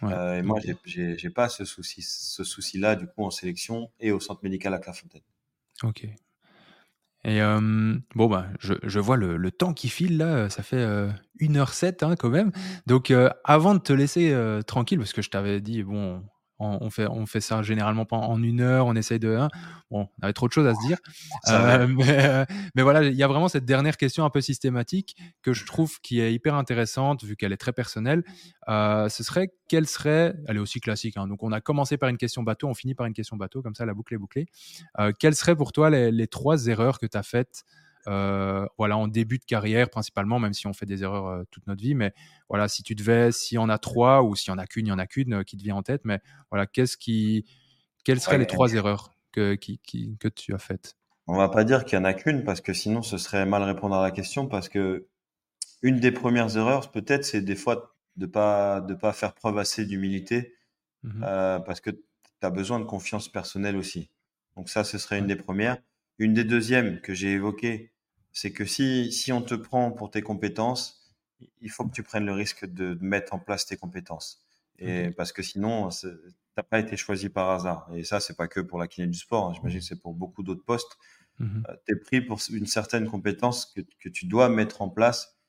Euh, 0.04 0.38
et 0.38 0.41
moi, 0.43 0.60
j'ai 0.86 1.30
pas 1.30 1.50
ce 1.50 1.66
souci, 1.66 2.02
ce 2.02 2.43
souci-là 2.43 2.95
du 2.95 3.08
coup 3.08 3.24
en 3.24 3.32
sélection 3.32 3.89
et 4.00 4.12
au 4.12 4.19
centre 4.19 4.41
médical 4.44 4.74
à 4.74 4.80
Clairefontaine. 4.80 5.22
Ok. 5.84 6.07
Et 7.24 7.41
euh, 7.41 7.98
bon, 8.15 8.28
bah, 8.28 8.48
je, 8.60 8.76
je 8.84 8.99
vois 8.99 9.18
le, 9.18 9.38
le, 9.38 9.52
temps 9.52 9.74
qui 9.74 9.90
file 9.90 10.18
là, 10.18 10.49
ça 10.49 10.61
fait 10.64 10.86
1h07 11.41 12.06
hein, 12.06 12.15
quand 12.15 12.30
même. 12.30 12.52
Donc 12.86 13.11
avant 13.44 13.74
de 13.74 13.80
te 13.80 13.91
laisser 13.91 14.36
tranquille, 14.68 14.99
parce 14.99 15.14
que 15.14 15.22
je 15.22 15.30
t'avais 15.30 15.60
dit, 15.61 15.84
bon, 15.84 16.24
on, 16.59 16.89
fait, 16.89 17.07
on 17.07 17.25
fait 17.25 17.41
ça 17.41 17.61
généralement 17.61 18.05
pas 18.05 18.17
en 18.17 18.41
une 18.41 18.61
heure, 18.61 18.88
on 18.88 18.95
essaye 18.95 19.19
de. 19.19 19.35
Hein. 19.35 19.49
Bon, 19.91 20.07
on 20.19 20.23
avait 20.23 20.34
trop 20.34 20.47
de 20.47 20.53
choses 20.53 20.65
à 20.65 20.73
se 20.73 20.88
dire. 20.88 20.97
Euh, 21.49 21.88
euh, 22.09 22.45
mais, 22.75 22.81
voilà, 22.81 23.03
il 23.03 23.15
y 23.15 23.23
a 23.23 23.27
vraiment 23.27 23.47
cette 23.47 23.65
dernière 23.65 23.97
question 23.97 24.25
un 24.25 24.29
peu 24.29 24.41
systématique 24.41 25.15
que 25.43 25.53
je 25.53 25.65
trouve 25.65 25.99
qui 26.01 26.19
est 26.19 26.34
hyper 26.34 26.55
intéressante 26.55 27.23
vu 27.23 27.35
qu'elle 27.35 27.53
est 27.53 27.57
très 27.57 27.73
personnelle. 27.73 28.23
Euh, 28.69 29.07
ce 29.09 29.23
serait 29.23 29.49
quelle 29.67 29.88
serait, 29.88 30.35
elle 30.47 30.57
est 30.57 30.61
aussi 30.61 30.79
classique, 30.79 31.17
hein. 31.17 31.27
donc 31.27 31.43
on 31.43 31.51
a 31.51 31.61
commencé 31.61 31.97
par 31.97 32.09
une 32.09 32.17
question 32.17 32.41
bateau, 32.41 32.67
on 32.67 32.73
finit 32.73 32.95
par 32.95 33.05
une 33.05 33.13
question 33.13 33.38
bateau, 33.38 33.61
comme 33.61 33.75
ça 33.75 33.85
la 33.85 33.93
boucle 33.93 34.13
est 34.13 34.17
bouclée. 34.17 34.47
quelles 35.19 35.35
seraient 35.35 35.55
pour 35.55 35.73
toi 35.73 35.89
les, 35.89 36.11
les 36.11 36.27
trois 36.27 36.67
erreurs 36.67 36.99
que 36.99 37.05
tu 37.05 37.17
as 37.17 37.23
faites 37.23 37.65
voilà, 38.07 38.97
en 38.97 39.07
début 39.07 39.38
de 39.38 39.45
carrière 39.45 39.89
principalement, 39.89 40.39
même 40.39 40.53
si 40.53 40.67
on 40.67 40.73
fait 40.73 40.85
des 40.85 41.03
erreurs 41.03 41.27
euh, 41.27 41.43
toute 41.51 41.67
notre 41.67 41.81
vie. 41.81 41.95
Mais 41.95 42.13
voilà, 42.49 42.67
si 42.67 42.84
tu 42.84 42.95
devais, 42.95 43.31
s'il 43.31 43.55
y 43.55 43.59
en 43.59 43.69
a 43.69 43.77
trois 43.77 44.23
ou 44.23 44.35
s'il 44.35 44.51
y 44.51 44.53
en 44.53 44.57
a 44.57 44.65
qu'une, 44.65 44.88
il 44.88 44.89
y 44.89 44.93
en 44.93 44.99
a 44.99 45.07
qu'une 45.07 45.34
euh, 45.34 45.43
qui 45.43 45.57
te 45.57 45.63
vient 45.63 45.75
en 45.75 45.84
tête. 45.84 46.01
Mais 46.05 46.19
voilà, 46.49 46.65
qu'est-ce 46.65 46.97
qui, 46.97 47.45
quelles 48.03 48.19
seraient 48.19 48.38
les 48.38 48.47
trois 48.47 48.73
erreurs 48.73 49.13
que, 49.31 49.55
qui, 49.55 49.79
que 50.19 50.27
tu 50.27 50.53
as 50.53 50.59
faites? 50.59 50.95
On 51.27 51.35
va 51.35 51.49
pas 51.49 51.63
dire 51.63 51.84
qu'il 51.84 51.97
y 51.97 52.01
en 52.01 52.05
a 52.05 52.13
qu'une 52.13 52.43
parce 52.43 52.61
que 52.61 52.73
sinon 52.73 53.01
ce 53.01 53.17
serait 53.17 53.45
mal 53.45 53.61
répondre 53.63 53.95
à 53.95 54.01
la 54.01 54.11
question 54.11 54.47
parce 54.47 54.69
que 54.69 55.07
une 55.81 55.99
des 55.99 56.13
premières 56.13 56.55
erreurs 56.55 56.89
peut-être 56.89 57.25
c'est 57.25 57.41
des 57.41 57.57
fois 57.57 57.93
de 58.15 58.25
pas 58.25 58.79
de 58.79 58.93
pas 58.93 59.11
faire 59.11 59.34
preuve 59.34 59.57
assez 59.57 59.85
d'humilité 59.85 60.55
mmh 61.03 61.25
parce 61.65 61.81
que 61.81 61.91
tu 62.39 62.47
as 62.47 62.49
besoin 62.49 62.79
de 62.79 62.85
confiance 62.85 63.29
personnelle 63.29 63.75
aussi. 63.75 64.09
Donc 64.55 64.69
ça, 64.69 64.84
ce 64.84 64.97
serait 64.97 65.19
une 65.19 65.27
des 65.27 65.35
premières. 65.35 65.77
Une 66.19 66.34
des 66.34 66.43
deuxièmes 66.43 66.99
que 67.01 67.13
j'ai 67.13 67.31
évoquées, 67.34 67.91
c'est 68.38 68.51
que 68.51 68.65
si, 68.65 69.11
si 69.11 69.31
on 69.31 69.41
te 69.41 69.55
prend 69.55 69.91
pour 69.91 70.11
tes 70.11 70.22
compétences, 70.22 71.11
il 71.59 71.72
faut 71.72 71.85
que 71.85 71.91
tu 71.91 72.03
prennes 72.03 72.27
le 72.27 72.34
risque 72.34 72.68
de, 72.68 72.95
mettre 73.01 73.34
en 73.34 73.39
place 73.39 73.65
tes 73.65 73.77
compétences. 73.77 74.45
Et 74.77 75.09
parce 75.09 75.31
que 75.31 75.41
sinon, 75.41 75.89
t'as 76.53 76.61
pas 76.61 76.77
été 76.77 76.97
choisi 76.97 77.30
par 77.30 77.49
hasard. 77.49 77.89
Et 77.95 78.03
ça, 78.03 78.19
c'est 78.19 78.38
pas 78.38 78.47
que 78.47 78.59
pour 78.59 78.77
la 78.77 78.88
kiné 78.88 79.07
du 79.07 79.18
sport. 79.18 79.49
Hein. 79.49 79.53
J'imagine 79.55 79.80
que 79.80 79.85
c'est 79.85 79.99
pour 79.99 80.14
beaucoup 80.14 80.43
d'autres 80.43 80.64
postes. 80.64 80.99
Mmh 81.39 81.64
euh, 81.68 81.76
tu 81.88 81.93
es 81.93 81.95
pris 81.95 82.22
pour 82.22 82.39
une 82.51 82.68
certaine 82.68 83.07
compétence 83.09 83.65
que, 83.65 83.81
que 83.99 84.09
tu 84.09 84.27
dois 84.27 84.49
mettre 84.49 84.84
en 84.84 84.89
place. 84.89 85.39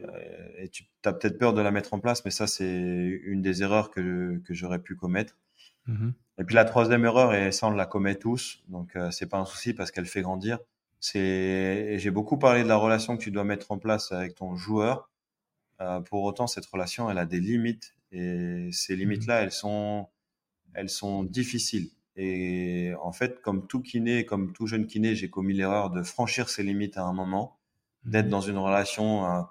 Euh, 0.00 0.48
et 0.58 0.68
tu 0.68 0.84
as 1.06 1.14
peut-être 1.14 1.38
peur 1.38 1.54
de 1.54 1.62
la 1.62 1.70
mettre 1.70 1.94
en 1.94 1.98
place, 1.98 2.26
mais 2.26 2.30
ça, 2.30 2.46
c'est 2.46 3.20
une 3.24 3.40
des 3.40 3.62
erreurs 3.62 3.90
que, 3.90 4.38
que 4.44 4.52
j'aurais 4.52 4.80
pu 4.80 4.96
commettre. 4.96 5.38
Mmh 5.86 6.10
et 6.36 6.42
puis 6.42 6.56
la 6.56 6.64
troisième 6.64 7.04
erreur, 7.04 7.32
et 7.32 7.52
ça, 7.52 7.68
on 7.68 7.70
la 7.70 7.86
commet 7.86 8.16
tous, 8.16 8.64
donc 8.66 8.96
euh, 8.96 9.12
c'est 9.12 9.28
pas 9.28 9.38
un 9.38 9.44
souci 9.44 9.72
parce 9.72 9.92
qu'elle 9.92 10.06
fait 10.06 10.22
grandir. 10.22 10.58
C'est, 11.06 11.98
j'ai 11.98 12.10
beaucoup 12.10 12.38
parlé 12.38 12.62
de 12.62 12.68
la 12.68 12.76
relation 12.76 13.18
que 13.18 13.22
tu 13.22 13.30
dois 13.30 13.44
mettre 13.44 13.70
en 13.70 13.76
place 13.78 14.10
avec 14.10 14.34
ton 14.36 14.56
joueur. 14.56 15.10
Euh, 15.82 16.00
pour 16.00 16.22
autant, 16.22 16.46
cette 16.46 16.64
relation, 16.64 17.10
elle 17.10 17.18
a 17.18 17.26
des 17.26 17.40
limites 17.40 17.94
et 18.10 18.70
ces 18.72 18.96
mmh 18.96 18.98
limites-là, 19.00 19.42
elles 19.42 19.52
sont, 19.52 20.08
elles 20.72 20.88
sont 20.88 21.22
difficiles. 21.22 21.90
Et 22.16 22.94
en 23.02 23.12
fait, 23.12 23.42
comme 23.42 23.66
tout 23.66 23.82
kiné, 23.82 24.24
comme 24.24 24.54
tout 24.54 24.66
jeune 24.66 24.86
kiné, 24.86 25.14
j'ai 25.14 25.28
commis 25.28 25.52
l'erreur 25.52 25.90
de 25.90 26.02
franchir 26.02 26.48
ces 26.48 26.62
limites 26.62 26.96
à 26.96 27.02
un 27.02 27.12
moment, 27.12 27.58
d'être 28.06 28.28
mmh 28.28 28.30
dans 28.30 28.40
une 28.40 28.58
relation. 28.58 29.26
Euh, 29.26 29.42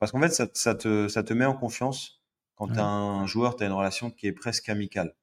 parce 0.00 0.12
qu'en 0.12 0.20
fait, 0.20 0.34
ça, 0.34 0.48
ça, 0.52 0.74
te, 0.74 1.08
ça 1.08 1.22
te 1.22 1.32
met 1.32 1.46
en 1.46 1.54
confiance. 1.54 2.20
Quand 2.56 2.68
tu 2.68 2.78
as 2.78 2.84
un 2.84 3.26
joueur, 3.26 3.56
tu 3.56 3.64
as 3.64 3.68
une 3.68 3.72
relation 3.72 4.10
qui 4.10 4.26
est 4.26 4.32
presque 4.32 4.68
amicale. 4.68 5.14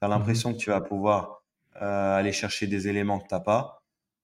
Tu 0.00 0.06
as 0.06 0.08
mmh 0.08 0.10
l'impression 0.10 0.54
que 0.54 0.58
tu 0.58 0.70
vas 0.70 0.80
pouvoir 0.80 1.44
euh, 1.82 2.16
aller 2.16 2.32
chercher 2.32 2.66
des 2.66 2.88
éléments 2.88 3.18
que 3.18 3.28
tu 3.28 3.44
pas. 3.44 3.77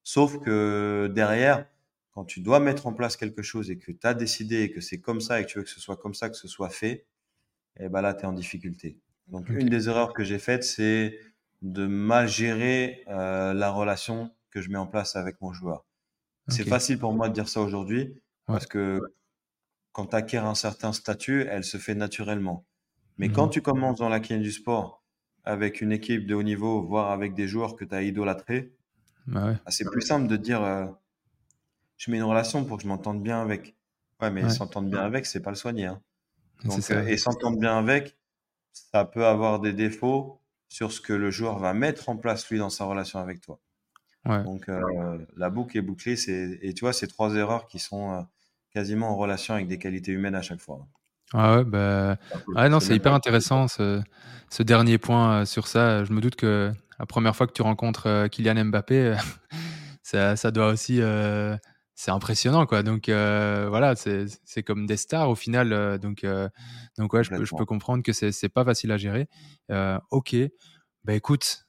Sauf 0.04 0.38
que 0.38 1.10
derrière, 1.12 1.66
quand 2.12 2.24
tu 2.24 2.40
dois 2.40 2.60
mettre 2.60 2.86
en 2.86 2.92
place 2.92 3.16
quelque 3.16 3.42
chose 3.42 3.70
et 3.70 3.78
que 3.78 3.90
tu 3.90 4.06
as 4.06 4.14
décidé 4.14 4.62
et 4.62 4.70
que 4.70 4.80
c'est 4.80 5.00
comme 5.00 5.20
ça 5.20 5.40
et 5.40 5.44
que 5.44 5.50
tu 5.50 5.58
veux 5.58 5.64
que 5.64 5.70
ce 5.70 5.80
soit 5.80 5.96
comme 5.96 6.14
ça, 6.14 6.28
que 6.28 6.36
ce 6.36 6.46
soit 6.46 6.68
fait, 6.68 7.06
et 7.76 7.86
eh 7.86 7.88
ben 7.88 8.02
là, 8.02 8.14
tu 8.14 8.22
es 8.22 8.26
en 8.26 8.32
difficulté. 8.32 9.00
Donc, 9.26 9.48
une 9.48 9.68
des 9.68 9.88
erreurs 9.88 10.12
que 10.12 10.22
j'ai 10.22 10.38
faites, 10.38 10.62
c'est 10.62 11.18
de 11.62 11.86
mal 11.86 12.28
gérer 12.28 13.02
euh, 13.08 13.52
la 13.52 13.70
relation 13.70 14.30
que 14.50 14.60
je 14.60 14.70
mets 14.70 14.78
en 14.78 14.86
place 14.86 15.16
avec 15.16 15.40
mon 15.40 15.52
joueur. 15.52 15.84
C'est 16.48 16.68
facile 16.68 16.98
pour 16.98 17.14
moi 17.14 17.28
de 17.30 17.34
dire 17.34 17.48
ça 17.48 17.62
aujourd'hui 17.62 18.20
parce 18.46 18.66
que 18.66 19.00
quand 19.92 20.06
tu 20.06 20.16
acquiers 20.16 20.38
un 20.38 20.54
certain 20.54 20.92
statut, 20.92 21.46
elle 21.48 21.64
se 21.64 21.78
fait 21.78 21.94
naturellement. 21.94 22.66
Mais 23.16 23.30
quand 23.30 23.46
mmh 23.46 23.50
tu 23.50 23.62
commences 23.62 23.98
dans 23.98 24.08
la 24.08 24.20
kiné 24.20 24.40
du 24.40 24.52
sport 24.52 25.02
avec 25.44 25.80
une 25.80 25.92
équipe 25.92 26.26
de 26.26 26.34
haut 26.34 26.42
niveau, 26.42 26.82
voire 26.82 27.12
avec 27.12 27.34
des 27.34 27.48
joueurs 27.48 27.76
que 27.76 27.84
tu 27.84 27.94
as 27.94 28.02
idolâtrés, 28.02 28.72
bah 29.26 29.52
bah, 29.52 29.58
c'est 29.68 29.84
plus 29.84 30.02
simple 30.02 30.26
de 30.26 30.36
dire 30.36 30.62
euh, 30.62 30.86
je 31.96 32.10
mets 32.10 32.18
une 32.18 32.24
relation 32.24 32.64
pour 32.64 32.76
que 32.76 32.82
je 32.82 32.88
m'entende 32.88 33.22
bien 33.22 33.40
avec. 33.40 33.74
Ouais, 34.20 34.30
mais 34.30 34.48
s'entendre 34.48 34.88
bien 34.88 35.00
avec, 35.00 35.26
c'est 35.26 35.40
pas 35.40 35.50
le 35.50 35.56
soigner. 35.56 35.86
Hein. 35.86 36.00
Euh, 36.90 37.06
et 37.06 37.16
s'entendre 37.16 37.58
bien 37.58 37.76
avec, 37.76 38.16
ça 38.72 39.04
peut 39.04 39.26
avoir 39.26 39.60
des 39.60 39.72
défauts 39.72 40.40
sur 40.68 40.92
ce 40.92 41.00
que 41.00 41.12
le 41.12 41.30
joueur 41.30 41.58
va 41.58 41.74
mettre 41.74 42.08
en 42.08 42.16
place 42.16 42.48
lui 42.48 42.58
dans 42.58 42.70
sa 42.70 42.84
relation 42.84 43.18
avec 43.18 43.40
toi. 43.40 43.58
Donc 44.24 44.70
euh, 44.70 45.18
la 45.36 45.50
boucle 45.50 45.76
est 45.76 45.82
bouclée, 45.82 46.14
et 46.28 46.72
tu 46.72 46.80
vois 46.80 46.94
ces 46.94 47.06
trois 47.06 47.34
erreurs 47.34 47.66
qui 47.66 47.78
sont 47.78 48.26
quasiment 48.72 49.10
en 49.10 49.16
relation 49.16 49.52
avec 49.54 49.68
des 49.68 49.78
qualités 49.78 50.12
humaines 50.12 50.34
à 50.34 50.40
chaque 50.40 50.60
fois. 50.60 50.86
Ah 51.34 51.58
ouais, 51.58 51.64
bah... 51.64 52.16
ah 52.56 52.68
non, 52.68 52.80
c'est 52.80 52.96
hyper 52.96 53.12
intéressant 53.12 53.68
ce, 53.68 54.00
ce, 54.48 54.62
dernier 54.62 54.96
point 54.96 55.44
sur 55.44 55.66
ça. 55.66 56.04
Je 56.04 56.12
me 56.12 56.20
doute 56.20 56.36
que 56.36 56.72
la 57.04 57.06
première 57.06 57.36
fois 57.36 57.46
que 57.46 57.52
tu 57.52 57.60
rencontres 57.60 58.06
euh, 58.06 58.28
Kylian 58.28 58.64
Mbappé, 58.64 59.14
ça, 60.02 60.36
ça, 60.36 60.50
doit 60.50 60.68
aussi. 60.68 61.02
Euh, 61.02 61.54
c'est 61.94 62.10
impressionnant, 62.10 62.64
quoi. 62.64 62.82
Donc 62.82 63.10
voilà, 63.10 63.94
c'est 63.94 64.62
comme 64.62 64.86
des 64.86 64.96
stars 64.96 65.28
au 65.28 65.34
final. 65.34 65.98
donc, 65.98 66.26
donc 66.96 67.12
ouais, 67.12 67.22
je 67.22 67.28
peux, 67.28 67.44
je 67.44 67.54
peux, 67.54 67.66
comprendre 67.66 68.02
que 68.02 68.12
c'est 68.12 68.48
pas 68.48 68.64
facile 68.64 68.90
à 68.90 68.96
gérer. 68.96 69.28
ok, 70.10 70.34
bah 71.04 71.12
écoute, 71.12 71.66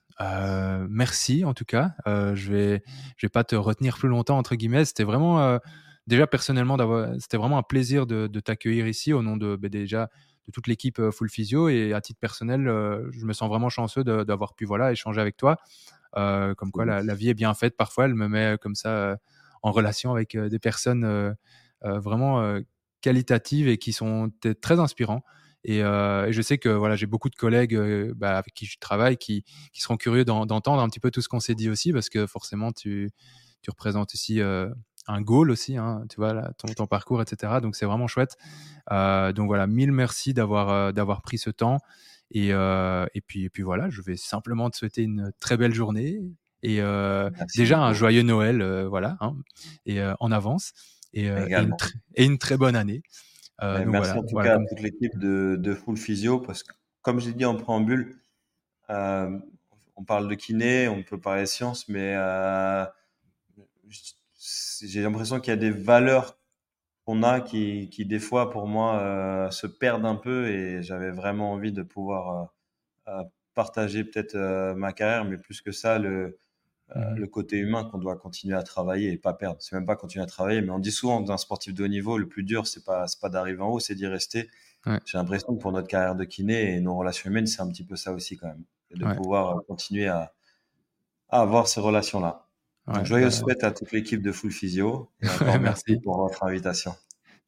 merci 0.89 1.45
en 1.45 1.53
tout 1.53 1.65
cas. 1.65 1.91
je 2.07 2.51
vais, 2.51 2.83
je 3.17 3.27
vais 3.27 3.29
pas 3.29 3.43
te 3.43 3.55
retenir 3.55 3.97
plus 3.97 4.09
longtemps 4.09 4.39
entre 4.39 4.55
guillemets. 4.55 4.85
C'était 4.85 5.03
vraiment 5.03 5.59
déjà 6.07 6.25
personnellement, 6.25 6.77
c'était 7.19 7.37
vraiment 7.37 7.59
un 7.59 7.63
plaisir 7.63 8.07
de, 8.07 8.39
t'accueillir 8.39 8.87
ici 8.87 9.13
au 9.13 9.21
nom 9.21 9.37
de 9.37 9.55
bah, 9.55 9.69
déjà 9.69 10.09
de 10.47 10.51
toute 10.51 10.67
l'équipe 10.67 10.99
euh, 10.99 11.11
Full 11.11 11.29
Physio 11.29 11.69
et 11.69 11.93
à 11.93 12.01
titre 12.01 12.19
personnel, 12.19 12.67
euh, 12.67 13.09
je 13.11 13.25
me 13.25 13.33
sens 13.33 13.49
vraiment 13.49 13.69
chanceux 13.69 14.03
d'avoir 14.03 14.53
pu 14.53 14.65
voilà 14.65 14.91
échanger 14.91 15.21
avec 15.21 15.37
toi. 15.37 15.57
Euh, 16.17 16.53
comme 16.55 16.71
quoi 16.71 16.85
la, 16.85 17.15
vie 17.15 17.29
est 17.29 17.33
bien 17.33 17.53
faite 17.53 17.75
parfois, 17.75 18.05
elle 18.05 18.15
me 18.15 18.27
met 18.27 18.57
comme 18.61 18.75
ça 18.75 19.17
en 19.63 19.71
relation 19.71 20.13
avec 20.13 20.37
des 20.37 20.59
personnes 20.59 21.35
vraiment 21.81 22.57
qualitatives 23.01 23.67
et 23.67 23.77
qui 23.77 23.91
sont 23.91 24.31
très 24.61 24.79
inspirants. 24.79 25.23
Et, 25.65 25.79
je 25.79 26.41
sais 26.41 26.57
que 26.57 26.69
voilà, 26.69 26.95
j'ai 26.95 27.05
beaucoup 27.05 27.29
de 27.29 27.35
collègues 27.35 27.77
bah, 28.15 28.37
avec 28.37 28.53
qui 28.53 28.65
je 28.65 28.77
travaille 28.79 29.17
qui, 29.17 29.43
qui 29.73 29.81
seront 29.81 29.97
curieux 29.97 30.23
d'entendre 30.23 30.81
un 30.81 30.87
petit 30.87 31.01
peu 31.01 31.11
tout 31.11 31.21
ce 31.21 31.27
qu'on 31.27 31.41
s'est 31.41 31.55
dit 31.55 31.69
aussi, 31.69 31.91
parce 31.91 32.07
que 32.07 32.27
forcément, 32.27 32.71
tu, 32.71 33.09
tu 33.61 33.69
représentes 33.69 34.13
aussi 34.13 34.39
un 35.07 35.21
goal 35.21 35.51
aussi, 35.51 35.77
hein, 35.77 36.05
tu 36.09 36.17
vois, 36.17 36.33
là, 36.33 36.51
ton, 36.57 36.67
ton, 36.73 36.87
parcours, 36.87 37.21
etc. 37.21 37.53
Donc 37.61 37.75
c'est 37.75 37.85
vraiment 37.85 38.07
chouette. 38.07 38.37
Euh, 38.91 39.33
donc 39.33 39.47
voilà, 39.47 39.67
mille 39.67 39.91
merci 39.91 40.33
d'avoir 40.33 40.69
euh, 40.69 40.91
d'avoir 40.91 41.21
pris 41.21 41.37
ce 41.37 41.49
temps. 41.49 41.79
Et, 42.31 42.49
euh, 42.51 43.05
et, 43.13 43.21
puis, 43.21 43.45
et 43.45 43.49
puis 43.49 43.63
voilà, 43.63 43.89
je 43.89 44.01
vais 44.01 44.15
simplement 44.15 44.69
te 44.69 44.77
souhaiter 44.77 45.03
une 45.03 45.31
très 45.39 45.57
belle 45.57 45.73
journée 45.73 46.21
et 46.63 46.81
déjà 47.55 47.79
un 47.79 47.93
joyeux 47.93 48.23
Noël, 48.23 48.63
voilà, 48.87 49.17
hein, 49.21 49.35
et 49.85 50.01
en 50.19 50.31
avance 50.31 50.73
et, 51.13 51.27
et, 51.27 52.25
une 52.25 52.39
très 52.39 52.57
bonne 52.57 52.75
année. 52.75 53.03
merci 53.61 53.85
voilà, 53.85 54.17
en 54.17 54.23
tout 54.23 54.35
cas 54.37 54.55
à 54.55 54.57
toute 54.57 54.81
l'équipe 54.81 55.15
de, 55.19 55.55
de, 55.59 55.73
Full 55.75 55.97
Physio 55.97 56.39
parce 56.39 56.63
que 56.63 56.73
comme 57.03 57.19
j'ai 57.19 57.33
dit 57.33 57.45
en 57.45 57.55
préambule, 57.55 58.17
on 58.89 60.03
parle 60.07 60.27
de 60.27 60.33
kiné, 60.33 60.87
on 60.87 61.03
peut 61.03 61.19
parler 61.19 61.43
de 61.43 61.47
science, 61.47 61.87
mais 61.87 62.15
j'ai 64.81 65.01
l'impression 65.01 65.39
qu'il 65.39 65.51
y 65.51 65.53
a 65.53 65.57
des 65.57 65.71
valeurs 65.71 66.37
qu'on 67.05 67.23
a 67.23 67.41
qui, 67.41 67.89
qui, 67.89 68.05
des 68.05 68.19
fois, 68.19 68.49
pour 68.49 68.67
moi, 68.67 68.99
euh, 68.99 69.51
se 69.51 69.67
perdent 69.67 70.05
un 70.05 70.15
peu 70.15 70.47
et 70.47 70.81
j'avais 70.83 71.11
vraiment 71.11 71.51
envie 71.51 71.71
de 71.71 71.83
pouvoir 71.83 72.51
euh, 73.07 73.11
euh, 73.19 73.23
partager 73.53 74.03
peut-être 74.03 74.35
ma 74.75 74.91
carrière, 74.93 75.25
mais 75.25 75.37
plus 75.37 75.61
que 75.61 75.71
ça, 75.71 75.99
le, 75.99 76.27
mmh 76.95 77.15
le 77.15 77.27
côté 77.27 77.57
humain 77.57 77.83
qu'on 77.83 77.97
doit 77.97 78.15
continuer 78.15 78.55
à 78.55 78.61
travailler 78.61 79.11
et 79.11 79.17
pas 79.17 79.33
perdre. 79.33 79.57
C'est 79.59 79.75
même 79.75 79.87
pas 79.87 79.95
continuer 79.95 80.23
à 80.23 80.27
travailler, 80.27 80.61
mais 80.61 80.69
on 80.69 80.77
dit 80.79 80.91
souvent 80.91 81.19
d'un 81.21 81.37
sportif 81.37 81.73
de 81.73 81.83
haut 81.83 81.87
niveau, 81.87 82.17
le 82.19 82.27
plus 82.27 82.43
dur, 82.43 82.67
c'est 82.67 82.85
pas, 82.85 83.05
pas 83.21 83.29
d'arriver 83.29 83.61
en 83.61 83.69
haut, 83.69 83.79
c'est 83.79 83.95
d'y 83.95 84.05
rester. 84.07 84.49
J'ai 85.05 85.17
l'impression 85.17 85.55
que 85.55 85.61
pour 85.61 85.71
notre 85.71 85.87
carrière 85.87 86.15
de 86.15 86.25
kiné 86.25 86.75
et 86.75 86.79
nos 86.81 86.95
relations 86.95 87.29
humaines, 87.31 87.47
c'est 87.47 87.61
un 87.61 87.69
petit 87.69 87.83
peu 87.83 87.95
ça 87.95 88.13
aussi 88.13 88.37
quand 88.37 88.47
même. 88.47 88.63
De 88.91 89.05
pouvoir 89.15 89.63
continuer 89.67 90.07
à, 90.07 90.31
à 91.29 91.41
avoir 91.41 91.67
ces 91.67 91.81
relations-là. 91.81 92.44
Ouais, 92.87 93.03
joyeuses 93.03 93.41
bah, 93.41 93.53
à 93.61 93.71
toute 93.71 93.91
l'équipe 93.91 94.21
de 94.21 94.31
Full 94.31 94.51
Physio. 94.51 95.09
merci 95.61 95.97
pour 96.03 96.17
votre 96.17 96.43
invitation. 96.43 96.95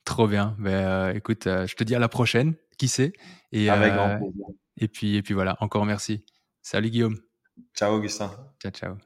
Trop 0.04 0.28
bien. 0.28 0.56
Ben, 0.58 1.14
écoute, 1.16 1.48
euh, 1.48 1.68
je 1.68 1.76
te 1.76 1.84
dis 1.84 1.94
à 1.94 2.00
la 2.00 2.10
prochaine. 2.10 2.56
Qui 2.78 2.88
sait 2.88 3.14
et, 3.52 3.70
Avec 3.70 3.94
grand 3.94 4.10
euh, 4.10 4.18
plaisir. 4.18 4.46
Et 4.78 4.88
puis, 4.88 5.16
et 5.16 5.24
puis 5.24 5.34
voilà, 5.34 5.58
encore 5.62 5.86
merci. 5.86 6.24
Salut 6.62 6.92
Guillaume. 6.92 7.18
Ciao 7.74 7.96
Augustin. 7.96 8.32
Ciao, 8.62 8.72
ciao. 8.72 8.98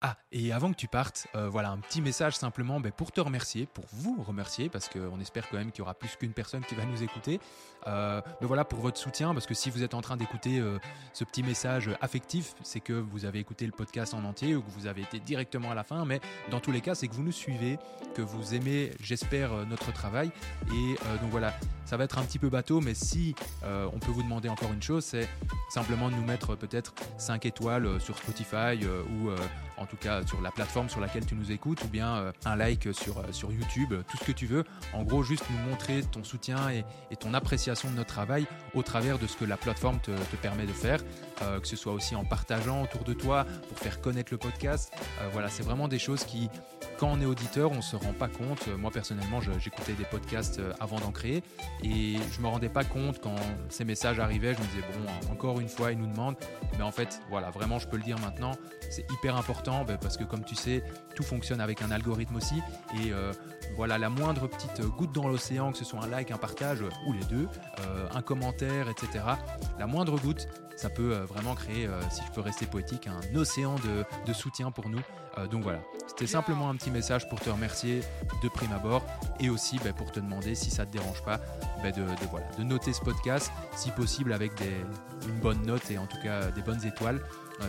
Ah, 0.00 0.16
et 0.30 0.52
avant 0.52 0.70
que 0.70 0.76
tu 0.76 0.86
partes, 0.86 1.26
euh, 1.34 1.48
voilà 1.48 1.70
un 1.70 1.78
petit 1.78 2.00
message 2.00 2.36
simplement 2.36 2.78
ben, 2.78 2.92
pour 2.92 3.10
te 3.10 3.20
remercier, 3.20 3.66
pour 3.66 3.84
vous 3.92 4.22
remercier, 4.22 4.68
parce 4.68 4.88
qu'on 4.88 5.18
espère 5.18 5.48
quand 5.48 5.56
même 5.56 5.72
qu'il 5.72 5.80
y 5.80 5.82
aura 5.82 5.94
plus 5.94 6.14
qu'une 6.14 6.32
personne 6.32 6.64
qui 6.64 6.76
va 6.76 6.84
nous 6.84 7.02
écouter. 7.02 7.40
Euh, 7.88 8.20
mais 8.40 8.46
voilà 8.46 8.64
pour 8.64 8.78
votre 8.78 8.96
soutien, 8.96 9.34
parce 9.34 9.46
que 9.46 9.54
si 9.54 9.70
vous 9.70 9.82
êtes 9.82 9.94
en 9.94 10.00
train 10.00 10.16
d'écouter 10.16 10.60
euh, 10.60 10.78
ce 11.12 11.24
petit 11.24 11.42
message 11.42 11.90
affectif, 12.00 12.54
c'est 12.62 12.78
que 12.78 12.92
vous 12.92 13.24
avez 13.24 13.40
écouté 13.40 13.66
le 13.66 13.72
podcast 13.72 14.14
en 14.14 14.22
entier 14.22 14.54
ou 14.54 14.62
que 14.62 14.70
vous 14.70 14.86
avez 14.86 15.02
été 15.02 15.18
directement 15.18 15.72
à 15.72 15.74
la 15.74 15.82
fin. 15.82 16.04
Mais 16.04 16.20
dans 16.52 16.60
tous 16.60 16.70
les 16.70 16.80
cas, 16.80 16.94
c'est 16.94 17.08
que 17.08 17.14
vous 17.14 17.24
nous 17.24 17.32
suivez, 17.32 17.76
que 18.14 18.22
vous 18.22 18.54
aimez, 18.54 18.92
j'espère, 19.02 19.50
notre 19.66 19.92
travail. 19.92 20.30
Et 20.68 20.94
donc 21.20 21.30
voilà, 21.32 21.54
ça 21.86 21.96
va 21.96 22.04
être 22.04 22.18
un 22.18 22.22
petit 22.22 22.38
peu 22.38 22.50
bateau, 22.50 22.80
mais 22.80 22.94
si 22.94 23.34
on 23.64 23.98
peut 23.98 24.12
vous 24.12 24.22
demander 24.22 24.48
encore 24.48 24.72
une 24.72 24.82
chose, 24.82 25.04
c'est 25.04 25.28
simplement 25.70 26.08
de 26.08 26.14
nous 26.14 26.24
mettre 26.24 26.54
peut-être 26.54 26.94
5 27.16 27.46
étoiles 27.46 28.00
sur 28.00 28.16
Spotify 28.16 28.78
ou 28.86 29.30
en 29.76 29.86
tout 29.88 29.96
cas 29.96 30.24
sur 30.26 30.40
la 30.40 30.50
plateforme 30.50 30.88
sur 30.88 31.00
laquelle 31.00 31.26
tu 31.26 31.34
nous 31.34 31.50
écoutes, 31.50 31.82
ou 31.84 31.88
bien 31.88 32.16
euh, 32.16 32.32
un 32.44 32.56
like 32.56 32.88
sur, 32.92 33.18
euh, 33.18 33.32
sur 33.32 33.52
YouTube, 33.52 33.94
tout 34.08 34.16
ce 34.18 34.24
que 34.24 34.32
tu 34.32 34.46
veux. 34.46 34.64
En 34.92 35.02
gros, 35.02 35.22
juste 35.22 35.44
nous 35.50 35.70
montrer 35.70 36.02
ton 36.02 36.24
soutien 36.24 36.70
et, 36.70 36.84
ton 37.16 37.34
appréciation 37.34 37.90
de 37.90 37.96
notre 37.96 38.14
travail 38.14 38.46
au 38.74 38.82
travers 38.82 39.18
de 39.18 39.26
ce 39.26 39.36
que 39.36 39.44
la 39.44 39.56
plateforme 39.56 39.98
te, 40.00 40.12
permet 40.40 40.66
de 40.66 40.72
faire. 40.72 41.00
Que 41.60 41.66
ce 41.66 41.76
soit 41.76 41.92
aussi 41.92 42.14
en 42.14 42.24
partageant 42.24 42.82
autour 42.82 43.04
de 43.04 43.12
toi 43.12 43.46
pour 43.68 43.78
faire 43.78 44.00
connaître 44.00 44.32
le 44.32 44.38
podcast. 44.38 44.92
voilà, 45.32 45.48
c'est 45.48 45.62
vraiment 45.62 45.88
des 45.88 45.98
choses 45.98 46.24
qui, 46.24 46.48
quand 46.98 47.08
on 47.08 47.20
est 47.20 47.26
auditeur, 47.26 47.70
on 47.72 47.82
se 47.82 47.96
rend 47.96 48.12
pas 48.12 48.28
compte. 48.28 48.66
Moi 48.76 48.90
personnellement, 48.90 49.40
j'écoutais 49.40 49.92
des 49.92 50.04
podcasts 50.04 50.60
avant 50.80 50.98
d'en 50.98 51.12
créer 51.12 51.42
et 51.82 52.16
je 52.32 52.40
me 52.40 52.46
rendais 52.48 52.68
pas 52.68 52.84
compte 52.84 53.20
quand 53.20 53.36
ces 53.68 53.84
messages 53.84 54.18
arrivaient. 54.18 54.54
Je 54.54 54.60
me 54.60 54.66
disais 54.66 54.84
bon, 54.92 55.32
encore 55.32 55.60
une 55.60 55.68
fois, 55.68 55.92
ils 55.92 55.98
nous 55.98 56.06
demandent. 56.06 56.36
Mais 56.76 56.84
en 56.84 56.92
fait, 56.92 57.20
voilà, 57.30 57.50
vraiment, 57.50 57.78
je 57.78 57.88
peux 57.88 57.96
le 57.96 58.02
dire 58.02 58.18
maintenant, 58.18 58.52
c'est 58.90 59.06
hyper 59.10 59.36
important 59.36 59.84
ben, 59.84 59.98
parce 59.98 60.16
que 60.16 60.24
comme 60.24 60.44
tu 60.44 60.54
sais, 60.54 60.82
tout 61.14 61.22
fonctionne 61.22 61.60
avec 61.60 61.82
un 61.82 61.90
algorithme 61.90 62.36
aussi 62.36 62.56
et 62.94 63.12
voilà, 63.76 63.98
la 63.98 64.08
moindre 64.08 64.46
petite 64.46 64.80
goutte 64.82 65.12
dans 65.12 65.28
l'océan, 65.28 65.72
que 65.72 65.78
ce 65.78 65.84
soit 65.84 66.02
un 66.02 66.08
like, 66.08 66.30
un 66.30 66.36
partage 66.36 66.82
ou 67.06 67.12
les 67.12 67.24
deux, 67.24 67.48
euh, 67.80 68.08
un 68.14 68.22
commentaire, 68.22 68.88
etc. 68.88 69.24
La 69.78 69.86
moindre 69.86 70.18
goutte, 70.18 70.48
ça 70.76 70.90
peut 70.90 71.14
euh, 71.14 71.24
vraiment 71.24 71.54
créer, 71.54 71.86
euh, 71.86 72.00
si 72.10 72.22
je 72.26 72.32
peux 72.32 72.40
rester 72.40 72.66
poétique, 72.66 73.08
un 73.08 73.34
océan 73.36 73.76
de, 74.26 74.32
soutien 74.32 74.70
pour 74.70 74.88
nous. 74.88 75.00
donc 75.50 75.62
voilà, 75.62 75.80
c'était 76.06 76.26
simplement 76.26 76.68
un 76.68 76.76
petit 76.76 76.90
message 76.90 77.28
pour 77.28 77.40
te 77.40 77.48
remercier 77.48 78.02
de 78.42 78.48
prime 78.48 78.72
abord 78.72 79.02
et 79.40 79.48
aussi 79.48 79.78
bah, 79.82 79.92
pour 79.92 80.12
te 80.12 80.20
demander 80.20 80.54
si 80.54 80.70
ça 80.70 80.84
ne 80.84 80.90
te 80.90 80.98
dérange 80.98 81.22
pas 81.24 81.38
de, 81.82 82.04
voilà, 82.30 82.46
de 82.58 82.62
noter 82.62 82.92
ce 82.92 83.00
podcast, 83.00 83.50
si 83.74 83.90
possible 83.90 84.32
avec 84.32 84.52
une 85.26 85.40
bonne 85.40 85.62
note 85.64 85.90
et 85.90 85.98
en 85.98 86.06
tout 86.06 86.20
cas 86.22 86.50
des 86.50 86.62
bonnes 86.62 86.84
étoiles. 86.84 87.20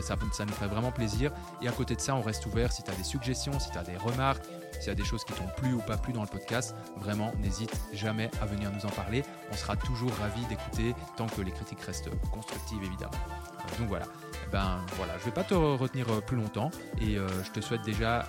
Ça, 0.02 0.16
ça, 0.34 0.46
nous 0.46 0.54
ferait 0.54 0.68
vraiment 0.68 0.92
plaisir. 0.92 1.32
Et 1.64 1.68
à 1.68 1.72
côté 1.72 1.96
de 1.96 2.02
ça, 2.02 2.14
on 2.14 2.22
reste 2.22 2.46
ouvert 2.46 2.72
si 2.72 2.84
tu 2.84 2.92
as 2.92 2.96
des 2.96 3.04
suggestions, 3.04 3.60
si 3.60 3.72
tu 3.72 3.78
as 3.80 3.84
des 3.84 3.98
remarques, 3.98 4.44
s'il 4.80 4.88
y 4.88 4.92
a 4.92 4.96
des 4.96 5.06
choses 5.06 5.24
qui 5.24 5.34
t'ont 5.34 5.48
plu 5.58 5.74
ou 5.74 5.80
pas 5.80 5.98
plu 5.98 6.14
dans 6.14 6.22
le 6.22 6.28
podcast, 6.28 6.76
vraiment, 6.98 7.32
n'hésite 7.40 7.76
jamais 7.94 8.30
à 8.42 8.46
venir 8.46 8.72
nous 8.72 8.86
en 8.86 8.90
parler. 8.90 9.24
On 9.52 9.56
sera 9.56 9.76
toujours 9.76 10.12
ravis 10.20 10.46
d'écouter 10.46 10.96
tant 11.18 11.28
que 11.28 11.42
les 11.42 11.52
critiques 11.52 11.82
restent 11.82 12.10
constructives, 12.32 12.84
évidemment. 12.84 13.12
Euh, 13.14 13.80
donc 13.80 13.88
voilà. 13.88 14.06
Ben 14.52 14.80
voilà, 14.98 15.18
je 15.20 15.26
vais 15.26 15.32
pas 15.32 15.44
te 15.44 15.54
retenir 15.54 16.10
euh, 16.10 16.22
plus 16.22 16.38
longtemps 16.38 16.72
et 17.00 17.18
euh, 17.18 17.28
je 17.44 17.52
te 17.52 17.62
souhaite 17.62 17.84
déjà 17.84 18.28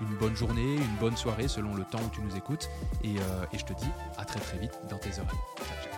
une 0.00 0.14
bonne 0.16 0.36
journée, 0.36 0.76
une 0.76 0.96
bonne 1.00 1.16
soirée 1.16 1.48
selon 1.48 1.74
le 1.74 1.84
temps 1.84 1.98
où 1.98 2.08
tu 2.14 2.20
nous 2.20 2.36
écoutes 2.36 2.68
et, 3.02 3.14
et 3.14 3.58
je 3.58 3.64
te 3.64 3.72
dis 3.72 3.88
à 4.16 4.24
très 4.24 4.38
très 4.38 4.58
vite 4.58 4.78
dans 4.88 4.98
tes 4.98 5.10
oreilles. 5.10 5.38
Ciao, 5.56 5.76
ciao. 5.82 5.97